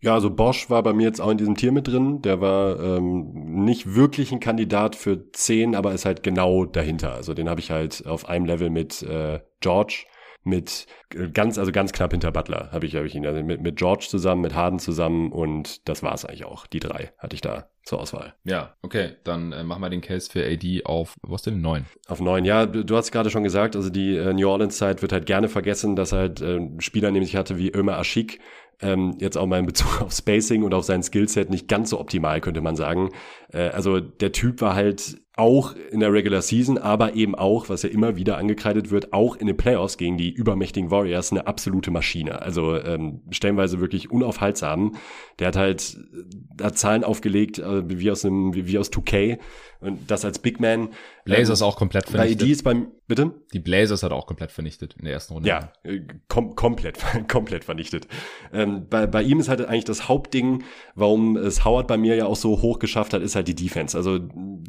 Ja, 0.00 0.14
also 0.14 0.30
Bosch 0.30 0.70
war 0.70 0.82
bei 0.82 0.92
mir 0.92 1.04
jetzt 1.04 1.20
auch 1.20 1.30
in 1.30 1.38
diesem 1.38 1.56
Tier 1.56 1.72
mit 1.72 1.88
drin. 1.88 2.22
Der 2.22 2.40
war 2.40 2.78
ähm, 2.80 3.64
nicht 3.64 3.94
wirklich 3.94 4.32
ein 4.32 4.40
Kandidat 4.40 4.96
für 4.96 5.30
10, 5.32 5.74
aber 5.74 5.92
ist 5.92 6.04
halt 6.04 6.22
genau 6.22 6.64
dahinter. 6.64 7.14
Also 7.14 7.34
den 7.34 7.48
habe 7.48 7.60
ich 7.60 7.70
halt 7.70 8.06
auf 8.06 8.28
einem 8.28 8.44
Level 8.44 8.70
mit 8.70 9.02
äh, 9.02 9.40
George 9.60 10.06
mit 10.46 10.86
äh, 11.14 11.28
ganz, 11.28 11.58
also 11.58 11.72
ganz 11.72 11.92
knapp 11.92 12.12
hinter 12.12 12.30
Butler 12.30 12.70
habe 12.72 12.86
ich, 12.86 12.94
habe 12.94 13.06
ich 13.06 13.14
ihn. 13.14 13.26
Also 13.26 13.42
mit, 13.42 13.60
mit 13.60 13.76
George 13.76 14.06
zusammen, 14.08 14.40
mit 14.42 14.54
Harden 14.54 14.78
zusammen 14.78 15.32
und 15.32 15.86
das 15.88 16.02
war 16.02 16.14
es 16.14 16.24
eigentlich 16.24 16.44
auch. 16.44 16.66
Die 16.66 16.78
drei 16.78 17.12
hatte 17.18 17.34
ich 17.34 17.40
da 17.40 17.68
zur 17.82 18.00
Auswahl. 18.00 18.34
Ja, 18.44 18.76
okay, 18.82 19.16
dann 19.24 19.52
äh, 19.52 19.64
mach 19.64 19.78
mal 19.78 19.90
den 19.90 20.00
Case 20.00 20.30
für 20.30 20.44
AD 20.44 20.84
auf, 20.84 21.14
was 21.22 21.42
denn, 21.42 21.60
neun? 21.60 21.86
Auf 22.08 22.20
neun, 22.20 22.44
ja, 22.44 22.66
du, 22.66 22.84
du 22.84 22.96
hast 22.96 23.12
gerade 23.12 23.30
schon 23.30 23.44
gesagt, 23.44 23.76
also 23.76 23.90
die 23.90 24.16
äh, 24.16 24.32
New 24.32 24.48
Orleans-Zeit 24.48 25.02
wird 25.02 25.12
halt 25.12 25.26
gerne 25.26 25.48
vergessen, 25.48 25.96
dass 25.96 26.12
halt 26.12 26.40
äh, 26.40 26.60
Spieler 26.78 27.10
nämlich 27.10 27.36
hatte 27.36 27.58
wie 27.58 27.70
Ömer 27.70 27.98
Aschik, 27.98 28.40
ähm, 28.80 29.16
jetzt 29.18 29.36
auch 29.36 29.46
mal 29.46 29.58
in 29.58 29.66
Bezug 29.66 30.02
auf 30.02 30.12
Spacing 30.12 30.62
und 30.62 30.74
auf 30.74 30.84
sein 30.84 31.02
Skillset 31.02 31.50
nicht 31.50 31.68
ganz 31.68 31.90
so 31.90 32.00
optimal, 32.00 32.40
könnte 32.40 32.60
man 32.60 32.76
sagen. 32.76 33.10
Äh, 33.52 33.68
also 33.68 34.00
der 34.00 34.32
Typ 34.32 34.60
war 34.60 34.74
halt 34.74 35.18
auch 35.38 35.74
in 35.90 36.00
der 36.00 36.12
Regular 36.12 36.40
Season, 36.40 36.78
aber 36.78 37.14
eben 37.14 37.34
auch, 37.34 37.68
was 37.68 37.82
ja 37.82 37.90
immer 37.90 38.16
wieder 38.16 38.38
angekreidet 38.38 38.90
wird, 38.90 39.12
auch 39.12 39.36
in 39.36 39.46
den 39.46 39.56
Playoffs 39.56 39.98
gegen 39.98 40.16
die 40.16 40.30
übermächtigen 40.30 40.90
Warriors 40.90 41.30
eine 41.30 41.46
absolute 41.46 41.90
Maschine. 41.90 42.40
Also 42.40 42.74
ähm, 42.76 43.20
stellenweise 43.30 43.80
wirklich 43.80 44.10
unaufhaltsam. 44.10 44.96
Der 45.38 45.48
hat 45.48 45.56
halt 45.56 45.98
hat 46.62 46.78
Zahlen 46.78 47.04
aufgelegt, 47.04 47.58
äh, 47.58 47.82
wie 47.86 48.10
aus 48.10 48.24
einem, 48.24 48.54
wie, 48.54 48.66
wie 48.66 48.78
aus 48.78 48.90
2K 48.90 49.38
und 49.86 50.10
das 50.10 50.24
als 50.24 50.38
Big 50.38 50.60
Man. 50.60 50.90
Blazers 51.24 51.60
ähm, 51.60 51.66
auch 51.66 51.76
komplett 51.76 52.08
vernichtet. 52.08 52.40
Bei 52.40 52.46
ist 52.46 52.62
beim, 52.62 52.88
bitte? 53.06 53.32
Die 53.52 53.58
Blazers 53.58 54.02
hat 54.02 54.12
auch 54.12 54.26
komplett 54.26 54.52
vernichtet 54.52 54.94
in 54.98 55.04
der 55.04 55.14
ersten 55.14 55.34
Runde. 55.34 55.48
Ja, 55.48 55.72
äh, 55.82 56.00
kom 56.28 56.54
komplett, 56.54 56.98
komplett 57.28 57.64
vernichtet. 57.64 58.06
Ähm, 58.52 58.86
bei, 58.88 59.06
bei 59.06 59.22
ihm 59.22 59.40
ist 59.40 59.48
halt 59.48 59.64
eigentlich 59.64 59.84
das 59.84 60.08
Hauptding, 60.08 60.64
warum 60.94 61.36
es 61.36 61.64
Howard 61.64 61.86
bei 61.88 61.96
mir 61.96 62.16
ja 62.16 62.26
auch 62.26 62.36
so 62.36 62.62
hoch 62.62 62.78
geschafft 62.78 63.12
hat, 63.12 63.22
ist 63.22 63.36
halt 63.36 63.48
die 63.48 63.54
Defense. 63.54 63.96
Also 63.96 64.18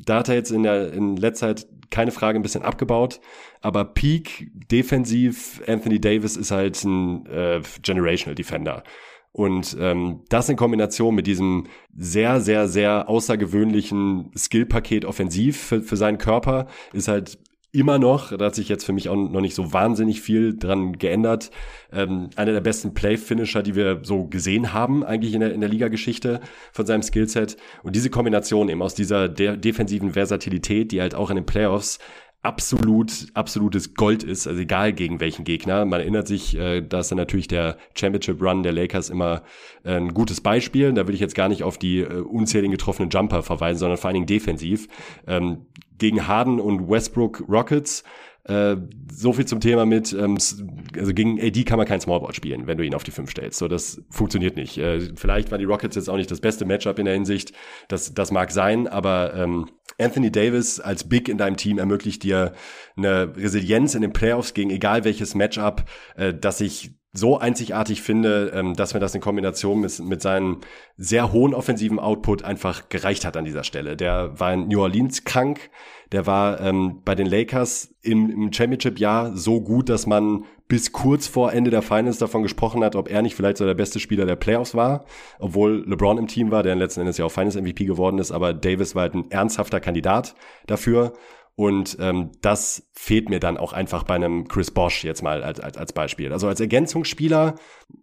da 0.06 0.20
hat 0.20 0.30
er 0.30 0.36
jetzt 0.36 0.52
in 0.52 0.64
der 0.64 0.94
in 0.94 1.18
letzter 1.18 1.56
Zeit 1.56 1.68
keine 1.90 2.12
Frage 2.12 2.38
ein 2.38 2.42
bisschen 2.42 2.64
abgebaut, 2.64 3.20
aber 3.62 3.86
Peak 3.86 4.52
defensiv 4.54 5.62
Anthony 5.68 6.02
Davis 6.02 6.36
ist 6.36 6.52
halt 6.52 6.84
ein 6.84 7.26
äh, 7.28 7.62
generational 7.82 8.36
Defender. 8.36 8.84
Und 9.38 9.78
ähm, 9.80 10.22
das 10.30 10.50
in 10.50 10.56
Kombination 10.56 11.14
mit 11.14 11.28
diesem 11.28 11.68
sehr, 11.96 12.42
sehr, 12.42 12.68
sehr 12.68 13.08
außergewöhnlichen 13.08 14.32
Skillpaket 14.36 15.06
offensiv 15.06 15.58
für, 15.58 15.84
für 15.84 15.96
seinen 15.96 16.18
Körper 16.18 16.66
ist 16.92 17.08
halt 17.08 17.38
immer 17.72 18.00
noch, 18.00 18.36
da 18.36 18.46
hat 18.46 18.56
sich 18.56 18.68
jetzt 18.68 18.84
für 18.84 18.94
mich 18.94 19.10
auch 19.10 19.16
noch 19.16 19.42
nicht 19.42 19.54
so 19.54 19.72
wahnsinnig 19.74 20.22
viel 20.22 20.58
dran 20.58 20.98
geändert, 20.98 21.52
ähm, 21.94 22.32
einer 22.36 22.54
der 22.54 22.62
besten 22.62 22.96
Play-Finisher, 22.96 23.62
die 23.62 23.76
wir 23.76 24.00
so 24.02 24.26
gesehen 24.26 24.74
haben, 24.74 25.04
eigentlich 25.04 25.36
in 25.36 25.42
der, 25.42 25.54
in 25.54 25.62
der 25.62 25.70
Liga-Geschichte 25.70 26.42
von 26.72 26.88
seinem 26.88 27.04
Skillset. 27.04 27.58
Und 27.84 27.96
diese 27.96 28.10
Kombination 28.10 28.70
eben 28.70 28.82
aus 28.82 28.96
dieser 28.96 29.30
de 29.30 29.56
defensiven 29.56 30.14
Versatilität, 30.14 30.92
die 30.92 31.00
halt 31.00 31.14
auch 31.14 31.30
in 31.30 31.36
den 31.36 31.46
Playoffs 31.46 32.00
absolut, 32.42 33.28
absolutes 33.34 33.94
Gold 33.94 34.24
ist, 34.24 34.48
also 34.48 34.60
egal 34.62 34.94
gegen 34.94 35.20
welchen 35.20 35.44
Gegner. 35.44 35.86
Man 35.86 36.00
erinnert 36.00 36.28
sich, 36.28 36.56
äh, 36.58 36.82
da 36.82 37.00
ist 37.00 37.12
dann 37.12 37.18
natürlich 37.18 37.48
der 37.48 37.78
Championship 37.96 38.42
Run 38.42 38.64
der 38.64 38.72
Lakers 38.72 39.10
immer 39.10 39.44
äh, 39.84 39.96
ein 39.96 40.14
gutes 40.14 40.42
Beispiel. 40.42 40.94
Da 40.94 41.08
will 41.08 41.16
ich 41.16 41.22
jetzt 41.22 41.36
gar 41.36 41.50
nicht 41.50 41.64
auf 41.64 41.78
die 41.78 42.00
äh, 42.00 42.22
unzähligen 42.22 42.72
getroffenen 42.72 43.10
Jumper 43.10 43.44
verweisen, 43.44 43.80
sondern 43.80 43.98
vor 43.98 44.10
allen 44.10 44.16
Dingen 44.16 44.28
defensiv. 44.28 44.88
Ähm, 45.28 45.66
gegen 45.98 46.28
Harden 46.28 46.60
und 46.60 46.90
Westbrook 46.90 47.44
Rockets 47.50 48.04
äh, 48.48 48.78
so 49.12 49.34
viel 49.34 49.46
zum 49.46 49.60
Thema 49.60 49.86
mit, 49.86 50.14
ähm, 50.14 50.38
also 50.98 51.14
gegen 51.14 51.40
AD 51.42 51.64
kann 51.64 51.78
man 51.78 51.88
kein 51.88 52.02
Smallball 52.02 52.34
spielen, 52.34 52.68
wenn 52.68 52.78
du 52.78 52.86
ihn 52.86 52.94
auf 52.94 53.04
die 53.04 53.12
5 53.12 53.30
stellst. 53.30 53.60
So, 53.60 53.68
das 53.68 54.02
funktioniert 54.10 54.56
nicht. 54.56 54.78
Äh, 54.78 55.16
vielleicht 55.16 55.52
waren 55.52 55.60
die 55.60 55.66
Rockets 55.66 55.96
jetzt 55.96 56.10
auch 56.10 56.18
nicht 56.18 56.32
das 56.32 56.40
beste 56.40 56.66
Matchup 56.66 57.00
in 57.00 57.06
der 57.06 57.14
Hinsicht. 57.14 57.54
Das, 57.88 58.14
das 58.14 58.32
mag 58.32 58.52
sein, 58.52 58.88
aber 58.88 59.34
ähm, 59.36 59.70
Anthony 60.00 60.32
Davis 60.32 60.80
als 60.80 61.10
Big 61.10 61.28
in 61.28 61.38
deinem 61.38 61.58
Team 61.58 61.78
ermöglicht 61.78 62.24
dir 62.24 62.54
eine 62.96 63.36
Resilienz 63.36 63.96
in 63.96 64.02
den 64.02 64.14
Playoffs 64.14 64.54
gegen 64.54 64.70
egal 64.70 65.04
welches 65.04 65.36
Matchup, 65.36 65.86
äh, 66.16 66.34
dass 66.34 66.62
ich 66.62 66.98
so 67.14 67.40
einzigartig 67.40 68.02
finde, 68.02 68.52
ähm, 68.54 68.76
dass 68.76 68.94
mir 68.94 69.00
das 69.00 69.16
in 69.16 69.22
Kombination 69.22 69.80
mit, 69.82 70.00
mit 70.00 70.22
seinem 70.22 70.60
sehr 70.98 71.32
hohen 71.32 71.54
offensiven 71.54 72.00
Output 72.00 72.44
einfach 72.44 72.90
gereicht 72.90 73.26
hat 73.26 73.36
an 73.36 73.46
dieser 73.46 73.64
Stelle. 73.64 73.98
Der 73.98 74.40
war 74.40 74.54
in 74.54 74.68
New 74.68 74.82
Orleans 74.82 75.24
krank, 75.24 75.70
der 76.12 76.26
war 76.26 76.62
ähm, 76.62 77.02
bei 77.04 77.16
den 77.16 77.28
Lakers 77.28 77.96
im, 78.02 78.30
im 78.30 78.54
Championship-Jahr 78.54 79.36
so 79.36 79.62
gut, 79.62 79.90
dass 79.90 80.06
man 80.06 80.46
bis 80.68 80.92
kurz 80.92 81.28
vor 81.28 81.54
Ende 81.54 81.72
der 81.72 81.82
Finals 81.82 82.18
davon 82.18 82.44
gesprochen 82.44 82.84
hat, 82.84 82.96
ob 82.96 83.10
er 83.10 83.22
nicht 83.22 83.36
vielleicht 83.36 83.58
so 83.58 83.66
der 83.66 83.74
beste 83.74 84.00
Spieler 84.00 84.26
der 84.26 84.36
Playoffs 84.36 84.76
war, 84.76 85.06
obwohl 85.40 85.84
LeBron 85.88 86.18
im 86.18 86.28
Team 86.28 86.52
war, 86.52 86.64
der 86.64 86.76
letzten 86.76 87.02
Endes 87.02 87.18
ja 87.18 87.26
auch 87.26 87.32
Finals 87.32 87.56
MVP 87.56 87.86
geworden 87.86 88.20
ist, 88.20 88.32
aber 88.32 88.54
Davis 88.54 88.96
war 88.96 89.04
halt 89.04 89.16
ein 89.16 89.32
ernsthafter 89.32 89.80
Kandidat 89.80 90.36
dafür. 90.66 91.14
Und 91.56 91.98
ähm, 92.00 92.32
das 92.42 92.88
fehlt 92.94 93.30
mir 93.30 93.40
dann 93.40 93.58
auch 93.58 93.74
einfach 93.74 94.04
bei 94.04 94.14
einem 94.14 94.48
Chris 94.48 94.70
Bosch 94.70 95.04
jetzt 95.04 95.24
mal 95.24 95.44
als, 95.44 95.60
als, 95.60 95.76
als 95.76 95.92
Beispiel. 95.92 96.32
Also 96.32 96.48
als 96.48 96.60
Ergänzungsspieler, 96.60 97.56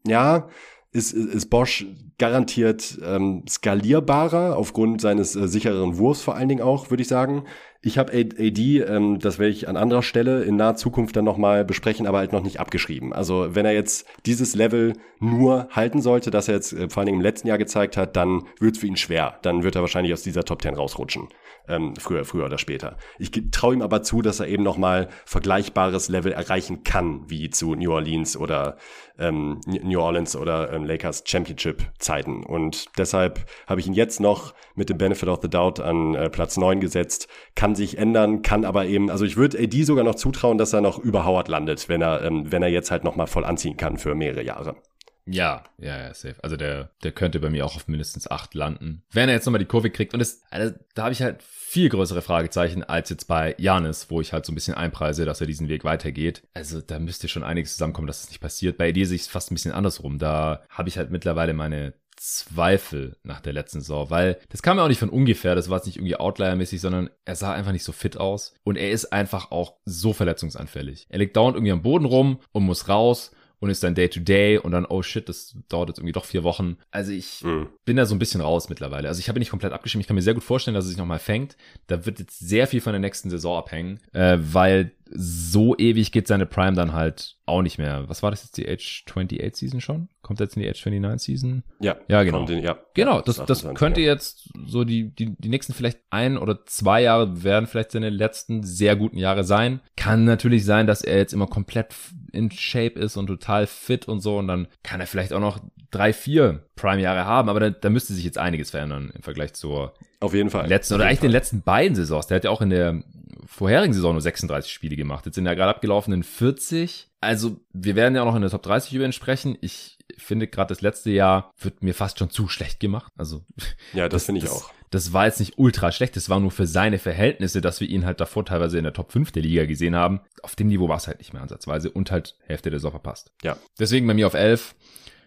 ja, 0.05 0.49
ist, 0.95 1.13
ist 1.13 1.51
Bosch 1.51 1.87
garantiert 2.19 2.99
ähm, 3.05 3.43
skalierbarer 3.49 4.57
aufgrund 4.57 5.01
seines 5.01 5.35
äh, 5.35 5.49
sichereren 5.49 5.99
Wurfs 5.99 6.23
vor 6.23 6.37
allen 6.37 6.49
Dingen 6.49 6.63
auch, 6.63 6.91
würde 6.91 7.03
ich 7.03 7.09
sagen. 7.09 7.45
Ich 7.83 7.99
habe 7.99 8.13
AD, 8.13 8.79
ähm, 8.81 9.19
das 9.19 9.39
werde 9.39 9.51
ich 9.51 9.69
an 9.69 9.77
anderer 9.77 10.03
Stelle 10.03 10.45
in 10.45 10.57
naher 10.57 10.77
Zukunft 10.77 11.17
dann 11.17 11.25
nochmal 11.25 11.65
besprechen, 11.65 12.07
aber 12.07 12.19
halt 12.19 12.33
noch 12.33 12.45
nicht 12.45 12.61
abgeschrieben. 12.61 13.13
Also 13.13 13.49
wenn 13.55 13.67
er 13.67 13.73
jetzt 13.73 14.07
dieses 14.25 14.55
Level 14.55 14.95
nur 15.19 15.69
halten 15.71 16.01
sollte, 16.01 16.31
das 16.31 16.49
er 16.49 16.55
jetzt 16.55 16.73
äh, 16.73 16.89
vor 16.89 17.01
allen 17.01 17.07
Dingen 17.07 17.19
im 17.19 17.25
letzten 17.25 17.49
Jahr 17.49 17.59
gezeigt 17.59 17.97
hat, 17.97 18.15
dann 18.17 18.45
wird 18.61 18.77
es 18.77 18.81
für 18.81 18.87
ihn 18.87 18.97
schwer. 18.97 19.39
Dann 19.43 19.65
wird 19.65 19.75
er 19.75 19.81
wahrscheinlich 19.81 20.13
aus 20.13 20.23
dieser 20.23 20.45
Top 20.45 20.63
10 20.63 20.77
rausrutschen. 20.77 21.29
Ähm, 21.67 21.95
früher, 21.97 22.25
früher 22.25 22.45
oder 22.45 22.59
später. 22.59 22.99
Ich 23.19 23.31
traue 23.51 23.75
ihm 23.75 23.83
aber 23.83 24.03
zu, 24.03 24.21
dass 24.21 24.39
er 24.39 24.49
eben 24.49 24.63
nochmal 24.63 25.09
vergleichbares 25.25 26.09
Level 26.09 26.33
erreichen 26.33 26.85
kann, 26.85 27.23
wie 27.29 27.49
zu 27.49 27.75
New 27.75 27.91
Orleans 27.91 28.37
oder 28.37 28.77
ähm, 29.19 29.61
New 29.67 30.01
Orleans 30.01 30.37
oder 30.37 30.73
ähm, 30.73 30.85
Lakers 30.85 31.25
Championship 31.27 31.83
Zeiten. 31.99 32.45
Und 32.45 32.87
deshalb 32.99 33.47
habe 33.67 33.81
ich 33.81 33.87
ihn 33.87 33.95
jetzt 33.95 34.21
noch 34.21 34.55
mit 34.75 34.91
dem 34.91 34.99
Benefit 34.99 35.29
of 35.29 35.39
the 35.41 35.49
Doubt 35.49 35.81
an 35.81 36.15
äh, 36.15 36.29
Platz 36.29 36.57
9 36.57 36.81
gesetzt. 36.81 37.29
Kann 37.55 37.75
sich 37.75 37.97
ändern, 37.97 38.43
kann 38.43 38.65
aber 38.65 38.87
eben, 38.87 39.11
also 39.11 39.25
ich 39.25 39.37
würde 39.37 39.59
AD 39.59 39.85
sogar 39.85 40.05
noch 40.05 40.17
zutrauen, 40.17 40.59
dass 40.59 40.73
er 40.73 40.81
noch 40.81 40.99
über 40.99 41.25
Howard 41.25 41.49
landet, 41.49 41.89
wenn 41.89 42.03
er, 42.03 42.23
ähm, 42.23 42.51
wenn 42.53 42.63
er 42.63 42.69
jetzt 42.69 42.91
halt 42.91 43.05
nochmal 43.05 43.27
voll 43.27 43.45
anziehen 43.45 43.77
kann 43.77 43.97
für 43.97 44.15
mehrere 44.15 44.43
Jahre. 44.43 44.77
Ja, 45.27 45.65
ja, 45.79 45.99
ja, 45.99 46.15
safe. 46.15 46.37
Also 46.43 46.57
der, 46.57 46.91
der 47.03 47.13
könnte 47.13 47.41
bei 47.41 47.51
mir 47.51 47.65
auch 47.65 47.77
auf 47.77 47.89
mindestens 47.89 48.31
acht 48.31 48.55
landen. 48.55 49.03
Wenn 49.11 49.29
er 49.29 49.35
jetzt 49.35 49.47
nochmal 49.47 49.59
die 49.59 49.65
Kurve 49.65 49.91
kriegt. 49.91 50.13
Und 50.13 50.19
das, 50.19 50.43
also, 50.51 50.75
da 50.95 51.05
habe 51.05 51.13
ich 51.13 51.23
halt 51.23 51.43
viel 51.43 51.89
größere 51.89 52.23
Fragezeichen 52.23 52.85
als 52.85 53.11
jetzt 53.11 53.27
bei 53.27 53.55
Janis, 53.59 54.11
wo 54.11 54.21
ich 54.21 54.33
halt 54.33 54.45
so 54.45 54.53
ein 54.53 54.55
bisschen 54.55 54.75
einpreise, 54.75 55.25
dass 55.25 55.41
er 55.41 55.47
diesen 55.47 55.69
Weg 55.69 55.85
weitergeht. 55.85 56.43
Also 56.53 56.81
da 56.81 56.99
müsste 56.99 57.29
schon 57.29 57.43
einiges 57.43 57.73
zusammenkommen, 57.73 58.07
dass 58.07 58.19
es 58.19 58.23
das 58.25 58.31
nicht 58.31 58.41
passiert. 58.41 58.77
Bei 58.77 58.93
dir 58.93 59.07
sehe 59.07 59.17
ich 59.17 59.23
es 59.23 59.29
fast 59.29 59.51
ein 59.51 59.55
bisschen 59.55 59.73
andersrum. 59.73 60.19
Da 60.19 60.63
habe 60.69 60.89
ich 60.89 60.99
halt 60.99 61.11
mittlerweile 61.11 61.55
meine 61.55 61.95
Zweifel 62.17 63.17
nach 63.23 63.41
der 63.41 63.53
letzten 63.53 63.81
Saison, 63.81 64.09
weil 64.09 64.39
das 64.49 64.63
kam 64.63 64.79
ja 64.79 64.85
auch 64.85 64.89
nicht 64.89 65.01
von 65.01 65.11
ungefähr, 65.11 65.55
das 65.55 65.69
war 65.69 65.79
jetzt 65.79 65.87
nicht 65.87 65.97
irgendwie 65.97 66.17
Outlier-mäßig, 66.17 66.81
sondern 66.81 67.11
er 67.25 67.35
sah 67.37 67.53
einfach 67.53 67.73
nicht 67.73 67.85
so 67.85 67.93
fit 67.93 68.17
aus 68.17 68.55
und 68.63 68.77
er 68.77 68.91
ist 68.93 69.13
einfach 69.13 69.51
auch 69.51 69.75
so 69.85 70.13
verletzungsanfällig. 70.13 71.07
Er 71.11 71.19
liegt 71.19 71.37
dauernd 71.37 71.57
irgendwie 71.57 71.73
am 71.73 71.83
Boden 71.83 72.05
rum 72.05 72.41
und 72.53 72.65
muss 72.65 72.89
raus 72.89 73.33
und 73.61 73.71
ist 73.71 73.83
dann 73.83 73.95
Day-to-Day 73.95 74.59
-Day 74.59 74.61
und 74.61 74.73
dann, 74.73 74.85
oh 74.85 75.03
shit, 75.03 75.29
das 75.29 75.57
dauert 75.69 75.89
jetzt 75.89 75.99
irgendwie 75.99 76.13
doch 76.13 76.25
vier 76.25 76.45
Wochen. 76.45 76.77
Also 76.91 77.13
ich 77.13 77.43
mhm. 77.43 77.69
bin 77.85 77.97
da 77.97 78.07
so 78.07 78.15
ein 78.15 78.19
bisschen 78.19 78.41
raus 78.41 78.69
mittlerweile. 78.69 79.09
Also 79.09 79.21
ich 79.21 79.29
habe 79.29 79.39
ihn 79.39 79.41
nicht 79.41 79.51
komplett 79.51 79.73
abgeschrieben. 79.73 80.01
Ich 80.01 80.07
kann 80.07 80.17
mir 80.17 80.23
sehr 80.23 80.35
gut 80.35 80.45
vorstellen, 80.45 80.75
dass 80.75 80.85
er 80.85 80.89
sich 80.89 80.99
nochmal 80.99 81.19
fängt. 81.19 81.57
Da 81.87 82.07
wird 82.07 82.19
jetzt 82.19 82.39
sehr 82.39 82.67
viel 82.67 82.81
von 82.81 82.93
der 82.93 83.01
nächsten 83.01 83.31
Saison 83.31 83.57
abhängen, 83.57 84.01
äh, 84.13 84.39
weil 84.41 84.93
so 85.11 85.77
ewig 85.77 86.13
geht 86.13 86.27
seine 86.27 86.47
Prime 86.47 86.75
dann 86.75 86.93
halt 86.93 87.37
auch 87.47 87.63
nicht 87.63 87.79
mehr. 87.79 88.09
Was 88.09 88.23
war 88.23 88.31
das 88.31 88.43
jetzt, 88.43 88.57
die 88.57 88.69
Age 88.69 89.05
28 89.07 89.55
Season 89.55 89.81
schon? 89.81 90.09
Kommt 90.23 90.41
jetzt 90.41 90.57
in 90.57 90.63
die 90.63 90.69
Age 90.69 90.87
29 90.87 91.25
Season? 91.25 91.63
Ja. 91.81 91.97
Ja, 92.09 92.23
genau. 92.23 92.47
Den, 92.47 92.63
ja. 92.63 92.79
Genau, 92.95 93.21
das, 93.21 93.37
das, 93.37 93.63
das 93.63 93.75
könnte 93.75 94.01
ja. 94.01 94.13
jetzt 94.13 94.49
so 94.65 94.85
die, 94.85 95.15
die, 95.15 95.37
die 95.37 95.49
nächsten 95.49 95.75
vielleicht 95.75 96.01
ein 96.11 96.39
oder 96.39 96.65
zwei 96.65 97.03
Jahre 97.03 97.45
werden 97.45 97.67
vielleicht 97.67 97.93
seine 97.93 98.11
letzten 98.11 98.63
sehr 98.63 98.97
guten 98.97 99.19
Jahre 99.19 99.45
sein. 99.45 99.81
Kann 99.97 100.25
natürlich 100.25 100.65
sein, 100.65 100.87
dass 100.87 101.03
er 101.03 101.19
jetzt 101.19 101.35
immer 101.35 101.47
komplett 101.47 101.95
in 102.33 102.51
Shape 102.51 102.99
ist 102.99 103.17
und 103.17 103.27
total 103.27 103.67
fit 103.67 104.09
und 104.09 104.21
so 104.21 104.39
und 104.39 104.49
dann 104.49 104.69
kann 104.83 105.01
er 105.01 105.07
vielleicht 105.07 105.33
auch 105.33 105.41
noch 105.41 105.61
drei, 105.91 106.13
vier 106.13 106.65
Prime-Jahre 106.77 107.25
haben, 107.25 107.49
aber 107.49 107.61
da, 107.61 107.71
da 107.71 107.91
müsste 107.91 108.15
sich 108.15 108.25
jetzt 108.25 108.39
einiges 108.39 108.71
verändern 108.71 109.13
im 109.15 109.23
Vergleich 109.23 109.55
zur 109.55 109.95
auf 110.21 110.35
jeden 110.35 110.51
Fall. 110.51 110.67
Letzten 110.67 110.95
oder 110.95 111.05
eigentlich 111.05 111.21
Fall. 111.21 111.29
den 111.29 111.33
letzten 111.33 111.63
beiden 111.63 111.95
Saisons. 111.95 112.27
Der 112.27 112.37
hat 112.37 112.45
ja 112.45 112.51
auch 112.51 112.63
in 112.63 112.71
der 112.71 113.03
vorherigen 113.47 113.93
Saison 113.93 114.13
nur 114.13 114.23
36 114.23 114.73
Spiele 114.73 114.97
gemacht. 114.97 115.27
Jetzt 115.27 115.35
sind 115.35 115.47
ja 115.47 115.55
gerade 115.55 115.71
abgelaufenen 115.71 116.23
40. 116.23 117.09
Also 117.21 117.61
wir 117.73 117.95
werden 117.95 118.15
ja 118.15 118.23
auch 118.23 118.27
noch 118.27 118.37
in 118.37 118.43
der 118.43 118.51
Top 118.51 118.63
30 118.63 118.93
über 118.95 119.05
ihn 119.05 119.13
sprechen. 119.13 119.57
Ich 119.61 119.99
finde 120.17 120.47
gerade 120.47 120.69
das 120.69 120.81
letzte 120.81 121.11
Jahr 121.11 121.53
wird 121.59 121.83
mir 121.83 121.95
fast 121.95 122.19
schon 122.19 122.31
zu 122.31 122.49
schlecht 122.49 122.81
gemacht. 122.81 123.13
Also 123.17 123.45
ja, 123.93 124.09
das, 124.09 124.23
das 124.23 124.27
finde 124.27 124.41
ich 124.41 124.49
auch. 124.49 124.71
Das 124.91 125.13
war 125.13 125.27
jetzt 125.27 125.41
nicht 125.41 125.59
ultra 125.59 125.91
schlecht. 125.91 126.17
Das 126.17 126.29
war 126.29 126.39
nur 126.41 126.53
für 126.53 126.67
seine 126.67 126.99
Verhältnisse, 126.99 127.61
dass 127.61 127.81
wir 127.81 127.89
ihn 127.89 128.07
halt 128.07 128.21
davor 128.21 128.45
teilweise 128.45 128.79
in 128.79 128.85
der 128.85 128.93
Top 128.93 129.13
5 129.13 129.33
der 129.33 129.43
Liga 129.43 129.67
gesehen 129.67 129.97
haben. 129.97 130.21
Auf 130.43 130.55
dem 130.55 130.69
Niveau 130.69 130.89
war 130.89 130.99
es 130.99 131.09
halt 131.09 131.19
nicht 131.19 131.33
mehr 131.33 131.43
ansatzweise 131.43 131.91
und 131.91 132.11
halt 132.11 132.37
Hälfte 132.47 132.71
der 132.71 132.79
Saison 132.79 132.93
verpasst. 132.93 133.33
Ja. 133.43 133.57
Deswegen 133.79 134.07
bei 134.07 134.15
mir 134.15 134.27
auf 134.27 134.35
11. 134.35 134.75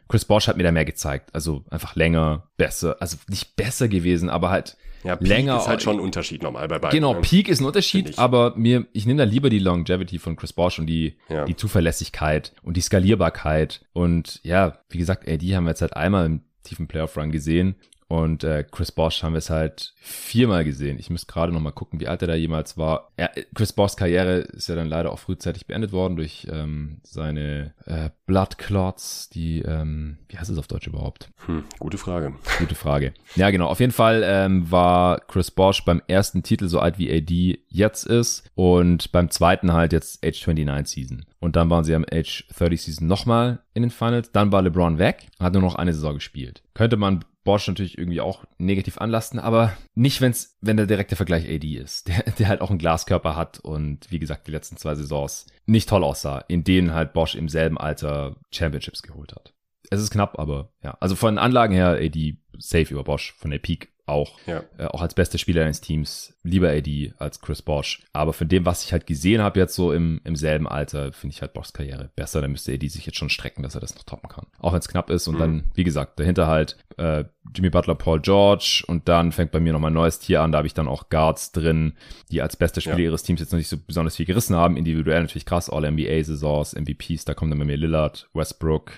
Chris 0.07 0.25
Bosch 0.25 0.47
hat 0.47 0.57
mir 0.57 0.63
da 0.63 0.71
mehr 0.71 0.85
gezeigt. 0.85 1.29
Also 1.33 1.63
einfach 1.69 1.95
länger, 1.95 2.49
besser. 2.57 2.97
Also 2.99 3.17
nicht 3.27 3.55
besser 3.55 3.87
gewesen, 3.87 4.29
aber 4.29 4.49
halt 4.49 4.77
ja, 5.03 5.15
Peak 5.15 5.27
länger. 5.27 5.57
ist 5.57 5.67
halt 5.67 5.81
schon 5.81 5.97
ein 5.97 5.99
Unterschied 5.99 6.43
normal 6.43 6.67
bei 6.67 6.79
beiden. 6.79 6.97
Genau, 6.97 7.13
ne? 7.13 7.21
Peak 7.21 7.49
ist 7.49 7.61
ein 7.61 7.65
Unterschied, 7.65 8.17
aber 8.17 8.53
mir, 8.55 8.85
ich 8.93 9.05
nehme 9.05 9.19
da 9.19 9.23
lieber 9.23 9.49
die 9.49 9.59
Longevity 9.59 10.19
von 10.19 10.35
Chris 10.35 10.53
Bosch 10.53 10.79
und 10.79 10.87
die, 10.87 11.17
ja. 11.29 11.45
die 11.45 11.55
Zuverlässigkeit 11.55 12.53
und 12.63 12.77
die 12.77 12.81
Skalierbarkeit. 12.81 13.85
Und 13.93 14.39
ja, 14.43 14.79
wie 14.89 14.97
gesagt, 14.97 15.27
ey, 15.27 15.37
die 15.37 15.55
haben 15.55 15.65
wir 15.65 15.71
jetzt 15.71 15.81
halt 15.81 15.95
einmal 15.95 16.25
im 16.25 16.41
tiefen 16.63 16.87
Playoff-Run 16.87 17.31
gesehen. 17.31 17.75
Und 18.07 18.43
äh, 18.45 18.63
Chris 18.69 18.91
Bosch 18.91 19.21
haben 19.21 19.33
wir 19.33 19.39
es 19.39 19.49
halt 19.49 19.93
viermal 19.97 20.63
gesehen. 20.63 20.97
Ich 20.97 21.09
muss 21.09 21.27
gerade 21.27 21.51
noch 21.51 21.59
mal 21.59 21.71
gucken, 21.71 21.99
wie 21.99 22.07
alt 22.07 22.21
er 22.21 22.29
da 22.29 22.35
jemals 22.35 22.77
war. 22.77 23.11
Ja, 23.19 23.29
Chris 23.53 23.73
Boschs 23.73 23.97
Karriere 23.97 24.37
ist 24.39 24.69
ja 24.69 24.75
dann 24.75 24.87
leider 24.87 25.11
auch 25.11 25.19
frühzeitig 25.19 25.67
beendet 25.67 25.91
worden 25.91 26.15
durch 26.15 26.47
ähm, 26.49 27.01
seine 27.03 27.73
äh, 27.85 28.09
Blood 28.25 28.57
Clots, 28.57 29.29
die, 29.29 29.61
ähm, 29.61 30.19
wie 30.29 30.37
heißt 30.37 30.49
es 30.49 30.57
auf 30.57 30.67
Deutsch 30.67 30.87
überhaupt? 30.87 31.29
Hm, 31.47 31.65
gute 31.79 31.97
Frage. 31.97 32.33
Gute 32.59 32.75
Frage. 32.75 33.13
Ja, 33.35 33.49
genau. 33.49 33.67
Auf 33.67 33.81
jeden 33.81 33.91
Fall 33.91 34.23
ähm, 34.25 34.71
war 34.71 35.19
Chris 35.19 35.51
Bosch 35.51 35.83
beim 35.83 36.01
ersten 36.07 36.43
Titel 36.43 36.69
so 36.69 36.79
alt 36.79 36.97
wie 36.97 37.11
AD 37.11 37.59
jetzt 37.67 38.05
ist 38.05 38.49
und 38.55 39.11
beim 39.11 39.29
zweiten 39.29 39.73
halt 39.73 39.91
jetzt 39.91 40.25
Age 40.25 40.47
29 40.47 40.87
Season. 40.87 41.25
Und 41.39 41.55
dann 41.55 41.69
waren 41.69 41.83
sie 41.83 41.93
am 41.93 42.05
Age 42.09 42.45
30 42.57 42.81
Season 42.81 43.07
nochmal 43.07 43.59
in 43.73 43.83
den 43.83 43.91
Finals. 43.91 44.31
Dann 44.31 44.51
war 44.51 44.61
LeBron 44.61 44.97
weg, 44.97 45.27
hat 45.39 45.53
nur 45.53 45.61
noch 45.61 45.75
eine 45.75 45.93
Saison 45.93 46.15
gespielt. 46.15 46.63
Könnte 46.73 46.97
man 46.97 47.25
Bosch 47.47 47.65
natürlich 47.69 47.97
irgendwie 47.97 48.19
auch 48.19 48.43
negativ 48.57 48.97
anlasten, 48.97 49.39
aber 49.39 49.71
nicht, 49.95 50.19
wenn's, 50.19 50.57
wenn 50.59 50.75
der 50.75 50.85
direkte 50.85 51.15
Vergleich 51.15 51.45
AD 51.49 51.65
ist, 51.65 52.09
der, 52.09 52.23
der 52.39 52.49
halt 52.49 52.59
auch 52.59 52.69
einen 52.69 52.77
Glaskörper 52.77 53.37
hat 53.37 53.59
und 53.59 54.11
wie 54.11 54.19
gesagt 54.19 54.47
die 54.47 54.51
letzten 54.51 54.75
zwei 54.75 54.95
Saisons 54.95 55.45
nicht 55.65 55.87
toll 55.87 56.03
aussah, 56.03 56.39
in 56.49 56.65
denen 56.65 56.93
halt 56.93 57.13
Bosch 57.13 57.35
im 57.35 57.47
selben 57.47 57.77
Alter 57.77 58.35
Championships 58.51 59.01
geholt 59.01 59.33
hat. 59.33 59.53
Es 59.89 60.01
ist 60.01 60.11
knapp, 60.11 60.37
aber 60.37 60.73
ja. 60.83 60.97
Also 60.99 61.15
von 61.15 61.37
Anlagen 61.37 61.73
her 61.73 61.97
AD 62.01 62.37
safe 62.57 62.93
über 62.93 63.05
Bosch, 63.05 63.33
von 63.37 63.49
der 63.49 63.59
Peak 63.59 63.93
auch. 64.07 64.37
Ja. 64.45 64.63
Äh, 64.77 64.85
auch 64.85 65.01
als 65.01 65.13
bester 65.13 65.37
Spieler 65.37 65.63
eines 65.63 65.81
Teams 65.81 66.33
lieber 66.43 66.69
AD 66.69 67.13
als 67.17 67.41
Chris 67.41 67.61
Bosch. 67.61 68.01
Aber 68.13 68.33
von 68.33 68.47
dem, 68.47 68.65
was 68.65 68.83
ich 68.83 68.93
halt 68.93 69.05
gesehen 69.05 69.41
habe 69.41 69.59
jetzt 69.59 69.75
so 69.75 69.91
im, 69.91 70.21
im 70.23 70.35
selben 70.35 70.67
Alter, 70.67 71.11
finde 71.11 71.33
ich 71.33 71.41
halt 71.41 71.53
Boschs 71.53 71.73
Karriere 71.73 72.09
besser. 72.15 72.41
Da 72.41 72.47
müsste 72.47 72.73
AD 72.73 72.87
sich 72.87 73.05
jetzt 73.05 73.17
schon 73.17 73.29
strecken, 73.29 73.63
dass 73.63 73.75
er 73.75 73.81
das 73.81 73.95
noch 73.95 74.03
toppen 74.03 74.29
kann. 74.29 74.47
Auch 74.59 74.73
wenn 74.73 74.79
es 74.79 74.87
knapp 74.87 75.09
ist. 75.09 75.27
Und 75.27 75.35
mhm. 75.35 75.39
dann, 75.39 75.63
wie 75.73 75.83
gesagt, 75.83 76.19
dahinter 76.19 76.47
halt 76.47 76.77
äh, 76.97 77.25
Jimmy 77.53 77.69
Butler, 77.69 77.95
Paul 77.95 78.21
George. 78.21 78.83
Und 78.87 79.07
dann 79.07 79.31
fängt 79.31 79.51
bei 79.51 79.59
mir 79.59 79.73
noch 79.73 79.79
mal 79.79 79.89
ein 79.89 79.93
neues 79.93 80.19
Tier 80.19 80.41
an. 80.41 80.51
Da 80.51 80.59
habe 80.59 80.67
ich 80.67 80.73
dann 80.73 80.87
auch 80.87 81.09
Guards 81.09 81.51
drin, 81.51 81.93
die 82.31 82.41
als 82.41 82.55
bester 82.55 82.81
Spieler 82.81 82.99
ja. 82.99 83.05
ihres 83.05 83.23
Teams 83.23 83.39
jetzt 83.39 83.51
noch 83.51 83.57
nicht 83.57 83.69
so 83.69 83.77
besonders 83.77 84.15
viel 84.15 84.25
gerissen 84.25 84.55
haben. 84.55 84.77
Individuell 84.77 85.21
natürlich 85.21 85.45
krass. 85.45 85.69
All-NBA-Saisons, 85.69 86.75
MVPs, 86.75 87.25
da 87.25 87.33
kommt 87.33 87.51
dann 87.51 87.59
bei 87.59 87.65
mir 87.65 87.77
Lillard, 87.77 88.29
Westbrook, 88.33 88.93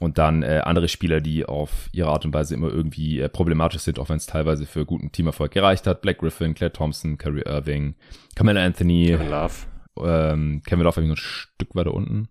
und 0.00 0.18
dann 0.18 0.42
äh, 0.42 0.60
andere 0.64 0.88
Spieler, 0.88 1.20
die 1.20 1.44
auf 1.44 1.88
ihre 1.92 2.08
Art 2.08 2.24
und 2.24 2.34
Weise 2.34 2.54
immer 2.54 2.68
irgendwie 2.68 3.20
äh, 3.20 3.28
problematisch 3.28 3.82
sind, 3.82 3.98
auch 3.98 4.08
wenn 4.08 4.16
es 4.16 4.26
teilweise 4.26 4.66
für 4.66 4.84
guten 4.84 5.12
Teamerfolg 5.12 5.52
gereicht 5.52 5.86
hat. 5.86 6.02
Black 6.02 6.18
Griffin, 6.18 6.54
Claire 6.54 6.72
Thompson, 6.72 7.16
Kyrie 7.16 7.42
Irving, 7.46 7.94
Camilla 8.34 8.64
Anthony, 8.64 9.06
Kevin 9.06 9.30
Love. 9.30 9.54
Ähm, 9.96 10.62
Kevin 10.66 10.84
Love 10.84 10.96
habe 10.96 11.02
ich 11.02 11.08
noch 11.08 11.16
ein 11.16 11.18
Stück 11.18 11.74
weiter 11.74 11.94
unten. 11.94 12.28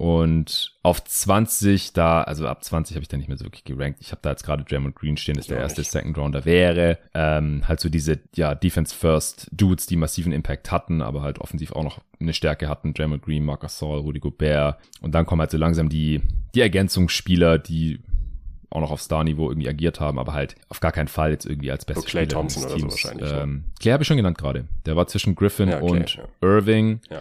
Und 0.00 0.72
auf 0.82 1.04
20, 1.04 1.92
da, 1.92 2.22
also 2.22 2.48
ab 2.48 2.64
20 2.64 2.96
habe 2.96 3.02
ich 3.02 3.08
da 3.08 3.18
nicht 3.18 3.28
mehr 3.28 3.36
so 3.36 3.44
wirklich 3.44 3.64
gerankt. 3.64 3.98
Ich 4.00 4.12
habe 4.12 4.20
da 4.22 4.30
jetzt 4.30 4.44
gerade 4.44 4.64
Draymond 4.64 4.96
Green 4.96 5.18
stehen, 5.18 5.36
das 5.36 5.48
der 5.48 5.58
erste 5.58 5.82
nicht. 5.82 5.90
Second 5.90 6.16
Rounder 6.16 6.46
wäre. 6.46 6.96
Ähm, 7.12 7.68
halt 7.68 7.80
so 7.80 7.90
diese, 7.90 8.18
ja, 8.34 8.54
Defense 8.54 8.94
First 8.94 9.48
Dudes, 9.52 9.84
die 9.84 9.96
massiven 9.96 10.32
Impact 10.32 10.72
hatten, 10.72 11.02
aber 11.02 11.20
halt 11.20 11.38
offensiv 11.38 11.72
auch 11.72 11.84
noch 11.84 12.00
eine 12.18 12.32
Stärke 12.32 12.66
hatten. 12.66 12.94
Draymond 12.94 13.22
Green, 13.22 13.44
Marcus 13.44 13.78
Saul, 13.78 13.98
Rudy 13.98 14.20
Gobert. 14.20 14.78
Und 15.02 15.14
dann 15.14 15.26
kommen 15.26 15.42
halt 15.42 15.50
so 15.50 15.58
langsam 15.58 15.90
die, 15.90 16.22
die 16.54 16.62
Ergänzungsspieler, 16.62 17.58
die 17.58 18.00
auch 18.70 18.80
noch 18.80 18.92
auf 18.92 19.02
Star-Niveau 19.02 19.50
irgendwie 19.50 19.68
agiert 19.68 20.00
haben, 20.00 20.18
aber 20.18 20.32
halt 20.32 20.54
auf 20.70 20.80
gar 20.80 20.92
keinen 20.92 21.08
Fall 21.08 21.32
jetzt 21.32 21.44
irgendwie 21.44 21.72
als 21.72 21.84
beste 21.84 22.06
Clay 22.06 22.24
Spieler 22.24 22.40
Thompson 22.40 22.64
oder 22.64 22.78
so 22.78 22.90
wahrscheinlich. 22.90 23.30
Ähm, 23.30 23.64
Clay 23.78 23.92
habe 23.92 24.02
ich 24.02 24.06
schon 24.06 24.16
genannt 24.16 24.38
gerade. 24.38 24.64
Der 24.86 24.96
war 24.96 25.08
zwischen 25.08 25.34
Griffin 25.34 25.68
ja, 25.68 25.78
Clay, 25.78 25.90
und 25.90 26.16
ja. 26.16 26.24
Irving. 26.40 27.00
Ja. 27.10 27.20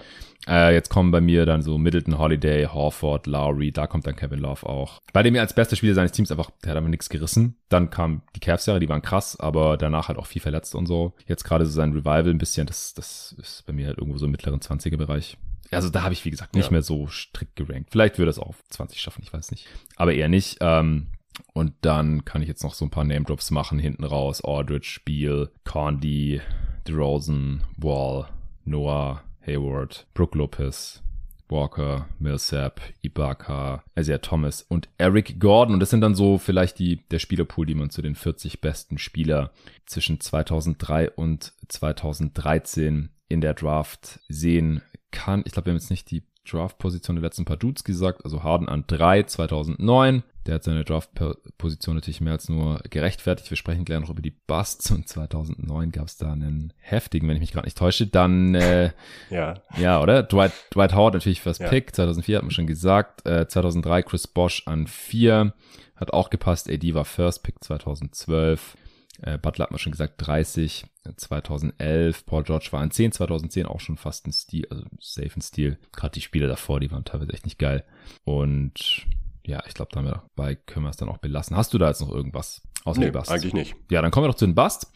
Äh, 0.49 0.73
jetzt 0.73 0.89
kommen 0.89 1.11
bei 1.11 1.21
mir 1.21 1.45
dann 1.45 1.61
so 1.61 1.77
Middleton, 1.77 2.17
Holiday, 2.17 2.65
Horford, 2.65 3.27
Lowry, 3.27 3.71
da 3.71 3.85
kommt 3.85 4.07
dann 4.07 4.15
Kevin 4.15 4.39
Love 4.39 4.67
auch. 4.67 4.99
Bei 5.13 5.21
dem 5.21 5.35
er 5.35 5.41
als 5.41 5.53
bester 5.53 5.75
Spieler 5.75 5.93
seines 5.93 6.11
Teams 6.11 6.31
einfach, 6.31 6.49
der 6.63 6.71
hat 6.71 6.77
aber 6.77 6.89
nichts 6.89 7.09
gerissen. 7.09 7.55
Dann 7.69 7.91
kam 7.91 8.23
die 8.35 8.39
Cavs-Jahre, 8.39 8.79
die 8.79 8.89
waren 8.89 9.03
krass, 9.03 9.39
aber 9.39 9.77
danach 9.77 10.07
halt 10.07 10.17
auch 10.17 10.25
viel 10.25 10.41
verletzt 10.41 10.73
und 10.73 10.87
so. 10.87 11.13
Jetzt 11.27 11.43
gerade 11.43 11.65
so 11.65 11.71
sein 11.71 11.91
Revival 11.91 12.29
ein 12.29 12.39
bisschen, 12.39 12.65
das, 12.65 12.95
das 12.95 13.35
ist 13.37 13.65
bei 13.67 13.73
mir 13.73 13.87
halt 13.87 13.99
irgendwo 13.99 14.17
so 14.17 14.25
im 14.25 14.31
mittleren 14.31 14.59
20er-Bereich. 14.59 15.37
Also 15.71 15.89
da 15.89 16.01
habe 16.01 16.13
ich, 16.13 16.25
wie 16.25 16.31
gesagt, 16.31 16.55
nicht 16.55 16.65
ja. 16.65 16.71
mehr 16.71 16.81
so 16.81 17.07
strikt 17.07 17.55
gerankt. 17.55 17.89
Vielleicht 17.91 18.17
würde 18.17 18.31
es 18.31 18.39
auch 18.39 18.47
auf 18.47 18.63
20 18.69 18.99
schaffen, 18.99 19.21
ich 19.23 19.31
weiß 19.31 19.51
nicht. 19.51 19.67
Aber 19.97 20.13
eher 20.13 20.29
nicht. 20.29 20.57
Ähm, 20.61 21.09
und 21.53 21.73
dann 21.81 22.25
kann 22.25 22.41
ich 22.41 22.47
jetzt 22.47 22.63
noch 22.63 22.73
so 22.73 22.85
ein 22.85 22.89
paar 22.89 23.03
Name-Drops 23.03 23.51
machen 23.51 23.77
hinten 23.77 24.03
raus. 24.03 24.43
Aldridge, 24.43 25.01
Beal, 25.05 25.51
Condi, 25.63 26.41
DeRozan, 26.87 27.63
Wall, 27.77 28.27
Noah, 28.65 29.23
Hayward, 29.49 30.05
Brooke 30.13 30.37
Lopez, 30.37 31.01
Walker, 31.49 32.07
Millsap, 32.19 32.79
Ibaka, 33.01 33.83
Isaiah 33.97 34.21
Thomas 34.21 34.61
und 34.61 34.87
Eric 34.99 35.39
Gordon. 35.39 35.73
Und 35.73 35.79
das 35.79 35.89
sind 35.89 36.01
dann 36.01 36.13
so 36.13 36.37
vielleicht 36.37 36.77
die, 36.77 37.07
der 37.09 37.17
Spielerpool, 37.17 37.65
die 37.65 37.73
man 37.73 37.89
zu 37.89 38.03
den 38.03 38.13
40 38.13 38.61
besten 38.61 38.99
Spieler 38.99 39.51
zwischen 39.87 40.19
2003 40.19 41.09
und 41.11 41.53
2013 41.67 43.09
in 43.27 43.41
der 43.41 43.55
Draft 43.55 44.19
sehen 44.29 44.83
kann. 45.11 45.41
Ich 45.45 45.53
glaube, 45.53 45.67
wir 45.67 45.71
haben 45.71 45.79
jetzt 45.79 45.89
nicht 45.89 46.11
die 46.11 46.23
Draft-Position 46.47 47.15
der 47.15 47.23
letzten 47.23 47.45
paar 47.45 47.57
Dudes 47.57 47.83
gesagt. 47.83 48.23
Also 48.23 48.43
Harden 48.43 48.69
an 48.69 48.85
3 48.85 49.23
2009, 49.23 50.23
der 50.49 50.55
hat 50.55 50.63
seine 50.63 50.83
Draft-Position 50.83 51.95
natürlich 51.95 52.21
mehr 52.21 52.33
als 52.33 52.49
nur 52.49 52.81
gerechtfertigt. 52.89 53.51
Wir 53.51 53.57
sprechen 53.57 53.85
gleich 53.85 53.99
noch 53.99 54.09
über 54.09 54.23
die 54.23 54.31
Busts 54.31 54.89
und 54.89 55.07
2009 55.07 55.91
gab 55.91 56.07
es 56.07 56.17
da 56.17 56.31
einen 56.33 56.73
heftigen, 56.77 57.27
wenn 57.27 57.35
ich 57.35 57.41
mich 57.41 57.51
gerade 57.51 57.67
nicht 57.67 57.77
täusche. 57.77 58.07
Dann, 58.07 58.55
äh, 58.55 58.89
ja. 59.29 59.61
ja, 59.77 60.01
oder? 60.01 60.23
Dwight, 60.23 60.51
Dwight 60.73 60.95
Howard 60.95 61.13
natürlich 61.13 61.41
First 61.41 61.61
ja. 61.61 61.69
Pick, 61.69 61.95
2004 61.95 62.37
hat 62.37 62.43
man 62.43 62.49
schon 62.49 62.65
gesagt. 62.65 63.27
Äh, 63.27 63.47
2003 63.47 64.01
Chris 64.01 64.25
Bosch 64.25 64.63
an 64.65 64.87
4, 64.87 65.53
hat 65.95 66.13
auch 66.13 66.31
gepasst. 66.31 66.67
AD 66.67 66.95
war 66.95 67.05
First 67.05 67.43
Pick 67.43 67.63
2012. 67.63 68.75
Äh, 69.21 69.37
Butler 69.37 69.65
hat 69.65 69.71
man 69.71 69.79
schon 69.79 69.91
gesagt 69.91 70.15
30, 70.17 70.85
2011. 71.15 72.25
Paul 72.25 72.43
George 72.43 72.69
war 72.71 72.81
an 72.81 72.89
10, 72.89 73.11
2010 73.11 73.67
auch 73.67 73.81
schon 73.81 73.97
fast 73.97 74.25
ein 74.25 74.33
Stil, 74.33 74.65
also 74.71 74.83
safe 74.99 75.31
ein 75.35 75.41
Stil. 75.41 75.77
Gerade 75.91 76.13
die 76.13 76.21
Spiele 76.21 76.47
davor, 76.47 76.79
die 76.79 76.89
waren 76.89 77.05
teilweise 77.05 77.33
echt 77.33 77.45
nicht 77.45 77.59
geil. 77.59 77.83
Und 78.23 79.05
ja, 79.49 79.63
ich 79.67 79.73
glaube, 79.73 79.91
dabei 79.91 80.55
können 80.55 80.85
wir 80.85 80.91
es 80.91 80.97
dann 80.97 81.09
auch 81.09 81.17
belassen. 81.17 81.57
Hast 81.57 81.73
du 81.73 81.79
da 81.79 81.87
jetzt 81.87 82.01
noch 82.01 82.11
irgendwas 82.11 82.61
außer 82.85 82.99
nee, 82.99 83.09
Bust? 83.09 83.31
eigentlich 83.31 83.53
nicht. 83.53 83.75
Ja, 83.89 84.01
dann 84.01 84.11
kommen 84.11 84.25
wir 84.25 84.29
doch 84.29 84.37
zu 84.37 84.45
den 84.45 84.55
Bust. 84.55 84.91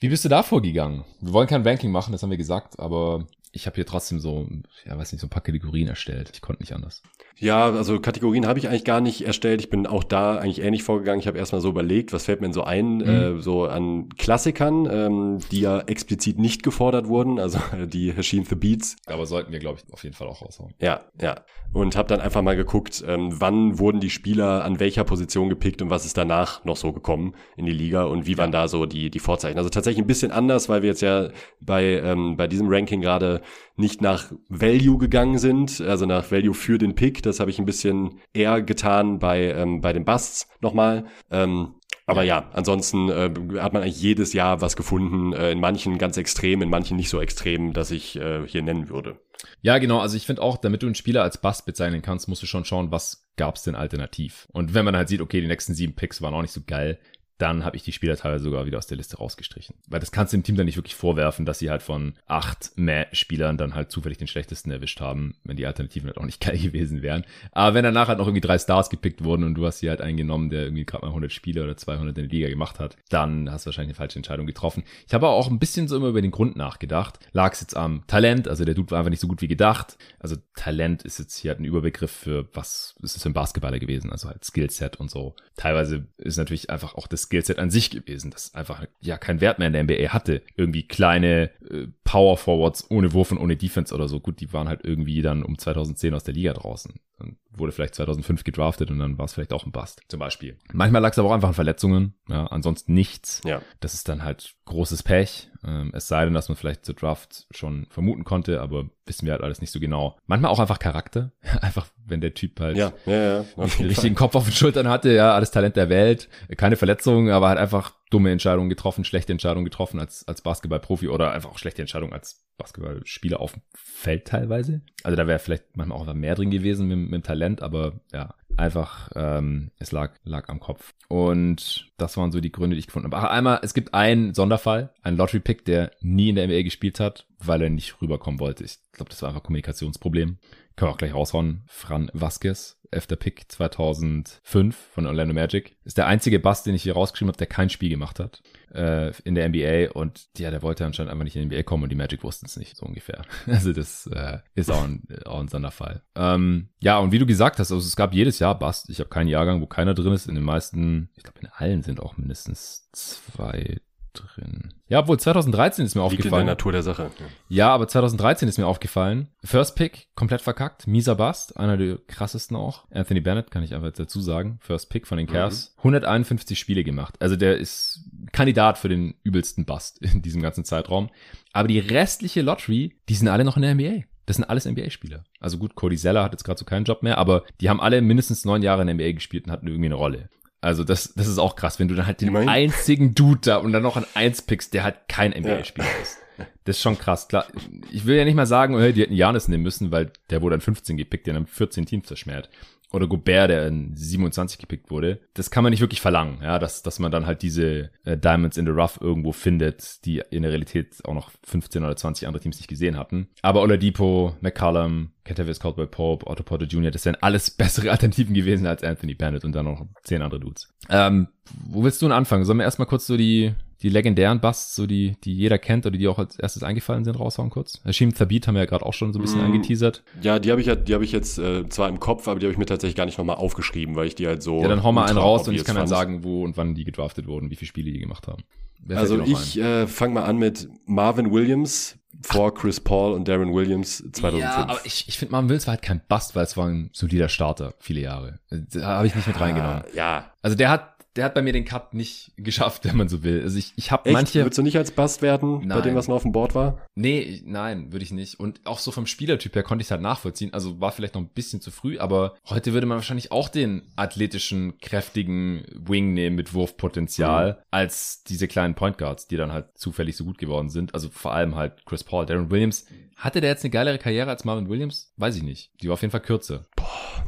Wie 0.00 0.08
bist 0.08 0.24
du 0.24 0.28
da 0.28 0.42
vorgegangen? 0.42 1.04
Wir 1.20 1.32
wollen 1.32 1.46
kein 1.46 1.66
Ranking 1.66 1.92
machen, 1.92 2.10
das 2.10 2.22
haben 2.22 2.30
wir 2.30 2.36
gesagt, 2.36 2.78
aber 2.80 3.26
ich 3.52 3.66
habe 3.66 3.76
hier 3.76 3.86
trotzdem 3.86 4.18
so, 4.18 4.48
ja, 4.84 4.98
weiß 4.98 5.12
nicht, 5.12 5.20
so 5.20 5.28
ein 5.28 5.30
paar 5.30 5.42
Kategorien 5.42 5.86
erstellt. 5.86 6.30
Ich 6.34 6.40
konnte 6.40 6.62
nicht 6.62 6.74
anders. 6.74 7.02
Ja, 7.38 7.70
also 7.70 8.00
Kategorien 8.00 8.46
habe 8.46 8.58
ich 8.58 8.68
eigentlich 8.68 8.84
gar 8.84 9.00
nicht 9.00 9.26
erstellt. 9.26 9.60
Ich 9.60 9.70
bin 9.70 9.86
auch 9.86 10.04
da 10.04 10.36
eigentlich 10.36 10.62
ähnlich 10.62 10.84
vorgegangen. 10.84 11.20
Ich 11.20 11.26
habe 11.26 11.38
erstmal 11.38 11.60
so 11.60 11.68
überlegt, 11.68 12.12
was 12.12 12.26
fällt 12.26 12.40
mir 12.40 12.46
denn 12.46 12.52
so 12.52 12.62
ein, 12.62 12.98
mhm. 12.98 13.02
äh, 13.02 13.40
so 13.40 13.64
an 13.64 14.08
Klassikern, 14.16 14.88
ähm, 14.90 15.38
die 15.50 15.60
ja 15.60 15.80
explizit 15.80 16.38
nicht 16.38 16.62
gefordert 16.62 17.08
wurden, 17.08 17.40
also 17.40 17.58
die 17.86 18.12
Hashim 18.12 18.44
the 18.44 18.54
Beats. 18.54 18.96
Aber 19.06 19.26
sollten 19.26 19.52
wir, 19.52 19.58
glaube 19.58 19.80
ich, 19.84 19.92
auf 19.92 20.04
jeden 20.04 20.14
Fall 20.14 20.28
auch 20.28 20.42
raushauen. 20.42 20.74
Ja, 20.80 21.00
ja. 21.20 21.36
Und 21.72 21.96
habe 21.96 22.08
dann 22.08 22.20
einfach 22.20 22.42
mal 22.42 22.54
geguckt, 22.54 23.04
ähm, 23.06 23.30
wann 23.32 23.80
wurden 23.80 23.98
die 23.98 24.10
Spieler 24.10 24.64
an 24.64 24.78
welcher 24.78 25.02
Position 25.02 25.48
gepickt 25.48 25.82
und 25.82 25.90
was 25.90 26.06
ist 26.06 26.16
danach 26.16 26.64
noch 26.64 26.76
so 26.76 26.92
gekommen 26.92 27.34
in 27.56 27.66
die 27.66 27.72
Liga 27.72 28.04
und 28.04 28.26
wie 28.26 28.32
ja. 28.32 28.38
waren 28.38 28.52
da 28.52 28.68
so 28.68 28.86
die, 28.86 29.10
die 29.10 29.18
Vorzeichen. 29.18 29.58
Also 29.58 29.70
tatsächlich 29.70 30.04
ein 30.04 30.06
bisschen 30.06 30.30
anders, 30.30 30.68
weil 30.68 30.82
wir 30.82 30.90
jetzt 30.90 31.02
ja 31.02 31.30
bei, 31.60 32.00
ähm, 32.00 32.36
bei 32.36 32.46
diesem 32.46 32.68
Ranking 32.68 33.00
gerade 33.00 33.40
nicht 33.76 34.00
nach 34.00 34.32
Value 34.48 34.98
gegangen 34.98 35.38
sind, 35.38 35.80
also 35.80 36.06
nach 36.06 36.30
Value 36.30 36.54
für 36.54 36.78
den 36.78 36.94
Pick. 36.94 37.22
Das 37.22 37.40
habe 37.40 37.50
ich 37.50 37.58
ein 37.58 37.66
bisschen 37.66 38.20
eher 38.32 38.62
getan 38.62 39.18
bei, 39.18 39.52
ähm, 39.52 39.80
bei 39.80 39.92
den 39.92 40.04
Busts 40.04 40.48
nochmal. 40.60 41.06
Ähm, 41.30 41.74
aber 42.06 42.22
ja, 42.22 42.50
ansonsten 42.52 43.08
äh, 43.08 43.30
hat 43.58 43.72
man 43.72 43.82
eigentlich 43.82 44.00
jedes 44.00 44.32
Jahr 44.32 44.60
was 44.60 44.76
gefunden, 44.76 45.32
äh, 45.32 45.52
in 45.52 45.60
manchen 45.60 45.96
ganz 45.96 46.16
extrem, 46.16 46.60
in 46.60 46.68
manchen 46.68 46.96
nicht 46.96 47.08
so 47.08 47.20
extrem, 47.20 47.72
dass 47.72 47.90
ich 47.90 48.16
äh, 48.16 48.46
hier 48.46 48.62
nennen 48.62 48.90
würde. 48.90 49.18
Ja, 49.62 49.78
genau. 49.78 50.00
Also 50.00 50.16
ich 50.16 50.26
finde 50.26 50.42
auch, 50.42 50.56
damit 50.58 50.82
du 50.82 50.86
einen 50.86 50.94
Spieler 50.94 51.22
als 51.22 51.40
Bust 51.40 51.66
bezeichnen 51.66 52.02
kannst, 52.02 52.28
musst 52.28 52.42
du 52.42 52.46
schon 52.46 52.64
schauen, 52.64 52.90
was 52.90 53.26
gab's 53.36 53.62
denn 53.62 53.74
alternativ. 53.74 54.46
Und 54.52 54.74
wenn 54.74 54.84
man 54.84 54.96
halt 54.96 55.08
sieht, 55.08 55.20
okay, 55.20 55.40
die 55.40 55.46
nächsten 55.46 55.74
sieben 55.74 55.94
Picks 55.94 56.22
waren 56.22 56.34
auch 56.34 56.42
nicht 56.42 56.52
so 56.52 56.60
geil, 56.66 56.98
dann 57.38 57.64
habe 57.64 57.76
ich 57.76 57.82
die 57.82 57.92
Spieler 57.92 58.16
teilweise 58.16 58.44
sogar 58.44 58.66
wieder 58.66 58.78
aus 58.78 58.86
der 58.86 58.96
Liste 58.96 59.16
rausgestrichen. 59.16 59.74
Weil 59.88 60.00
das 60.00 60.12
kannst 60.12 60.32
du 60.32 60.36
dem 60.36 60.44
Team 60.44 60.56
dann 60.56 60.66
nicht 60.66 60.76
wirklich 60.76 60.94
vorwerfen, 60.94 61.44
dass 61.44 61.58
sie 61.58 61.70
halt 61.70 61.82
von 61.82 62.14
acht 62.26 62.72
Mäh-Spielern 62.76 63.56
dann 63.56 63.74
halt 63.74 63.90
zufällig 63.90 64.18
den 64.18 64.28
schlechtesten 64.28 64.70
erwischt 64.70 65.00
haben, 65.00 65.34
wenn 65.44 65.56
die 65.56 65.66
Alternativen 65.66 66.08
halt 66.08 66.18
auch 66.18 66.24
nicht 66.24 66.40
geil 66.44 66.58
gewesen 66.58 67.02
wären. 67.02 67.24
Aber 67.52 67.74
wenn 67.74 67.84
danach 67.84 68.08
halt 68.08 68.18
noch 68.18 68.26
irgendwie 68.26 68.40
drei 68.40 68.58
Stars 68.58 68.88
gepickt 68.90 69.24
wurden 69.24 69.44
und 69.44 69.54
du 69.54 69.66
hast 69.66 69.80
hier 69.80 69.90
halt 69.90 70.00
einen 70.00 70.16
genommen, 70.16 70.50
der 70.50 70.64
irgendwie 70.64 70.84
gerade 70.84 71.04
mal 71.04 71.08
100 71.08 71.32
Spiele 71.32 71.64
oder 71.64 71.76
200 71.76 72.16
in 72.16 72.28
der 72.28 72.32
Liga 72.32 72.48
gemacht 72.48 72.78
hat, 72.78 72.96
dann 73.08 73.50
hast 73.50 73.66
du 73.66 73.68
wahrscheinlich 73.68 73.96
eine 73.96 73.96
falsche 73.96 74.18
Entscheidung 74.18 74.46
getroffen. 74.46 74.84
Ich 75.06 75.14
habe 75.14 75.28
auch 75.28 75.50
ein 75.50 75.58
bisschen 75.58 75.88
so 75.88 75.96
immer 75.96 76.08
über 76.08 76.22
den 76.22 76.30
Grund 76.30 76.56
nachgedacht. 76.56 77.18
Lag 77.32 77.52
es 77.52 77.60
jetzt 77.60 77.76
am 77.76 78.04
Talent, 78.06 78.48
also 78.48 78.64
der 78.64 78.74
Dude 78.74 78.92
war 78.92 78.98
einfach 78.98 79.10
nicht 79.10 79.20
so 79.20 79.28
gut 79.28 79.42
wie 79.42 79.48
gedacht. 79.48 79.96
Also 80.20 80.36
Talent 80.54 81.02
ist 81.02 81.18
jetzt 81.18 81.36
hier 81.36 81.50
halt 81.50 81.60
ein 81.60 81.64
Überbegriff 81.64 82.10
für 82.10 82.48
was 82.54 82.94
ist 83.02 83.16
es 83.16 83.22
für 83.22 83.30
ein 83.30 83.34
Basketballer 83.34 83.78
gewesen, 83.78 84.12
also 84.12 84.28
halt 84.28 84.44
Skillset 84.44 84.96
und 84.96 85.10
so. 85.10 85.34
Teilweise 85.56 86.06
ist 86.16 86.36
natürlich 86.36 86.70
einfach 86.70 86.94
auch 86.94 87.06
das 87.06 87.23
Skillset 87.24 87.58
an 87.58 87.70
sich 87.70 87.90
gewesen, 87.90 88.30
das 88.30 88.54
einfach 88.54 88.84
ja 89.00 89.16
keinen 89.18 89.40
Wert 89.40 89.58
mehr 89.58 89.68
in 89.68 89.72
der 89.72 89.84
NBA 89.84 90.12
hatte. 90.12 90.42
Irgendwie 90.56 90.86
kleine 90.86 91.50
äh, 91.70 91.88
Power 92.04 92.36
Forwards 92.36 92.90
ohne 92.90 93.12
Wurf 93.12 93.32
und 93.32 93.38
ohne 93.38 93.56
Defense 93.56 93.94
oder 93.94 94.08
so. 94.08 94.20
Gut, 94.20 94.40
die 94.40 94.52
waren 94.52 94.68
halt 94.68 94.84
irgendwie 94.84 95.22
dann 95.22 95.42
um 95.42 95.58
2010 95.58 96.14
aus 96.14 96.24
der 96.24 96.34
Liga 96.34 96.52
draußen. 96.52 96.94
Dann 97.24 97.36
wurde 97.50 97.72
vielleicht 97.72 97.94
2005 97.94 98.44
gedraftet 98.44 98.90
und 98.90 98.98
dann 98.98 99.16
war 99.18 99.24
es 99.24 99.32
vielleicht 99.32 99.52
auch 99.52 99.64
ein 99.64 99.72
Bust, 99.72 100.02
zum 100.08 100.20
Beispiel. 100.20 100.58
Manchmal 100.72 101.00
lag 101.02 101.12
es 101.12 101.18
aber 101.18 101.28
auch 101.28 101.34
einfach 101.34 101.48
an 101.48 101.54
Verletzungen, 101.54 102.14
ja, 102.28 102.46
ansonsten 102.46 102.94
nichts. 102.94 103.40
Ja. 103.44 103.62
Das 103.80 103.94
ist 103.94 104.08
dann 104.08 104.24
halt 104.24 104.54
großes 104.64 105.02
Pech. 105.02 105.50
Ähm, 105.64 105.92
es 105.94 106.08
sei 106.08 106.24
denn, 106.24 106.34
dass 106.34 106.48
man 106.48 106.56
vielleicht 106.56 106.84
zur 106.84 106.94
Draft 106.94 107.46
schon 107.50 107.86
vermuten 107.90 108.24
konnte, 108.24 108.60
aber 108.60 108.86
wissen 109.06 109.24
wir 109.24 109.32
halt 109.32 109.42
alles 109.42 109.60
nicht 109.60 109.70
so 109.70 109.80
genau. 109.80 110.18
Manchmal 110.26 110.50
auch 110.50 110.58
einfach 110.58 110.78
Charakter. 110.78 111.32
einfach, 111.60 111.86
wenn 112.04 112.20
der 112.20 112.34
Typ 112.34 112.60
halt 112.60 112.76
ja, 112.76 112.92
ja, 113.06 113.14
ja, 113.14 113.44
den 113.56 113.86
richtigen 113.86 114.14
Kopf 114.14 114.34
auf 114.34 114.44
den 114.44 114.52
Schultern 114.52 114.88
hatte, 114.88 115.12
ja, 115.12 115.32
alles 115.34 115.50
Talent 115.50 115.76
der 115.76 115.88
Welt, 115.88 116.28
keine 116.56 116.76
Verletzungen, 116.76 117.30
aber 117.30 117.48
halt 117.48 117.58
einfach 117.58 117.94
dumme 118.10 118.30
Entscheidungen 118.30 118.68
getroffen, 118.68 119.04
schlechte 119.04 119.32
Entscheidungen 119.32 119.64
getroffen 119.64 119.98
als, 119.98 120.26
als 120.28 120.42
Basketballprofi 120.42 121.08
oder 121.08 121.32
einfach 121.32 121.50
auch 121.50 121.58
schlechte 121.58 121.82
Entscheidungen 121.82 122.12
als 122.12 122.46
Basketballspieler 122.56 123.40
auf 123.40 123.52
dem 123.52 123.62
Feld 123.74 124.26
teilweise. 124.26 124.82
Also 125.02 125.16
da 125.16 125.26
wäre 125.26 125.38
vielleicht 125.38 125.76
manchmal 125.76 125.98
auch 125.98 126.14
mehr 126.14 126.34
drin 126.34 126.50
gewesen 126.50 126.86
mit, 126.86 126.98
mit 126.98 127.12
dem 127.12 127.22
Talent, 127.22 127.62
aber 127.62 128.00
ja, 128.12 128.34
einfach, 128.56 129.10
ähm, 129.14 129.70
es 129.78 129.92
lag, 129.92 130.14
lag 130.24 130.48
am 130.48 130.60
Kopf. 130.60 130.94
Und 131.08 131.92
das 131.96 132.16
waren 132.16 132.32
so 132.32 132.40
die 132.40 132.52
Gründe, 132.52 132.76
die 132.76 132.80
ich 132.80 132.86
gefunden 132.86 133.12
habe. 133.12 133.26
Ach, 133.26 133.30
einmal, 133.30 133.60
es 133.62 133.74
gibt 133.74 133.94
einen 133.94 134.34
Sonderfall, 134.34 134.92
einen 135.02 135.16
Lottery-Pick, 135.16 135.64
der 135.64 135.90
nie 136.00 136.30
in 136.30 136.36
der 136.36 136.46
NBA 136.46 136.62
gespielt 136.62 137.00
hat, 137.00 137.26
weil 137.38 137.62
er 137.62 137.70
nicht 137.70 138.00
rüberkommen 138.00 138.40
wollte. 138.40 138.64
Ich 138.64 138.78
glaube, 138.92 139.10
das 139.10 139.22
war 139.22 139.30
einfach 139.30 139.42
Kommunikationsproblem. 139.42 140.38
Können 140.76 140.88
wir 140.88 140.94
auch 140.94 140.98
gleich 140.98 141.14
raushauen. 141.14 141.62
Fran 141.66 142.10
Vasquez, 142.14 142.80
elfter 142.90 143.14
Pick 143.14 143.50
2005 143.50 144.76
von 144.76 145.06
Orlando 145.06 145.32
Magic. 145.32 145.76
Ist 145.84 145.98
der 145.98 146.06
einzige 146.06 146.40
Bass, 146.40 146.64
den 146.64 146.74
ich 146.74 146.82
hier 146.82 146.94
rausgeschrieben 146.94 147.28
habe, 147.28 147.38
der 147.38 147.46
kein 147.46 147.70
Spiel 147.70 147.90
gemacht 147.90 148.18
hat 148.18 148.42
äh, 148.72 149.12
in 149.22 149.36
der 149.36 149.48
NBA. 149.48 149.92
Und 149.92 150.26
ja, 150.36 150.50
der 150.50 150.62
wollte 150.62 150.84
anscheinend 150.84 151.12
einfach 151.12 151.24
nicht 151.24 151.36
in 151.36 151.48
die 151.48 151.54
NBA 151.54 151.62
kommen 151.62 151.84
und 151.84 151.90
die 151.90 151.96
Magic 151.96 152.24
wussten 152.24 152.46
es 152.46 152.56
nicht, 152.56 152.76
so 152.76 152.86
ungefähr. 152.86 153.22
Also 153.46 153.72
das 153.72 154.06
äh, 154.08 154.38
ist 154.54 154.70
auch 154.70 154.82
ein, 154.82 155.06
auch 155.26 155.40
ein 155.40 155.48
Sonderfall. 155.48 156.02
Ähm, 156.16 156.70
ja, 156.80 156.98
und 156.98 157.12
wie 157.12 157.18
du 157.18 157.26
gesagt 157.26 157.58
hast, 157.60 157.70
also 157.70 157.86
es 157.86 157.96
gab 157.96 158.12
jedes 158.12 158.40
Jahr 158.40 158.58
Bast. 158.58 158.90
Ich 158.90 158.98
habe 158.98 159.10
keinen 159.10 159.28
Jahrgang, 159.28 159.60
wo 159.60 159.66
keiner 159.66 159.94
drin 159.94 160.12
ist. 160.12 160.26
In 160.26 160.34
den 160.34 160.44
meisten, 160.44 161.10
ich 161.16 161.22
glaube 161.22 161.38
in 161.40 161.48
allen 161.48 161.82
sind 161.82 162.00
auch 162.00 162.16
mindestens 162.16 162.88
zwei 162.92 163.80
drin. 164.14 164.72
Ja, 164.88 165.00
obwohl 165.00 165.18
2013 165.18 165.84
ist 165.84 165.94
mir 165.94 166.02
Liegt 166.02 166.12
aufgefallen. 166.12 166.42
in 166.42 166.46
der 166.46 166.54
Natur 166.54 166.72
der 166.72 166.82
Sache. 166.82 167.10
Ja. 167.48 167.74
aber 167.74 167.86
2013 167.88 168.48
ist 168.48 168.58
mir 168.58 168.66
aufgefallen. 168.66 169.28
First 169.44 169.76
Pick, 169.76 170.08
komplett 170.14 170.40
verkackt. 170.40 170.86
Mieser 170.86 171.14
Bust, 171.16 171.56
einer 171.56 171.76
der 171.76 171.98
krassesten 172.06 172.56
auch. 172.56 172.84
Anthony 172.90 173.20
Bennett, 173.20 173.50
kann 173.50 173.62
ich 173.62 173.74
einfach 173.74 173.92
dazu 173.92 174.20
sagen. 174.20 174.58
First 174.62 174.88
Pick 174.90 175.06
von 175.06 175.18
den 175.18 175.26
Cavs. 175.26 175.74
Mhm. 175.76 175.80
151 175.80 176.58
Spiele 176.58 176.84
gemacht. 176.84 177.16
Also 177.20 177.36
der 177.36 177.58
ist 177.58 178.08
Kandidat 178.32 178.78
für 178.78 178.88
den 178.88 179.14
übelsten 179.22 179.64
Bust 179.64 179.98
in 180.02 180.22
diesem 180.22 180.42
ganzen 180.42 180.64
Zeitraum. 180.64 181.10
Aber 181.52 181.68
die 181.68 181.78
restliche 181.78 182.42
Lottery, 182.42 182.96
die 183.08 183.14
sind 183.14 183.28
alle 183.28 183.44
noch 183.44 183.56
in 183.56 183.62
der 183.62 183.74
NBA. 183.74 184.04
Das 184.26 184.36
sind 184.36 184.44
alles 184.44 184.64
NBA-Spieler. 184.64 185.24
Also 185.38 185.58
gut, 185.58 185.74
Cody 185.74 185.96
Zeller 185.96 186.22
hat 186.24 186.32
jetzt 186.32 186.44
gerade 186.44 186.58
so 186.58 186.64
keinen 186.64 186.84
Job 186.84 187.02
mehr, 187.02 187.18
aber 187.18 187.44
die 187.60 187.68
haben 187.68 187.80
alle 187.80 188.00
mindestens 188.00 188.44
neun 188.46 188.62
Jahre 188.62 188.80
in 188.82 188.86
der 188.86 188.94
NBA 188.94 189.12
gespielt 189.12 189.44
und 189.46 189.52
hatten 189.52 189.66
irgendwie 189.66 189.86
eine 189.88 189.96
Rolle. 189.96 190.30
Also 190.64 190.82
das, 190.82 191.12
das 191.14 191.26
ist 191.26 191.38
auch 191.38 191.56
krass, 191.56 191.78
wenn 191.78 191.88
du 191.88 191.94
dann 191.94 192.06
halt 192.06 192.22
den 192.22 192.32
mein? 192.32 192.48
einzigen 192.48 193.14
Dude 193.14 193.40
da 193.42 193.56
und 193.58 193.72
dann 193.72 193.82
noch 193.82 193.96
an 193.98 194.06
eins 194.14 194.40
pickst, 194.40 194.72
der 194.72 194.82
halt 194.82 194.96
kein 195.08 195.32
NBA-Spieler 195.32 195.86
ja. 195.86 196.02
ist. 196.02 196.18
Das 196.64 196.76
ist 196.76 196.82
schon 196.82 196.98
krass. 196.98 197.28
Klar, 197.28 197.46
ich 197.92 198.06
will 198.06 198.16
ja 198.16 198.24
nicht 198.24 198.34
mal 198.34 198.46
sagen, 198.46 198.76
die 198.94 199.02
hätten 199.02 199.12
Janis 199.12 199.46
nehmen 199.46 199.62
müssen, 199.62 199.92
weil 199.92 200.10
der 200.30 200.40
wurde 200.40 200.54
dann 200.54 200.62
15 200.62 200.96
gepickt, 200.96 201.26
der 201.26 201.34
dann 201.34 201.46
14 201.46 201.84
Teams 201.86 202.06
zerschmert 202.06 202.48
oder 202.94 203.06
Gobert, 203.06 203.50
der 203.50 203.66
in 203.66 203.96
27 203.96 204.58
gepickt 204.58 204.90
wurde. 204.90 205.20
Das 205.34 205.50
kann 205.50 205.64
man 205.64 205.70
nicht 205.70 205.80
wirklich 205.80 206.00
verlangen, 206.00 206.38
ja, 206.42 206.58
dass, 206.58 206.82
dass 206.82 206.98
man 206.98 207.10
dann 207.10 207.26
halt 207.26 207.42
diese 207.42 207.90
äh, 208.04 208.16
Diamonds 208.16 208.56
in 208.56 208.66
the 208.66 208.72
Rough 208.72 208.98
irgendwo 209.00 209.32
findet, 209.32 210.04
die 210.04 210.22
in 210.30 210.42
der 210.42 210.52
Realität 210.52 211.04
auch 211.04 211.14
noch 211.14 211.30
15 211.44 211.84
oder 211.84 211.96
20 211.96 212.26
andere 212.26 212.42
Teams 212.42 212.58
nicht 212.58 212.68
gesehen 212.68 212.96
hatten. 212.96 213.28
Aber 213.42 213.62
Oladipo, 213.62 214.36
McCallum, 214.40 215.10
Kentavious 215.24 215.60
Caldwell 215.60 215.86
Pope, 215.86 216.26
Otto 216.26 216.42
Porter 216.42 216.66
Jr., 216.66 216.90
das 216.90 217.04
wären 217.04 217.16
alles 217.20 217.50
bessere 217.56 217.90
Alternativen 217.90 218.34
gewesen 218.34 218.66
als 218.66 218.84
Anthony 218.84 219.14
Bennett 219.14 219.44
und 219.44 219.52
dann 219.52 219.66
noch 219.66 219.86
10 220.04 220.22
andere 220.22 220.40
Dudes. 220.40 220.68
Ähm, 220.88 221.28
wo 221.66 221.82
willst 221.82 222.00
du 222.00 222.06
denn 222.06 222.12
anfangen? 222.12 222.44
Sollen 222.44 222.58
wir 222.58 222.64
erstmal 222.64 222.88
kurz 222.88 223.06
so 223.06 223.16
die, 223.16 223.54
die 223.82 223.88
legendären 223.88 224.40
Busts, 224.40 224.76
so 224.76 224.86
die, 224.86 225.16
die 225.24 225.34
jeder 225.34 225.58
kennt 225.58 225.86
oder 225.86 225.96
die 225.96 226.08
auch 226.08 226.18
als 226.18 226.38
erstes 226.38 226.62
eingefallen 226.62 227.04
sind, 227.04 227.18
raushauen 227.18 227.50
kurz? 227.50 227.80
Hashim 227.84 228.14
Thabit 228.14 228.46
haben 228.46 228.54
wir 228.54 228.62
ja 228.62 228.66
gerade 228.66 228.84
auch 228.84 228.94
schon 228.94 229.12
so 229.12 229.18
ein 229.18 229.22
bisschen 229.22 229.40
mm, 229.40 229.44
angeteasert. 229.44 230.02
Ja, 230.22 230.38
die 230.38 230.50
habe 230.50 230.60
ich 230.60 230.66
ja, 230.66 230.74
die 230.74 230.94
habe 230.94 231.04
ich 231.04 231.12
jetzt 231.12 231.38
äh, 231.38 231.68
zwar 231.68 231.88
im 231.88 232.00
Kopf, 232.00 232.28
aber 232.28 232.40
die 232.40 232.46
habe 232.46 232.52
ich 232.52 232.58
mir 232.58 232.66
tatsächlich 232.66 232.96
gar 232.96 233.06
nicht 233.06 233.18
nochmal 233.18 233.36
aufgeschrieben, 233.36 233.96
weil 233.96 234.06
ich 234.06 234.14
die 234.14 234.26
halt 234.26 234.42
so. 234.42 234.62
Ja, 234.62 234.68
dann 234.68 234.82
hau 234.82 234.92
mal 234.92 235.06
einen 235.06 235.18
raus 235.18 235.48
und 235.48 235.54
ich 235.54 235.64
kann 235.64 235.76
dann 235.76 235.86
sagen, 235.86 236.24
wo 236.24 236.44
und 236.44 236.56
wann 236.56 236.74
die 236.74 236.84
gedraftet 236.84 237.26
wurden, 237.26 237.50
wie 237.50 237.56
viele 237.56 237.68
Spiele 237.68 237.92
die 237.92 237.98
gemacht 237.98 238.26
haben. 238.28 238.42
also 238.88 239.20
ich 239.22 239.58
äh, 239.58 239.86
fange 239.86 240.14
mal 240.14 240.24
an 240.24 240.38
mit 240.38 240.68
Marvin 240.86 241.32
Williams 241.32 241.98
vor 242.22 242.54
Chris 242.54 242.80
Paul 242.80 243.12
und 243.12 243.28
Darren 243.28 243.52
Williams 243.52 243.98
2005. 244.12 244.40
Ja, 244.40 244.56
aber 244.56 244.80
ich, 244.84 245.08
ich 245.08 245.18
finde 245.18 245.32
Marvin 245.32 245.48
Williams 245.48 245.66
war 245.66 245.74
halt 245.74 245.82
kein 245.82 246.00
Bust, 246.08 246.34
weil 246.34 246.44
es 246.44 246.56
war 246.56 246.68
ein 246.68 246.90
solider 246.92 247.28
Starter 247.28 247.74
viele 247.78 248.00
Jahre. 248.00 248.38
Da 248.50 248.82
habe 248.82 249.06
ich 249.06 249.14
nicht 249.14 249.26
mit 249.26 249.38
reingenommen. 249.38 249.82
Ja. 249.94 250.32
Also 250.42 250.56
der 250.56 250.70
hat 250.70 250.93
der 251.16 251.24
hat 251.26 251.34
bei 251.34 251.42
mir 251.42 251.52
den 251.52 251.64
Cut 251.64 251.94
nicht 251.94 252.32
geschafft, 252.36 252.84
wenn 252.84 252.96
man 252.96 253.08
so 253.08 253.22
will. 253.22 253.42
Also 253.42 253.58
ich, 253.58 253.72
ich 253.76 253.90
habe 253.90 254.10
manche. 254.10 254.40
Würdest 254.40 254.58
du 254.58 254.62
nicht 254.62 254.76
als 254.76 254.90
Bust 254.90 255.22
werden, 255.22 255.58
nein. 255.60 255.68
bei 255.68 255.80
dem, 255.80 255.94
was 255.94 256.08
noch 256.08 256.16
auf 256.16 256.22
dem 256.22 256.32
Board 256.32 256.54
war? 256.54 256.78
Nee, 256.94 257.42
nein, 257.44 257.92
würde 257.92 258.04
ich 258.04 258.12
nicht. 258.12 258.40
Und 258.40 258.60
auch 258.64 258.78
so 258.78 258.90
vom 258.90 259.06
Spielertyp 259.06 259.54
her 259.54 259.62
konnte 259.62 259.82
ich 259.82 259.86
es 259.86 259.90
halt 259.90 260.02
nachvollziehen. 260.02 260.52
Also 260.52 260.80
war 260.80 260.92
vielleicht 260.92 261.14
noch 261.14 261.22
ein 261.22 261.28
bisschen 261.28 261.60
zu 261.60 261.70
früh, 261.70 261.98
aber 261.98 262.34
heute 262.48 262.72
würde 262.72 262.86
man 262.86 262.96
wahrscheinlich 262.96 263.32
auch 263.32 263.48
den 263.48 263.82
athletischen, 263.96 264.78
kräftigen 264.78 265.64
Wing 265.72 266.14
nehmen 266.14 266.36
mit 266.36 266.54
Wurfpotenzial, 266.54 267.52
mhm. 267.52 267.64
als 267.70 268.24
diese 268.24 268.48
kleinen 268.48 268.74
Point 268.74 268.98
Guards, 268.98 269.28
die 269.28 269.36
dann 269.36 269.52
halt 269.52 269.78
zufällig 269.78 270.16
so 270.16 270.24
gut 270.24 270.38
geworden 270.38 270.68
sind. 270.68 270.94
Also 270.94 271.08
vor 271.10 271.32
allem 271.32 271.54
halt 271.54 271.84
Chris 271.86 272.04
Paul, 272.04 272.26
Darren 272.26 272.50
Williams. 272.50 272.86
Hatte 273.16 273.40
der 273.40 273.50
jetzt 273.50 273.64
eine 273.64 273.70
geilere 273.70 273.98
Karriere 273.98 274.30
als 274.30 274.44
Marvin 274.44 274.68
Williams? 274.68 275.12
Weiß 275.16 275.36
ich 275.36 275.42
nicht. 275.42 275.70
Die 275.80 275.88
war 275.88 275.94
auf 275.94 276.02
jeden 276.02 276.10
Fall 276.10 276.20
kürzer. 276.20 276.66
Boah 276.74 277.24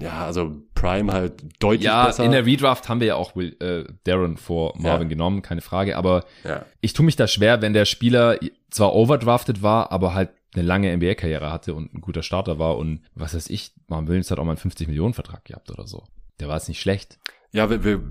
ja, 0.00 0.24
also 0.24 0.62
Prime 0.74 1.12
halt 1.12 1.44
deutlich 1.60 1.84
ja, 1.84 2.06
besser. 2.06 2.22
Ja, 2.22 2.26
in 2.26 2.32
der 2.32 2.46
Redraft 2.46 2.88
haben 2.88 3.00
wir 3.00 3.06
ja 3.06 3.14
auch 3.16 3.36
Will, 3.36 3.56
äh, 3.60 3.84
Darren 4.04 4.36
vor 4.36 4.74
Marvin 4.76 5.08
ja. 5.08 5.14
genommen, 5.14 5.42
keine 5.42 5.60
Frage. 5.60 5.96
Aber 5.96 6.24
ja. 6.44 6.64
ich 6.80 6.92
tue 6.92 7.04
mich 7.04 7.16
da 7.16 7.26
schwer, 7.26 7.62
wenn 7.62 7.72
der 7.72 7.84
Spieler 7.84 8.38
zwar 8.70 8.94
overdrafted 8.94 9.62
war, 9.62 9.92
aber 9.92 10.14
halt 10.14 10.30
eine 10.54 10.62
lange 10.62 10.96
NBA-Karriere 10.96 11.50
hatte 11.52 11.74
und 11.74 11.94
ein 11.94 12.00
guter 12.00 12.22
Starter 12.22 12.58
war 12.58 12.76
und 12.76 13.00
was 13.14 13.34
weiß 13.34 13.50
ich, 13.50 13.72
Marvin 13.88 14.08
Williams 14.08 14.30
hat 14.30 14.38
auch 14.38 14.44
mal 14.44 14.56
einen 14.56 14.70
50-Millionen-Vertrag 14.70 15.44
gehabt 15.44 15.70
oder 15.70 15.86
so. 15.86 16.04
Der 16.40 16.48
war 16.48 16.56
jetzt 16.56 16.68
nicht 16.68 16.80
schlecht. 16.80 17.18
Ja, 17.52 17.70
wir, 17.70 17.84
wir 17.84 18.02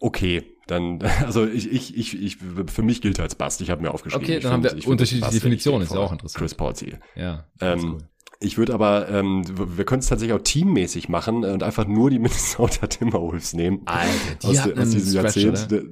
okay, 0.00 0.42
dann, 0.66 1.02
also 1.24 1.46
ich, 1.46 1.70
ich, 1.70 1.96
ich, 1.96 2.22
ich, 2.22 2.36
für 2.36 2.82
mich 2.82 3.00
gilt 3.00 3.20
als 3.20 3.34
Bast. 3.34 3.60
Ich 3.60 3.70
habe 3.70 3.82
mir 3.82 3.90
aufgeschrieben. 3.90 4.24
Okay, 4.24 4.40
dann 4.40 4.52
haben 4.52 4.64
wir 4.64 4.88
unterschiedliche 4.88 5.32
Definitionen, 5.32 5.82
ist 5.82 5.92
ja 5.92 6.00
auch 6.00 6.12
interessant. 6.12 6.38
Chris 6.38 6.54
Paul 6.54 6.74
Ziel. 6.74 7.00
Ja. 7.14 7.46
Ähm, 7.60 7.80
cool. 7.94 7.98
Ich 8.40 8.58
würde 8.58 8.74
aber, 8.74 9.08
ähm, 9.08 9.44
wir 9.76 9.84
können 9.84 10.00
es 10.00 10.08
tatsächlich 10.08 10.34
auch 10.34 10.42
teammäßig 10.42 11.08
machen 11.08 11.44
und 11.44 11.62
einfach 11.62 11.86
nur 11.86 12.10
die 12.10 12.18
Minnesota 12.20 12.86
Timberwolves 12.86 13.54
nehmen. 13.54 13.82
Alter, 13.86 14.10
die 14.42 14.46
aus, 14.46 14.62
de, 14.64 14.78
aus 14.78 14.90
diesem 14.90 15.14
Jahrzehnt. 15.14 15.72
Oder? 15.72 15.82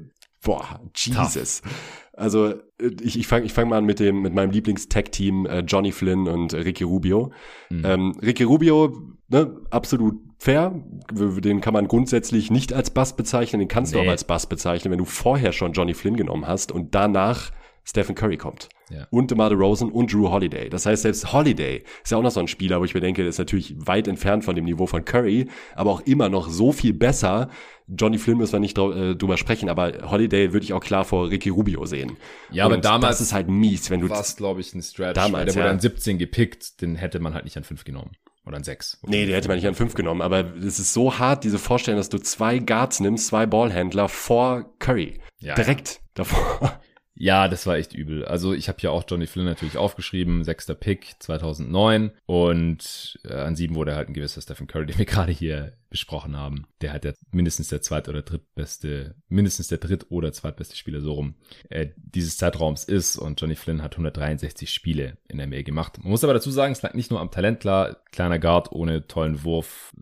Boah, 0.42 0.80
Jesus. 0.96 1.62
Tough. 1.62 1.72
Also 2.14 2.48
äh, 2.48 2.90
ich, 3.00 3.18
ich 3.18 3.26
fange 3.26 3.46
ich 3.46 3.52
fang 3.52 3.68
mal 3.68 3.78
an 3.78 3.84
mit 3.84 4.00
dem 4.00 4.22
mit 4.22 4.34
meinem 4.34 4.50
Lieblings-Tag-Team 4.50 5.46
äh, 5.46 5.60
Johnny 5.60 5.92
Flynn 5.92 6.28
und 6.28 6.52
äh, 6.52 6.58
Ricky 6.58 6.84
Rubio. 6.84 7.32
Mhm. 7.70 7.84
Ähm, 7.84 8.18
Ricky 8.20 8.42
Rubio, 8.42 9.16
ne, 9.28 9.56
absolut 9.70 10.16
fair. 10.38 10.74
Den 11.10 11.60
kann 11.60 11.72
man 11.72 11.88
grundsätzlich 11.88 12.50
nicht 12.50 12.72
als 12.72 12.90
Bass 12.90 13.16
bezeichnen, 13.16 13.60
den 13.60 13.68
kannst 13.68 13.92
nee. 13.92 14.00
du 14.00 14.06
auch 14.06 14.10
als 14.10 14.24
Bass 14.24 14.46
bezeichnen, 14.46 14.90
wenn 14.90 14.98
du 14.98 15.04
vorher 15.04 15.52
schon 15.52 15.72
Johnny 15.72 15.94
Flynn 15.94 16.16
genommen 16.16 16.46
hast 16.46 16.72
und 16.72 16.94
danach 16.94 17.50
Stephen 17.84 18.14
Curry 18.14 18.36
kommt. 18.36 18.68
Ja. 18.90 19.06
Und 19.10 19.30
DeMar 19.30 19.50
DeRozan 19.50 19.90
und 19.90 20.12
Drew 20.12 20.30
Holiday. 20.30 20.68
Das 20.68 20.86
heißt, 20.86 21.02
selbst 21.02 21.32
Holiday 21.32 21.82
ist 22.02 22.10
ja 22.10 22.18
auch 22.18 22.22
noch 22.22 22.30
so 22.30 22.40
ein 22.40 22.48
Spieler, 22.48 22.80
wo 22.80 22.84
ich 22.84 22.94
mir 22.94 23.00
denke, 23.00 23.22
der 23.22 23.30
ist 23.30 23.38
natürlich 23.38 23.74
weit 23.76 24.06
entfernt 24.06 24.44
von 24.44 24.54
dem 24.54 24.64
Niveau 24.64 24.86
von 24.86 25.04
Curry, 25.04 25.48
aber 25.74 25.90
auch 25.90 26.00
immer 26.02 26.28
noch 26.28 26.48
so 26.48 26.72
viel 26.72 26.92
besser. 26.92 27.48
Johnny 27.88 28.18
Flynn 28.18 28.38
müssen 28.38 28.52
wir 28.52 28.60
nicht 28.60 28.78
äh, 28.78 29.14
drüber 29.16 29.36
sprechen, 29.36 29.68
aber 29.68 30.10
Holiday 30.10 30.52
würde 30.52 30.64
ich 30.64 30.72
auch 30.72 30.80
klar 30.82 31.04
vor 31.04 31.30
Ricky 31.30 31.48
Rubio 31.48 31.84
sehen. 31.86 32.16
Ja, 32.50 32.66
und 32.66 32.72
aber 32.72 32.80
damals. 32.80 33.18
Das 33.18 33.28
ist 33.28 33.32
halt 33.32 33.48
mies, 33.48 33.90
wenn 33.90 34.00
du. 34.00 34.08
War 34.08 34.24
glaube 34.36 34.60
ich, 34.60 34.72
ein 34.74 34.82
Stretch. 34.82 35.14
Damals, 35.14 35.46
der 35.46 35.54
wurde 35.54 35.66
ja. 35.66 35.72
an 35.72 35.80
17 35.80 36.18
gepickt, 36.18 36.80
den 36.80 36.96
hätte 36.96 37.18
man 37.18 37.34
halt 37.34 37.44
nicht 37.44 37.56
an 37.56 37.64
5 37.64 37.84
genommen. 37.84 38.12
Oder 38.44 38.56
an 38.56 38.64
6. 38.64 38.98
Nee, 39.06 39.26
der 39.26 39.36
hätte 39.36 39.48
man 39.48 39.56
nicht 39.56 39.66
an 39.66 39.74
5 39.74 39.94
genommen, 39.94 40.20
aber 40.20 40.56
es 40.56 40.78
ist 40.78 40.92
so 40.92 41.18
hart, 41.18 41.44
diese 41.44 41.58
Vorstellung, 41.58 41.98
dass 41.98 42.08
du 42.08 42.18
zwei 42.18 42.58
Guards 42.58 43.00
nimmst, 43.00 43.28
zwei 43.28 43.46
Ballhändler 43.46 44.08
vor 44.08 44.74
Curry. 44.78 45.20
Ja, 45.38 45.54
Direkt 45.54 45.94
ja. 45.94 46.00
davor. 46.14 46.80
Ja, 47.22 47.46
das 47.46 47.68
war 47.68 47.76
echt 47.76 47.94
übel. 47.94 48.24
Also 48.24 48.52
ich 48.52 48.66
habe 48.66 48.78
ja 48.80 48.90
auch 48.90 49.04
Johnny 49.06 49.28
Flynn 49.28 49.44
natürlich 49.44 49.76
aufgeschrieben, 49.76 50.42
sechster 50.42 50.74
Pick 50.74 51.14
2009 51.20 52.10
und 52.26 53.20
äh, 53.22 53.34
an 53.34 53.54
sieben 53.54 53.76
wurde 53.76 53.94
halt 53.94 54.08
ein 54.08 54.14
gewisser 54.14 54.40
Stephen 54.40 54.66
Curry, 54.66 54.86
den 54.88 54.98
wir 54.98 55.04
gerade 55.04 55.30
hier 55.30 55.74
besprochen 55.88 56.36
haben. 56.36 56.66
Der 56.80 56.90
halt 56.90 57.04
der 57.04 57.14
mindestens 57.30 57.68
der 57.68 57.80
zweit- 57.80 58.08
oder 58.08 58.22
drittbeste, 58.22 59.14
mindestens 59.28 59.68
der 59.68 59.78
dritt- 59.78 60.10
oder 60.10 60.32
zweitbeste 60.32 60.74
Spieler 60.74 61.00
so 61.00 61.12
rum 61.12 61.36
äh, 61.68 61.90
dieses 61.96 62.38
Zeitraums 62.38 62.82
ist 62.82 63.16
und 63.18 63.40
Johnny 63.40 63.54
Flynn 63.54 63.84
hat 63.84 63.92
163 63.92 64.68
Spiele 64.68 65.16
in 65.28 65.38
der 65.38 65.46
Mail 65.46 65.62
gemacht. 65.62 65.98
Man 65.98 66.10
muss 66.10 66.24
aber 66.24 66.34
dazu 66.34 66.50
sagen, 66.50 66.72
es 66.72 66.82
lag 66.82 66.94
nicht 66.94 67.12
nur 67.12 67.20
am 67.20 67.30
Talent, 67.30 67.60
klar, 67.60 67.98
kleiner 68.10 68.40
Guard 68.40 68.72
ohne 68.72 69.06
tollen 69.06 69.44
Wurf, 69.44 69.92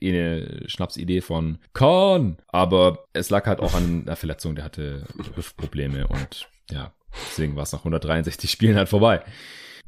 eh 0.00 0.08
eine 0.08 0.66
Schnapsidee 0.66 1.20
von 1.20 1.58
Korn, 1.74 2.38
aber 2.48 3.04
es 3.12 3.28
lag 3.28 3.44
halt 3.44 3.60
auch 3.60 3.74
an 3.74 4.06
der 4.06 4.16
Verletzung, 4.16 4.54
der 4.54 4.64
hatte 4.64 5.04
Hüftprobleme 5.36 6.06
und 6.06 6.48
ja, 6.70 6.92
deswegen 7.30 7.56
war 7.56 7.62
es 7.64 7.72
nach 7.72 7.80
163 7.80 8.50
Spielen 8.50 8.76
halt 8.76 8.88
vorbei. 8.88 9.22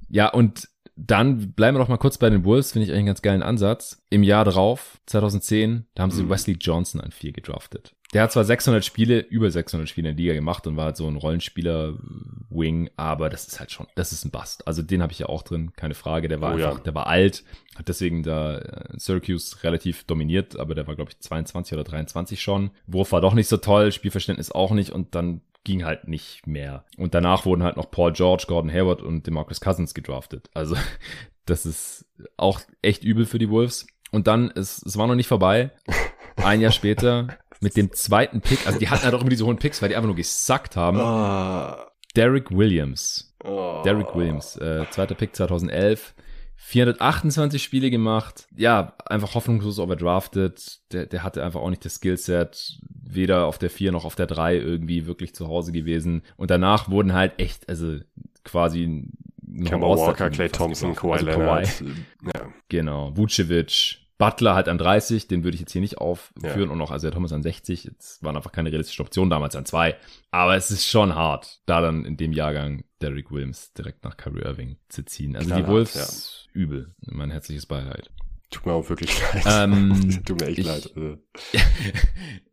Ja, 0.08 0.28
und 0.28 0.68
dann 0.94 1.52
bleiben 1.52 1.76
wir 1.76 1.80
noch 1.80 1.88
mal 1.88 1.96
kurz 1.96 2.18
bei 2.18 2.28
den 2.28 2.44
Wolves, 2.44 2.72
finde 2.72 2.84
ich 2.84 2.90
eigentlich 2.90 2.98
einen 2.98 3.06
ganz 3.06 3.22
geilen 3.22 3.42
Ansatz. 3.42 4.02
Im 4.10 4.22
Jahr 4.22 4.44
drauf, 4.44 5.00
2010, 5.06 5.86
da 5.94 6.02
haben 6.02 6.10
sie 6.10 6.22
mhm. 6.22 6.30
Wesley 6.30 6.56
Johnson 6.60 7.00
an 7.00 7.12
vier 7.12 7.32
gedraftet. 7.32 7.94
Der 8.12 8.22
hat 8.22 8.32
zwar 8.32 8.44
600 8.44 8.84
Spiele, 8.84 9.20
über 9.20 9.50
600 9.50 9.88
Spiele 9.88 10.10
in 10.10 10.16
der 10.16 10.22
Liga 10.22 10.34
gemacht 10.34 10.66
und 10.66 10.76
war 10.76 10.86
halt 10.86 10.98
so 10.98 11.08
ein 11.08 11.16
Rollenspieler-Wing, 11.16 12.90
aber 12.96 13.30
das 13.30 13.48
ist 13.48 13.58
halt 13.58 13.72
schon, 13.72 13.86
das 13.94 14.12
ist 14.12 14.26
ein 14.26 14.30
Bust. 14.30 14.66
Also 14.66 14.82
den 14.82 15.00
habe 15.00 15.12
ich 15.12 15.18
ja 15.18 15.30
auch 15.30 15.42
drin, 15.42 15.72
keine 15.76 15.94
Frage. 15.94 16.28
Der 16.28 16.42
war 16.42 16.50
oh, 16.50 16.56
einfach, 16.56 16.76
ja. 16.76 16.82
der 16.84 16.94
war 16.94 17.06
alt, 17.06 17.42
hat 17.74 17.88
deswegen 17.88 18.22
da 18.22 18.58
äh, 18.58 18.98
Syracuse 18.98 19.64
relativ 19.64 20.04
dominiert, 20.04 20.58
aber 20.58 20.74
der 20.74 20.86
war 20.86 20.94
glaube 20.94 21.10
ich 21.10 21.20
22 21.20 21.72
oder 21.72 21.84
23 21.84 22.42
schon. 22.42 22.70
Wurf 22.86 23.12
war 23.12 23.22
doch 23.22 23.32
nicht 23.32 23.48
so 23.48 23.56
toll, 23.56 23.92
Spielverständnis 23.92 24.52
auch 24.52 24.72
nicht 24.72 24.90
und 24.90 25.14
dann 25.14 25.40
ging 25.64 25.84
halt 25.84 26.08
nicht 26.08 26.46
mehr. 26.46 26.84
Und 26.96 27.14
danach 27.14 27.44
wurden 27.44 27.62
halt 27.62 27.76
noch 27.76 27.90
Paul 27.90 28.12
George, 28.12 28.44
Gordon 28.48 28.72
Hayward 28.72 29.02
und 29.02 29.26
DeMarcus 29.26 29.60
Cousins 29.60 29.94
gedraftet. 29.94 30.50
Also 30.54 30.76
das 31.46 31.66
ist 31.66 32.06
auch 32.36 32.60
echt 32.82 33.04
übel 33.04 33.26
für 33.26 33.38
die 33.38 33.50
Wolves. 33.50 33.86
Und 34.10 34.26
dann, 34.26 34.50
es, 34.54 34.82
es 34.84 34.96
war 34.96 35.06
noch 35.06 35.14
nicht 35.14 35.28
vorbei. 35.28 35.70
Ein 36.36 36.60
Jahr 36.60 36.72
später 36.72 37.28
mit 37.60 37.76
dem 37.76 37.92
zweiten 37.92 38.40
Pick, 38.40 38.66
also 38.66 38.78
die 38.78 38.88
hatten 38.88 39.04
halt 39.04 39.14
auch 39.14 39.20
immer 39.20 39.30
diese 39.30 39.46
hohen 39.46 39.58
Picks, 39.58 39.80
weil 39.80 39.88
die 39.88 39.96
einfach 39.96 40.08
nur 40.08 40.16
gesackt 40.16 40.76
haben. 40.76 40.98
Oh. 41.00 41.82
Derek 42.16 42.50
Williams. 42.50 43.34
Oh. 43.44 43.80
Derek 43.84 44.14
Williams, 44.14 44.56
äh, 44.56 44.84
zweiter 44.90 45.14
Pick 45.14 45.34
2011. 45.34 46.14
428 46.56 47.62
Spiele 47.62 47.90
gemacht. 47.90 48.46
Ja, 48.56 48.94
einfach 49.06 49.34
hoffnungslos 49.34 49.78
overdrafted. 49.78 50.80
Der, 50.92 51.06
der 51.06 51.22
hatte 51.22 51.44
einfach 51.44 51.60
auch 51.60 51.70
nicht 51.70 51.84
das 51.84 51.96
Skillset, 51.96 52.78
weder 53.02 53.46
auf 53.46 53.58
der 53.58 53.70
4 53.70 53.92
noch 53.92 54.04
auf 54.04 54.14
der 54.14 54.26
3 54.26 54.56
irgendwie 54.56 55.06
wirklich 55.06 55.34
zu 55.34 55.48
Hause 55.48 55.72
gewesen. 55.72 56.22
Und 56.36 56.50
danach 56.50 56.88
wurden 56.88 57.12
halt 57.12 57.38
echt, 57.38 57.68
also 57.68 57.98
quasi 58.44 59.08
Kemba 59.64 59.86
Walker, 59.86 60.30
Clay 60.30 60.48
Thompson, 60.48 60.94
Kawhi 60.94 61.12
also 61.12 61.26
Leonard. 61.26 61.78
Kawhi. 61.78 61.90
Ja. 62.34 62.48
Genau. 62.68 63.16
Vucevic, 63.16 63.98
Butler 64.18 64.54
halt 64.54 64.68
an 64.68 64.78
30, 64.78 65.26
den 65.26 65.42
würde 65.42 65.54
ich 65.54 65.60
jetzt 65.60 65.72
hier 65.72 65.80
nicht 65.80 65.98
aufführen 65.98 66.66
ja. 66.66 66.70
und 66.70 66.78
noch 66.78 66.94
Isaiah 66.94 67.10
Thomas 67.10 67.32
an 67.32 67.42
60. 67.42 67.84
Jetzt 67.84 68.22
waren 68.22 68.36
einfach 68.36 68.52
keine 68.52 68.70
realistische 68.70 69.02
Option, 69.02 69.30
damals 69.30 69.56
an 69.56 69.64
2. 69.64 69.96
Aber 70.30 70.54
es 70.54 70.70
ist 70.70 70.86
schon 70.86 71.14
hart, 71.14 71.60
da 71.66 71.80
dann 71.80 72.04
in 72.04 72.16
dem 72.16 72.32
Jahrgang 72.32 72.84
Derrick 73.00 73.30
Williams 73.30 73.72
direkt 73.72 74.04
nach 74.04 74.16
Kyrie 74.16 74.42
Irving 74.42 74.76
zu 74.88 75.04
ziehen. 75.04 75.36
Also 75.36 75.48
Klar 75.48 75.60
die 75.60 75.66
Wolves, 75.66 76.46
ja. 76.46 76.60
übel. 76.60 76.94
Mein 77.00 77.30
herzliches 77.30 77.66
Beileid. 77.66 78.10
Tut 78.50 78.66
mir 78.66 78.72
auch 78.74 78.88
wirklich 78.88 79.18
leid. 79.32 79.44
Ähm, 79.46 80.22
Tut 80.24 80.40
mir 80.40 80.46
echt 80.46 80.58
ich, 80.58 80.66
leid. 80.66 80.92
Also. 80.96 81.18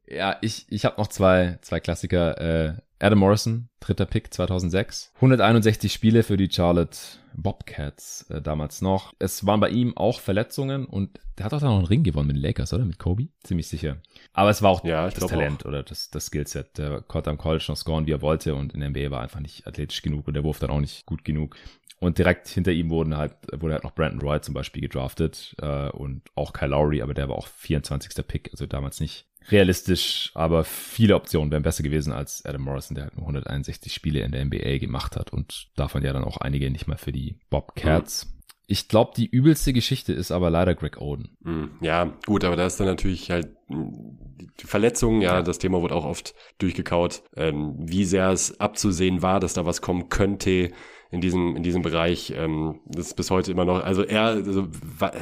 ja, 0.09 0.37
ich, 0.41 0.65
ich 0.69 0.85
habe 0.85 0.99
noch 0.99 1.07
zwei, 1.07 1.59
zwei 1.61 1.79
Klassiker. 1.79 2.39
Äh, 2.39 2.73
Adam 3.01 3.19
Morrison, 3.19 3.69
dritter 3.79 4.05
Pick 4.05 4.33
2006. 4.33 5.13
161 5.15 5.93
Spiele 5.93 6.23
für 6.23 6.35
die 6.35 6.49
Charlotte 6.51 6.97
Bobcats 7.33 8.29
äh, 8.29 8.41
damals 8.41 8.81
noch. 8.81 9.13
Es 9.19 9.45
waren 9.45 9.61
bei 9.61 9.69
ihm 9.69 9.95
auch 9.95 10.19
Verletzungen 10.19 10.85
und 10.85 11.19
der 11.37 11.45
hat 11.45 11.53
auch 11.53 11.61
dann 11.61 11.69
noch 11.69 11.77
einen 11.77 11.87
Ring 11.87 12.03
gewonnen 12.03 12.27
mit 12.27 12.35
den 12.35 12.41
Lakers, 12.41 12.73
oder? 12.73 12.83
Mit 12.83 12.99
Kobe? 12.99 13.29
Ziemlich 13.43 13.69
sicher. 13.69 13.97
Aber 14.33 14.49
es 14.49 14.61
war 14.61 14.71
auch 14.71 14.83
ja, 14.83 15.09
das 15.09 15.25
Talent 15.25 15.63
auch. 15.63 15.69
oder 15.69 15.83
das, 15.83 16.09
das 16.09 16.25
Skillset. 16.25 16.77
Der 16.77 17.01
konnte 17.01 17.29
am 17.29 17.37
College 17.37 17.65
noch 17.69 17.77
scoren, 17.77 18.05
wie 18.05 18.11
er 18.11 18.21
wollte 18.21 18.55
und 18.55 18.73
in 18.73 18.81
der 18.81 18.89
NBA 18.89 19.11
war 19.11 19.21
einfach 19.21 19.39
nicht 19.39 19.65
athletisch 19.65 20.01
genug 20.01 20.27
und 20.27 20.33
der 20.33 20.43
Wurf 20.43 20.59
dann 20.59 20.69
auch 20.69 20.81
nicht 20.81 21.05
gut 21.05 21.23
genug. 21.23 21.55
Und 21.99 22.17
direkt 22.17 22.47
hinter 22.47 22.71
ihm 22.71 22.89
wurden 22.89 23.15
halt, 23.15 23.33
wurde 23.57 23.73
halt 23.73 23.83
noch 23.83 23.93
Brandon 23.93 24.21
Roy 24.21 24.41
zum 24.41 24.53
Beispiel 24.53 24.81
gedraftet 24.81 25.55
äh, 25.61 25.89
und 25.89 26.23
auch 26.35 26.53
Kyle 26.53 26.69
Lowry, 26.69 27.01
aber 27.01 27.13
der 27.13 27.29
war 27.29 27.37
auch 27.37 27.47
24. 27.47 28.25
Pick, 28.25 28.49
also 28.51 28.65
damals 28.65 28.99
nicht 28.99 29.25
realistisch, 29.51 30.31
aber 30.33 30.63
viele 30.63 31.15
Optionen 31.15 31.51
wären 31.51 31.63
besser 31.63 31.83
gewesen 31.83 32.13
als 32.13 32.45
Adam 32.45 32.61
Morrison, 32.61 32.95
der 32.95 33.05
halt 33.05 33.15
nur 33.15 33.23
161 33.23 33.93
Spiele 33.93 34.21
in 34.21 34.31
der 34.31 34.45
NBA 34.45 34.77
gemacht 34.77 35.15
hat 35.15 35.31
und 35.31 35.67
davon 35.75 36.03
ja 36.03 36.13
dann 36.13 36.23
auch 36.23 36.37
einige 36.37 36.69
nicht 36.69 36.87
mal 36.87 36.97
für 36.97 37.11
die 37.11 37.37
Bobcats. 37.49 38.25
Mhm. 38.25 38.39
Ich 38.71 38.87
glaube, 38.87 39.13
die 39.17 39.25
übelste 39.25 39.73
Geschichte 39.73 40.13
ist 40.13 40.31
aber 40.31 40.51
leider 40.51 40.75
Greg 40.75 41.01
Oden. 41.01 41.35
Mhm. 41.41 41.71
Ja, 41.81 42.13
gut, 42.27 42.43
aber 42.43 42.55
da 42.55 42.67
ist 42.67 42.79
dann 42.79 42.85
natürlich 42.85 43.31
halt 43.31 43.49
die 43.67 44.67
Verletzungen, 44.67 45.21
ja, 45.21 45.35
ja, 45.35 45.41
das 45.41 45.57
Thema 45.57 45.81
wurde 45.81 45.95
auch 45.95 46.05
oft 46.05 46.35
durchgekaut, 46.59 47.23
ähm, 47.35 47.75
wie 47.79 48.05
sehr 48.05 48.29
es 48.29 48.59
abzusehen 48.59 49.23
war, 49.23 49.39
dass 49.39 49.55
da 49.55 49.65
was 49.65 49.81
kommen 49.81 50.09
könnte 50.09 50.71
in 51.11 51.21
diesem, 51.21 51.55
in 51.55 51.63
diesem 51.63 51.81
Bereich. 51.81 52.33
Ähm, 52.35 52.79
das 52.85 53.07
ist 53.07 53.15
bis 53.15 53.31
heute 53.31 53.51
immer 53.51 53.65
noch, 53.65 53.83
also 53.83 54.03
er, 54.03 54.23
also, 54.23 54.67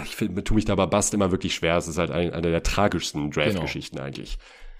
ich 0.03 0.15
finde, 0.15 0.43
tue 0.43 0.55
mich 0.55 0.65
da 0.65 0.75
bei 0.75 0.85
Bast 0.85 1.13
immer 1.13 1.31
wirklich 1.31 1.55
schwer. 1.55 1.77
Es 1.77 1.87
ist 1.87 1.97
halt 1.97 2.11
eine, 2.11 2.33
eine 2.33 2.51
der 2.51 2.63
tragischsten 2.63 3.31
Draft-Geschichten 3.31 3.95
genau. 3.95 4.07
eigentlich. 4.07 4.37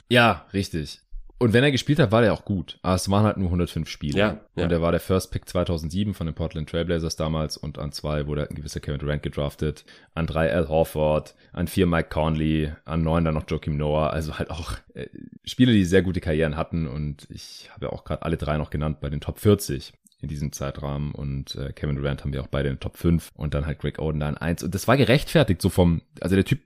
Ja, 0.10 0.46
richtig. 0.54 1.02
Und 1.40 1.54
wenn 1.54 1.64
er 1.64 1.72
gespielt 1.72 2.00
hat, 2.00 2.12
war 2.12 2.24
er 2.24 2.34
auch 2.34 2.46
gut. 2.46 2.80
Aber 2.82 2.96
es 2.96 3.12
waren 3.12 3.24
halt 3.24 3.38
nur 3.38 3.50
105 3.50 3.88
Spiele. 3.88 4.18
Ja, 4.18 4.40
ja. 4.56 4.64
Und 4.64 4.72
er 4.72 4.82
war 4.82 4.90
der 4.92 5.00
First 5.00 5.32
Pick 5.32 5.48
2007 5.48 6.16
von 6.16 6.26
den 6.26 6.34
Portland 6.34 6.68
Trailblazers 6.68 7.16
damals. 7.16 7.58
Und 7.58 7.78
an 7.78 7.92
zwei 7.92 8.26
wurde 8.26 8.42
halt 8.42 8.52
ein 8.52 8.56
gewisser 8.56 8.80
Kevin 8.80 9.00
Durant 9.00 9.22
gedraftet. 9.22 9.86
An 10.16 10.26
drei 10.26 10.52
Al 10.52 10.68
Horford. 10.68 11.36
An 11.54 11.68
vier 11.68 11.86
Mike 11.86 12.10
Conley. 12.10 12.74
An 12.86 13.04
neun 13.04 13.24
dann 13.24 13.36
noch 13.36 13.48
Joakim 13.48 13.78
Noah. 13.78 14.10
Also 14.10 14.40
halt 14.40 14.50
auch 14.50 14.74
äh, 14.96 15.10
Spiele, 15.46 15.74
die 15.74 15.86
sehr 15.86 16.02
gute 16.02 16.22
Karrieren 16.22 16.56
hatten. 16.56 16.88
Und 16.88 17.28
ich 17.30 17.70
habe 17.72 17.86
ja 17.86 17.92
auch 17.92 18.04
gerade 18.04 18.24
alle 18.24 18.38
drei 18.38 18.58
noch 18.58 18.72
genannt 18.72 19.00
bei 19.00 19.12
den 19.12 19.22
Top 19.22 19.38
40 19.38 19.94
in 20.22 20.30
diesem 20.30 20.52
Zeitrahmen 20.52 21.12
und 21.12 21.56
äh, 21.56 21.72
Kevin 21.74 21.96
Durant 21.96 22.24
haben 22.24 22.34
wir 22.34 22.42
auch 22.42 22.48
beide 22.48 22.70
in 22.70 22.76
den 22.76 22.80
Top 22.80 22.98
5 22.98 23.32
und 23.36 23.54
dann 23.54 23.66
halt 23.66 23.80
Greg 23.80 24.00
Oden 24.00 24.20
da 24.20 24.30
in 24.30 24.38
1 24.38 24.64
und 24.64 24.74
das 24.74 24.88
war 24.88 24.98
gerechtfertigt 24.98 25.62
so 25.62 25.70
vom, 25.70 26.02
also 26.22 26.36
der 26.36 26.46
Typ 26.46 26.60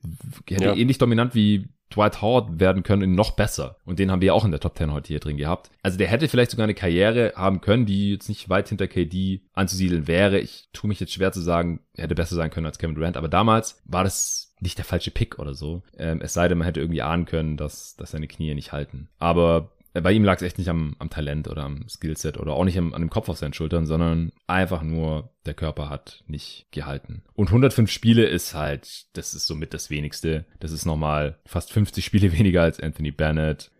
hätte 0.47 0.65
ja. 0.65 0.75
ähnlich 0.75 0.97
dominant 0.97 1.35
wie 1.35 1.67
Dwight 1.93 2.21
Howard 2.21 2.61
werden 2.61 2.83
können 2.83 3.15
noch 3.15 3.31
besser 3.31 3.75
und 3.83 3.99
den 3.99 4.09
haben 4.09 4.21
wir 4.21 4.27
ja 4.27 4.33
auch 4.33 4.45
in 4.45 4.51
der 4.51 4.61
Top 4.61 4.77
10 4.77 4.93
heute 4.93 5.09
hier 5.09 5.19
drin 5.19 5.35
gehabt. 5.35 5.69
Also 5.83 5.97
der 5.97 6.07
hätte 6.07 6.29
vielleicht 6.29 6.51
sogar 6.51 6.63
eine 6.63 6.73
Karriere 6.73 7.33
haben 7.35 7.59
können, 7.59 7.85
die 7.85 8.11
jetzt 8.11 8.29
nicht 8.29 8.47
weit 8.47 8.69
hinter 8.69 8.87
KD 8.87 9.41
anzusiedeln 9.53 10.07
wäre. 10.07 10.39
Ich 10.39 10.69
tue 10.71 10.87
mich 10.87 11.01
jetzt 11.01 11.11
schwer 11.11 11.33
zu 11.33 11.41
sagen, 11.41 11.81
er 11.93 12.05
hätte 12.05 12.15
besser 12.15 12.35
sein 12.35 12.51
können 12.51 12.65
als 12.65 12.79
Kevin 12.79 12.95
Durant, 12.95 13.17
aber 13.17 13.27
damals 13.27 13.81
war 13.83 14.05
das 14.05 14.51
nicht 14.61 14.77
der 14.77 14.85
falsche 14.85 15.11
Pick 15.11 15.39
oder 15.39 15.53
so. 15.53 15.81
Ähm, 15.97 16.21
es 16.21 16.33
sei 16.33 16.47
denn, 16.47 16.57
man 16.57 16.65
hätte 16.65 16.79
irgendwie 16.79 17.01
ahnen 17.01 17.25
können, 17.25 17.57
dass, 17.57 17.95
dass 17.97 18.11
seine 18.11 18.27
Knie 18.27 18.53
nicht 18.53 18.71
halten. 18.71 19.09
Aber 19.19 19.71
bei 19.93 20.13
ihm 20.13 20.23
lag 20.23 20.37
es 20.37 20.41
echt 20.41 20.57
nicht 20.57 20.69
am, 20.69 20.95
am 20.99 21.09
Talent 21.09 21.47
oder 21.47 21.63
am 21.63 21.87
Skillset 21.89 22.37
oder 22.37 22.53
auch 22.53 22.63
nicht 22.63 22.77
am, 22.77 22.93
an 22.93 23.01
dem 23.01 23.09
Kopf 23.09 23.27
auf 23.27 23.37
seinen 23.37 23.53
Schultern, 23.53 23.85
sondern 23.85 24.31
einfach 24.47 24.83
nur 24.83 25.33
der 25.45 25.53
Körper 25.53 25.89
hat 25.89 26.23
nicht 26.27 26.67
gehalten. 26.71 27.23
Und 27.33 27.47
105 27.47 27.91
Spiele 27.91 28.25
ist 28.25 28.53
halt, 28.53 29.05
das 29.13 29.33
ist 29.33 29.47
somit 29.47 29.73
das 29.73 29.89
wenigste. 29.89 30.45
Das 30.59 30.71
ist 30.71 30.85
nochmal 30.85 31.39
fast 31.45 31.73
50 31.73 32.05
Spiele 32.05 32.31
weniger 32.37 32.61
als 32.61 32.79
Anthony 32.79 33.11
Bennett. 33.11 33.71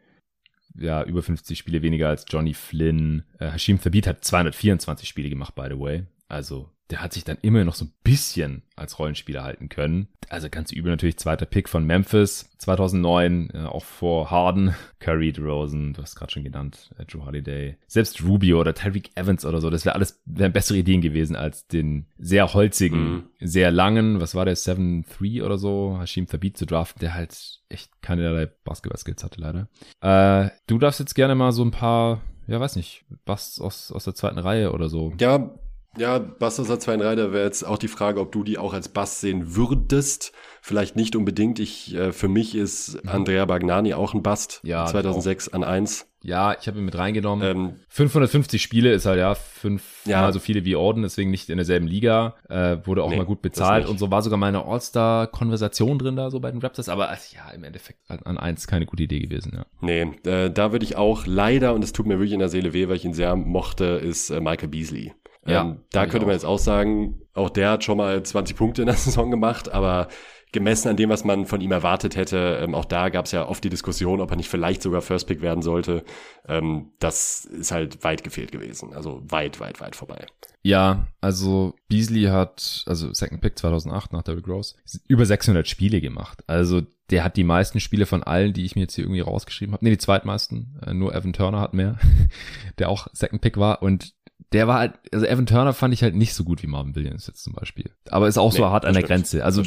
Ja, 0.75 1.03
über 1.03 1.21
50 1.21 1.57
Spiele 1.57 1.81
weniger 1.81 2.09
als 2.09 2.25
Johnny 2.27 2.53
Flynn. 2.53 3.23
Äh, 3.39 3.51
Hashim 3.51 3.79
Thabit 3.79 4.07
hat 4.07 4.23
224 4.23 5.07
Spiele 5.07 5.29
gemacht, 5.29 5.55
by 5.55 5.67
the 5.69 5.79
way. 5.79 6.03
Also 6.27 6.71
der 6.91 7.01
hat 7.01 7.13
sich 7.13 7.23
dann 7.23 7.37
immer 7.41 7.63
noch 7.63 7.75
so 7.75 7.85
ein 7.85 7.93
bisschen 8.03 8.63
als 8.75 8.99
Rollenspieler 8.99 9.43
halten 9.43 9.69
können. 9.69 10.09
Also 10.29 10.49
ganz 10.49 10.71
übel 10.71 10.91
natürlich 10.91 11.17
zweiter 11.17 11.45
Pick 11.45 11.69
von 11.69 11.85
Memphis 11.85 12.49
2009, 12.57 13.49
äh, 13.53 13.57
auch 13.59 13.85
vor 13.85 14.29
Harden, 14.29 14.75
Curry, 14.99 15.31
DeRozan, 15.31 15.93
du 15.93 16.01
hast 16.01 16.15
gerade 16.15 16.31
schon 16.31 16.43
genannt, 16.43 16.91
äh, 16.97 17.05
Drew 17.05 17.25
Holiday, 17.25 17.77
selbst 17.87 18.23
Rubio 18.23 18.59
oder 18.59 18.73
Tyreek 18.73 19.11
Evans 19.15 19.45
oder 19.45 19.61
so, 19.61 19.69
das 19.69 19.85
wäre 19.85 19.95
alles 19.95 20.21
wären 20.25 20.51
bessere 20.51 20.77
Ideen 20.77 21.01
gewesen 21.01 21.35
als 21.35 21.67
den 21.67 22.05
sehr 22.17 22.53
holzigen, 22.53 23.11
mhm. 23.11 23.23
sehr 23.39 23.71
langen, 23.71 24.19
was 24.19 24.35
war 24.35 24.45
der, 24.45 24.57
7-3 24.57 25.43
oder 25.43 25.57
so, 25.57 25.97
Hashim 25.99 26.27
Thabit 26.27 26.57
zu 26.57 26.65
draften, 26.65 26.99
der 26.99 27.13
halt 27.13 27.61
echt 27.69 28.01
keinerlei 28.01 28.47
Basketball-Skills 28.63 29.23
hatte 29.23 29.39
leider. 29.39 29.69
Äh, 30.01 30.51
du 30.67 30.77
darfst 30.77 30.99
jetzt 30.99 31.15
gerne 31.15 31.35
mal 31.35 31.53
so 31.53 31.63
ein 31.63 31.71
paar 31.71 32.21
ja, 32.47 32.59
weiß 32.59 32.75
nicht, 32.75 33.05
was 33.25 33.61
aus, 33.61 33.93
aus 33.93 34.03
der 34.03 34.15
zweiten 34.15 34.39
Reihe 34.39 34.73
oder 34.73 34.89
so. 34.89 35.13
Ja, 35.19 35.51
ja, 35.97 36.19
Bass 36.19 36.59
Reihe, 36.87 37.15
da 37.15 37.33
wäre 37.33 37.43
jetzt 37.43 37.63
auch 37.63 37.77
die 37.77 37.87
Frage, 37.87 38.19
ob 38.19 38.31
du 38.31 38.43
die 38.43 38.57
auch 38.57 38.73
als 38.73 38.89
Bass 38.89 39.19
sehen 39.19 39.55
würdest. 39.55 40.31
Vielleicht 40.61 40.95
nicht 40.95 41.15
unbedingt. 41.15 41.59
Ich, 41.59 41.93
äh, 41.95 42.11
für 42.11 42.27
mich 42.27 42.55
ist 42.55 43.03
mhm. 43.03 43.09
Andrea 43.09 43.45
Bagnani 43.45 43.93
auch 43.93 44.13
ein 44.13 44.23
Bast. 44.23 44.61
Ja, 44.63 44.85
2006 44.85 45.49
auch. 45.49 45.53
an 45.53 45.63
1. 45.63 46.07
Ja, 46.23 46.55
ich 46.59 46.67
habe 46.67 46.77
ihn 46.77 46.85
mit 46.85 46.95
reingenommen. 46.95 47.47
Ähm, 47.47 47.73
550 47.89 48.61
Spiele 48.61 48.93
ist 48.93 49.07
halt 49.07 49.17
ja 49.17 49.33
fünfmal 49.33 50.11
ja. 50.11 50.31
so 50.31 50.39
viele 50.39 50.65
wie 50.65 50.75
Orden, 50.75 51.01
deswegen 51.01 51.31
nicht 51.31 51.49
in 51.49 51.57
derselben 51.57 51.87
Liga. 51.87 52.35
Äh, 52.47 52.77
wurde 52.85 53.03
auch 53.03 53.09
nee, 53.09 53.17
mal 53.17 53.25
gut 53.25 53.41
bezahlt 53.41 53.89
und 53.89 53.97
so 53.97 54.11
war 54.11 54.21
sogar 54.21 54.37
meine 54.37 54.63
All-Star-Konversation 54.63 55.97
drin 55.97 56.15
da 56.15 56.29
so 56.29 56.39
bei 56.39 56.51
den 56.51 56.61
Raptors. 56.61 56.89
Aber 56.89 57.09
also, 57.09 57.35
ja, 57.35 57.49
im 57.49 57.63
Endeffekt 57.63 57.99
an 58.07 58.37
eins 58.37 58.67
keine 58.67 58.85
gute 58.85 59.01
Idee 59.01 59.19
gewesen. 59.19 59.53
Ja. 59.55 59.65
Nee, 59.81 60.11
äh, 60.29 60.51
da 60.51 60.71
würde 60.71 60.85
ich 60.85 60.95
auch 60.95 61.25
leider, 61.25 61.73
und 61.73 61.83
es 61.83 61.91
tut 61.91 62.05
mir 62.05 62.19
wirklich 62.19 62.33
in 62.33 62.39
der 62.39 62.49
Seele 62.49 62.71
weh, 62.71 62.87
weil 62.87 62.97
ich 62.97 63.05
ihn 63.05 63.15
sehr 63.15 63.35
mochte, 63.35 63.85
ist 63.85 64.29
äh, 64.29 64.39
Michael 64.39 64.69
Beasley. 64.69 65.13
Ja, 65.45 65.61
ähm, 65.61 65.79
da 65.91 66.05
könnte 66.05 66.25
man 66.25 66.33
jetzt 66.33 66.45
auch 66.45 66.59
sagen, 66.59 67.21
auch 67.33 67.49
der 67.49 67.71
hat 67.71 67.83
schon 67.83 67.97
mal 67.97 68.21
20 68.21 68.55
Punkte 68.55 68.83
in 68.83 68.87
der 68.87 68.95
Saison 68.97 69.31
gemacht, 69.31 69.71
aber 69.71 70.07
gemessen 70.51 70.89
an 70.89 70.97
dem, 70.97 71.09
was 71.09 71.23
man 71.23 71.45
von 71.45 71.61
ihm 71.61 71.71
erwartet 71.71 72.15
hätte, 72.15 72.59
ähm, 72.61 72.75
auch 72.75 72.85
da 72.85 73.09
gab 73.09 73.25
es 73.25 73.31
ja 73.31 73.47
oft 73.47 73.63
die 73.63 73.69
Diskussion, 73.69 74.19
ob 74.19 74.31
er 74.31 74.35
nicht 74.35 74.49
vielleicht 74.49 74.81
sogar 74.81 75.01
First 75.01 75.27
Pick 75.27 75.41
werden 75.41 75.61
sollte. 75.61 76.03
Ähm, 76.47 76.91
das 76.99 77.45
ist 77.45 77.71
halt 77.71 78.03
weit 78.03 78.23
gefehlt 78.23 78.51
gewesen. 78.51 78.93
Also 78.93 79.21
weit, 79.29 79.59
weit, 79.59 79.79
weit 79.79 79.95
vorbei. 79.95 80.25
Ja, 80.61 81.07
also 81.21 81.75
Beasley 81.87 82.23
hat, 82.23 82.83
also 82.85 83.13
Second 83.13 83.41
Pick 83.41 83.57
2008 83.57 84.11
nach 84.11 84.23
Derrick 84.23 84.47
Rose, 84.47 84.75
über 85.07 85.25
600 85.25 85.67
Spiele 85.67 86.01
gemacht. 86.01 86.43
Also 86.47 86.81
der 87.09 87.23
hat 87.23 87.37
die 87.37 87.43
meisten 87.43 87.79
Spiele 87.79 88.05
von 88.05 88.23
allen, 88.23 88.53
die 88.53 88.65
ich 88.65 88.75
mir 88.75 88.81
jetzt 88.81 88.95
hier 88.95 89.05
irgendwie 89.05 89.21
rausgeschrieben 89.21 89.73
habe. 89.73 89.83
Nee, 89.83 89.91
die 89.91 89.97
zweitmeisten. 89.97 90.79
Äh, 90.85 90.93
nur 90.93 91.15
Evan 91.15 91.33
Turner 91.33 91.61
hat 91.61 91.73
mehr, 91.73 91.97
der 92.77 92.89
auch 92.89 93.07
Second 93.13 93.41
Pick 93.41 93.57
war. 93.57 93.81
Und 93.81 94.13
der 94.53 94.67
war 94.67 94.79
halt, 94.79 94.93
also 95.13 95.25
Evan 95.25 95.45
Turner 95.45 95.73
fand 95.73 95.93
ich 95.93 96.03
halt 96.03 96.15
nicht 96.15 96.33
so 96.33 96.43
gut 96.43 96.61
wie 96.61 96.67
Marvin 96.67 96.95
Williams 96.95 97.27
jetzt 97.27 97.43
zum 97.43 97.53
Beispiel. 97.53 97.91
Aber 98.09 98.27
ist 98.27 98.37
auch 98.37 98.51
nee, 98.51 98.59
so 98.59 98.65
hart 98.65 98.85
an 98.85 98.93
der 98.93 99.01
stimmt, 99.01 99.07
Grenze. 99.07 99.45
Also 99.45 99.63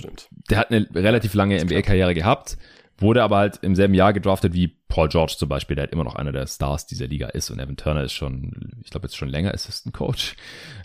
der 0.51 0.59
hat 0.59 0.71
eine 0.71 0.87
relativ 0.95 1.35
lange 1.35 1.63
NBA-Karriere 1.65 2.15
gehabt, 2.15 2.59
wurde 2.99 3.23
aber 3.23 3.39
halt 3.39 3.61
im 3.63 3.75
selben 3.75 3.95
Jahr 3.95 4.13
gedraftet 4.13 4.53
wie 4.53 4.69
Paul 4.89 5.09
George 5.09 5.35
zum 5.39 5.49
Beispiel, 5.49 5.75
der 5.75 5.85
halt 5.85 5.93
immer 5.93 6.05
noch 6.05 6.17
einer 6.17 6.33
der 6.33 6.47
Stars 6.47 6.87
dieser 6.87 7.07
Liga 7.07 7.29
ist. 7.29 7.51
Und 7.51 7.61
Evan 7.61 7.77
Turner 7.77 8.05
ist 8.05 8.13
schon, 8.13 8.75
ich 8.85 8.91
glaube 8.91 9.07
jetzt 9.07 9.17
schon 9.17 9.29
länger 9.29 9.55
Assistant 9.55 9.95
Coach. 9.95 10.37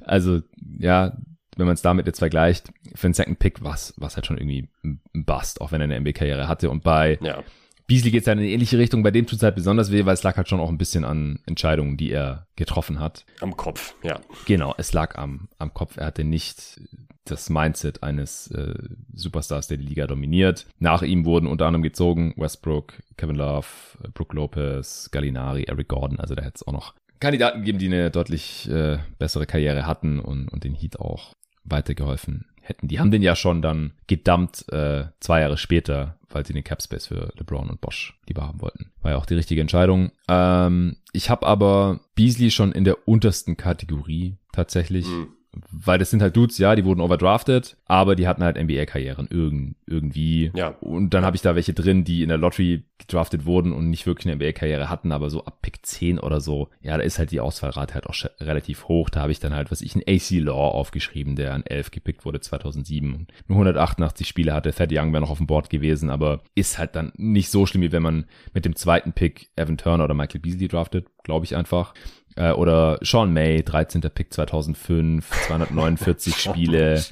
Also 0.01 0.41
ja, 0.79 1.17
wenn 1.57 1.65
man 1.65 1.73
es 1.73 1.81
damit 1.81 2.07
jetzt 2.07 2.19
vergleicht, 2.19 2.71
für 2.95 3.07
einen 3.07 3.13
Second 3.13 3.39
Pick 3.39 3.63
was 3.63 3.93
was 3.97 4.15
halt 4.15 4.25
schon 4.25 4.37
irgendwie 4.37 4.69
ein 4.83 5.25
Bust, 5.25 5.59
auch 5.59 5.73
wenn 5.73 5.81
er 5.81 5.85
eine 5.85 5.99
NBA-Karriere 5.99 6.47
hatte. 6.47 6.69
Und 6.69 6.83
bei 6.83 7.19
ja. 7.21 7.43
Beasley 7.89 8.11
geht 8.11 8.21
es 8.21 8.27
ja 8.27 8.33
in 8.33 8.39
eine 8.39 8.47
ähnliche 8.47 8.77
Richtung. 8.77 9.01
Bei 9.01 9.09
dem 9.09 9.25
tut 9.25 9.37
es 9.37 9.43
halt 9.43 9.55
besonders 9.55 9.91
weh, 9.91 10.05
weil 10.05 10.13
es 10.13 10.21
lag 10.21 10.37
halt 10.37 10.47
schon 10.47 10.59
auch 10.59 10.69
ein 10.69 10.77
bisschen 10.77 11.03
an 11.03 11.39
Entscheidungen, 11.47 11.97
die 11.97 12.11
er 12.11 12.45
getroffen 12.55 12.99
hat. 12.99 13.25
Am 13.41 13.57
Kopf, 13.57 13.95
ja. 14.03 14.19
Genau, 14.45 14.75
es 14.77 14.93
lag 14.93 15.17
am, 15.17 15.49
am 15.57 15.73
Kopf. 15.73 15.97
Er 15.97 16.05
hatte 16.05 16.23
nicht 16.23 16.79
das 17.25 17.49
Mindset 17.49 18.03
eines 18.03 18.51
äh, 18.51 18.75
Superstars, 19.11 19.69
der 19.69 19.77
die 19.77 19.87
Liga 19.87 20.05
dominiert. 20.05 20.67
Nach 20.77 21.01
ihm 21.01 21.25
wurden 21.25 21.47
unter 21.47 21.65
anderem 21.65 21.81
gezogen 21.81 22.35
Westbrook, 22.37 22.93
Kevin 23.17 23.37
Love, 23.37 23.65
Brook 24.13 24.33
Lopez, 24.33 25.09
Gallinari, 25.11 25.63
Eric 25.63 25.87
Gordon. 25.87 26.19
Also 26.19 26.35
da 26.35 26.43
hätte 26.43 26.57
es 26.57 26.67
auch 26.67 26.73
noch 26.73 26.93
Kandidaten 27.19 27.61
gegeben, 27.61 27.79
die 27.79 27.87
eine 27.87 28.11
deutlich 28.11 28.69
äh, 28.69 28.99
bessere 29.17 29.47
Karriere 29.47 29.87
hatten 29.87 30.19
und, 30.19 30.47
und 30.49 30.63
den 30.63 30.75
Heat 30.75 30.99
auch 30.99 31.33
weitergeholfen 31.63 32.45
hätten. 32.69 32.87
Die 32.87 32.99
haben 32.99 33.11
den 33.11 33.21
ja 33.21 33.35
schon 33.35 33.61
dann 33.61 33.93
gedumpt 34.07 34.71
äh, 34.71 35.05
zwei 35.19 35.41
Jahre 35.41 35.57
später, 35.57 36.17
weil 36.29 36.45
sie 36.45 36.53
den 36.53 36.63
Cap 36.63 36.81
Space 36.81 37.07
für 37.07 37.33
LeBron 37.37 37.69
und 37.69 37.81
Bosch 37.81 38.17
lieber 38.27 38.47
haben 38.47 38.61
wollten. 38.61 38.91
War 39.01 39.11
ja 39.11 39.17
auch 39.17 39.25
die 39.25 39.35
richtige 39.35 39.61
Entscheidung. 39.61 40.11
Ähm, 40.27 40.97
ich 41.11 41.29
habe 41.29 41.47
aber 41.47 41.99
Beasley 42.15 42.51
schon 42.51 42.71
in 42.71 42.83
der 42.83 43.07
untersten 43.07 43.57
Kategorie 43.57 44.37
tatsächlich. 44.53 45.07
Mhm 45.07 45.33
weil 45.71 45.97
das 45.97 46.11
sind 46.11 46.21
halt 46.21 46.35
Dudes, 46.35 46.57
ja, 46.57 46.75
die 46.75 46.85
wurden 46.85 47.01
overdrafted, 47.01 47.75
aber 47.85 48.15
die 48.15 48.27
hatten 48.27 48.43
halt 48.43 48.57
NBA-Karrieren 48.57 49.27
irgend, 49.29 49.75
irgendwie. 49.87 50.51
Ja. 50.55 50.69
Und 50.79 51.13
dann 51.13 51.25
habe 51.25 51.35
ich 51.35 51.41
da 51.41 51.55
welche 51.55 51.73
drin, 51.73 52.03
die 52.03 52.21
in 52.21 52.29
der 52.29 52.37
Lottery 52.37 52.83
gedraftet 52.99 53.45
wurden 53.45 53.73
und 53.73 53.89
nicht 53.89 54.05
wirklich 54.05 54.27
eine 54.27 54.35
NBA-Karriere 54.35 54.89
hatten, 54.89 55.11
aber 55.11 55.29
so 55.29 55.45
ab 55.45 55.59
Pick 55.61 55.85
10 55.85 56.19
oder 56.19 56.39
so, 56.39 56.69
ja, 56.81 56.97
da 56.97 57.03
ist 57.03 57.17
halt 57.17 57.31
die 57.31 57.39
Ausfallrate 57.39 57.95
halt 57.95 58.07
auch 58.07 58.15
relativ 58.39 58.87
hoch. 58.87 59.09
Da 59.09 59.21
habe 59.21 59.31
ich 59.31 59.39
dann 59.39 59.55
halt, 59.55 59.71
was 59.71 59.81
ich, 59.81 59.95
ein 59.95 60.03
AC 60.07 60.39
Law 60.43 60.69
aufgeschrieben, 60.69 61.35
der 61.35 61.53
an 61.53 61.63
11 61.65 61.91
gepickt 61.91 62.25
wurde 62.25 62.41
2007 62.41 63.13
und 63.13 63.31
nur 63.47 63.57
188 63.57 64.27
Spiele 64.27 64.53
hatte. 64.53 64.71
Thad 64.71 64.91
Young 64.91 65.11
wäre 65.13 65.21
noch 65.21 65.31
auf 65.31 65.37
dem 65.37 65.47
Board 65.47 65.69
gewesen, 65.69 66.09
aber 66.09 66.41
ist 66.53 66.77
halt 66.77 66.95
dann 66.95 67.11
nicht 67.15 67.49
so 67.49 67.65
schlimm, 67.65 67.81
wie 67.81 67.91
wenn 67.91 68.03
man 68.03 68.25
mit 68.53 68.65
dem 68.65 68.75
zweiten 68.75 69.13
Pick 69.13 69.49
Evan 69.55 69.77
Turner 69.77 70.03
oder 70.03 70.13
Michael 70.13 70.41
Beasley 70.41 70.67
draftet, 70.67 71.07
glaube 71.29 71.45
ich 71.45 71.55
einfach. 71.55 71.93
Äh, 72.35 72.53
oder 72.53 72.97
Sean 73.01 73.31
May, 73.31 73.61
13. 73.61 74.01
Pick 74.01 74.33
2005, 74.33 75.29
249 75.47 76.35
Spiele. 76.41 77.03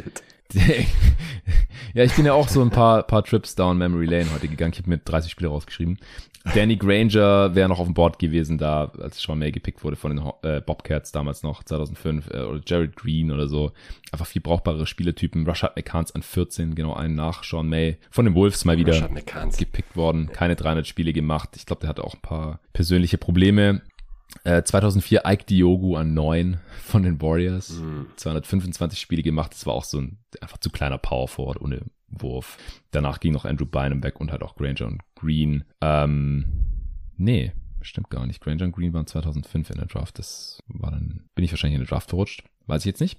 ja, 1.94 2.04
ich 2.04 2.14
bin 2.16 2.26
ja 2.26 2.34
auch 2.34 2.48
so 2.48 2.62
ein 2.62 2.72
paar, 2.72 3.04
paar 3.04 3.24
Trips 3.24 3.54
down 3.54 3.78
Memory 3.78 4.08
Lane 4.08 4.26
heute 4.34 4.48
gegangen. 4.48 4.74
Ich 4.74 4.80
habe 4.80 4.90
mir 4.90 4.98
30 4.98 5.32
Spiele 5.32 5.50
rausgeschrieben. 5.50 6.00
Danny 6.56 6.78
Granger 6.78 7.54
wäre 7.56 7.68
noch 7.68 7.80
auf 7.80 7.88
dem 7.88 7.94
Board 7.94 8.20
gewesen, 8.20 8.58
da 8.58 8.92
als 9.02 9.22
Sean 9.22 9.38
May 9.38 9.52
gepickt 9.52 9.84
wurde 9.84 9.98
von 9.98 10.16
den 10.16 10.26
äh, 10.44 10.62
Bobcats 10.62 11.12
damals 11.12 11.44
noch 11.44 11.64
2005 11.64 12.30
äh, 12.30 12.38
oder 12.40 12.62
Jared 12.66 12.96
Green 12.96 13.32
oder 13.32 13.50
so. 13.50 13.74
Einfach 14.14 14.26
viel 14.26 14.42
brauchbare 14.42 14.88
Spieletypen. 14.88 15.46
Rashad 15.46 15.76
McCants 15.76 16.16
an 16.16 16.24
14, 16.24 16.74
genau 16.74 16.94
einen 16.94 17.16
nach 17.16 17.44
Sean 17.44 17.68
May. 17.68 17.98
Von 18.10 18.24
den 18.24 18.34
Wolves 18.34 18.64
mal 18.66 18.78
wieder 18.78 19.10
gepickt 19.58 19.98
worden. 19.98 20.30
Keine 20.32 20.56
300 20.56 20.88
Spiele 20.88 21.12
gemacht. 21.12 21.50
Ich 21.58 21.66
glaube, 21.66 21.82
der 21.82 21.90
hatte 21.90 22.06
auch 22.06 22.14
ein 22.14 22.22
paar 22.22 22.62
persönliche 22.72 23.18
Probleme. 23.18 23.82
2004 24.44 25.22
äh, 25.24 25.34
Ike 25.34 25.46
Diogu 25.46 25.96
an 25.96 26.14
9 26.14 26.60
von 26.84 27.04
den 27.04 27.22
Warriors. 27.22 27.80
Mhm. 27.80 28.08
225 28.16 29.00
Spiele 29.00 29.24
gemacht. 29.24 29.54
Das 29.54 29.66
war 29.66 29.74
auch 29.74 29.84
so 29.84 30.00
ein 30.00 30.18
einfach 30.42 30.58
zu 30.58 30.70
kleiner 30.70 30.98
Power 30.98 31.28
Forward 31.28 31.62
ohne 31.62 31.82
Wurf. 32.10 32.58
Danach 32.92 33.20
ging 33.20 33.34
noch 33.34 33.46
Andrew 33.46 33.66
Bynum 33.66 34.04
weg 34.04 34.20
und 34.20 34.32
halt 34.32 34.44
auch 34.44 34.56
Granger 34.56 34.88
und 34.88 35.02
Green. 35.16 35.64
Ähm, 35.82 36.46
nee, 37.18 37.52
stimmt 37.82 38.10
gar 38.10 38.26
nicht. 38.26 38.42
Granger 38.42 38.66
und 38.66 38.72
Green 38.74 38.94
waren 38.94 39.08
2005 39.08 39.70
in 39.72 39.78
der 39.78 39.88
Draft. 39.88 40.20
Das 40.20 40.60
war 40.68 40.92
dann, 40.92 41.26
bin 41.36 41.46
ich 41.46 41.52
wahrscheinlich 41.52 41.80
in 41.80 41.86
der 41.86 41.90
Draft 41.90 42.10
verrutscht. 42.10 42.44
Weiß 42.68 42.82
ich 42.82 42.88
jetzt 42.88 43.00
nicht. 43.02 43.18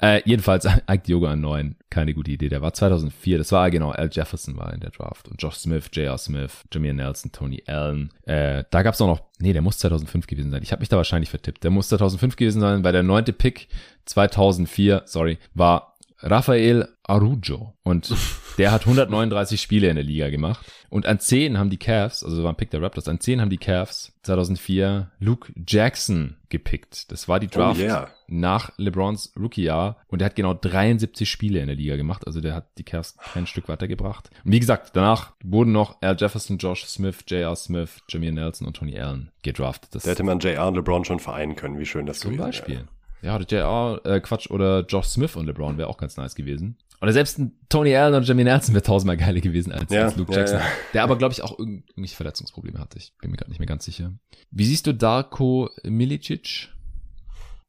Äh, 0.00 0.22
jedenfalls, 0.24 0.64
Ike 0.90 1.02
Diogo 1.06 1.26
an 1.26 1.40
9, 1.40 1.76
keine 1.90 2.14
gute 2.14 2.30
Idee. 2.30 2.48
Der 2.48 2.62
war 2.62 2.72
2004, 2.72 3.38
das 3.38 3.52
war 3.52 3.70
genau, 3.70 3.90
Al 3.90 4.08
Jefferson 4.10 4.56
war 4.56 4.72
in 4.72 4.80
der 4.80 4.90
Draft. 4.90 5.28
Und 5.28 5.40
Josh 5.40 5.56
Smith, 5.56 5.90
J.R. 5.92 6.16
Smith, 6.16 6.64
Jameer 6.72 6.94
Nelson, 6.94 7.30
Tony 7.30 7.62
Allen. 7.66 8.10
Äh, 8.24 8.64
da 8.70 8.82
gab's 8.82 9.00
auch 9.00 9.06
noch, 9.06 9.20
nee, 9.38 9.52
der 9.52 9.62
muss 9.62 9.78
2005 9.78 10.26
gewesen 10.26 10.50
sein. 10.50 10.62
Ich 10.62 10.72
habe 10.72 10.80
mich 10.80 10.88
da 10.88 10.96
wahrscheinlich 10.96 11.30
vertippt. 11.30 11.62
Der 11.64 11.70
muss 11.70 11.88
2005 11.88 12.36
gewesen 12.36 12.60
sein, 12.60 12.82
weil 12.82 12.92
der 12.92 13.02
neunte 13.02 13.32
Pick 13.32 13.68
2004, 14.06 15.02
sorry, 15.04 15.38
war 15.54 15.98
Rafael 16.20 16.88
Arujo. 17.04 17.74
Und 17.82 18.06
der 18.58 18.72
hat 18.72 18.82
139 18.82 19.60
Spiele 19.60 19.88
in 19.88 19.94
der 19.94 20.04
Liga 20.04 20.28
gemacht. 20.30 20.66
Und 20.90 21.06
an 21.06 21.20
10 21.20 21.58
haben 21.58 21.70
die 21.70 21.76
Cavs, 21.76 22.24
also 22.24 22.42
war 22.42 22.52
ein 22.52 22.56
Pick 22.56 22.70
der 22.70 22.82
Raptors, 22.82 23.08
an 23.08 23.20
10 23.20 23.40
haben 23.40 23.50
die 23.50 23.58
Cavs 23.58 24.12
2004 24.22 25.10
Luke 25.20 25.52
Jackson 25.66 26.36
gepickt. 26.48 27.12
Das 27.12 27.28
war 27.28 27.40
die 27.40 27.46
oh 27.46 27.50
Draft 27.50 27.80
oh 27.80 27.84
yeah. 27.84 28.10
nach 28.26 28.72
LeBrons 28.78 29.32
Rookie-Jahr. 29.38 29.98
Und 30.08 30.20
der 30.20 30.26
hat 30.26 30.36
genau 30.36 30.54
73 30.54 31.30
Spiele 31.30 31.60
in 31.60 31.66
der 31.66 31.76
Liga 31.76 31.96
gemacht. 31.96 32.26
Also 32.26 32.40
der 32.40 32.54
hat 32.54 32.66
die 32.78 32.84
Cavs 32.84 33.16
kein 33.32 33.46
Stück 33.46 33.68
weitergebracht. 33.68 34.30
Und 34.44 34.52
wie 34.52 34.60
gesagt, 34.60 34.90
danach 34.94 35.32
wurden 35.42 35.72
noch 35.72 36.00
Al 36.00 36.16
Jefferson, 36.18 36.58
Josh 36.58 36.84
Smith, 36.86 37.24
J.R. 37.28 37.54
Smith, 37.54 38.00
Jameer 38.08 38.32
Nelson 38.32 38.66
und 38.66 38.76
Tony 38.76 38.98
Allen 38.98 39.30
gedraftet. 39.42 39.94
Das 39.94 40.02
da 40.02 40.10
hätte 40.10 40.24
man 40.24 40.40
J.R. 40.40 40.68
und 40.68 40.74
LeBron 40.74 41.04
schon 41.04 41.20
vereinen 41.20 41.54
können. 41.54 41.78
Wie 41.78 41.86
schön 41.86 42.06
das 42.06 42.20
Zum 42.20 42.36
Beispiel. 42.36 42.76
Wäre. 42.76 42.88
Ja, 43.22 43.36
oder 43.36 43.46
JR, 43.46 44.00
äh, 44.04 44.20
Quatsch, 44.20 44.50
oder 44.50 44.84
Josh 44.86 45.06
Smith 45.06 45.36
und 45.36 45.46
LeBron 45.46 45.76
wäre 45.78 45.88
auch 45.88 45.98
ganz 45.98 46.16
nice 46.16 46.34
gewesen. 46.34 46.76
Oder 47.00 47.12
selbst 47.12 47.38
ein 47.38 47.52
Tony 47.68 47.94
Allen 47.94 48.14
und 48.14 48.26
Jimmy 48.26 48.44
Nelson 48.44 48.74
wäre 48.74 48.82
tausendmal 48.82 49.16
geiler 49.16 49.40
gewesen 49.40 49.72
als, 49.72 49.90
ja, 49.92 50.06
als 50.06 50.16
Luke 50.16 50.32
Jackson. 50.32 50.58
Ja, 50.58 50.64
ja. 50.64 50.70
Der 50.94 51.02
aber, 51.04 51.16
glaube 51.16 51.32
ich, 51.32 51.42
auch 51.42 51.58
irgendwelche 51.58 52.16
Verletzungsprobleme 52.16 52.78
hatte. 52.78 52.98
Ich 52.98 53.12
bin 53.20 53.30
mir 53.30 53.36
gerade 53.36 53.50
nicht 53.50 53.60
mehr 53.60 53.68
ganz 53.68 53.84
sicher. 53.84 54.12
Wie 54.50 54.64
siehst 54.64 54.86
du 54.86 54.94
Darko 54.94 55.70
Milicic? 55.84 56.70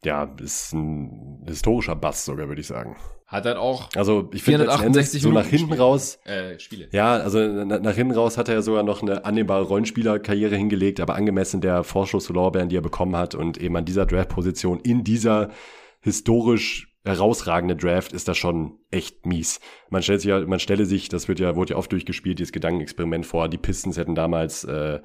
Ja, 0.03 0.23
ist 0.41 0.73
ein 0.73 1.43
historischer 1.45 1.95
Bass 1.95 2.26
sogar, 2.26 2.47
würde 2.47 2.61
ich 2.61 2.67
sagen. 2.67 2.95
Hat 3.30 3.45
halt 3.45 3.57
auch 3.57 3.89
also 3.95 4.27
ich 4.34 4.41
finde 4.41 4.65
so 4.65 5.31
nach 5.31 5.45
hinten 5.45 5.68
Spiele. 5.68 5.80
raus 5.80 6.18
äh, 6.26 6.57
Spiele. 6.57 6.89
Ja, 6.91 7.18
also 7.18 7.39
nach, 7.39 7.93
hinten 7.93 8.15
raus 8.15 8.39
hat 8.39 8.49
er 8.49 8.56
ja 8.56 8.61
sogar 8.64 8.81
noch 8.81 9.03
eine 9.03 9.23
annehmbare 9.23 9.65
Rollenspielerkarriere 9.65 10.56
hingelegt, 10.56 10.99
aber 10.99 11.14
angemessen 11.14 11.61
der 11.61 11.84
Vorschusslorbeeren, 11.84 12.69
die 12.69 12.77
er 12.77 12.81
bekommen 12.81 13.15
hat 13.15 13.35
und 13.35 13.60
eben 13.60 13.77
an 13.77 13.85
dieser 13.85 14.07
Draft-Position 14.07 14.80
in 14.80 15.03
dieser 15.03 15.49
historisch 16.01 16.89
herausragende 17.06 17.76
Draft 17.76 18.14
ist 18.14 18.27
das 18.27 18.38
schon 18.38 18.80
echt 18.91 19.26
mies. 19.26 19.60
Man 19.90 20.02
stellt 20.02 20.22
sich 20.22 20.30
ja, 20.30 20.40
man 20.40 20.60
stelle 20.60 20.86
sich, 20.86 21.10
das 21.10 21.28
wird 21.28 21.40
ja, 21.40 21.56
wurde 21.56 21.72
ja 21.72 21.78
oft 21.78 21.91
durchgespielt, 21.91 22.40
dieses 22.40 22.52
Gedankenexperiment 22.52 23.26
vor, 23.26 23.48
die 23.48 23.57
Pistons 23.57 23.98
hätten 23.98 24.16
damals 24.16 24.64
äh, 24.64 24.99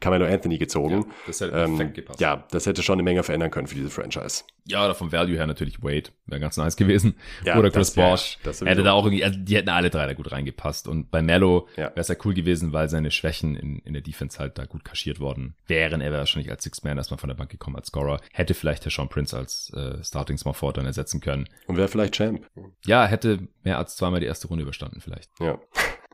Carmelo 0.00 0.26
Anthony 0.26 0.58
gezogen. 0.58 1.00
Ja, 1.00 1.06
das 1.26 1.40
hätte 1.40 1.56
ähm, 1.56 1.76
perfekt 1.76 1.94
gepasst. 1.94 2.20
Ja, 2.20 2.44
das 2.50 2.66
hätte 2.66 2.82
schon 2.82 2.94
eine 2.94 3.02
Menge 3.02 3.22
verändern 3.22 3.50
können 3.50 3.66
für 3.66 3.74
diese 3.74 3.90
Franchise. 3.90 4.44
Ja, 4.64 4.84
oder 4.84 4.94
vom 4.94 5.10
Value 5.10 5.36
her 5.36 5.46
natürlich 5.46 5.82
Wade, 5.82 6.10
wäre 6.26 6.40
ganz 6.40 6.56
nice 6.56 6.76
gewesen. 6.76 7.16
Ja, 7.44 7.58
oder 7.58 7.70
Chris 7.70 7.92
Bosch. 7.92 8.38
hätte 8.44 8.82
da 8.84 8.92
auch 8.92 9.04
irgendwie, 9.04 9.24
also 9.24 9.38
die 9.38 9.56
hätten 9.56 9.68
alle 9.68 9.90
drei 9.90 10.06
da 10.06 10.14
gut 10.14 10.30
reingepasst. 10.30 10.86
Und 10.86 11.10
bei 11.10 11.22
Mello 11.22 11.68
ja. 11.76 11.86
wäre 11.86 12.00
es 12.00 12.08
ja 12.08 12.14
cool 12.24 12.34
gewesen, 12.34 12.72
weil 12.72 12.88
seine 12.88 13.10
Schwächen 13.10 13.56
in, 13.56 13.78
in 13.80 13.92
der 13.92 14.02
Defense 14.02 14.38
halt 14.38 14.58
da 14.58 14.64
gut 14.64 14.84
kaschiert 14.84 15.18
worden 15.18 15.56
wären. 15.66 16.00
Er 16.00 16.10
wäre 16.10 16.20
wahrscheinlich 16.20 16.50
als 16.50 16.62
Six 16.62 16.84
Man 16.84 16.96
erstmal 16.96 17.18
von 17.18 17.28
der 17.28 17.34
Bank 17.34 17.50
gekommen 17.50 17.76
als 17.76 17.88
Scorer. 17.88 18.20
Hätte 18.32 18.54
vielleicht 18.54 18.84
der 18.84 18.92
Sean 18.92 19.08
Prince 19.08 19.36
als 19.36 19.72
äh, 19.74 20.02
Starting 20.04 20.38
Small 20.38 20.54
Forward 20.54 20.76
dann 20.76 20.86
ersetzen 20.86 21.20
können. 21.20 21.48
Und 21.66 21.76
wäre 21.76 21.88
vielleicht 21.88 22.14
Champ. 22.14 22.46
Ja, 22.84 22.91
hätte 23.06 23.48
mehr 23.62 23.78
als 23.78 23.96
zweimal 23.96 24.20
die 24.20 24.26
erste 24.26 24.48
Runde 24.48 24.62
überstanden 24.62 25.00
vielleicht. 25.00 25.30
Ja. 25.40 25.58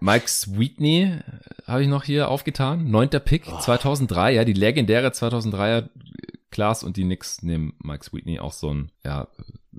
Mike 0.00 0.28
Sweetney 0.28 1.02
äh, 1.02 1.22
habe 1.66 1.82
ich 1.82 1.88
noch 1.88 2.04
hier 2.04 2.28
aufgetan. 2.28 2.90
Neunter 2.90 3.20
Pick 3.20 3.44
oh. 3.48 3.58
2003, 3.58 4.34
ja, 4.34 4.44
die 4.44 4.52
legendäre 4.52 5.08
2003er 5.08 5.88
Class 6.50 6.82
und 6.82 6.96
die 6.96 7.04
Knicks 7.04 7.42
nehmen 7.42 7.74
Mike 7.82 8.04
Sweetney 8.04 8.38
auch 8.38 8.52
so 8.52 8.72
ein, 8.72 8.90
ja, 9.04 9.28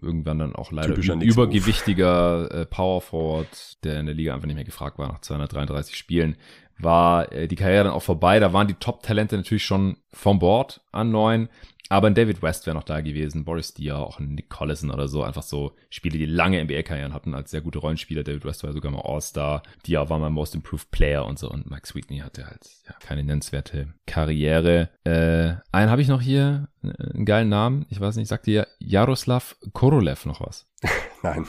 irgendwann 0.02 0.40
dann 0.40 0.56
auch 0.56 0.72
leider 0.72 0.96
übergewichtiger 0.96 2.52
äh, 2.52 2.66
Power 2.66 3.02
Forward, 3.02 3.84
der 3.84 4.00
in 4.00 4.06
der 4.06 4.16
Liga 4.16 4.34
einfach 4.34 4.48
nicht 4.48 4.56
mehr 4.56 4.64
gefragt 4.64 4.98
war 4.98 5.08
nach 5.08 5.22
233 5.22 5.96
Spielen, 5.96 6.38
war 6.78 7.32
äh, 7.32 7.48
die 7.48 7.56
Karriere 7.56 7.86
dann 7.86 7.94
auch 7.94 8.04
vorbei. 8.04 8.40
Da 8.40 8.54
waren 8.54 8.68
die 8.68 8.76
Top-Talente 8.76 9.36
natürlich 9.36 9.66
schon 9.66 9.98
vom 10.14 10.40
Board 10.40 10.82
an 10.92 11.12
neun. 11.12 11.50
Aber 11.90 12.08
ein 12.08 12.14
David 12.14 12.44
West 12.44 12.68
wäre 12.68 12.76
noch 12.76 12.84
da 12.84 13.02
gewesen, 13.02 13.46
Boris 13.46 13.74
Dier, 13.74 13.98
auch 13.98 14.20
ein 14.20 14.36
Nick 14.36 14.50
Collison 14.50 14.92
oder 14.92 15.08
so. 15.08 15.24
Einfach 15.24 15.42
so 15.42 15.76
Spiele, 15.90 16.20
die 16.20 16.26
lange 16.26 16.64
NBA-Karrieren 16.64 17.14
hatten 17.14 17.34
als 17.34 17.50
sehr 17.50 17.62
gute 17.62 17.80
Rollenspieler. 17.80 18.24
David 18.24 18.46
West 18.46 18.64
war 18.64 18.74
sogar 18.74 18.92
mal 18.92 19.02
All-Star. 19.02 19.64
Dier 19.88 20.08
war 20.08 20.20
mal 20.20 20.30
Most 20.30 20.54
Improved 20.54 20.92
Player 20.92 21.26
und 21.26 21.40
so. 21.40 21.50
Und 21.50 21.70
Mike 21.70 21.88
Sweetney 21.88 22.20
hatte 22.20 22.46
halt 22.46 22.70
ja, 22.88 22.94
keine 23.00 23.24
nennenswerte 23.24 23.94
Karriere. 24.06 24.90
Äh, 25.04 25.56
einen 25.72 25.90
habe 25.90 26.04
ich 26.04 26.08
noch 26.08 26.22
hier, 26.22 26.70
einen 26.84 27.26
geilen 27.26 27.50
Namen. 27.50 27.88
Ich 27.90 28.00
weiß 28.00 28.16
nicht, 28.18 28.28
sagt 28.28 28.46
dir 28.46 28.68
Jaroslav 28.78 29.58
Korolev 29.74 30.26
noch 30.26 30.42
was? 30.42 30.68
Nein. 31.24 31.46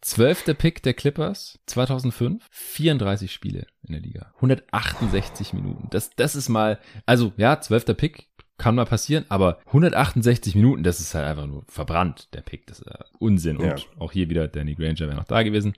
Zwölfter 0.00 0.54
Pick 0.54 0.82
der 0.82 0.94
Clippers 0.94 1.60
2005, 1.66 2.44
34 2.50 3.32
Spiele 3.32 3.66
in 3.84 3.92
der 3.92 4.00
Liga, 4.00 4.32
168 4.36 5.52
Minuten. 5.52 5.86
Das, 5.90 6.10
das 6.10 6.34
ist 6.34 6.48
mal, 6.48 6.80
also 7.06 7.32
ja, 7.36 7.60
zwölfter 7.60 7.94
Pick, 7.94 8.26
kann 8.58 8.74
mal 8.74 8.84
passieren, 8.84 9.24
aber 9.28 9.58
168 9.66 10.54
Minuten, 10.54 10.82
das 10.82 11.00
ist 11.00 11.14
halt 11.14 11.26
einfach 11.26 11.46
nur 11.46 11.64
verbrannt, 11.66 12.28
der 12.34 12.42
Pick. 12.42 12.66
Das 12.66 12.80
ist 12.80 12.86
ja 12.86 13.04
Unsinn. 13.18 13.60
Ja. 13.60 13.72
Und 13.72 13.88
auch 13.98 14.12
hier 14.12 14.30
wieder 14.30 14.48
Danny 14.48 14.74
Granger 14.74 15.00
wäre 15.00 15.16
noch 15.16 15.24
da 15.24 15.42
gewesen. 15.42 15.74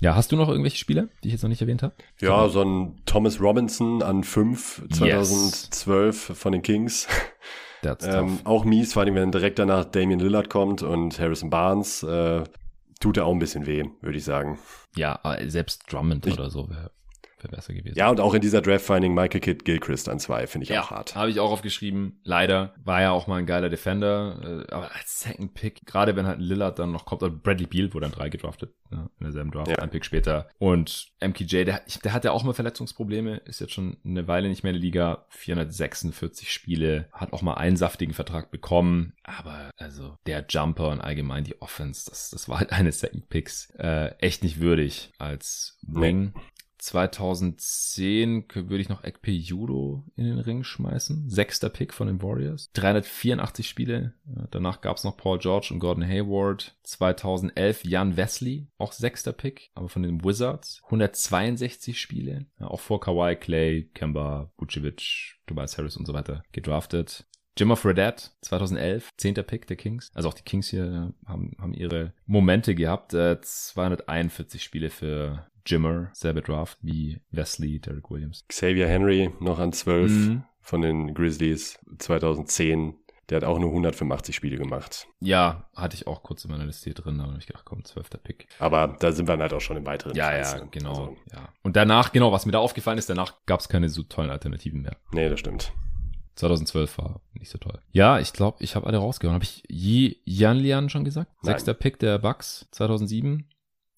Ja, 0.00 0.14
hast 0.14 0.30
du 0.30 0.36
noch 0.36 0.48
irgendwelche 0.48 0.76
Spieler, 0.76 1.08
die 1.22 1.28
ich 1.28 1.32
jetzt 1.32 1.42
noch 1.42 1.48
nicht 1.48 1.62
erwähnt 1.62 1.82
habe? 1.82 1.94
Ja, 2.20 2.48
so 2.48 2.62
ein 2.62 3.00
Thomas 3.06 3.40
Robinson 3.40 4.02
an 4.02 4.24
5 4.24 4.88
2012 4.92 6.28
yes. 6.28 6.38
von 6.38 6.52
den 6.52 6.62
Kings. 6.62 7.06
Ähm, 8.02 8.40
auch 8.42 8.64
mies, 8.64 8.94
vor 8.94 9.02
allem 9.02 9.14
wenn 9.14 9.30
direkt 9.30 9.60
danach 9.60 9.84
Damian 9.84 10.18
Lillard 10.18 10.50
kommt 10.50 10.82
und 10.82 11.20
Harrison 11.20 11.50
Barnes, 11.50 12.02
äh, 12.02 12.42
tut 12.98 13.16
er 13.16 13.26
auch 13.26 13.32
ein 13.32 13.38
bisschen 13.38 13.66
weh, 13.66 13.84
würde 14.00 14.18
ich 14.18 14.24
sagen. 14.24 14.58
Ja, 14.96 15.20
selbst 15.46 15.84
Drummond 15.92 16.26
ich, 16.26 16.32
oder 16.32 16.50
so 16.50 16.68
wäre 17.46 17.56
besser 17.56 17.74
gewesen. 17.74 17.96
Ja, 17.96 18.10
und 18.10 18.20
auch 18.20 18.34
in 18.34 18.40
dieser 18.40 18.60
Draft-Finding 18.60 19.14
Michael 19.14 19.40
Kidd 19.40 19.64
Gilchrist 19.64 20.08
an 20.08 20.18
zwei, 20.18 20.46
finde 20.46 20.64
ich 20.64 20.70
ja, 20.70 20.82
auch 20.82 20.90
hart. 20.90 21.14
habe 21.14 21.30
ich 21.30 21.40
auch 21.40 21.50
aufgeschrieben. 21.50 22.20
Leider 22.24 22.74
war 22.84 23.00
ja 23.00 23.10
auch 23.12 23.26
mal 23.26 23.38
ein 23.38 23.46
geiler 23.46 23.68
Defender, 23.68 24.64
äh, 24.68 24.72
aber 24.72 24.94
als 24.94 25.20
Second 25.20 25.54
Pick, 25.54 25.86
gerade 25.86 26.16
wenn 26.16 26.26
halt 26.26 26.40
Lillard 26.40 26.78
dann 26.78 26.92
noch 26.92 27.04
kommt, 27.04 27.22
oder 27.22 27.32
Bradley 27.32 27.66
Beal 27.66 27.92
wurde 27.94 28.06
dann 28.06 28.12
drei 28.12 28.28
gedraftet, 28.28 28.74
ja, 28.90 29.08
in 29.18 29.24
derselben 29.24 29.50
Draft, 29.50 29.70
ja. 29.70 29.78
ein 29.78 29.90
Pick 29.90 30.04
später. 30.04 30.48
Und 30.58 31.08
MKJ, 31.20 31.64
der, 31.64 31.82
der 32.04 32.12
hat 32.12 32.24
ja 32.24 32.32
auch 32.32 32.42
mal 32.42 32.52
Verletzungsprobleme, 32.52 33.38
ist 33.38 33.60
jetzt 33.60 33.72
schon 33.72 33.96
eine 34.04 34.28
Weile 34.28 34.48
nicht 34.48 34.62
mehr 34.62 34.70
in 34.70 34.76
der 34.76 34.82
Liga, 34.82 35.26
446 35.30 36.52
Spiele, 36.52 37.08
hat 37.12 37.32
auch 37.32 37.42
mal 37.42 37.54
einen 37.54 37.76
saftigen 37.76 38.14
Vertrag 38.14 38.50
bekommen, 38.50 39.14
aber 39.22 39.70
also 39.76 40.16
der 40.26 40.44
Jumper 40.48 40.88
und 40.88 41.00
allgemein 41.00 41.44
die 41.44 41.60
Offense, 41.60 42.08
das, 42.08 42.30
das 42.30 42.48
war 42.48 42.60
halt 42.60 42.72
eine 42.72 42.92
Second 42.92 43.28
Picks 43.28 43.70
äh, 43.78 44.14
echt 44.18 44.42
nicht 44.42 44.60
würdig 44.60 45.12
als 45.18 45.78
Wing. 45.82 46.32
Nee. 46.34 46.40
2010 46.86 48.44
würde 48.54 48.78
ich 48.78 48.88
noch 48.88 49.02
Ekpe 49.02 49.32
Judo 49.32 50.04
in 50.14 50.24
den 50.24 50.38
Ring 50.38 50.62
schmeißen. 50.62 51.28
Sechster 51.28 51.68
Pick 51.68 51.92
von 51.92 52.06
den 52.06 52.22
Warriors. 52.22 52.70
384 52.74 53.68
Spiele. 53.68 54.14
Danach 54.52 54.80
gab 54.80 54.96
es 54.96 55.02
noch 55.02 55.16
Paul 55.16 55.38
George 55.38 55.70
und 55.72 55.80
Gordon 55.80 56.06
Hayward. 56.06 56.76
2011 56.84 57.84
Jan 57.84 58.16
Wesley, 58.16 58.68
auch 58.78 58.92
sechster 58.92 59.32
Pick, 59.32 59.70
aber 59.74 59.88
von 59.88 60.04
den 60.04 60.22
Wizards. 60.22 60.80
162 60.84 62.00
Spiele. 62.00 62.46
Auch 62.60 62.80
vor 62.80 63.00
Kawhi, 63.00 63.34
Clay, 63.34 63.90
Kemba, 63.92 64.52
Vucevic, 64.56 65.40
Tobias 65.46 65.78
Harris 65.78 65.96
und 65.96 66.06
so 66.06 66.14
weiter 66.14 66.44
gedraftet. 66.52 67.26
Jimmer 67.58 67.76
Fredette, 67.76 68.30
2011, 68.42 69.08
zehnter 69.16 69.42
Pick 69.42 69.66
der 69.66 69.76
Kings. 69.76 70.10
Also 70.14 70.28
auch 70.28 70.34
die 70.34 70.44
Kings 70.44 70.68
hier 70.68 71.14
haben, 71.26 71.56
haben 71.58 71.74
ihre 71.74 72.12
Momente 72.26 72.76
gehabt. 72.76 73.10
241 73.10 74.62
Spiele 74.62 74.90
für 74.90 75.46
Jimmer, 75.66 76.10
selbe 76.12 76.42
Draft 76.42 76.78
wie 76.82 77.20
Wesley, 77.30 77.80
Derek 77.80 78.10
Williams. 78.10 78.44
Xavier 78.48 78.88
Henry 78.88 79.32
noch 79.40 79.58
an 79.58 79.72
12 79.72 80.10
mhm. 80.10 80.44
von 80.60 80.82
den 80.82 81.14
Grizzlies 81.14 81.78
2010. 81.98 82.94
Der 83.28 83.38
hat 83.38 83.44
auch 83.44 83.58
nur 83.58 83.70
185 83.70 84.36
Spiele 84.36 84.56
gemacht. 84.56 85.08
Ja, 85.18 85.68
hatte 85.74 85.96
ich 85.96 86.06
auch 86.06 86.22
kurz 86.22 86.44
in 86.44 86.52
meiner 86.52 86.64
Liste 86.64 86.84
hier 86.84 86.94
drin, 86.94 87.20
aber 87.20 87.36
ich 87.38 87.46
gedacht, 87.46 87.64
komm, 87.64 87.84
zwölfter 87.84 88.18
Pick. 88.18 88.46
Aber 88.60 88.96
da 89.00 89.10
sind 89.10 89.26
wir 89.26 89.36
halt 89.36 89.52
auch 89.52 89.60
schon 89.60 89.76
im 89.76 89.84
weiteren 89.84 90.14
Ja, 90.14 90.30
Kreis, 90.30 90.52
ja, 90.52 90.64
genau. 90.70 90.90
Also. 90.90 91.16
Ja. 91.32 91.48
Und 91.62 91.74
danach, 91.74 92.12
genau, 92.12 92.30
was 92.30 92.46
mir 92.46 92.52
da 92.52 92.60
aufgefallen 92.60 92.98
ist, 92.98 93.10
danach 93.10 93.34
gab 93.46 93.58
es 93.58 93.68
keine 93.68 93.88
so 93.88 94.04
tollen 94.04 94.30
Alternativen 94.30 94.82
mehr. 94.82 94.96
Nee, 95.10 95.28
das 95.28 95.40
stimmt. 95.40 95.72
2012 96.36 96.98
war 96.98 97.20
nicht 97.32 97.50
so 97.50 97.58
toll. 97.58 97.80
Ja, 97.90 98.20
ich 98.20 98.32
glaube, 98.32 98.58
ich 98.60 98.76
habe 98.76 98.86
alle 98.86 98.98
rausgehauen. 98.98 99.34
Habe 99.34 99.44
ich 99.44 99.64
Yi 99.68 100.20
Lian 100.24 100.88
schon 100.88 101.04
gesagt? 101.04 101.32
Nein. 101.42 101.54
Sechster 101.54 101.74
Pick 101.74 101.98
der 101.98 102.18
Bucks 102.18 102.68
2007 102.72 103.48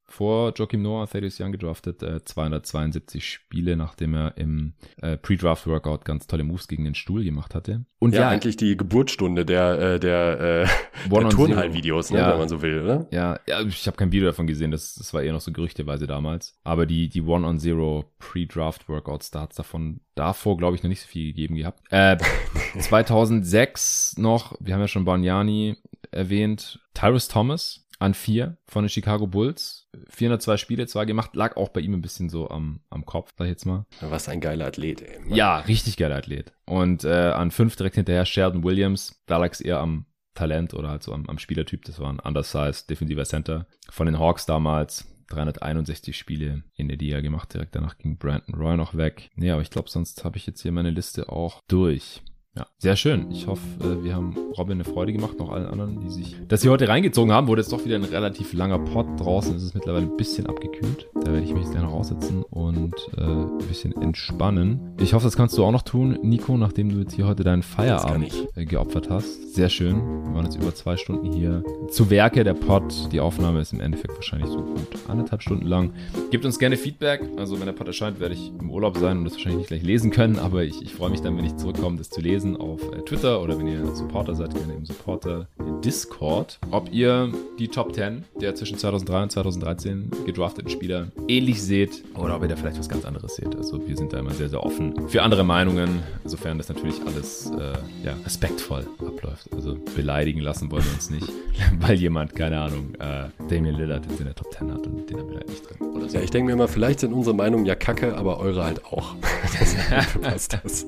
vor 0.09 0.55
Joachim 0.57 0.81
Noah, 0.83 1.07
Thaddeus 1.07 1.39
Young 1.39 1.53
gedraftet, 1.53 2.03
äh, 2.03 2.25
272 2.25 3.25
Spiele, 3.25 3.77
nachdem 3.77 4.15
er 4.15 4.37
im 4.39 4.73
äh, 5.03 5.19
Pre-Draft-Workout 5.19 6.07
ganz 6.07 6.27
tolle 6.27 6.45
Moves 6.45 6.67
gegen 6.67 6.85
den 6.85 6.95
Stuhl 6.95 7.23
gemacht 7.23 7.55
hatte. 7.55 7.85
Und 7.99 8.15
ja, 8.15 8.23
ja 8.23 8.29
eigentlich 8.31 8.57
die 8.57 8.77
Geburtsstunde 8.77 9.45
der, 9.45 9.79
äh, 9.79 10.01
der, 10.01 10.41
äh, 10.41 11.11
der 11.11 11.29
Turnhall-Videos, 11.29 12.11
ne, 12.11 12.21
ja, 12.21 12.31
wenn 12.31 12.39
man 12.39 12.49
so 12.49 12.63
will, 12.63 12.83
oder? 12.83 13.07
Ja, 13.11 13.39
ja 13.47 13.61
ich 13.61 13.87
habe 13.87 13.99
kein 13.99 14.11
Video 14.11 14.29
davon 14.29 14.47
gesehen, 14.47 14.71
das, 14.71 14.95
das 14.95 15.13
war 15.13 15.23
eher 15.23 15.35
noch 15.35 15.43
so 15.43 15.53
gerüchteweise 15.53 16.07
damals. 16.07 16.59
Aber 16.65 16.87
die, 16.87 17.11
die 17.11 17.23
One-on-Zero 17.23 18.11
Pre-Draft-Workouts, 18.19 19.31
da 19.31 19.43
hat's 19.43 19.57
davon 19.57 20.01
davor, 20.15 20.57
glaube 20.57 20.75
ich, 20.75 20.83
noch 20.83 20.89
nicht 20.89 21.03
so 21.03 21.09
viel 21.09 21.27
gegeben 21.29 21.55
gehabt. 21.55 21.83
Äh, 21.91 22.17
2006 22.79 24.17
noch, 24.17 24.55
wir 24.59 24.73
haben 24.73 24.81
ja 24.81 24.89
schon 24.89 25.05
Bargnani 25.05 25.77
erwähnt, 26.11 26.81
Tyrus 26.95 27.29
Thomas, 27.29 27.88
an 27.99 28.15
vier 28.15 28.59
von 28.67 28.85
den 28.85 28.89
Chicago 28.89 29.27
Bulls. 29.27 29.89
402 30.11 30.57
Spiele 30.57 30.87
zwar 30.87 31.07
gemacht, 31.07 31.35
lag 31.35 31.57
auch 31.57 31.71
bei 31.71 31.81
ihm 31.81 31.95
ein 31.95 32.03
bisschen 32.03 32.29
so 32.29 32.49
am, 32.49 32.81
am 32.91 33.05
Kopf, 33.05 33.33
sag 33.37 33.47
ich 33.47 33.51
jetzt 33.51 33.67
mal. 33.67 33.87
Was 34.01 34.29
ein 34.29 34.41
geiler 34.41 34.67
Athlet, 34.67 35.03
ey. 35.03 35.21
Mann. 35.21 35.35
Ja, 35.35 35.59
richtig 35.59 35.97
geiler 35.97 36.17
Athlet. 36.17 36.53
Und 36.65 37.05
äh, 37.05 37.31
an 37.31 37.51
fünf 37.51 37.77
direkt 37.77 37.97
hinterher 37.97 38.25
Sheldon 38.25 38.63
Williams, 38.63 39.21
da 39.27 39.39
lag 39.39 39.53
es 39.53 39.61
eher 39.61 39.81
am 39.81 40.07
Talent 40.35 40.75
oder 40.75 40.89
halt 40.89 41.03
so 41.03 41.13
am, 41.13 41.27
am 41.29 41.39
Spielertyp. 41.39 41.85
Das 41.85 41.99
war 41.99 42.13
ein 42.13 42.21
undersized 42.21 42.89
defensiver 42.89 43.25
Center 43.25 43.67
von 43.91 44.07
den 44.07 44.19
Hawks 44.19 44.47
damals. 44.47 45.07
361 45.29 46.17
Spiele 46.17 46.63
in 46.75 46.89
der 46.89 46.97
Liga 46.97 47.21
gemacht. 47.21 47.53
Direkt 47.53 47.75
danach 47.75 47.99
ging 47.99 48.17
Brandon 48.17 48.55
Roy 48.55 48.77
noch 48.77 48.95
weg. 48.97 49.31
Nee, 49.35 49.51
aber 49.51 49.61
ich 49.61 49.71
glaube, 49.71 49.91
sonst 49.91 50.25
habe 50.25 50.39
ich 50.39 50.47
jetzt 50.47 50.63
hier 50.63 50.73
meine 50.73 50.91
Liste 50.91 51.29
auch 51.29 51.61
durch. 51.69 52.23
Ja, 52.59 52.67
sehr 52.79 52.97
schön. 52.97 53.31
Ich 53.31 53.47
hoffe, 53.47 53.63
äh, 53.81 54.03
wir 54.03 54.17
haben 54.17 54.35
Robin 54.57 54.73
eine 54.73 54.85
Freude 54.85 55.13
gemacht, 55.13 55.39
noch 55.39 55.53
allen 55.53 55.67
anderen, 55.67 56.01
die 56.01 56.11
sich, 56.11 56.35
dass 56.49 56.63
sie 56.63 56.69
heute 56.69 56.89
reingezogen 56.89 57.33
haben. 57.33 57.47
Wurde 57.47 57.63
jetzt 57.63 57.73
doch 57.73 57.85
wieder 57.85 57.95
ein 57.95 58.03
relativ 58.03 58.53
langer 58.53 58.81
Pod 58.81 59.07
draußen. 59.21 59.55
Es 59.55 59.63
ist 59.63 59.77
mittlerweile 59.77 60.07
ein 60.07 60.17
bisschen 60.17 60.47
abgekühlt. 60.47 61.07
Da 61.15 61.33
werde 61.33 61.45
ich 61.45 61.53
mich 61.53 61.63
jetzt 61.63 61.71
gleich 61.71 61.85
noch 61.85 61.93
raussetzen 61.93 62.43
und 62.43 62.95
äh, 63.17 63.21
ein 63.21 63.59
bisschen 63.69 63.93
entspannen. 64.03 64.81
Ich 64.99 65.15
hoffe, 65.15 65.25
das 65.25 65.37
kannst 65.37 65.57
du 65.57 65.65
auch 65.65 65.71
noch 65.71 65.83
tun, 65.83 66.19
Nico, 66.23 66.57
nachdem 66.57 66.89
du 66.89 66.99
jetzt 66.99 67.15
hier 67.15 67.29
heute 67.29 67.45
deinen 67.45 67.63
Feierabend 67.63 68.49
äh, 68.57 68.65
geopfert 68.65 69.09
hast. 69.09 69.55
Sehr 69.55 69.69
schön. 69.69 69.97
Wir 70.25 70.35
waren 70.35 70.45
jetzt 70.45 70.57
über 70.57 70.75
zwei 70.75 70.97
Stunden 70.97 71.33
hier 71.33 71.63
zu 71.91 72.11
Werke. 72.11 72.43
Der 72.43 72.55
Pod, 72.55 73.13
die 73.13 73.21
Aufnahme 73.21 73.61
ist 73.61 73.73
im 73.73 73.81
Endeffekt 73.81 74.17
wahrscheinlich 74.17 74.51
so 74.51 74.63
gut 74.63 74.89
anderthalb 75.07 75.43
Stunden 75.43 75.67
lang. 75.67 75.93
Gebt 76.33 76.45
uns 76.45 76.59
gerne 76.59 76.77
Feedback. 76.77 77.21
Also 77.37 77.61
wenn 77.61 77.67
der 77.67 77.73
Pod 77.73 77.87
erscheint, 77.87 78.19
werde 78.19 78.35
ich 78.35 78.51
im 78.59 78.69
Urlaub 78.69 78.97
sein 78.97 79.19
und 79.19 79.25
das 79.27 79.35
wahrscheinlich 79.35 79.59
nicht 79.59 79.69
gleich 79.69 79.83
lesen 79.85 80.11
können, 80.11 80.41
aber 80.41 80.65
ich, 80.65 80.83
ich 80.83 80.93
freue 80.93 81.11
mich 81.11 81.21
dann, 81.21 81.37
wenn 81.37 81.45
ich 81.45 81.57
zurückkomme, 81.57 81.99
das 81.99 82.11
zu 82.11 82.21
lesen 82.21 82.48
lesen 82.49 82.57
auf 82.57 82.81
äh, 82.93 83.03
Twitter 83.03 83.41
oder 83.43 83.59
wenn 83.59 83.67
ihr 83.67 83.85
Supporter 83.95 84.35
seid, 84.35 84.55
gerne 84.55 84.75
im 84.75 84.85
Supporter 84.85 85.47
Discord, 85.85 86.59
ob 86.71 86.93
ihr 86.93 87.33
die 87.59 87.69
Top 87.69 87.95
10 87.95 88.25
der 88.41 88.55
zwischen 88.55 88.79
2003 88.79 89.23
und 89.23 89.33
2013 89.33 90.11
gedrafteten 90.27 90.71
Spieler 90.71 91.09
ähnlich 91.29 91.63
seht 91.63 92.03
oder 92.15 92.37
ob 92.37 92.43
ihr 92.43 92.49
da 92.49 92.57
vielleicht 92.57 92.79
was 92.79 92.89
ganz 92.89 93.05
anderes 93.05 93.37
seht. 93.37 93.55
Also 93.57 93.87
wir 93.87 93.97
sind 93.97 94.13
da 94.13 94.19
immer 94.19 94.33
sehr, 94.33 94.49
sehr 94.49 94.63
offen 94.63 95.09
für 95.09 95.23
andere 95.23 95.45
Meinungen, 95.45 96.03
sofern 96.25 96.59
das 96.59 96.69
natürlich 96.69 96.97
alles 97.07 97.51
äh, 97.51 97.73
ja, 98.05 98.15
respektvoll 98.25 98.87
abläuft. 99.01 99.49
Also 99.55 99.77
beleidigen 99.95 100.41
lassen 100.41 100.71
wollen 100.71 100.85
wir 100.85 100.93
uns 100.93 101.11
nicht, 101.11 101.29
weil 101.81 101.97
jemand, 101.97 102.35
keine 102.35 102.61
Ahnung, 102.61 102.95
äh, 102.99 103.29
Damian 103.49 103.77
Lillard 103.77 104.05
in 104.19 104.25
der 104.25 104.35
Top 104.35 104.53
10 104.53 104.73
hat 104.73 104.87
und 104.87 105.09
den 105.09 105.19
haben 105.19 105.31
wir 105.31 105.39
halt 105.39 105.49
nicht 105.49 105.69
drin. 105.69 105.77
So. 106.09 106.17
Ja, 106.17 106.23
ich 106.23 106.31
denke 106.31 106.47
mir 106.47 106.53
immer, 106.53 106.69
vielleicht 106.69 107.01
sind 107.01 107.13
unsere 107.13 107.35
Meinungen 107.35 107.67
ja 107.67 107.75
kacke, 107.75 108.17
aber 108.17 108.39
eure 108.39 108.65
halt 108.65 108.85
auch. 108.85 109.15
das 109.59 109.75
passt 110.21 110.59
das. 110.63 110.87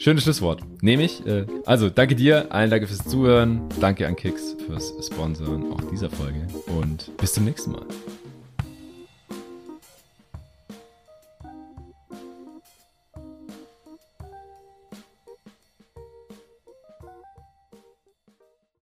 Schönes 0.00 0.22
Schlusswort. 0.22 0.62
Nehme 0.88 1.04
ich. 1.04 1.26
Äh, 1.26 1.44
also, 1.66 1.90
danke 1.90 2.16
dir, 2.16 2.46
allen 2.48 2.70
danke 2.70 2.86
fürs 2.86 3.04
Zuhören. 3.04 3.60
Danke 3.78 4.06
an 4.06 4.16
Kicks 4.16 4.56
fürs 4.66 4.94
Sponsoren 5.06 5.70
auch 5.70 5.82
dieser 5.90 6.08
Folge. 6.08 6.46
Und 6.66 7.14
bis 7.18 7.34
zum 7.34 7.44
nächsten 7.44 7.72
Mal. 7.72 7.84